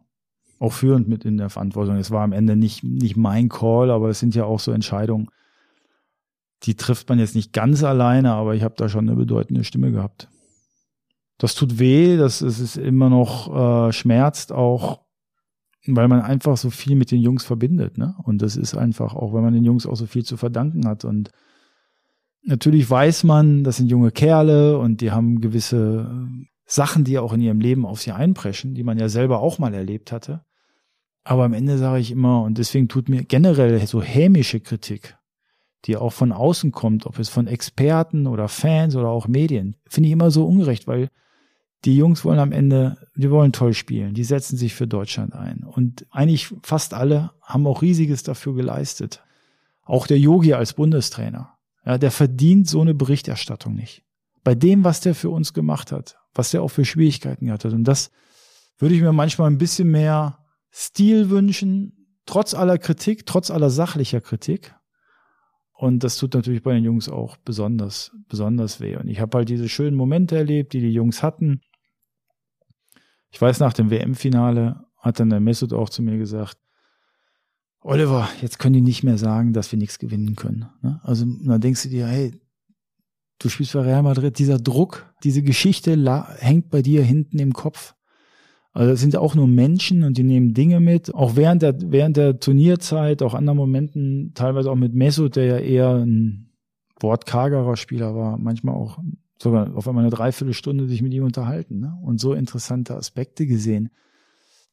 auch 0.60 0.74
führend 0.74 1.08
mit 1.08 1.24
in 1.24 1.38
der 1.38 1.52
Verantwortung. 1.52 1.98
Es 1.98 2.10
war 2.10 2.24
am 2.24 2.34
Ende 2.34 2.56
nicht, 2.56 2.84
nicht 2.84 3.16
mein 3.16 3.48
Call, 3.48 3.92
aber 3.92 4.10
es 4.10 4.20
sind 4.20 4.34
ja 4.34 4.46
auch 4.46 4.60
so 4.60 4.72
Entscheidungen, 4.72 5.30
die 6.64 6.76
trifft 6.76 7.10
man 7.10 7.20
jetzt 7.20 7.36
nicht 7.36 7.54
ganz 7.54 7.84
alleine, 7.84 8.34
aber 8.34 8.56
ich 8.56 8.64
habe 8.64 8.74
da 8.76 8.90
schon 8.90 9.08
eine 9.08 9.16
bedeutende 9.16 9.64
Stimme 9.64 9.92
gehabt. 9.92 10.30
Das 11.38 11.54
tut 11.54 11.78
weh, 11.78 12.18
das, 12.18 12.40
das 12.40 12.60
ist 12.60 12.78
immer 12.78 13.12
noch 13.12 13.88
äh, 13.88 13.92
schmerzt 13.92 14.52
auch 14.52 15.07
weil 15.96 16.08
man 16.08 16.22
einfach 16.22 16.58
so 16.58 16.70
viel 16.70 16.96
mit 16.96 17.12
den 17.12 17.22
Jungs 17.22 17.44
verbindet, 17.44 17.98
ne? 17.98 18.16
Und 18.24 18.42
das 18.42 18.56
ist 18.56 18.76
einfach 18.76 19.16
auch, 19.16 19.34
weil 19.34 19.42
man 19.42 19.54
den 19.54 19.64
Jungs 19.64 19.86
auch 19.86 19.96
so 19.96 20.06
viel 20.06 20.26
zu 20.26 20.38
verdanken 20.38 20.88
hat. 20.88 21.06
Und 21.06 21.32
natürlich 22.44 22.90
weiß 22.90 23.24
man, 23.24 23.64
das 23.64 23.78
sind 23.78 23.90
junge 23.90 24.12
Kerle 24.12 24.78
und 24.78 25.02
die 25.02 25.12
haben 25.12 25.42
gewisse 25.42 26.28
Sachen, 26.66 27.04
die 27.06 27.18
auch 27.18 27.34
in 27.34 27.42
ihrem 27.42 27.62
Leben 27.62 27.86
auf 27.86 28.02
sie 28.02 28.12
einpreschen, 28.12 28.76
die 28.76 28.84
man 28.84 29.00
ja 29.00 29.08
selber 29.08 29.40
auch 29.40 29.60
mal 29.60 29.74
erlebt 29.74 30.12
hatte. 30.12 30.44
Aber 31.24 31.44
am 31.44 31.54
Ende 31.54 31.78
sage 31.78 32.00
ich 32.00 32.12
immer, 32.12 32.44
und 32.44 32.58
deswegen 32.58 32.88
tut 32.88 33.10
mir 33.10 33.24
generell 33.24 33.86
so 33.86 34.02
hämische 34.02 34.60
Kritik, 34.60 35.18
die 35.86 35.98
auch 35.98 36.14
von 36.14 36.32
außen 36.32 36.72
kommt, 36.72 37.06
ob 37.06 37.20
es 37.20 37.30
von 37.30 37.48
Experten 37.48 38.28
oder 38.28 38.48
Fans 38.48 38.96
oder 38.96 39.10
auch 39.10 39.28
Medien, 39.28 39.76
finde 39.88 40.08
ich 40.08 40.14
immer 40.14 40.32
so 40.32 40.46
ungerecht, 40.46 40.88
weil 40.88 41.10
die 41.86 41.96
Jungs 41.96 42.26
wollen 42.26 42.40
am 42.40 42.52
Ende, 42.52 42.98
die 43.18 43.32
wollen 43.32 43.52
toll 43.52 43.74
spielen, 43.74 44.14
die 44.14 44.24
setzen 44.24 44.58
sich 44.58 44.74
für 44.74 44.88
Deutschland 44.88 45.34
ein. 45.34 45.64
Und 45.64 46.06
eigentlich 46.12 46.54
fast 46.64 46.94
alle 46.94 47.32
haben 47.42 47.66
auch 47.66 47.82
riesiges 47.82 48.24
dafür 48.24 48.54
geleistet. 48.54 49.24
Auch 49.84 50.08
der 50.08 50.20
Yogi 50.20 50.54
als 50.54 50.74
Bundestrainer. 50.74 51.58
Ja, 51.86 51.98
der 51.98 52.12
verdient 52.12 52.68
so 52.68 52.82
eine 52.82 52.94
Berichterstattung 52.94 53.74
nicht. 53.74 54.04
Bei 54.44 54.56
dem, 54.56 54.84
was 54.84 55.02
der 55.02 55.16
für 55.16 55.30
uns 55.30 55.54
gemacht 55.54 55.92
hat, 55.92 56.18
was 56.34 56.52
der 56.52 56.62
auch 56.62 56.70
für 56.70 56.86
Schwierigkeiten 56.86 57.48
gehabt 57.48 57.66
hat. 57.66 57.74
Und 57.74 57.86
das 57.86 58.12
würde 58.78 58.96
ich 58.96 59.02
mir 59.02 59.14
manchmal 59.14 59.50
ein 59.50 59.58
bisschen 59.58 59.90
mehr 59.90 60.40
Stil 60.72 61.30
wünschen, 61.30 62.20
trotz 62.26 62.54
aller 62.54 62.78
Kritik, 62.78 63.26
trotz 63.26 63.50
aller 63.50 63.70
sachlicher 63.70 64.22
Kritik. 64.22 64.76
Und 65.74 66.04
das 66.04 66.18
tut 66.18 66.34
natürlich 66.34 66.64
bei 66.64 66.74
den 66.74 66.84
Jungs 66.84 67.08
auch 67.08 67.38
besonders, 67.38 68.12
besonders 68.28 68.80
weh. 68.80 68.96
Und 68.96 69.08
ich 69.08 69.20
habe 69.20 69.38
halt 69.38 69.50
diese 69.50 69.70
schönen 69.70 69.96
Momente 69.96 70.36
erlebt, 70.36 70.74
die 70.74 70.82
die 70.82 70.92
Jungs 70.92 71.24
hatten. 71.24 71.62
Ich 73.32 73.42
weiß, 73.42 73.60
nach 73.60 73.74
dem 73.74 73.90
WM-Finale 73.90 74.86
hat 74.98 75.20
dann 75.20 75.30
der 75.30 75.40
Mesut 75.40 75.74
auch 75.74 75.90
zu 75.90 76.02
mir 76.02 76.18
gesagt, 76.18 76.58
Oliver, 77.82 78.28
jetzt 78.42 78.60
können 78.60 78.74
die 78.74 78.82
nicht 78.82 79.04
mehr 79.04 79.18
sagen, 79.18 79.54
dass 79.54 79.72
wir 79.72 79.80
nichts 79.80 80.00
gewinnen 80.00 80.36
können. 80.36 80.66
Ne? 80.82 81.00
Also 81.04 81.26
dann 81.26 81.62
denkst 81.62 81.84
du 81.84 81.90
dir, 81.90 82.08
hey, 82.08 82.34
du 83.40 83.50
spielst 83.50 83.74
bei 83.74 83.82
Real 83.82 84.04
Madrid, 84.04 84.40
dieser 84.40 84.58
Druck, 84.58 85.14
diese 85.24 85.44
Geschichte 85.44 85.96
hängt 86.40 86.70
bei 86.70 86.82
dir 86.82 87.04
hinten 87.04 87.40
im 87.40 87.54
Kopf. 87.54 87.96
Also 88.74 88.92
das 88.92 89.00
sind 89.00 89.16
auch 89.16 89.36
nur 89.36 89.48
Menschen 89.48 90.04
und 90.04 90.18
die 90.18 90.24
nehmen 90.24 90.54
Dinge 90.54 90.80
mit. 90.80 91.14
Auch 91.16 91.36
während 91.36 91.62
der, 91.62 91.76
während 91.80 92.18
der 92.18 92.40
Turnierzeit, 92.40 93.24
auch 93.24 93.34
anderen 93.34 93.58
Momenten, 93.58 94.34
teilweise 94.36 94.70
auch 94.70 94.76
mit 94.76 94.94
Mesut, 94.94 95.36
der 95.36 95.46
ja 95.46 95.58
eher 95.58 95.96
ein 95.96 96.52
wortkargerer 97.00 97.76
Spieler 97.76 98.16
war, 98.16 98.38
manchmal 98.38 98.76
auch 98.76 99.00
sogar 99.42 99.76
auf 99.76 99.88
einmal 99.88 100.04
eine 100.04 100.12
Dreiviertelstunde 100.12 100.88
sich 100.88 101.02
mit 101.02 101.14
ihm 101.14 101.24
unterhalten 101.24 101.80
ne? 101.80 101.98
und 102.04 102.20
so 102.20 102.34
interessante 102.34 102.96
Aspekte 102.96 103.46
gesehen, 103.46 103.90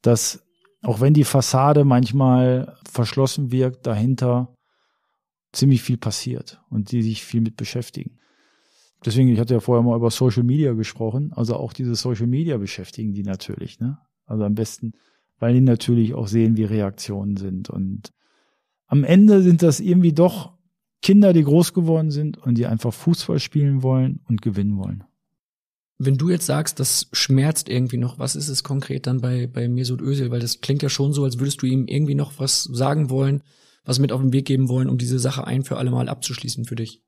dass 0.03 0.43
auch 0.83 1.01
wenn 1.01 1.15
die 1.15 1.25
Fassade 1.25 1.85
manchmal 1.85 2.77
verschlossen 2.91 3.51
wirkt, 3.51 3.87
dahinter 3.87 4.55
ziemlich 5.53 5.83
viel 5.83 5.97
passiert 5.97 6.61
und 6.69 6.93
die 6.93 7.03
sich 7.03 7.25
viel 7.25 7.41
mit 7.41 7.57
beschäftigen. 7.57 8.19
Deswegen, 9.05 9.29
ich 9.29 9.39
hatte 9.39 9.55
ja 9.55 9.61
vorher 9.61 9.83
mal 9.83 9.97
über 9.97 10.11
Social 10.11 10.43
Media 10.43 10.73
gesprochen, 10.73 11.33
also 11.35 11.57
auch 11.57 11.73
diese 11.73 11.95
Social 11.95 12.27
Media 12.27 12.57
beschäftigen 12.57 13.13
die 13.13 13.23
natürlich, 13.23 13.79
ne? 13.79 13.99
Also 14.27 14.45
am 14.45 14.55
besten, 14.55 14.93
weil 15.39 15.55
die 15.55 15.61
natürlich 15.61 16.15
auch 16.15 16.27
sehen, 16.27 16.57
wie 16.57 16.65
Reaktionen 16.65 17.37
sind. 17.37 17.69
Und 17.69 18.13
am 18.87 19.05
Ende 19.05 19.43
sind 19.43 19.63
das 19.63 19.81
irgendwie 19.81 20.13
doch 20.13 20.55
Kinder, 21.05 21.35
die 21.35 21.45
groß 21.45 21.75
geworden 21.75 22.11
sind 22.11 22.39
und 22.39 22.57
die 22.57 22.65
einfach 22.65 22.93
Fußball 22.95 23.39
spielen 23.39 23.83
wollen 23.83 24.21
und 24.27 24.41
gewinnen 24.41 24.79
wollen. 24.79 25.05
Wenn 25.99 26.17
du 26.17 26.31
jetzt 26.31 26.47
sagst, 26.47 26.81
das 26.81 27.09
schmerzt 27.13 27.69
irgendwie 27.69 27.99
noch, 27.99 28.19
was 28.19 28.35
ist 28.35 28.49
es 28.49 28.65
konkret 28.65 29.07
dann 29.07 29.21
bei, 29.21 29.47
bei 29.47 29.69
Mesut 29.69 30.01
Özil? 30.01 30.31
Weil 30.31 30.41
das 30.41 30.63
klingt 30.63 30.83
ja 30.83 30.89
schon 30.89 31.13
so, 31.13 31.25
als 31.25 31.39
würdest 31.39 31.61
du 31.61 31.67
ihm 31.67 31.87
irgendwie 31.89 32.15
noch 32.15 32.39
was 32.39 32.65
sagen 32.65 33.11
wollen, 33.11 33.43
was 33.85 33.99
mit 33.99 34.13
auf 34.13 34.23
den 34.23 34.33
Weg 34.33 34.47
geben 34.47 34.71
wollen, 34.71 34.89
um 34.89 34.97
diese 34.97 35.19
Sache 35.19 35.47
ein 35.47 35.63
für 35.63 35.77
alle 35.77 35.91
Mal 35.91 36.09
abzuschließen 36.09 36.65
für 36.65 36.75
dich. 36.75 37.03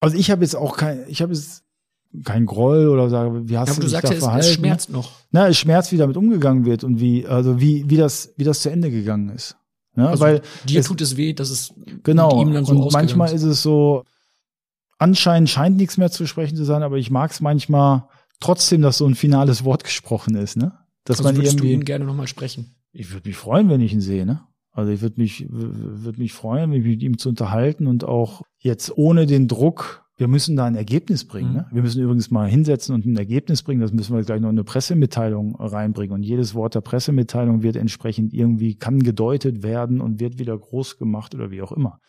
Also 0.00 0.16
ich 0.16 0.30
habe 0.30 0.42
jetzt 0.42 0.56
auch 0.56 0.78
kein, 0.78 1.04
ich 1.06 1.20
habe 1.20 1.34
jetzt 1.34 1.62
kein 2.24 2.46
Groll 2.46 2.88
oder 2.88 3.10
sage, 3.10 3.50
wie 3.50 3.58
hast 3.58 3.68
ja, 3.68 3.74
du, 3.74 3.80
du 3.80 3.86
dich 3.86 3.92
sagst 3.92 4.12
da 4.12 4.14
ja, 4.14 4.20
verhalten? 4.20 4.46
Es, 4.46 4.48
es 4.48 4.54
schmerzt 4.54 4.90
noch. 4.90 5.10
Na, 5.30 5.48
es 5.48 5.58
schmerzt, 5.58 5.92
wie 5.92 5.98
damit 5.98 6.16
umgegangen 6.16 6.64
wird 6.64 6.84
und 6.84 7.00
wie, 7.00 7.26
also 7.26 7.60
wie, 7.60 7.84
wie 7.90 7.98
das, 7.98 8.32
wie 8.38 8.44
das 8.44 8.62
zu 8.62 8.70
Ende 8.70 8.90
gegangen 8.90 9.28
ist. 9.28 9.58
Ja, 9.96 10.08
also 10.08 10.24
weil 10.24 10.42
dir 10.64 10.80
es, 10.80 10.86
tut 10.86 11.00
es 11.00 11.16
weh, 11.16 11.32
dass 11.32 11.50
es 11.50 11.72
genau, 12.02 12.42
ihm 12.42 12.52
dann 12.52 12.64
so 12.64 12.72
und 12.72 12.92
manchmal 12.92 13.32
ist 13.32 13.42
es 13.42 13.62
so, 13.62 14.04
anscheinend 14.98 15.50
scheint 15.50 15.76
nichts 15.76 15.96
mehr 15.96 16.10
zu 16.10 16.26
sprechen 16.26 16.56
zu 16.56 16.64
sein, 16.64 16.82
aber 16.82 16.96
ich 16.96 17.10
mag 17.10 17.30
es 17.30 17.40
manchmal 17.40 18.08
trotzdem, 18.40 18.82
dass 18.82 18.98
so 18.98 19.06
ein 19.06 19.14
finales 19.14 19.64
Wort 19.64 19.84
gesprochen 19.84 20.34
ist, 20.34 20.56
ne? 20.56 20.72
Dass 21.04 21.18
also 21.18 21.28
man 21.28 21.36
würdest 21.36 21.54
irgendwie, 21.54 21.68
du 21.68 21.74
ihn 21.74 21.84
gerne 21.84 22.04
nochmal 22.04 22.26
sprechen? 22.26 22.74
Ich 22.92 23.12
würde 23.12 23.28
mich 23.28 23.36
freuen, 23.36 23.68
wenn 23.68 23.80
ich 23.80 23.92
ihn 23.92 24.00
sehe, 24.00 24.26
ne? 24.26 24.42
Also 24.72 24.90
ich 24.90 25.00
würde 25.00 25.20
mich, 25.20 25.46
würde 25.48 26.18
mich 26.18 26.32
freuen, 26.32 26.70
mich 26.70 26.84
mit 26.84 27.02
ihm 27.02 27.18
zu 27.18 27.28
unterhalten 27.28 27.86
und 27.86 28.04
auch 28.04 28.42
jetzt 28.58 28.96
ohne 28.96 29.26
den 29.26 29.46
Druck, 29.46 30.03
wir 30.16 30.28
müssen 30.28 30.56
da 30.56 30.64
ein 30.66 30.76
Ergebnis 30.76 31.24
bringen. 31.24 31.50
Mhm. 31.50 31.56
Ne? 31.56 31.66
Wir 31.72 31.82
müssen 31.82 32.02
übrigens 32.02 32.30
mal 32.30 32.48
hinsetzen 32.48 32.94
und 32.94 33.04
ein 33.04 33.16
Ergebnis 33.16 33.62
bringen. 33.62 33.80
Das 33.80 33.92
müssen 33.92 34.14
wir 34.14 34.22
gleich 34.22 34.40
noch 34.40 34.48
in 34.48 34.54
eine 34.54 34.64
Pressemitteilung 34.64 35.56
reinbringen. 35.56 36.14
Und 36.14 36.22
jedes 36.22 36.54
Wort 36.54 36.74
der 36.74 36.82
Pressemitteilung 36.82 37.62
wird 37.62 37.76
entsprechend 37.76 38.32
irgendwie, 38.32 38.76
kann 38.76 39.02
gedeutet 39.02 39.62
werden 39.62 40.00
und 40.00 40.20
wird 40.20 40.38
wieder 40.38 40.56
groß 40.56 40.98
gemacht 40.98 41.34
oder 41.34 41.50
wie 41.50 41.62
auch 41.62 41.72
immer. 41.72 42.00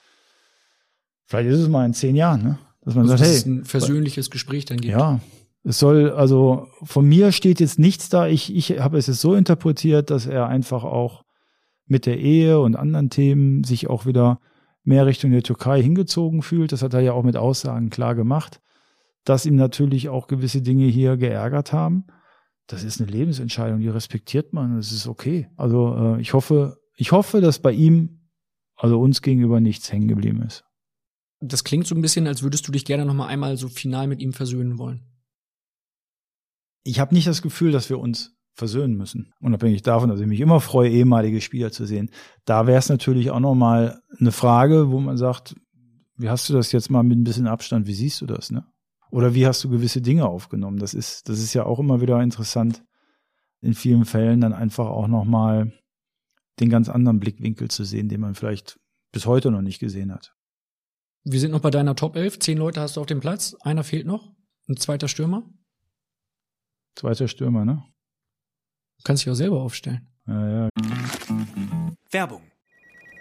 Vielleicht 1.25 1.49
ist 1.49 1.59
es 1.59 1.69
mal 1.69 1.85
in 1.85 1.93
zehn 1.93 2.15
Jahren, 2.15 2.43
ne? 2.43 2.59
dass 2.81 2.93
man 2.93 3.09
Also, 3.09 3.17
sagt, 3.17 3.29
dass 3.29 3.45
hey, 3.45 3.51
ein 3.51 3.65
versöhnliches 3.65 4.29
Gespräch 4.29 4.65
dann 4.65 4.77
gibt. 4.77 4.91
ja, 4.91 5.19
es 5.63 5.79
soll, 5.79 6.11
also 6.11 6.67
von 6.83 7.07
mir 7.07 7.31
steht 7.31 7.59
jetzt 7.59 7.79
nichts 7.79 8.09
da. 8.09 8.27
Ich, 8.27 8.55
ich 8.55 8.79
habe 8.79 8.99
es 8.99 9.07
jetzt 9.07 9.21
so 9.21 9.33
interpretiert, 9.33 10.11
dass 10.11 10.27
er 10.27 10.47
einfach 10.47 10.83
auch 10.83 11.23
mit 11.87 12.05
der 12.05 12.19
Ehe 12.19 12.59
und 12.59 12.75
anderen 12.75 13.09
Themen 13.09 13.63
sich 13.63 13.89
auch 13.89 14.05
wieder 14.05 14.39
mehr 14.85 15.05
Richtung 15.05 15.31
der 15.31 15.43
Türkei 15.43 15.81
hingezogen 15.81 16.41
fühlt. 16.41 16.71
Das 16.71 16.81
hat 16.81 16.93
er 16.93 17.01
ja 17.01 17.13
auch 17.13 17.23
mit 17.23 17.37
Aussagen 17.37 17.89
klar 17.89 18.15
gemacht, 18.15 18.61
dass 19.23 19.45
ihm 19.45 19.55
natürlich 19.55 20.09
auch 20.09 20.27
gewisse 20.27 20.61
Dinge 20.61 20.85
hier 20.85 21.17
geärgert 21.17 21.73
haben. 21.73 22.05
Das 22.67 22.83
ist 22.83 23.01
eine 23.01 23.11
Lebensentscheidung, 23.11 23.79
die 23.79 23.89
respektiert 23.89 24.53
man. 24.53 24.75
Das 24.75 24.91
ist 24.91 25.07
okay. 25.07 25.49
Also 25.57 25.95
äh, 25.95 26.21
ich 26.21 26.33
hoffe, 26.33 26.77
ich 26.95 27.11
hoffe, 27.11 27.41
dass 27.41 27.59
bei 27.59 27.71
ihm, 27.71 28.29
also 28.75 28.99
uns 28.99 29.21
gegenüber 29.21 29.59
nichts 29.59 29.91
hängen 29.91 30.07
geblieben 30.07 30.41
ist. 30.41 30.63
Das 31.41 31.63
klingt 31.63 31.85
so 31.85 31.95
ein 31.95 32.01
bisschen, 32.01 32.27
als 32.27 32.43
würdest 32.43 32.67
du 32.67 32.71
dich 32.71 32.85
gerne 32.85 33.05
noch 33.05 33.13
mal 33.13 33.27
einmal 33.27 33.57
so 33.57 33.67
final 33.67 34.07
mit 34.07 34.21
ihm 34.21 34.33
versöhnen 34.33 34.79
wollen. 34.79 35.03
Ich 36.83 36.99
habe 36.99 37.13
nicht 37.13 37.27
das 37.27 37.41
Gefühl, 37.41 37.71
dass 37.71 37.89
wir 37.89 37.99
uns 37.99 38.34
versöhnen 38.55 38.95
müssen. 38.95 39.33
Unabhängig 39.41 39.81
davon, 39.81 40.09
dass 40.09 40.19
ich 40.19 40.27
mich 40.27 40.39
immer 40.39 40.61
freue, 40.61 40.89
ehemalige 40.89 41.41
Spieler 41.41 41.71
zu 41.71 41.85
sehen. 41.85 42.09
Da 42.45 42.67
wäre 42.67 42.79
es 42.79 42.89
natürlich 42.89 43.29
auch 43.29 43.39
noch 43.39 43.55
mal 43.55 44.01
eine 44.17 44.31
Frage, 44.31 44.91
wo 44.91 44.99
man 44.99 45.17
sagt, 45.17 45.55
wie 46.17 46.29
hast 46.29 46.49
du 46.49 46.53
das 46.53 46.71
jetzt 46.71 46.89
mal 46.89 47.03
mit 47.03 47.17
ein 47.17 47.25
bisschen 47.25 47.47
Abstand, 47.47 47.85
wie 47.87 47.93
siehst 47.93 48.21
du 48.21 48.25
das, 48.25 48.51
ne? 48.51 48.65
Oder 49.11 49.33
wie 49.35 49.45
hast 49.45 49.63
du 49.63 49.69
gewisse 49.69 50.01
Dinge 50.01 50.27
aufgenommen? 50.27 50.77
Das 50.77 50.93
ist, 50.93 51.29
das 51.29 51.39
ist 51.39 51.53
ja 51.53 51.65
auch 51.65 51.79
immer 51.79 52.01
wieder 52.01 52.21
interessant, 52.21 52.83
in 53.61 53.73
vielen 53.73 54.05
Fällen 54.05 54.41
dann 54.41 54.53
einfach 54.53 54.87
auch 54.87 55.07
noch 55.07 55.25
mal 55.25 55.71
den 56.59 56.69
ganz 56.69 56.89
anderen 56.89 57.19
Blickwinkel 57.19 57.69
zu 57.69 57.83
sehen, 57.83 58.09
den 58.09 58.21
man 58.21 58.35
vielleicht 58.35 58.79
bis 59.11 59.25
heute 59.25 59.51
noch 59.51 59.61
nicht 59.61 59.79
gesehen 59.79 60.13
hat. 60.13 60.33
Wir 61.23 61.39
sind 61.39 61.51
noch 61.51 61.61
bei 61.61 61.71
deiner 61.71 61.95
Top 61.95 62.15
11. 62.15 62.39
Zehn 62.39 62.57
Leute 62.57 62.81
hast 62.81 62.97
du 62.97 63.01
auf 63.01 63.07
dem 63.07 63.19
Platz. 63.19 63.55
Einer 63.61 63.83
fehlt 63.83 64.05
noch. 64.05 64.33
Ein 64.67 64.77
zweiter 64.77 65.07
Stürmer. 65.07 65.43
Zweiter 66.95 67.27
Stürmer, 67.27 67.65
ne? 67.65 67.83
Du 68.97 69.03
kannst 69.03 69.25
dich 69.25 69.31
auch 69.31 69.35
selber 69.35 69.61
aufstellen. 69.61 70.07
Ja, 70.27 70.49
ja. 70.65 70.69
Werbung. 72.11 72.41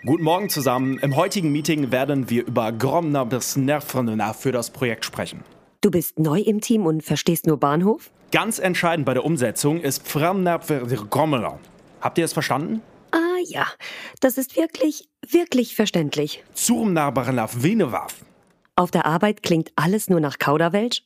Guten 0.07 0.23
Morgen 0.23 0.49
zusammen. 0.51 0.99
Im 0.99 1.17
heutigen 1.17 1.51
Meeting 1.51 1.91
werden 1.91 2.29
wir 2.29 2.47
über 2.47 2.73
Gromner 2.73 3.25
bis 3.25 3.57
Nervrenna 3.57 4.33
für 4.35 4.53
das 4.53 4.71
Projekt 4.71 5.05
sprechen. 5.05 5.43
Du 5.81 5.91
bist 5.91 6.19
neu 6.19 6.41
im 6.41 6.61
Team 6.61 6.87
und 6.87 7.03
verstehst 7.03 7.47
nur 7.47 7.59
Bahnhof? 7.59 8.11
Ganz 8.31 8.59
entscheidend 8.59 9.07
bei 9.07 9.15
der 9.15 9.25
Umsetzung 9.25 9.81
ist 9.81 10.05
Gromner. 10.11 11.59
Habt 12.01 12.19
ihr 12.19 12.25
es 12.25 12.33
verstanden? 12.33 12.83
Ah 13.13 13.39
ja, 13.47 13.67
das 14.21 14.39
ist 14.39 14.57
wirklich, 14.57 15.09
wirklich 15.27 15.77
verständlich. 15.77 16.43
Zurmnabarnaf 16.55 17.63
Venewaf. 17.63 18.25
Auf 18.77 18.91
der 18.91 19.07
Arbeit 19.07 19.43
klingt 19.43 19.71
alles 19.77 20.09
nur 20.11 20.21
nach 20.21 20.39
Kauderwelsch? 20.39 21.03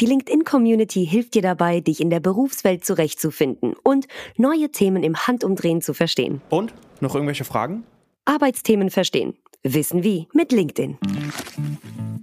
Die 0.00 0.06
LinkedIn-Community 0.06 1.06
hilft 1.06 1.34
dir 1.34 1.42
dabei, 1.42 1.80
dich 1.80 2.00
in 2.00 2.08
der 2.10 2.20
Berufswelt 2.20 2.84
zurechtzufinden 2.84 3.74
und 3.84 4.06
neue 4.38 4.70
Themen 4.70 5.02
im 5.02 5.16
Handumdrehen 5.26 5.82
zu 5.82 5.92
verstehen. 5.94 6.40
Und? 6.48 6.72
Noch 7.00 7.14
irgendwelche 7.14 7.44
Fragen? 7.44 7.84
Arbeitsthemen 8.24 8.90
verstehen. 8.90 9.34
Wissen 9.62 10.02
wie 10.02 10.26
mit 10.32 10.52
LinkedIn. 10.52 10.98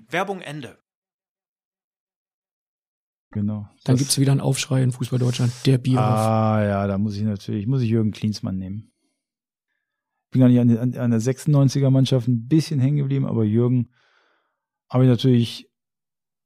Werbung 0.10 0.42
Ende. 0.42 0.80
Genau. 3.32 3.68
Dann 3.84 3.94
Das- 3.96 4.00
gibt's 4.00 4.18
wieder 4.20 4.32
einen 4.32 4.42
Aufschrei 4.42 4.82
in 4.82 4.92
Fußball 4.92 5.20
Deutschland. 5.20 5.52
Der 5.66 5.78
Bierhoff. 5.78 6.02
Ah, 6.04 6.64
ja, 6.64 6.88
da 6.88 6.98
muss 6.98 7.16
ich 7.16 7.24
natürlich, 7.24 7.68
muss 7.68 7.82
ich 7.82 7.90
Jürgen 7.90 8.12
Klinsmann 8.12 8.58
nehmen. 8.58 8.92
Ich 10.26 10.32
bin 10.32 10.42
gar 10.42 10.48
nicht 10.48 10.60
an, 10.60 10.68
der- 10.68 10.82
an, 10.82 10.96
an 10.96 11.12
der 11.12 11.22
96er 11.22 11.90
Mannschaft 11.92 12.28
ein 12.28 12.48
bisschen 12.48 12.80
hängen 12.80 12.98
geblieben, 12.98 13.26
aber 13.26 13.44
Jürgen 13.44 13.92
habe 14.90 15.04
ich 15.04 15.10
natürlich 15.10 15.70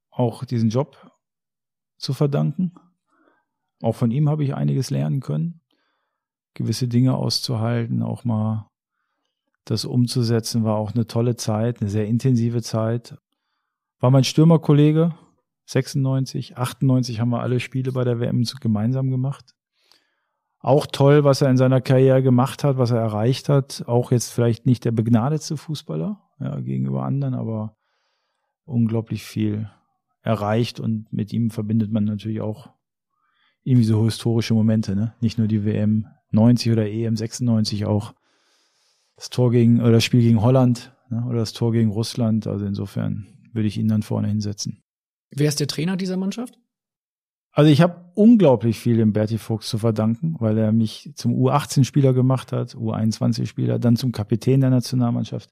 auch 0.09 0.43
diesen 0.43 0.69
Job 0.69 1.10
zu 2.01 2.13
verdanken. 2.13 2.73
Auch 3.81 3.95
von 3.95 4.11
ihm 4.11 4.29
habe 4.29 4.43
ich 4.43 4.53
einiges 4.55 4.89
lernen 4.89 5.21
können. 5.21 5.61
Gewisse 6.53 6.87
Dinge 6.87 7.15
auszuhalten, 7.15 8.03
auch 8.03 8.23
mal 8.23 8.69
das 9.65 9.85
umzusetzen, 9.85 10.63
war 10.63 10.75
auch 10.75 10.93
eine 10.93 11.07
tolle 11.07 11.35
Zeit, 11.35 11.81
eine 11.81 11.89
sehr 11.89 12.07
intensive 12.07 12.61
Zeit. 12.61 13.17
War 13.99 14.11
mein 14.11 14.23
Stürmerkollege, 14.23 15.15
96, 15.65 16.57
98 16.57 17.19
haben 17.19 17.29
wir 17.29 17.41
alle 17.41 17.59
Spiele 17.59 17.91
bei 17.91 18.03
der 18.03 18.19
WM 18.19 18.43
gemeinsam 18.59 19.09
gemacht. 19.09 19.55
Auch 20.59 20.85
toll, 20.85 21.23
was 21.23 21.41
er 21.41 21.49
in 21.49 21.57
seiner 21.57 21.81
Karriere 21.81 22.21
gemacht 22.21 22.63
hat, 22.63 22.77
was 22.77 22.91
er 22.91 22.99
erreicht 22.99 23.49
hat. 23.49 23.83
Auch 23.87 24.11
jetzt 24.11 24.31
vielleicht 24.31 24.65
nicht 24.65 24.85
der 24.85 24.91
begnadetste 24.91 25.57
Fußballer 25.57 26.21
ja, 26.39 26.59
gegenüber 26.59 27.03
anderen, 27.03 27.33
aber 27.33 27.77
unglaublich 28.65 29.23
viel 29.23 29.69
erreicht 30.21 30.79
und 30.79 31.11
mit 31.11 31.33
ihm 31.33 31.49
verbindet 31.49 31.91
man 31.91 32.05
natürlich 32.05 32.41
auch 32.41 32.69
irgendwie 33.63 33.85
so 33.85 34.03
historische 34.05 34.53
Momente, 34.53 34.95
ne? 34.95 35.13
Nicht 35.21 35.37
nur 35.37 35.47
die 35.47 35.65
WM 35.65 36.07
90 36.31 36.71
oder 36.71 36.87
EM 36.87 37.15
96 37.15 37.85
auch 37.85 38.13
das 39.15 39.29
Tor 39.29 39.51
gegen 39.51 39.81
oder 39.81 39.91
das 39.91 40.03
Spiel 40.03 40.21
gegen 40.21 40.41
Holland 40.41 40.93
ne? 41.09 41.23
oder 41.27 41.39
das 41.39 41.53
Tor 41.53 41.71
gegen 41.71 41.91
Russland. 41.91 42.47
Also 42.47 42.65
insofern 42.65 43.27
würde 43.53 43.67
ich 43.67 43.77
ihn 43.77 43.87
dann 43.87 44.01
vorne 44.01 44.27
hinsetzen. 44.29 44.81
Wer 45.29 45.49
ist 45.49 45.59
der 45.59 45.67
Trainer 45.67 45.97
dieser 45.97 46.17
Mannschaft? 46.17 46.57
Also 47.51 47.69
ich 47.69 47.81
habe 47.81 48.09
unglaublich 48.15 48.79
viel 48.79 48.97
dem 48.97 49.11
Berti 49.11 49.37
Fuchs 49.37 49.67
zu 49.67 49.77
verdanken, 49.77 50.37
weil 50.39 50.57
er 50.57 50.71
mich 50.71 51.11
zum 51.15 51.33
U18-Spieler 51.33 52.13
gemacht 52.13 52.53
hat, 52.53 52.75
U21-Spieler, 52.75 53.77
dann 53.77 53.97
zum 53.97 54.13
Kapitän 54.13 54.61
der 54.61 54.69
Nationalmannschaft. 54.69 55.49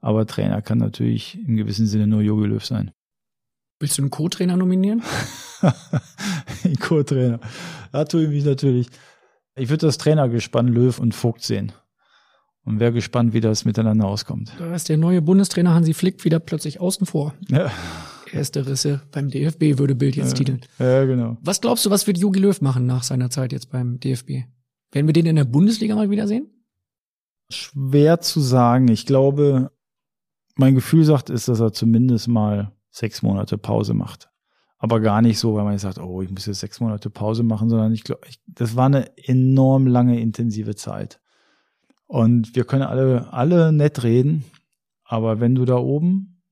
Aber 0.00 0.26
Trainer 0.26 0.62
kann 0.62 0.78
natürlich 0.78 1.38
im 1.46 1.56
gewissen 1.56 1.86
Sinne 1.86 2.06
nur 2.06 2.22
Jogi 2.22 2.46
Löw 2.46 2.64
sein. 2.64 2.90
Willst 3.78 3.98
du 3.98 4.02
einen 4.02 4.10
Co-Trainer 4.10 4.56
nominieren? 4.56 5.02
Ein 6.64 6.76
Co-Trainer. 6.76 7.40
Da 7.92 8.04
tue 8.04 8.24
ich 8.24 8.28
mich 8.30 8.44
natürlich. 8.44 8.88
Ich 9.54 9.68
würde 9.68 9.86
das 9.86 9.98
Trainergespann 9.98 10.68
Löw 10.68 10.98
und 10.98 11.14
Vogt 11.14 11.42
sehen. 11.42 11.72
Und 12.64 12.80
wäre 12.80 12.92
gespannt, 12.92 13.32
wie 13.32 13.40
das 13.40 13.64
miteinander 13.64 14.06
auskommt. 14.06 14.52
Da 14.58 14.74
ist 14.74 14.88
der 14.88 14.96
neue 14.96 15.22
Bundestrainer 15.22 15.72
Hansi 15.74 15.94
Flick 15.94 16.24
wieder 16.24 16.40
plötzlich 16.40 16.80
außen 16.80 17.06
vor. 17.06 17.34
Ja, 17.48 17.70
Erste 18.32 18.66
Risse 18.66 19.02
beim 19.12 19.30
DFB 19.30 19.78
würde 19.78 19.94
Bild 19.94 20.16
jetzt 20.16 20.30
Ja. 20.32 20.34
titeln. 20.38 20.60
ja 20.80 21.04
genau. 21.04 21.36
Was 21.42 21.60
glaubst 21.60 21.86
du, 21.86 21.90
was 21.90 22.06
wird 22.08 22.18
Jogi 22.18 22.40
Löw 22.40 22.60
machen 22.60 22.84
nach 22.86 23.04
seiner 23.04 23.30
Zeit 23.30 23.52
jetzt 23.52 23.70
beim 23.70 24.00
DFB? 24.00 24.46
Werden 24.90 25.06
wir 25.06 25.12
den 25.12 25.26
in 25.26 25.36
der 25.36 25.44
Bundesliga 25.44 25.94
mal 25.94 26.10
wiedersehen? 26.10 26.48
Schwer 27.50 28.20
zu 28.20 28.40
sagen. 28.40 28.88
Ich 28.88 29.06
glaube, 29.06 29.70
mein 30.56 30.74
Gefühl 30.74 31.04
sagt, 31.04 31.30
ist, 31.30 31.46
dass 31.46 31.60
er 31.60 31.72
zumindest 31.72 32.26
mal 32.26 32.72
sechs 32.96 33.22
Monate 33.22 33.58
Pause 33.58 33.94
macht. 33.94 34.30
Aber 34.78 35.00
gar 35.00 35.22
nicht 35.22 35.38
so, 35.38 35.54
weil 35.54 35.64
man 35.64 35.78
sagt, 35.78 35.98
oh, 35.98 36.22
ich 36.22 36.30
muss 36.30 36.46
jetzt 36.46 36.60
sechs 36.60 36.80
Monate 36.80 37.10
Pause 37.10 37.42
machen, 37.42 37.68
sondern 37.68 37.92
ich 37.92 38.04
glaube, 38.04 38.26
das 38.46 38.76
war 38.76 38.86
eine 38.86 39.16
enorm 39.16 39.86
lange, 39.86 40.20
intensive 40.20 40.74
Zeit. 40.74 41.20
Und 42.06 42.54
wir 42.54 42.64
können 42.64 42.82
alle, 42.82 43.32
alle 43.32 43.72
nett 43.72 44.02
reden, 44.02 44.44
Aber 45.04 45.40
wenn 45.40 45.54
du 45.54 45.64
da 45.64 45.76
oben 45.76 46.42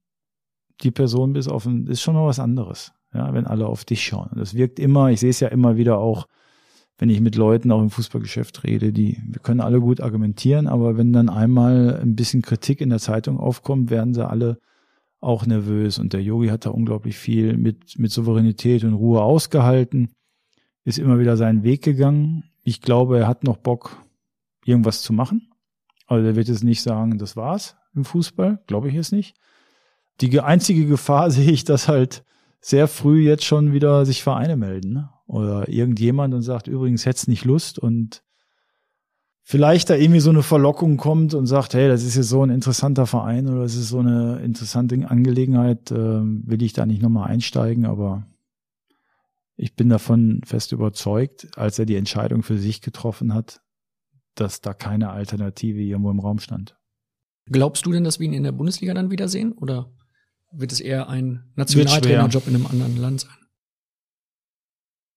die 0.82 0.90
Person 0.90 1.32
bist, 1.32 1.48
auf 1.48 1.66
ist 1.66 2.02
schon 2.02 2.14
mal 2.14 2.26
was 2.26 2.38
anderes. 2.38 2.92
Ja, 3.12 3.32
wenn 3.32 3.46
alle 3.46 3.66
auf 3.66 3.84
dich 3.84 4.02
schauen. 4.02 4.30
Und 4.32 4.40
das 4.40 4.54
wirkt 4.54 4.78
immer, 4.78 5.10
ich 5.10 5.20
sehe 5.20 5.30
es 5.30 5.40
ja 5.40 5.48
immer 5.48 5.76
wieder 5.76 5.98
auch, 5.98 6.26
wenn 6.98 7.10
ich 7.10 7.20
mit 7.20 7.36
Leuten 7.36 7.70
auch 7.70 7.80
im 7.80 7.90
Fußballgeschäft 7.90 8.64
rede, 8.64 8.92
die, 8.92 9.20
wir 9.26 9.40
können 9.40 9.60
alle 9.60 9.80
gut 9.80 10.00
argumentieren, 10.00 10.66
aber 10.66 10.96
wenn 10.96 11.12
dann 11.12 11.28
einmal 11.28 12.00
ein 12.00 12.16
bisschen 12.16 12.42
Kritik 12.42 12.80
in 12.80 12.90
der 12.90 12.98
Zeitung 12.98 13.38
aufkommt, 13.38 13.90
werden 13.90 14.14
sie 14.14 14.26
alle 14.26 14.58
auch 15.24 15.46
nervös. 15.46 15.98
Und 15.98 16.12
der 16.12 16.22
Yogi 16.22 16.48
hat 16.48 16.66
da 16.66 16.70
unglaublich 16.70 17.16
viel 17.16 17.56
mit, 17.56 17.98
mit 17.98 18.12
Souveränität 18.12 18.84
und 18.84 18.94
Ruhe 18.94 19.22
ausgehalten, 19.22 20.10
ist 20.84 20.98
immer 20.98 21.18
wieder 21.18 21.36
seinen 21.36 21.62
Weg 21.62 21.82
gegangen. 21.82 22.44
Ich 22.62 22.80
glaube, 22.80 23.18
er 23.18 23.28
hat 23.28 23.44
noch 23.44 23.56
Bock, 23.56 23.96
irgendwas 24.64 25.02
zu 25.02 25.12
machen. 25.12 25.50
Also 26.06 26.26
er 26.26 26.36
wird 26.36 26.48
jetzt 26.48 26.64
nicht 26.64 26.82
sagen, 26.82 27.18
das 27.18 27.36
war's 27.36 27.76
im 27.94 28.04
Fußball, 28.04 28.62
glaube 28.66 28.88
ich 28.88 28.94
jetzt 28.94 29.12
nicht. 29.12 29.36
Die 30.20 30.40
einzige 30.40 30.86
Gefahr 30.86 31.30
sehe 31.32 31.50
ich, 31.50 31.64
dass 31.64 31.88
halt 31.88 32.24
sehr 32.60 32.88
früh 32.88 33.26
jetzt 33.26 33.44
schon 33.44 33.72
wieder 33.72 34.06
sich 34.06 34.22
Vereine 34.22 34.56
melden. 34.56 34.92
Ne? 34.92 35.10
Oder 35.26 35.68
irgendjemand 35.68 36.34
und 36.34 36.42
sagt, 36.42 36.66
übrigens 36.66 37.06
hätt's 37.06 37.28
nicht 37.28 37.44
Lust 37.44 37.78
und 37.78 38.22
vielleicht 39.44 39.90
da 39.90 39.94
irgendwie 39.94 40.20
so 40.20 40.30
eine 40.30 40.42
Verlockung 40.42 40.96
kommt 40.96 41.34
und 41.34 41.46
sagt, 41.46 41.74
hey, 41.74 41.86
das 41.86 42.02
ist 42.02 42.16
jetzt 42.16 42.30
so 42.30 42.42
ein 42.42 42.50
interessanter 42.50 43.06
Verein 43.06 43.46
oder 43.46 43.62
es 43.62 43.76
ist 43.76 43.90
so 43.90 43.98
eine 43.98 44.40
interessante 44.40 45.08
Angelegenheit, 45.08 45.90
äh, 45.90 45.94
will 46.22 46.62
ich 46.62 46.72
da 46.72 46.86
nicht 46.86 47.02
nochmal 47.02 47.30
einsteigen, 47.30 47.84
aber 47.84 48.26
ich 49.56 49.76
bin 49.76 49.90
davon 49.90 50.40
fest 50.44 50.72
überzeugt, 50.72 51.56
als 51.56 51.78
er 51.78 51.86
die 51.86 51.96
Entscheidung 51.96 52.42
für 52.42 52.58
sich 52.58 52.80
getroffen 52.80 53.34
hat, 53.34 53.60
dass 54.34 54.62
da 54.62 54.72
keine 54.72 55.10
Alternative 55.10 55.80
irgendwo 55.80 56.10
im 56.10 56.18
Raum 56.18 56.40
stand. 56.40 56.76
Glaubst 57.46 57.84
du 57.84 57.92
denn, 57.92 58.02
dass 58.02 58.18
wir 58.18 58.26
ihn 58.26 58.32
in 58.32 58.42
der 58.42 58.52
Bundesliga 58.52 58.94
dann 58.94 59.10
wiedersehen 59.10 59.52
oder 59.52 59.92
wird 60.50 60.72
es 60.72 60.80
eher 60.80 61.08
ein 61.10 61.52
Nationaltrainerjob 61.54 62.48
in 62.48 62.54
einem 62.54 62.66
anderen 62.66 62.96
Land 62.96 63.20
sein? 63.20 63.36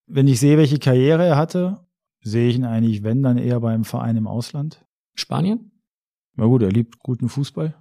Wenn 0.06 0.28
ich 0.28 0.40
sehe, 0.40 0.58
welche 0.58 0.80
Karriere 0.80 1.26
er 1.26 1.38
hatte, 1.38 1.87
sehe 2.22 2.50
ich 2.50 2.56
ihn 2.56 2.66
eigentlich, 2.66 3.04
wenn, 3.04 3.24
dann 3.24 3.38
eher 3.38 3.60
beim 3.60 3.84
Verein 3.84 4.18
im 4.18 4.28
Ausland. 4.28 4.86
Spanien? 5.14 5.72
Na 6.36 6.46
gut, 6.46 6.62
er 6.62 6.72
liebt 6.72 7.00
guten 7.00 7.30
Fußball. 7.30 7.76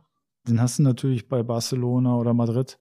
Den 0.49 0.61
hast 0.61 0.79
du 0.79 0.83
natürlich 0.83 1.29
bei 1.29 1.43
Barcelona 1.43 2.17
oder 2.17 2.35
Madrid. 2.35 2.79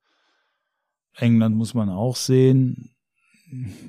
England 1.18 1.56
muss 1.56 1.74
man 1.74 1.90
auch 1.90 2.16
sehen. 2.16 2.92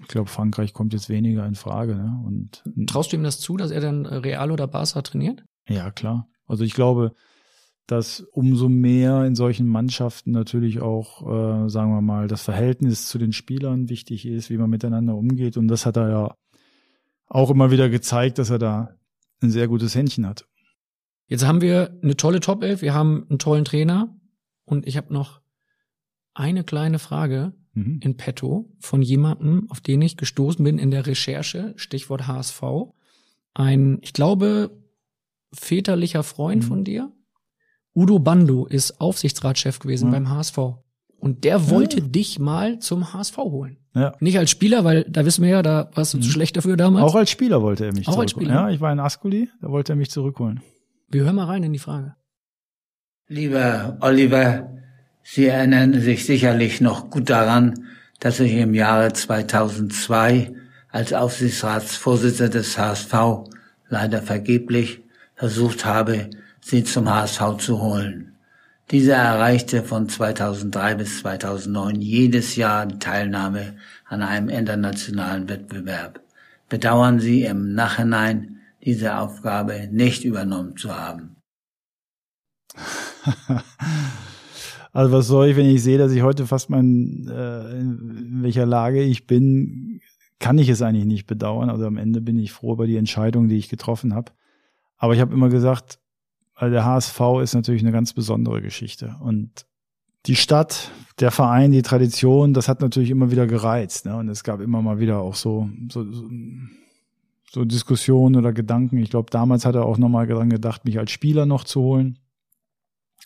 Ich 0.02 0.08
glaube, 0.08 0.28
Frankreich 0.28 0.72
kommt 0.72 0.92
jetzt 0.92 1.08
weniger 1.08 1.46
in 1.46 1.54
Frage. 1.54 1.96
Ne? 1.96 2.22
Und 2.24 2.62
Traust 2.86 3.12
du 3.12 3.16
ihm 3.16 3.22
das 3.22 3.40
zu, 3.40 3.56
dass 3.56 3.70
er 3.70 3.80
dann 3.80 4.06
Real 4.06 4.50
oder 4.50 4.66
Barca 4.66 5.02
trainiert? 5.02 5.44
Ja, 5.68 5.90
klar. 5.90 6.28
Also 6.46 6.64
ich 6.64 6.74
glaube, 6.74 7.14
dass 7.86 8.20
umso 8.32 8.68
mehr 8.68 9.24
in 9.24 9.34
solchen 9.34 9.66
Mannschaften 9.66 10.32
natürlich 10.32 10.80
auch, 10.80 11.22
äh, 11.22 11.68
sagen 11.68 11.92
wir 11.92 12.00
mal, 12.00 12.26
das 12.26 12.42
Verhältnis 12.42 13.06
zu 13.06 13.18
den 13.18 13.32
Spielern 13.32 13.88
wichtig 13.88 14.26
ist, 14.26 14.50
wie 14.50 14.58
man 14.58 14.70
miteinander 14.70 15.14
umgeht. 15.14 15.56
Und 15.56 15.68
das 15.68 15.86
hat 15.86 15.96
er 15.96 16.10
ja 16.10 16.36
auch 17.26 17.50
immer 17.50 17.70
wieder 17.70 17.88
gezeigt, 17.88 18.38
dass 18.38 18.50
er 18.50 18.58
da 18.58 18.96
ein 19.42 19.50
sehr 19.50 19.68
gutes 19.68 19.94
Händchen 19.94 20.26
hat. 20.26 20.46
Jetzt 21.26 21.44
haben 21.44 21.60
wir 21.60 21.98
eine 22.02 22.16
tolle 22.16 22.40
Top 22.40 22.62
11, 22.62 22.82
wir 22.82 22.94
haben 22.94 23.26
einen 23.28 23.38
tollen 23.38 23.64
Trainer 23.64 24.16
und 24.64 24.86
ich 24.86 24.96
habe 24.96 25.12
noch 25.12 25.40
eine 26.34 26.64
kleine 26.64 26.98
Frage 26.98 27.54
mhm. 27.72 28.00
in 28.02 28.16
petto 28.16 28.70
von 28.78 29.02
jemandem, 29.02 29.70
auf 29.70 29.80
den 29.80 30.02
ich 30.02 30.16
gestoßen 30.16 30.64
bin 30.64 30.78
in 30.78 30.90
der 30.90 31.06
Recherche, 31.06 31.74
Stichwort 31.76 32.26
HSV. 32.26 32.62
Ein, 33.54 33.98
ich 34.02 34.12
glaube, 34.12 34.70
väterlicher 35.52 36.22
Freund 36.22 36.62
mhm. 36.62 36.68
von 36.68 36.84
dir. 36.84 37.12
Udo 37.94 38.18
Bando 38.18 38.66
ist 38.66 39.00
Aufsichtsratschef 39.00 39.78
gewesen 39.78 40.08
mhm. 40.08 40.12
beim 40.12 40.30
HSV. 40.30 40.58
Und 41.26 41.42
der 41.42 41.70
wollte 41.70 41.98
ja. 41.98 42.06
dich 42.06 42.38
mal 42.38 42.78
zum 42.78 43.12
HSV 43.12 43.36
holen. 43.38 43.78
Ja. 43.96 44.12
Nicht 44.20 44.38
als 44.38 44.48
Spieler, 44.48 44.84
weil 44.84 45.04
da 45.08 45.24
wissen 45.24 45.42
wir 45.42 45.50
ja, 45.50 45.62
da 45.62 45.90
warst 45.92 46.14
du 46.14 46.18
mhm. 46.18 46.22
zu 46.22 46.30
schlecht 46.30 46.56
dafür 46.56 46.76
damals. 46.76 47.04
Auch 47.04 47.16
als 47.16 47.30
Spieler 47.30 47.62
wollte 47.62 47.84
er 47.84 47.92
mich 47.92 48.06
Auch 48.06 48.20
als 48.20 48.30
Spieler. 48.30 48.54
Ja, 48.54 48.70
ich 48.70 48.80
war 48.80 48.92
in 48.92 49.00
Ascoli, 49.00 49.48
da 49.60 49.68
wollte 49.68 49.94
er 49.94 49.96
mich 49.96 50.08
zurückholen. 50.08 50.60
Wir 51.08 51.24
hören 51.24 51.34
mal 51.34 51.46
rein 51.46 51.64
in 51.64 51.72
die 51.72 51.80
Frage. 51.80 52.14
Lieber 53.26 53.96
Oliver, 54.02 54.70
Sie 55.24 55.46
erinnern 55.46 56.00
sich 56.00 56.26
sicherlich 56.26 56.80
noch 56.80 57.10
gut 57.10 57.28
daran, 57.28 57.74
dass 58.20 58.38
ich 58.38 58.52
im 58.52 58.72
Jahre 58.72 59.12
2002 59.12 60.52
als 60.90 61.12
Aufsichtsratsvorsitzender 61.12 62.50
des 62.50 62.78
HSV 62.78 63.14
leider 63.88 64.22
vergeblich 64.22 65.00
versucht 65.34 65.84
habe, 65.84 66.30
Sie 66.60 66.84
zum 66.84 67.10
HSV 67.10 67.56
zu 67.58 67.82
holen. 67.82 68.35
Dieser 68.92 69.16
erreichte 69.16 69.82
von 69.82 70.08
2003 70.08 70.94
bis 70.94 71.18
2009 71.20 72.00
jedes 72.00 72.54
Jahr 72.54 72.86
die 72.86 73.00
Teilnahme 73.00 73.76
an 74.04 74.22
einem 74.22 74.48
internationalen 74.48 75.48
Wettbewerb. 75.48 76.20
Bedauern 76.68 77.18
Sie 77.18 77.42
im 77.42 77.74
Nachhinein, 77.74 78.60
diese 78.84 79.18
Aufgabe 79.18 79.88
nicht 79.90 80.24
übernommen 80.24 80.76
zu 80.76 80.96
haben. 80.96 81.36
also 84.92 85.12
was 85.12 85.26
soll 85.26 85.48
ich, 85.48 85.56
wenn 85.56 85.66
ich 85.66 85.82
sehe, 85.82 85.98
dass 85.98 86.12
ich 86.12 86.22
heute 86.22 86.46
fast 86.46 86.70
mein, 86.70 87.26
äh, 87.28 87.80
in 87.80 88.42
welcher 88.42 88.66
Lage 88.66 89.02
ich 89.02 89.26
bin, 89.26 90.00
kann 90.38 90.58
ich 90.58 90.68
es 90.68 90.80
eigentlich 90.80 91.06
nicht 91.06 91.26
bedauern. 91.26 91.70
Also 91.70 91.86
am 91.86 91.96
Ende 91.96 92.20
bin 92.20 92.38
ich 92.38 92.52
froh 92.52 92.74
über 92.74 92.86
die 92.86 92.98
Entscheidung, 92.98 93.48
die 93.48 93.56
ich 93.56 93.68
getroffen 93.68 94.14
habe. 94.14 94.30
Aber 94.96 95.12
ich 95.12 95.20
habe 95.20 95.34
immer 95.34 95.48
gesagt, 95.48 95.98
weil 96.58 96.70
der 96.70 96.84
HSV 96.84 97.20
ist 97.42 97.54
natürlich 97.54 97.82
eine 97.82 97.92
ganz 97.92 98.12
besondere 98.12 98.62
Geschichte. 98.62 99.16
Und 99.20 99.66
die 100.24 100.36
Stadt, 100.36 100.90
der 101.20 101.30
Verein, 101.30 101.70
die 101.70 101.82
Tradition, 101.82 102.54
das 102.54 102.68
hat 102.68 102.80
natürlich 102.80 103.10
immer 103.10 103.30
wieder 103.30 103.46
gereizt. 103.46 104.06
Ne? 104.06 104.16
Und 104.16 104.28
es 104.28 104.42
gab 104.42 104.60
immer 104.60 104.82
mal 104.82 104.98
wieder 104.98 105.20
auch 105.20 105.34
so, 105.34 105.68
so, 105.90 106.10
so, 106.10 106.28
so 107.52 107.64
Diskussionen 107.64 108.36
oder 108.36 108.52
Gedanken. 108.52 108.98
Ich 108.98 109.10
glaube, 109.10 109.30
damals 109.30 109.66
hat 109.66 109.74
er 109.74 109.84
auch 109.84 109.98
nochmal 109.98 110.26
daran 110.26 110.50
gedacht, 110.50 110.84
mich 110.84 110.98
als 110.98 111.10
Spieler 111.10 111.46
noch 111.46 111.64
zu 111.64 111.80
holen. 111.80 112.18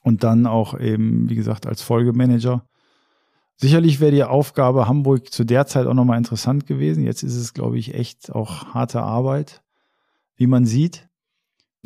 Und 0.03 0.25
dann 0.25 0.47
auch 0.47 0.79
eben, 0.79 1.29
wie 1.29 1.35
gesagt, 1.35 1.67
als 1.67 1.83
Folgemanager. 1.83 2.65
Sicherlich 3.57 4.01
wäre 4.01 4.13
die 4.13 4.25
Aufgabe 4.25 4.89
Hamburg 4.89 5.31
zu 5.31 5.45
der 5.45 5.67
Zeit 5.67 5.87
auch 5.87 5.95
nochmal 5.95 6.17
interessant 6.17 6.67
gewesen. 6.67 7.05
Jetzt 7.05 7.23
ist 7.23 7.37
es, 7.37 7.53
glaube 7.53 7.79
ich, 7.79 7.95
echt 7.95 8.33
auch 8.33 8.73
harte 8.73 9.03
Arbeit, 9.03 9.63
wie 10.37 10.47
man 10.47 10.65
sieht 10.65 11.10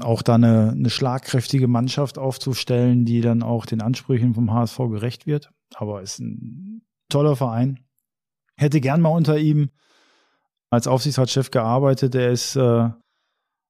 auch 0.01 0.23
da 0.23 0.35
eine, 0.35 0.71
eine 0.71 0.91
schlagkräftige 0.91 1.69
Mannschaft 1.69 2.19
aufzustellen, 2.19 3.05
die 3.05 3.21
dann 3.21 3.43
auch 3.43 3.67
den 3.67 3.81
Ansprüchen 3.81 4.35
vom 4.35 4.53
HSV 4.53 4.79
gerecht 4.91 5.27
wird. 5.27 5.51
Aber 5.75 6.03
ist 6.03 6.19
ein 6.19 6.83
toller 7.09 7.37
Verein. 7.37 7.81
Hätte 8.57 8.81
gern 8.81 9.01
mal 9.01 9.11
unter 9.11 9.39
ihm 9.39 9.71
als 10.71 10.87
Aufsichtsratschef 10.87 11.51
gearbeitet. 11.51 12.15
Er 12.15 12.31
ist 12.31 12.57
äh, 12.57 12.91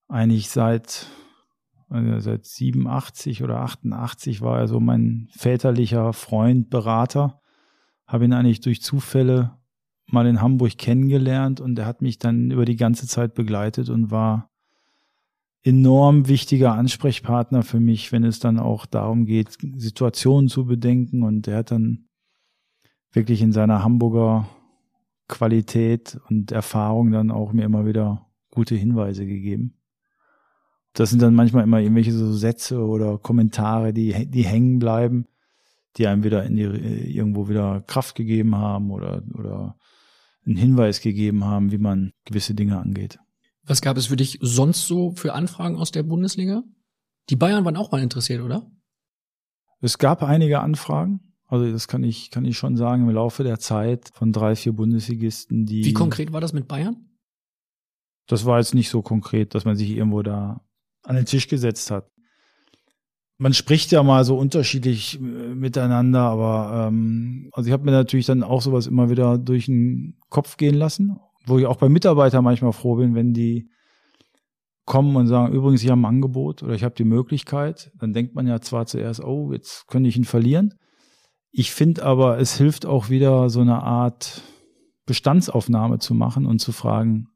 eigentlich 0.09 0.51
seit 0.51 1.07
also 1.95 2.19
seit 2.19 2.45
87 2.45 3.43
oder 3.43 3.61
88 3.61 4.41
war 4.41 4.59
er 4.59 4.69
so 4.69 4.81
mein 4.81 5.29
väterlicher 5.31 6.13
Freund, 6.13 6.71
Berater. 6.71 7.41
Habe 8.07 8.25
ihn 8.25 8.33
eigentlich 8.33 8.61
durch 8.61 8.83
Zufälle 8.83 9.59
mal 10.07 10.27
in 10.27 10.41
Hamburg 10.41 10.77
kennengelernt 10.77 11.61
und 11.61 11.79
er 11.79 11.87
hat 11.87 12.03
mich 12.03 12.19
dann 12.19 12.51
über 12.51 12.65
die 12.65 12.77
ganze 12.77 13.07
Zeit 13.07 13.35
begleitet 13.35 13.91
und 13.91 14.11
war 14.11 14.51
enorm 15.65 16.29
wichtiger 16.29 16.75
Ansprechpartner 16.75 17.63
für 17.63 17.81
mich, 17.81 18.13
wenn 18.13 18.23
es 18.23 18.39
dann 18.39 18.59
auch 18.59 18.85
darum 18.87 19.25
geht, 19.25 19.57
Situationen 19.77 20.49
zu 20.49 20.67
bedenken. 20.67 21.23
Und 21.23 21.49
er 21.49 21.59
hat 21.59 21.71
dann 21.71 22.07
wirklich 23.13 23.41
in 23.41 23.53
seiner 23.53 23.83
Hamburger 23.83 24.49
Qualität 25.27 26.21
und 26.29 26.53
Erfahrung 26.53 27.11
dann 27.11 27.31
auch 27.31 27.53
mir 27.53 27.65
immer 27.65 27.87
wieder 27.87 28.27
gute 28.51 28.75
Hinweise 28.75 29.27
gegeben. 29.27 29.81
Das 30.93 31.11
sind 31.11 31.23
dann 31.23 31.35
manchmal 31.35 31.65
immer 31.65 31.81
irgendwelche 31.81 32.13
so 32.13 32.33
Sätze 32.33 32.79
oder 32.85 33.19
Kommentare, 33.19 33.93
die, 33.95 34.27
die 34.31 34.45
hängen 34.45 34.79
bleiben, 34.79 35.27
die 35.97 36.07
einem 36.07 36.25
wieder 36.25 36.45
in 36.45 36.57
die, 36.57 36.63
irgendwo 36.63 37.49
wieder 37.49 37.81
Kraft 37.87 38.15
gegeben 38.15 38.55
haben 38.55 38.91
oder, 38.91 39.23
oder 39.33 39.77
einen 40.45 40.57
Hinweis 40.57 41.01
gegeben 41.01 41.45
haben, 41.45 41.73
wie 41.73 41.79
man 41.79 42.13
gewisse 42.27 42.55
Dinge 42.55 42.79
angeht. 42.79 43.19
Was 43.67 43.81
gab 43.81 43.97
es 43.97 44.07
für 44.07 44.17
dich 44.17 44.39
sonst 44.43 44.87
so 44.87 45.13
für 45.13 45.33
Anfragen 45.33 45.77
aus 45.77 45.91
der 45.91 46.03
Bundesliga? 46.03 46.63
Die 47.31 47.37
Bayern 47.37 47.65
waren 47.65 47.77
auch 47.77 47.91
mal 47.93 48.03
interessiert, 48.03 48.43
oder? 48.43 48.71
Es 49.81 49.99
gab 49.99 50.23
einige 50.23 50.61
Anfragen. 50.61 51.21
Also 51.47 51.71
das 51.71 51.89
kann 51.89 52.03
ich, 52.03 52.31
kann 52.31 52.45
ich 52.45 52.59
schon 52.59 52.77
sagen, 52.77 53.09
im 53.09 53.15
Laufe 53.15 53.45
der 53.45 53.59
Zeit 53.59 54.11
von 54.15 54.33
drei, 54.33 54.57
vier 54.57 54.73
Bundesligisten, 54.73 55.67
die. 55.67 55.85
Wie 55.85 55.93
konkret 55.93 56.33
war 56.33 56.41
das 56.41 56.53
mit 56.53 56.69
Bayern? 56.69 57.09
Das 58.27 58.45
war 58.45 58.59
jetzt 58.59 58.75
nicht 58.75 58.89
so 58.89 59.03
konkret, 59.03 59.55
dass 59.55 59.65
man 59.65 59.77
sich 59.77 59.91
irgendwo 59.91 60.23
da 60.23 60.63
an 61.03 61.17
den 61.17 61.27
Tisch 61.27 61.49
gesetzt 61.49 61.91
hat. 61.91 62.11
Man 63.37 63.53
spricht 63.53 63.93
ja 63.93 64.03
mal 64.03 64.25
so 64.25 64.39
unterschiedlich 64.39 65.17
äh, 65.17 65.21
miteinander, 65.21 66.21
aber 66.21 66.89
ähm, 66.89 67.51
also 67.53 67.67
ich 67.67 67.73
habe 67.73 67.85
mir 67.85 67.91
natürlich 67.91 68.27
dann 68.27 68.43
auch 68.43 68.63
sowas 68.63 68.87
immer 68.87 69.11
wieder 69.11 69.39
durch 69.39 69.67
den 69.67 70.19
Kopf 70.29 70.57
gehen 70.57 70.75
lassen 70.75 71.19
wo 71.47 71.59
ich 71.59 71.67
auch 71.67 71.77
bei 71.77 71.89
Mitarbeitern 71.89 72.45
manchmal 72.45 72.73
froh 72.73 72.97
bin, 72.97 73.15
wenn 73.15 73.33
die 73.33 73.69
kommen 74.85 75.17
und 75.17 75.27
sagen, 75.27 75.53
übrigens, 75.55 75.83
ich 75.83 75.91
habe 75.91 76.01
ein 76.01 76.05
Angebot 76.05 76.63
oder 76.63 76.75
ich 76.75 76.85
habe 76.85 76.95
die 76.95 77.05
Möglichkeit, 77.05 77.91
dann 77.99 78.13
denkt 78.13 78.35
man 78.35 78.47
ja 78.47 78.61
zwar 78.61 78.87
zuerst, 78.87 79.23
oh, 79.23 79.53
jetzt 79.53 79.87
könnte 79.89 80.09
ich 80.09 80.17
ihn 80.17 80.25
verlieren. 80.25 80.75
Ich 81.51 81.73
finde 81.73 82.05
aber, 82.05 82.39
es 82.39 82.57
hilft 82.57 82.85
auch 82.85 83.09
wieder 83.09 83.49
so 83.49 83.61
eine 83.61 83.83
Art 83.83 84.43
Bestandsaufnahme 85.07 85.99
zu 85.99 86.15
machen 86.15 86.47
und 86.47 86.59
zu 86.59 86.73
fragen, 86.73 87.29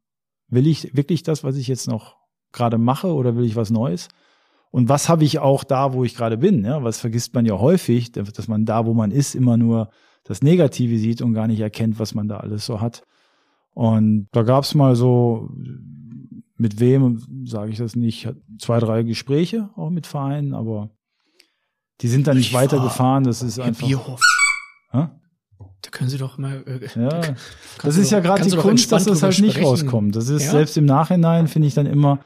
will 0.49 0.67
ich 0.67 0.97
wirklich 0.97 1.23
das, 1.23 1.45
was 1.45 1.57
ich 1.57 1.69
jetzt 1.69 1.89
noch 1.89 2.17
gerade 2.53 2.79
mache 2.79 3.13
oder 3.15 3.37
will 3.37 3.45
ich 3.45 3.57
was 3.57 3.71
Neues? 3.71 4.09
Und 4.71 4.89
was 4.89 5.09
habe 5.09 5.25
ich 5.25 5.39
auch 5.39 5.65
da, 5.65 5.95
wo 5.95 6.05
ich 6.05 6.15
gerade 6.15 6.39
bin? 6.39 6.65
Ja, 6.65 6.83
was 6.83 7.01
vergisst 7.01 7.35
man 7.35 7.47
ja 7.47 7.59
häufig, 7.59 8.13
dass 8.13 8.49
man 8.49 8.65
da, 8.65 8.85
wo 8.85 8.93
man 8.93 9.11
ist, 9.11 9.35
immer 9.35 9.57
nur 9.57 9.91
das 10.25 10.43
Negative 10.43 10.99
sieht 10.99 11.23
und 11.23 11.33
gar 11.33 11.47
nicht 11.47 11.61
erkennt, 11.61 11.99
was 11.99 12.15
man 12.15 12.29
da 12.29 12.39
alles 12.39 12.67
so 12.67 12.81
hat. 12.81 13.03
Und 13.79 14.27
da 14.33 14.43
gab 14.43 14.65
es 14.65 14.75
mal 14.75 14.97
so, 14.97 15.51
mit 16.57 16.81
wem 16.81 17.23
sage 17.47 17.71
ich 17.71 17.79
das 17.79 17.95
nicht, 17.95 18.29
zwei, 18.59 18.81
drei 18.81 19.05
Gespräche 19.05 19.71
auch 19.77 19.91
mit 19.91 20.09
Vereinen, 20.09 20.53
aber 20.53 20.91
die 22.01 22.09
sind 22.09 22.27
dann 22.27 22.39
nicht 22.39 22.53
weitergefahren. 22.53 23.23
Das 23.23 23.41
ist 23.41 23.57
Herr 23.59 23.67
einfach. 23.67 23.87
Bierhoff. 23.87 24.21
Hä? 24.91 25.07
Da 25.83 25.91
können 25.93 26.11
Sie 26.11 26.19
doch 26.19 26.39
mal. 26.39 26.65
Äh, 26.67 26.89
Ja, 27.01 27.21
das 27.85 27.97
ist 27.97 28.11
ja 28.11 28.19
doch- 28.19 28.27
gerade 28.27 28.41
kannst 28.41 28.57
die 28.57 28.59
Kunst, 28.61 28.91
dass 28.91 29.05
das 29.05 29.23
halt 29.23 29.39
nicht 29.39 29.53
sprechen. 29.53 29.69
rauskommt. 29.69 30.17
Das 30.17 30.29
ist 30.29 30.47
Ja? 30.47 30.51
selbst 30.51 30.77
im 30.77 30.85
Nachhinein 30.85 31.47
finde 31.47 31.69
ich 31.69 31.75
dann 31.75 31.87
immer, 31.87 32.19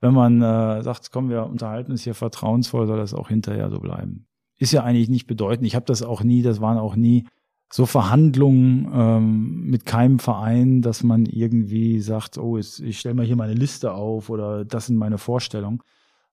wenn 0.00 0.14
man 0.14 0.40
äh, 0.40 0.82
sagt, 0.82 1.10
komm, 1.12 1.28
wir 1.28 1.44
unterhalten 1.44 1.90
uns 1.92 2.02
hier 2.02 2.14
vertrauensvoll, 2.14 2.86
soll 2.86 2.96
das 2.96 3.12
auch 3.12 3.28
hinterher 3.28 3.68
so 3.68 3.78
bleiben. 3.78 4.26
Ist 4.56 4.72
ja 4.72 4.82
eigentlich 4.84 5.10
nicht 5.10 5.26
bedeutend. 5.26 5.66
Ich 5.66 5.74
habe 5.74 5.84
das 5.84 6.02
auch 6.02 6.22
nie, 6.24 6.40
das 6.40 6.62
waren 6.62 6.78
auch 6.78 6.96
nie 6.96 7.26
so 7.74 7.86
Verhandlungen 7.86 8.88
ähm, 8.94 9.64
mit 9.64 9.84
keinem 9.84 10.20
Verein, 10.20 10.80
dass 10.80 11.02
man 11.02 11.26
irgendwie 11.26 11.98
sagt, 11.98 12.38
oh, 12.38 12.56
jetzt, 12.56 12.78
ich 12.78 13.00
stelle 13.00 13.16
mal 13.16 13.26
hier 13.26 13.34
meine 13.34 13.54
Liste 13.54 13.94
auf 13.94 14.30
oder 14.30 14.64
das 14.64 14.86
sind 14.86 14.96
meine 14.96 15.18
Vorstellungen, 15.18 15.80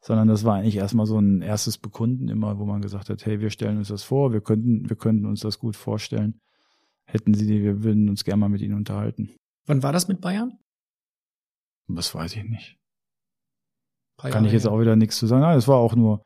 sondern 0.01 0.27
das 0.27 0.43
war 0.43 0.57
eigentlich 0.57 0.75
erstmal 0.75 1.07
so 1.07 1.17
ein 1.17 1.41
erstes 1.41 1.79
Bekunden 1.79 2.27
immer, 2.27 2.59
wo 2.59 2.65
man 2.65 2.79
gesagt 2.79 3.09
hat, 3.09 3.25
hey, 3.25 3.39
wir 3.39 3.49
stellen 3.49 3.79
uns 3.79 3.87
das 3.87 4.03
vor, 4.03 4.31
wir 4.33 4.41
könnten, 4.41 4.87
wir 4.87 4.95
könnten 4.95 5.25
uns 5.25 5.39
das 5.39 5.57
gut 5.57 5.75
vorstellen. 5.75 6.39
Hätten 7.05 7.33
Sie 7.33 7.47
die, 7.47 7.63
wir 7.63 7.81
würden 7.81 8.07
uns 8.07 8.23
gerne 8.23 8.41
mal 8.41 8.49
mit 8.49 8.61
Ihnen 8.61 8.75
unterhalten. 8.75 9.31
Wann 9.65 9.81
war 9.81 9.93
das 9.93 10.07
mit 10.07 10.21
Bayern? 10.21 10.59
Das 11.87 12.13
weiß 12.13 12.35
ich 12.35 12.43
nicht. 12.43 12.77
Paar 14.17 14.29
Kann 14.29 14.45
ich 14.45 14.51
jetzt 14.51 14.67
auch 14.67 14.79
wieder 14.79 14.95
nichts 14.95 15.17
zu 15.17 15.25
sagen. 15.25 15.41
Nein, 15.41 15.57
es 15.57 15.67
war 15.67 15.77
auch 15.77 15.95
nur, 15.95 16.23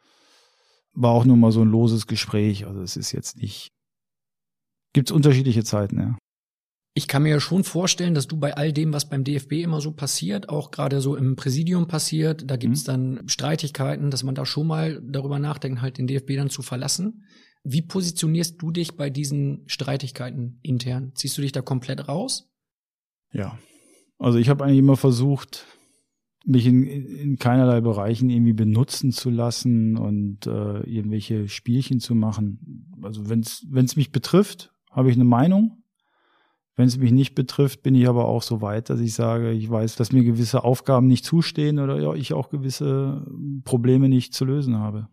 war 0.92 1.12
auch 1.12 1.24
nur 1.24 1.38
mal 1.38 1.54
so 1.54 1.62
ein 1.62 1.70
loses 1.70 2.06
Gespräch. 2.06 2.68
Also 2.68 2.82
es 2.82 2.98
ist 2.98 3.14
jetzt 3.14 3.38
nicht. 3.38 3.72
Gibt 4.96 5.10
es 5.10 5.14
unterschiedliche 5.14 5.66
Zeiten, 5.66 6.00
ja. 6.00 6.18
Ich 6.94 7.10
kann 7.10 7.24
mir 7.24 7.30
ja 7.32 7.40
schon 7.42 7.66
vorstellen, 7.66 8.14
dass 8.14 8.28
du 8.28 8.38
bei 8.38 8.56
all 8.56 8.72
dem, 8.72 8.94
was 8.94 9.10
beim 9.10 9.26
DFB 9.26 9.62
immer 9.62 9.82
so 9.82 9.92
passiert, 9.92 10.48
auch 10.48 10.72
gerade 10.72 11.02
so 11.02 11.18
im 11.18 11.36
Präsidium 11.36 11.90
passiert, 11.90 12.50
da 12.50 12.56
gibt's 12.56 12.84
Mhm. 12.84 12.92
dann 12.92 13.28
Streitigkeiten, 13.28 14.10
dass 14.10 14.24
man 14.24 14.36
da 14.36 14.46
schon 14.46 14.68
mal 14.68 15.02
darüber 15.06 15.38
nachdenkt, 15.38 15.82
halt 15.82 15.98
den 15.98 16.08
DFB 16.08 16.38
dann 16.38 16.50
zu 16.50 16.62
verlassen. 16.62 17.26
Wie 17.66 17.82
positionierst 17.82 18.56
du 18.62 18.72
dich 18.72 18.96
bei 18.96 19.10
diesen 19.10 19.64
Streitigkeiten 19.66 20.60
intern? 20.62 21.12
Ziehst 21.16 21.38
du 21.38 21.42
dich 21.42 21.52
da 21.52 21.62
komplett 21.62 22.08
raus? 22.08 22.50
Ja. 23.34 23.60
Also 24.18 24.38
ich 24.38 24.48
habe 24.48 24.64
eigentlich 24.64 24.80
immer 24.80 24.96
versucht, 24.96 25.66
mich 26.46 26.66
in, 26.66 26.86
in 26.86 27.38
keinerlei 27.38 27.82
Bereichen 27.82 28.30
irgendwie 28.30 28.54
benutzen 28.54 29.12
zu 29.12 29.30
lassen 29.30 29.98
und 29.98 30.48
äh, 30.48 30.80
irgendwelche 30.90 31.50
Spielchen 31.50 32.00
zu 32.00 32.16
machen. 32.16 32.88
Also 33.02 33.30
wenn 33.30 33.42
es 33.42 33.96
mich 33.98 34.14
betrifft, 34.14 34.72
habe 34.96 35.10
ich 35.10 35.16
eine 35.16 35.26
Meinung. 35.26 35.84
Wenn 36.76 36.88
es 36.88 36.98
mich 36.98 37.12
nicht 37.12 37.36
betrifft, 37.36 37.84
bin 37.84 37.96
ich 37.96 38.08
aber 38.08 38.26
auch 38.26 38.42
so 38.42 38.62
weit, 38.62 38.90
dass 38.90 39.00
ich 39.00 39.14
sage, 39.14 39.52
ich 39.52 39.70
weiß, 39.70 39.96
dass 39.96 40.12
mir 40.12 40.24
gewisse 40.24 40.64
Aufgaben 40.64 41.08
nicht 41.08 41.24
zustehen 41.24 41.80
oder 41.80 42.02
ja, 42.02 42.14
ich 42.14 42.34
auch 42.34 42.50
gewisse 42.50 43.26
Probleme 43.64 44.10
nicht 44.10 44.34
zu 44.34 44.44
lösen 44.44 44.80
habe. 44.80 45.08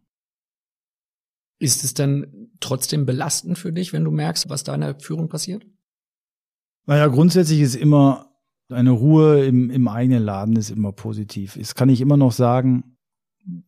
Ist 1.61 1.85
es 1.85 1.95
dann 1.95 2.49
trotzdem 2.59 3.07
belastend 3.07 3.59
für 3.59 3.73
dich, 3.73 3.93
wenn 3.93 4.03
du 4.03 4.11
merkst, 4.11 4.49
was 4.49 4.65
da 4.65 4.75
in 4.75 4.81
der 4.81 4.99
Führung 4.99 5.29
passiert? 5.29 5.65
Naja, 6.87 7.07
grundsätzlich 7.07 7.61
ist 7.61 7.77
immer 7.77 8.33
eine 8.69 8.91
Ruhe 8.91 9.45
im, 9.45 9.71
im 9.71 9.87
eigenen 9.87 10.25
Laden 10.25 10.57
ist 10.57 10.71
immer 10.71 10.91
positiv. 10.93 11.57
Es 11.57 11.77
kann 11.77 11.89
ich 11.89 12.01
immer 12.01 12.17
noch 12.17 12.33
sagen, 12.33 12.97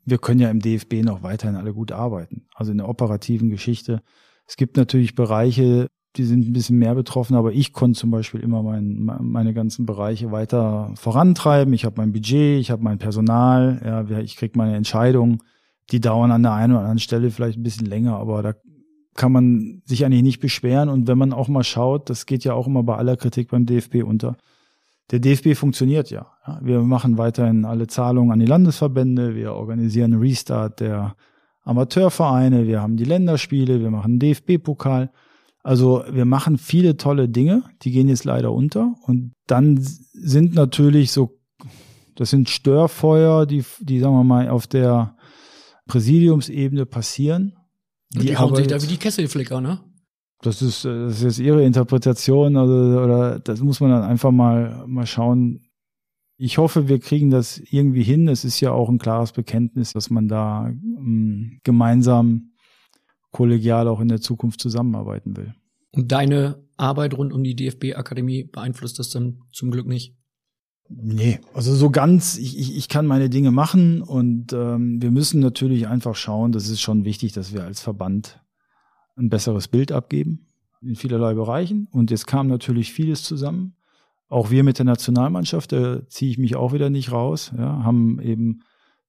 wir 0.04 0.18
können 0.18 0.40
ja 0.40 0.50
im 0.50 0.60
DFB 0.60 1.04
noch 1.04 1.22
weiterhin 1.22 1.56
alle 1.56 1.74
gut 1.74 1.92
arbeiten. 1.92 2.46
Also 2.54 2.72
in 2.72 2.78
der 2.78 2.88
operativen 2.88 3.50
Geschichte. 3.50 4.02
Es 4.46 4.56
gibt 4.56 4.76
natürlich 4.76 5.14
Bereiche, 5.14 5.88
die 6.16 6.24
sind 6.24 6.48
ein 6.48 6.52
bisschen 6.52 6.78
mehr 6.78 6.94
betroffen, 6.94 7.34
aber 7.34 7.52
ich 7.52 7.72
konnte 7.72 7.98
zum 7.98 8.10
Beispiel 8.10 8.40
immer 8.40 8.62
mein, 8.62 9.10
meine 9.20 9.52
ganzen 9.52 9.84
Bereiche 9.84 10.30
weiter 10.30 10.92
vorantreiben. 10.94 11.74
Ich 11.74 11.84
habe 11.84 11.96
mein 11.98 12.12
Budget, 12.12 12.60
ich 12.60 12.70
habe 12.70 12.82
mein 12.82 12.98
Personal, 12.98 13.80
ja, 13.84 14.18
ich 14.18 14.36
kriege 14.36 14.56
meine 14.56 14.76
Entscheidungen. 14.76 15.38
Die 15.90 16.00
dauern 16.00 16.30
an 16.30 16.42
der 16.42 16.52
einen 16.52 16.72
oder 16.72 16.80
anderen 16.80 16.98
Stelle 16.98 17.30
vielleicht 17.30 17.58
ein 17.58 17.62
bisschen 17.62 17.86
länger, 17.86 18.16
aber 18.16 18.42
da 18.42 18.54
kann 19.14 19.32
man 19.32 19.82
sich 19.84 20.04
eigentlich 20.04 20.22
nicht 20.22 20.40
beschweren. 20.40 20.88
Und 20.88 21.08
wenn 21.08 21.18
man 21.18 21.32
auch 21.32 21.48
mal 21.48 21.64
schaut, 21.64 22.10
das 22.10 22.26
geht 22.26 22.44
ja 22.44 22.54
auch 22.54 22.66
immer 22.66 22.82
bei 22.82 22.96
aller 22.96 23.16
Kritik 23.16 23.50
beim 23.50 23.66
DFB 23.66 24.02
unter. 24.04 24.36
Der 25.10 25.18
DFB 25.18 25.54
funktioniert 25.54 26.10
ja. 26.10 26.26
Wir 26.62 26.80
machen 26.80 27.18
weiterhin 27.18 27.64
alle 27.64 27.86
Zahlungen 27.86 28.32
an 28.32 28.38
die 28.38 28.46
Landesverbände. 28.46 29.34
Wir 29.34 29.52
organisieren 29.54 30.14
einen 30.14 30.22
Restart 30.22 30.80
der 30.80 31.14
Amateurvereine. 31.62 32.66
Wir 32.66 32.80
haben 32.80 32.96
die 32.96 33.04
Länderspiele. 33.04 33.80
Wir 33.80 33.90
machen 33.90 34.18
DFB-Pokal. 34.18 35.10
Also 35.64 36.04
wir 36.08 36.24
machen 36.24 36.58
viele 36.58 36.96
tolle 36.96 37.28
Dinge. 37.28 37.64
Die 37.82 37.90
gehen 37.90 38.08
jetzt 38.08 38.24
leider 38.24 38.52
unter. 38.52 38.94
Und 39.02 39.32
dann 39.48 39.78
sind 39.80 40.54
natürlich 40.54 41.10
so, 41.10 41.40
das 42.14 42.30
sind 42.30 42.48
Störfeuer, 42.48 43.46
die, 43.46 43.64
die 43.80 43.98
sagen 43.98 44.14
wir 44.14 44.24
mal 44.24 44.48
auf 44.48 44.68
der 44.68 45.16
Präsidiumsebene 45.86 46.86
passieren. 46.86 47.56
Die, 48.12 48.26
die 48.26 48.36
hauen 48.36 48.54
sich 48.54 48.68
da 48.68 48.80
wie 48.80 48.86
die 48.86 48.98
Kesselflicker, 48.98 49.60
ne? 49.60 49.80
das 50.44 50.62
ist, 50.62 50.84
äh, 50.84 51.06
das 51.06 51.14
ist 51.14 51.22
jetzt 51.22 51.38
ihre 51.38 51.64
Interpretation, 51.64 52.56
also, 52.56 52.72
oder 52.72 53.40
das 53.40 53.60
muss 53.60 53.80
man 53.80 53.90
dann 53.90 54.02
einfach 54.02 54.30
mal, 54.30 54.84
mal 54.86 55.06
schauen. 55.06 55.60
Ich 56.36 56.58
hoffe, 56.58 56.88
wir 56.88 56.98
kriegen 56.98 57.30
das 57.30 57.58
irgendwie 57.58 58.02
hin. 58.02 58.28
Es 58.28 58.44
ist 58.44 58.60
ja 58.60 58.72
auch 58.72 58.88
ein 58.88 58.98
klares 58.98 59.32
Bekenntnis, 59.32 59.92
dass 59.92 60.10
man 60.10 60.28
da 60.28 60.68
ähm, 60.68 61.60
gemeinsam 61.62 62.50
kollegial 63.34 63.88
auch 63.88 64.00
in 64.00 64.08
der 64.08 64.20
Zukunft 64.20 64.60
zusammenarbeiten 64.60 65.36
will. 65.36 65.54
Und 65.90 66.12
deine 66.12 66.62
Arbeit 66.76 67.14
rund 67.18 67.32
um 67.32 67.42
die 67.42 67.56
DFB-Akademie 67.56 68.44
beeinflusst 68.44 68.98
das 68.98 69.10
dann 69.10 69.40
zum 69.52 69.70
Glück 69.70 69.86
nicht. 69.86 70.16
Nee, 70.88 71.40
also 71.52 71.74
so 71.74 71.90
ganz, 71.90 72.38
ich, 72.38 72.58
ich, 72.58 72.76
ich 72.76 72.88
kann 72.88 73.06
meine 73.06 73.28
Dinge 73.28 73.50
machen 73.50 74.02
und 74.02 74.52
ähm, 74.52 75.02
wir 75.02 75.10
müssen 75.10 75.40
natürlich 75.40 75.88
einfach 75.88 76.14
schauen, 76.14 76.52
das 76.52 76.68
ist 76.68 76.80
schon 76.80 77.04
wichtig, 77.04 77.32
dass 77.32 77.52
wir 77.52 77.64
als 77.64 77.80
Verband 77.80 78.40
ein 79.16 79.30
besseres 79.30 79.66
Bild 79.66 79.90
abgeben 79.90 80.46
in 80.80 80.94
vielerlei 80.94 81.34
Bereichen. 81.34 81.88
Und 81.90 82.12
es 82.12 82.26
kam 82.26 82.46
natürlich 82.46 82.92
vieles 82.92 83.24
zusammen. 83.24 83.74
Auch 84.28 84.50
wir 84.50 84.62
mit 84.62 84.78
der 84.78 84.84
Nationalmannschaft, 84.84 85.72
da 85.72 86.06
ziehe 86.08 86.30
ich 86.30 86.38
mich 86.38 86.54
auch 86.54 86.72
wieder 86.72 86.90
nicht 86.90 87.10
raus, 87.10 87.52
ja, 87.56 87.82
haben 87.82 88.20
eben 88.20 88.60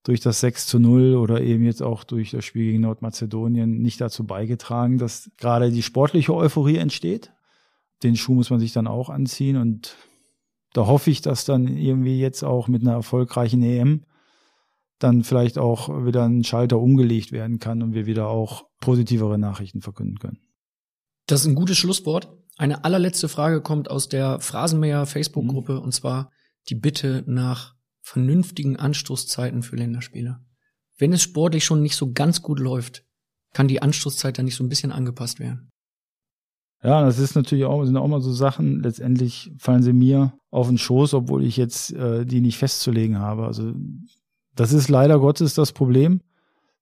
durch 0.06 0.20
das 0.20 0.40
6 0.40 0.68
zu 0.68 0.80
0 0.80 1.16
oder 1.16 1.42
eben 1.42 1.66
jetzt 1.66 1.82
auch 1.82 2.04
durch 2.04 2.32
das 2.32 2.46
Spiel 2.46 2.72
gegen 2.72 2.82
Nordmazedonien 2.82 3.82
nicht 3.82 4.00
dazu 4.00 4.24
beigetragen, 4.24 5.00
dass 5.00 5.32
gerade 5.38 5.72
die 5.72 5.82
sportliche 5.82 6.34
Euphorie 6.34 6.78
entsteht. 6.78 7.34
Den 8.04 8.16
Schuh 8.16 8.36
muss 8.36 8.52
man 8.52 8.60
sich 8.60 8.72
dann 8.72 8.88
auch 8.88 9.10
anziehen 9.10 9.58
und 9.58 9.96
da 10.74 10.86
hoffe 10.86 11.10
ich, 11.10 11.22
dass 11.22 11.46
dann 11.46 11.68
irgendwie 11.68 12.20
jetzt 12.20 12.44
auch 12.44 12.68
mit 12.68 12.84
einer 12.84 12.94
erfolgreichen 12.94 13.64
EM 13.64 14.04
dann 15.00 15.24
vielleicht 15.24 15.58
auch 15.58 15.90
wieder 16.06 16.26
ein 16.26 16.44
Schalter 16.44 16.80
umgelegt 16.80 17.32
werden 17.32 17.60
kann 17.60 17.82
und 17.82 17.94
wir 17.94 18.06
wieder 18.06 18.28
auch 18.28 18.66
positivere 18.80 19.40
Nachrichten 19.40 19.82
verkünden 19.82 20.20
können. 20.20 20.40
Das 21.26 21.42
ist 21.42 21.48
ein 21.48 21.56
gutes 21.56 21.78
Schlusswort. 21.78 22.32
Eine 22.58 22.86
allerletzte 22.86 23.28
Frage 23.28 23.62
kommt 23.62 23.90
aus 23.90 24.08
der 24.08 24.40
Phrasenmäher 24.40 25.08
Facebook-Gruppe 25.08 25.80
und 25.80 25.94
zwar 25.94 26.30
die 26.70 26.76
Bitte 26.76 27.24
nach 27.26 27.75
vernünftigen 28.06 28.78
Anstoßzeiten 28.78 29.64
für 29.64 29.76
Länderspiele. 29.76 30.40
Wenn 30.98 31.12
es 31.12 31.24
sportlich 31.24 31.66
schon 31.66 31.82
nicht 31.82 31.96
so 31.96 32.14
ganz 32.14 32.44
gut 32.44 32.60
läuft, 32.60 33.04
kann 33.52 33.68
die 33.68 33.82
Anstoßzeit 33.82 34.38
dann 34.38 34.46
nicht 34.46 34.56
so 34.56 34.64
ein 34.64 34.70
bisschen 34.70 34.92
angepasst 34.92 35.40
werden. 35.40 35.72
Ja, 36.84 37.04
das 37.04 37.18
ist 37.18 37.36
natürlich 37.36 37.66
auch, 37.66 37.84
sind 37.84 37.98
auch 37.98 38.08
mal 38.08 38.22
so 38.22 38.32
Sachen, 38.32 38.84
letztendlich 38.84 39.52
fallen 39.58 39.82
sie 39.82 39.92
mir 39.92 40.38
auf 40.52 40.68
den 40.68 40.78
Schoß, 40.78 41.16
obwohl 41.16 41.44
ich 41.44 41.58
jetzt 41.58 41.94
äh, 41.94 42.26
die 42.26 42.42
nicht 42.42 42.60
festzulegen 42.60 43.18
habe. 43.18 43.48
Also 43.48 43.74
das 44.54 44.72
ist 44.72 44.88
leider 44.88 45.20
Gottes 45.20 45.56
das 45.56 45.72
Problem, 45.72 46.22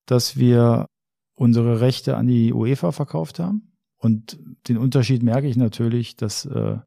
dass 0.05 0.35
wir 0.35 0.87
unsere 1.35 1.79
Rechte 1.79 2.17
an 2.17 2.27
die 2.27 2.51
UEFA 2.51 2.91
verkauft 2.91 3.39
haben. 3.39 3.71
Und 3.97 4.37
den 4.67 4.77
Unterschied 4.77 5.23
merke 5.23 5.47
ich 5.47 5.55
natürlich, 5.55 6.17
dass 6.17 6.45
äh, 6.45 6.79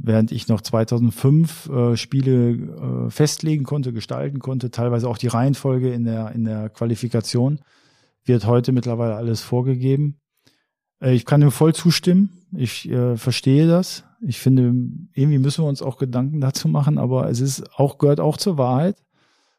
während 0.00 0.32
ich 0.32 0.48
noch 0.48 0.60
2005 0.60 1.68
äh, 1.68 1.96
Spiele 1.96 2.50
äh, 3.06 3.10
festlegen 3.10 3.64
konnte, 3.64 3.92
gestalten 3.92 4.38
konnte, 4.38 4.70
teilweise 4.70 5.08
auch 5.08 5.18
die 5.18 5.26
Reihenfolge 5.26 5.92
in 5.92 6.04
der, 6.04 6.32
in 6.32 6.44
der 6.44 6.68
Qualifikation, 6.68 7.60
wird 8.24 8.46
heute 8.46 8.72
mittlerweile 8.72 9.16
alles 9.16 9.40
vorgegeben. 9.40 10.20
Äh, 11.00 11.14
ich 11.14 11.24
kann 11.24 11.40
dem 11.40 11.50
voll 11.50 11.74
zustimmen. 11.74 12.30
Ich 12.56 12.88
äh, 12.88 13.16
verstehe 13.16 13.66
das. 13.66 14.04
Ich 14.20 14.38
finde, 14.38 14.74
irgendwie 15.12 15.38
müssen 15.38 15.64
wir 15.64 15.68
uns 15.68 15.82
auch 15.82 15.96
Gedanken 15.96 16.40
dazu 16.40 16.68
machen, 16.68 16.98
aber 16.98 17.28
es 17.28 17.40
ist 17.40 17.70
auch, 17.78 17.98
gehört 17.98 18.20
auch 18.20 18.36
zur 18.36 18.58
Wahrheit, 18.58 18.96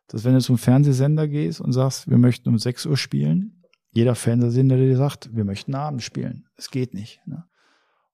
dass 0.08 0.24
wenn 0.24 0.34
du 0.34 0.42
zum 0.42 0.58
Fernsehsender 0.58 1.28
gehst 1.28 1.62
und 1.62 1.72
sagst, 1.72 2.10
wir 2.10 2.18
möchten 2.18 2.50
um 2.50 2.58
6 2.58 2.86
Uhr 2.88 2.98
spielen, 2.98 3.64
jeder 3.92 4.16
Fernsehsender 4.16 4.76
dir 4.76 4.98
sagt, 4.98 5.36
wir 5.36 5.46
möchten 5.46 5.76
Abend 5.76 6.04
spielen. 6.04 6.46
Es 6.56 6.72
geht 6.72 6.94
nicht. 6.94 7.22
Ne? 7.26 7.46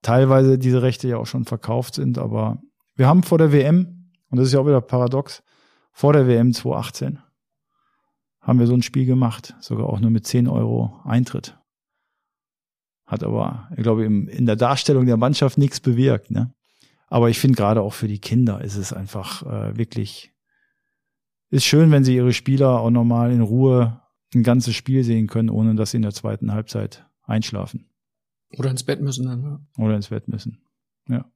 Teilweise 0.06 0.56
diese 0.56 0.82
Rechte 0.82 1.08
ja 1.08 1.16
auch 1.16 1.26
schon 1.26 1.46
verkauft 1.46 1.96
sind, 1.96 2.16
aber 2.16 2.62
wir 2.94 3.08
haben 3.08 3.24
vor 3.24 3.38
der 3.38 3.50
WM, 3.50 4.12
und 4.30 4.38
das 4.38 4.46
ist 4.46 4.52
ja 4.52 4.60
auch 4.60 4.66
wieder 4.66 4.80
paradox, 4.80 5.42
vor 5.90 6.12
der 6.12 6.28
WM 6.28 6.52
2018 6.52 7.18
haben 8.40 8.60
wir 8.60 8.68
so 8.68 8.74
ein 8.74 8.82
Spiel 8.82 9.04
gemacht, 9.04 9.56
sogar 9.58 9.88
auch 9.88 9.98
nur 9.98 10.12
mit 10.12 10.24
10 10.24 10.46
Euro 10.46 11.00
Eintritt. 11.02 11.58
Hat 13.04 13.24
aber, 13.24 13.68
ich 13.76 13.82
glaube, 13.82 14.04
in 14.04 14.46
der 14.46 14.54
Darstellung 14.54 15.06
der 15.06 15.16
Mannschaft 15.16 15.58
nichts 15.58 15.80
bewirkt. 15.80 16.30
Ne? 16.30 16.54
Aber 17.08 17.28
ich 17.28 17.40
finde 17.40 17.56
gerade 17.56 17.82
auch 17.82 17.92
für 17.92 18.06
die 18.06 18.20
Kinder 18.20 18.62
ist 18.62 18.76
es 18.76 18.92
einfach 18.92 19.42
äh, 19.42 19.76
wirklich, 19.76 20.32
ist 21.50 21.64
schön, 21.64 21.90
wenn 21.90 22.04
sie 22.04 22.14
ihre 22.14 22.32
Spieler 22.32 22.78
auch 22.78 22.90
nochmal 22.90 23.32
in 23.32 23.40
Ruhe 23.40 24.00
ein 24.36 24.44
ganzes 24.44 24.76
Spiel 24.76 25.02
sehen 25.02 25.26
können, 25.26 25.50
ohne 25.50 25.74
dass 25.74 25.90
sie 25.90 25.96
in 25.96 26.04
der 26.04 26.14
zweiten 26.14 26.52
Halbzeit 26.52 27.04
einschlafen. 27.24 27.90
Oder 28.56 28.70
ins 28.70 28.84
Bett 28.84 29.00
müssen 29.00 29.26
dann. 29.26 29.42
Ja. 29.42 29.84
Oder 29.84 29.96
ins 29.96 30.08
Bett 30.08 30.28
müssen. 30.28 30.62
Ja. 31.08 31.30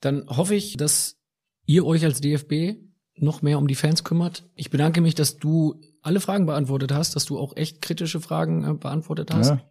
Dann 0.00 0.26
hoffe 0.28 0.54
ich, 0.54 0.76
dass 0.76 1.18
ihr 1.66 1.86
euch 1.86 2.04
als 2.04 2.20
DFB 2.20 2.80
noch 3.16 3.42
mehr 3.42 3.58
um 3.58 3.68
die 3.68 3.74
Fans 3.74 4.04
kümmert. 4.04 4.48
Ich 4.54 4.70
bedanke 4.70 5.00
mich, 5.00 5.14
dass 5.14 5.36
du 5.36 5.80
alle 6.02 6.20
Fragen 6.20 6.46
beantwortet 6.46 6.92
hast, 6.92 7.16
dass 7.16 7.26
du 7.26 7.38
auch 7.38 7.56
echt 7.56 7.82
kritische 7.82 8.20
Fragen 8.20 8.64
äh, 8.64 8.74
beantwortet 8.74 9.32
hast. 9.32 9.50
Ja. 9.50 9.70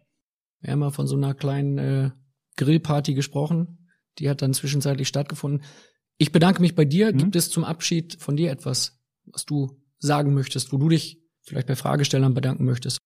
Wir 0.60 0.72
haben 0.72 0.78
mal 0.80 0.90
von 0.90 1.06
so 1.06 1.16
einer 1.16 1.34
kleinen 1.34 1.78
äh, 1.78 2.10
Grillparty 2.56 3.14
gesprochen. 3.14 3.88
Die 4.18 4.28
hat 4.28 4.42
dann 4.42 4.54
zwischenzeitlich 4.54 5.08
stattgefunden. 5.08 5.62
Ich 6.18 6.32
bedanke 6.32 6.60
mich 6.60 6.74
bei 6.74 6.84
dir. 6.84 7.12
Mhm. 7.12 7.18
Gibt 7.18 7.36
es 7.36 7.50
zum 7.50 7.64
Abschied 7.64 8.16
von 8.20 8.36
dir 8.36 8.50
etwas, 8.50 9.00
was 9.24 9.46
du 9.46 9.80
sagen 9.98 10.34
möchtest, 10.34 10.72
wo 10.72 10.78
du 10.78 10.88
dich 10.88 11.22
vielleicht 11.42 11.66
bei 11.66 11.76
Fragestellern 11.76 12.34
bedanken 12.34 12.64
möchtest? 12.64 12.98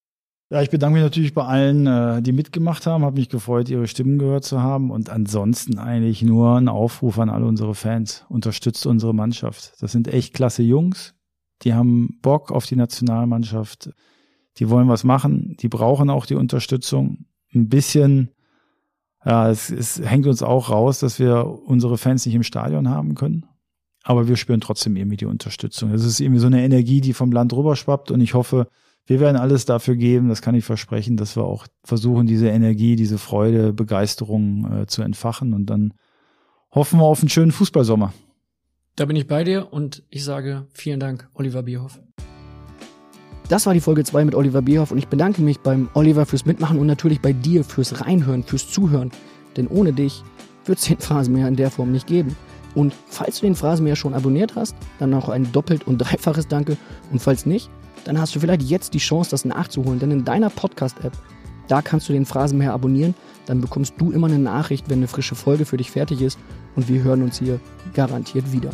Ja, 0.54 0.62
ich 0.62 0.70
bedanke 0.70 0.94
mich 0.94 1.02
natürlich 1.02 1.34
bei 1.34 1.44
allen, 1.44 1.88
äh, 1.88 2.22
die 2.22 2.30
mitgemacht 2.30 2.86
haben. 2.86 3.04
Habe 3.04 3.18
mich 3.18 3.28
gefreut, 3.28 3.68
ihre 3.68 3.88
Stimmen 3.88 4.20
gehört 4.20 4.44
zu 4.44 4.62
haben. 4.62 4.92
Und 4.92 5.10
ansonsten 5.10 5.80
eigentlich 5.80 6.22
nur 6.22 6.56
ein 6.56 6.68
Aufruf 6.68 7.18
an 7.18 7.28
alle 7.28 7.44
unsere 7.44 7.74
Fans. 7.74 8.24
Unterstützt 8.28 8.86
unsere 8.86 9.12
Mannschaft. 9.12 9.72
Das 9.80 9.90
sind 9.90 10.06
echt 10.06 10.32
klasse 10.32 10.62
Jungs. 10.62 11.16
Die 11.62 11.74
haben 11.74 12.20
Bock 12.22 12.52
auf 12.52 12.66
die 12.66 12.76
Nationalmannschaft. 12.76 13.90
Die 14.58 14.70
wollen 14.70 14.88
was 14.88 15.02
machen. 15.02 15.56
Die 15.58 15.66
brauchen 15.66 16.08
auch 16.08 16.24
die 16.24 16.36
Unterstützung. 16.36 17.24
Ein 17.52 17.68
bisschen, 17.68 18.30
ja, 19.24 19.50
es, 19.50 19.70
es 19.70 20.00
hängt 20.08 20.28
uns 20.28 20.44
auch 20.44 20.70
raus, 20.70 21.00
dass 21.00 21.18
wir 21.18 21.46
unsere 21.66 21.98
Fans 21.98 22.26
nicht 22.26 22.34
im 22.36 22.44
Stadion 22.44 22.88
haben 22.88 23.16
können. 23.16 23.44
Aber 24.04 24.28
wir 24.28 24.36
spüren 24.36 24.60
trotzdem 24.60 24.94
irgendwie 24.94 25.16
die 25.16 25.26
Unterstützung. 25.26 25.90
Es 25.90 26.04
ist 26.04 26.20
irgendwie 26.20 26.40
so 26.40 26.46
eine 26.46 26.62
Energie, 26.62 27.00
die 27.00 27.12
vom 27.12 27.32
Land 27.32 27.52
rüberschwappt. 27.52 28.12
Und 28.12 28.20
ich 28.20 28.34
hoffe, 28.34 28.68
wir 29.06 29.20
werden 29.20 29.36
alles 29.36 29.66
dafür 29.66 29.96
geben, 29.96 30.28
das 30.28 30.42
kann 30.42 30.54
ich 30.54 30.64
versprechen, 30.64 31.16
dass 31.16 31.36
wir 31.36 31.44
auch 31.44 31.66
versuchen, 31.82 32.26
diese 32.26 32.48
Energie, 32.48 32.96
diese 32.96 33.18
Freude, 33.18 33.72
Begeisterung 33.72 34.82
äh, 34.82 34.86
zu 34.86 35.02
entfachen 35.02 35.52
und 35.52 35.66
dann 35.66 35.94
hoffen 36.74 36.98
wir 36.98 37.04
auf 37.04 37.20
einen 37.20 37.28
schönen 37.28 37.52
Fußballsommer. 37.52 38.12
Da 38.96 39.04
bin 39.04 39.16
ich 39.16 39.26
bei 39.26 39.44
dir 39.44 39.72
und 39.72 40.04
ich 40.08 40.24
sage 40.24 40.66
vielen 40.72 41.00
Dank, 41.00 41.28
Oliver 41.34 41.62
Bierhoff. 41.62 42.00
Das 43.48 43.66
war 43.66 43.74
die 43.74 43.80
Folge 43.80 44.04
2 44.04 44.24
mit 44.24 44.34
Oliver 44.34 44.62
Bierhoff 44.62 44.90
und 44.90 44.98
ich 44.98 45.08
bedanke 45.08 45.42
mich 45.42 45.60
beim 45.60 45.90
Oliver 45.92 46.24
fürs 46.24 46.46
Mitmachen 46.46 46.78
und 46.78 46.86
natürlich 46.86 47.20
bei 47.20 47.32
dir 47.32 47.62
fürs 47.62 48.00
Reinhören, 48.00 48.42
fürs 48.42 48.70
Zuhören. 48.70 49.10
Denn 49.56 49.68
ohne 49.68 49.92
dich 49.92 50.22
wird 50.64 50.78
es 50.78 50.86
den 50.86 50.98
Phrasenmäher 50.98 51.48
in 51.48 51.56
der 51.56 51.70
Form 51.70 51.92
nicht 51.92 52.06
geben. 52.06 52.36
Und 52.74 52.94
falls 53.08 53.40
du 53.40 53.46
den 53.46 53.54
Phrasenmäher 53.54 53.96
schon 53.96 54.14
abonniert 54.14 54.56
hast, 54.56 54.74
dann 54.98 55.10
noch 55.10 55.28
ein 55.28 55.52
doppelt 55.52 55.86
und 55.86 55.98
dreifaches 55.98 56.48
Danke. 56.48 56.76
Und 57.12 57.20
falls 57.20 57.44
nicht, 57.44 57.70
dann 58.04 58.18
hast 58.18 58.34
du 58.34 58.40
vielleicht 58.40 58.62
jetzt 58.62 58.94
die 58.94 58.98
Chance, 58.98 59.30
das 59.30 59.44
nachzuholen. 59.44 59.98
Denn 59.98 60.10
in 60.10 60.24
deiner 60.24 60.50
Podcast-App, 60.50 61.12
da 61.68 61.82
kannst 61.82 62.08
du 62.08 62.12
den 62.12 62.26
Phrasenmäher 62.26 62.72
abonnieren. 62.72 63.14
Dann 63.46 63.60
bekommst 63.60 63.94
du 63.98 64.10
immer 64.10 64.26
eine 64.26 64.38
Nachricht, 64.38 64.88
wenn 64.88 64.98
eine 64.98 65.08
frische 65.08 65.34
Folge 65.34 65.64
für 65.64 65.76
dich 65.76 65.90
fertig 65.90 66.20
ist. 66.20 66.38
Und 66.76 66.88
wir 66.88 67.02
hören 67.02 67.22
uns 67.22 67.38
hier 67.38 67.60
garantiert 67.94 68.52
wieder. 68.52 68.70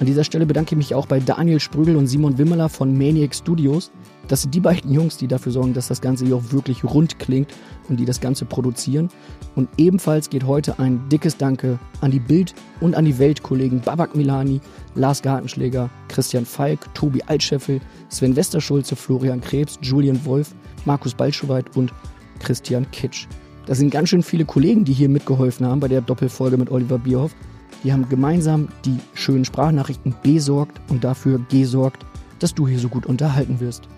An 0.00 0.06
dieser 0.06 0.24
Stelle 0.24 0.44
bedanke 0.44 0.74
ich 0.74 0.76
mich 0.76 0.94
auch 0.94 1.06
bei 1.06 1.20
Daniel 1.20 1.60
Sprügel 1.60 1.94
und 1.94 2.08
Simon 2.08 2.36
Wimmeler 2.36 2.68
von 2.68 2.98
Maniac 2.98 3.32
Studios. 3.32 3.92
Das 4.26 4.42
sind 4.42 4.52
die 4.52 4.60
beiden 4.60 4.92
Jungs, 4.92 5.18
die 5.18 5.28
dafür 5.28 5.52
sorgen, 5.52 5.72
dass 5.72 5.86
das 5.86 6.00
Ganze 6.00 6.24
hier 6.24 6.34
auch 6.34 6.50
wirklich 6.50 6.82
rund 6.82 7.20
klingt 7.20 7.54
und 7.88 8.00
die 8.00 8.04
das 8.04 8.20
Ganze 8.20 8.44
produzieren. 8.44 9.08
Und 9.54 9.68
ebenfalls 9.76 10.30
geht 10.30 10.46
heute 10.46 10.80
ein 10.80 11.08
dickes 11.10 11.36
Danke 11.36 11.78
an 12.00 12.10
die 12.10 12.18
Bild- 12.18 12.54
und 12.80 12.96
an 12.96 13.04
die 13.04 13.18
Weltkollegen 13.18 13.82
Babak 13.82 14.16
Milani, 14.16 14.60
Lars 14.94 15.22
Gartenschläger, 15.22 15.90
Christian 16.08 16.44
Falk, 16.44 16.92
Tobi 16.94 17.22
Altscheffel, 17.26 17.80
Sven 18.08 18.36
Westerschulze, 18.36 18.96
Florian 18.96 19.40
Krebs, 19.40 19.78
Julian 19.82 20.24
Wolf, 20.24 20.54
Markus 20.84 21.14
Balschowait 21.14 21.76
und 21.76 21.92
Christian 22.38 22.90
Kitsch. 22.90 23.26
Das 23.66 23.78
sind 23.78 23.90
ganz 23.90 24.10
schön 24.10 24.22
viele 24.22 24.44
Kollegen, 24.44 24.84
die 24.84 24.92
hier 24.92 25.08
mitgeholfen 25.08 25.66
haben 25.66 25.80
bei 25.80 25.88
der 25.88 26.02
Doppelfolge 26.02 26.56
mit 26.56 26.70
Oliver 26.70 26.98
Bierhoff. 26.98 27.34
Die 27.82 27.92
haben 27.92 28.08
gemeinsam 28.08 28.68
die 28.84 28.98
schönen 29.14 29.44
Sprachnachrichten 29.44 30.14
besorgt 30.22 30.80
und 30.90 31.04
dafür 31.04 31.40
gesorgt, 31.50 32.04
dass 32.38 32.54
du 32.54 32.68
hier 32.68 32.78
so 32.78 32.88
gut 32.88 33.06
unterhalten 33.06 33.60
wirst. 33.60 33.88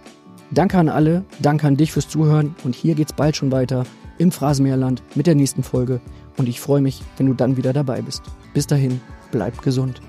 Danke 0.53 0.79
an 0.79 0.89
alle, 0.89 1.25
danke 1.41 1.67
an 1.67 1.77
dich 1.77 1.93
fürs 1.93 2.09
Zuhören 2.09 2.55
und 2.63 2.75
hier 2.75 2.95
geht's 2.95 3.13
bald 3.13 3.37
schon 3.37 3.51
weiter 3.51 3.85
im 4.19 4.31
Phrasenmeerland 4.31 5.03
mit 5.15 5.27
der 5.27 5.35
nächsten 5.35 5.63
Folge 5.63 6.01
und 6.37 6.49
ich 6.49 6.61
freue 6.61 6.81
mich, 6.81 7.03
wenn 7.17 7.27
du 7.27 7.35
dann 7.35 7.57
wieder 7.57 7.73
dabei 7.73 8.01
bist. 8.03 8.23
Bis 8.55 8.67
dahin, 8.67 9.01
bleib 9.33 9.61
gesund. 9.63 10.01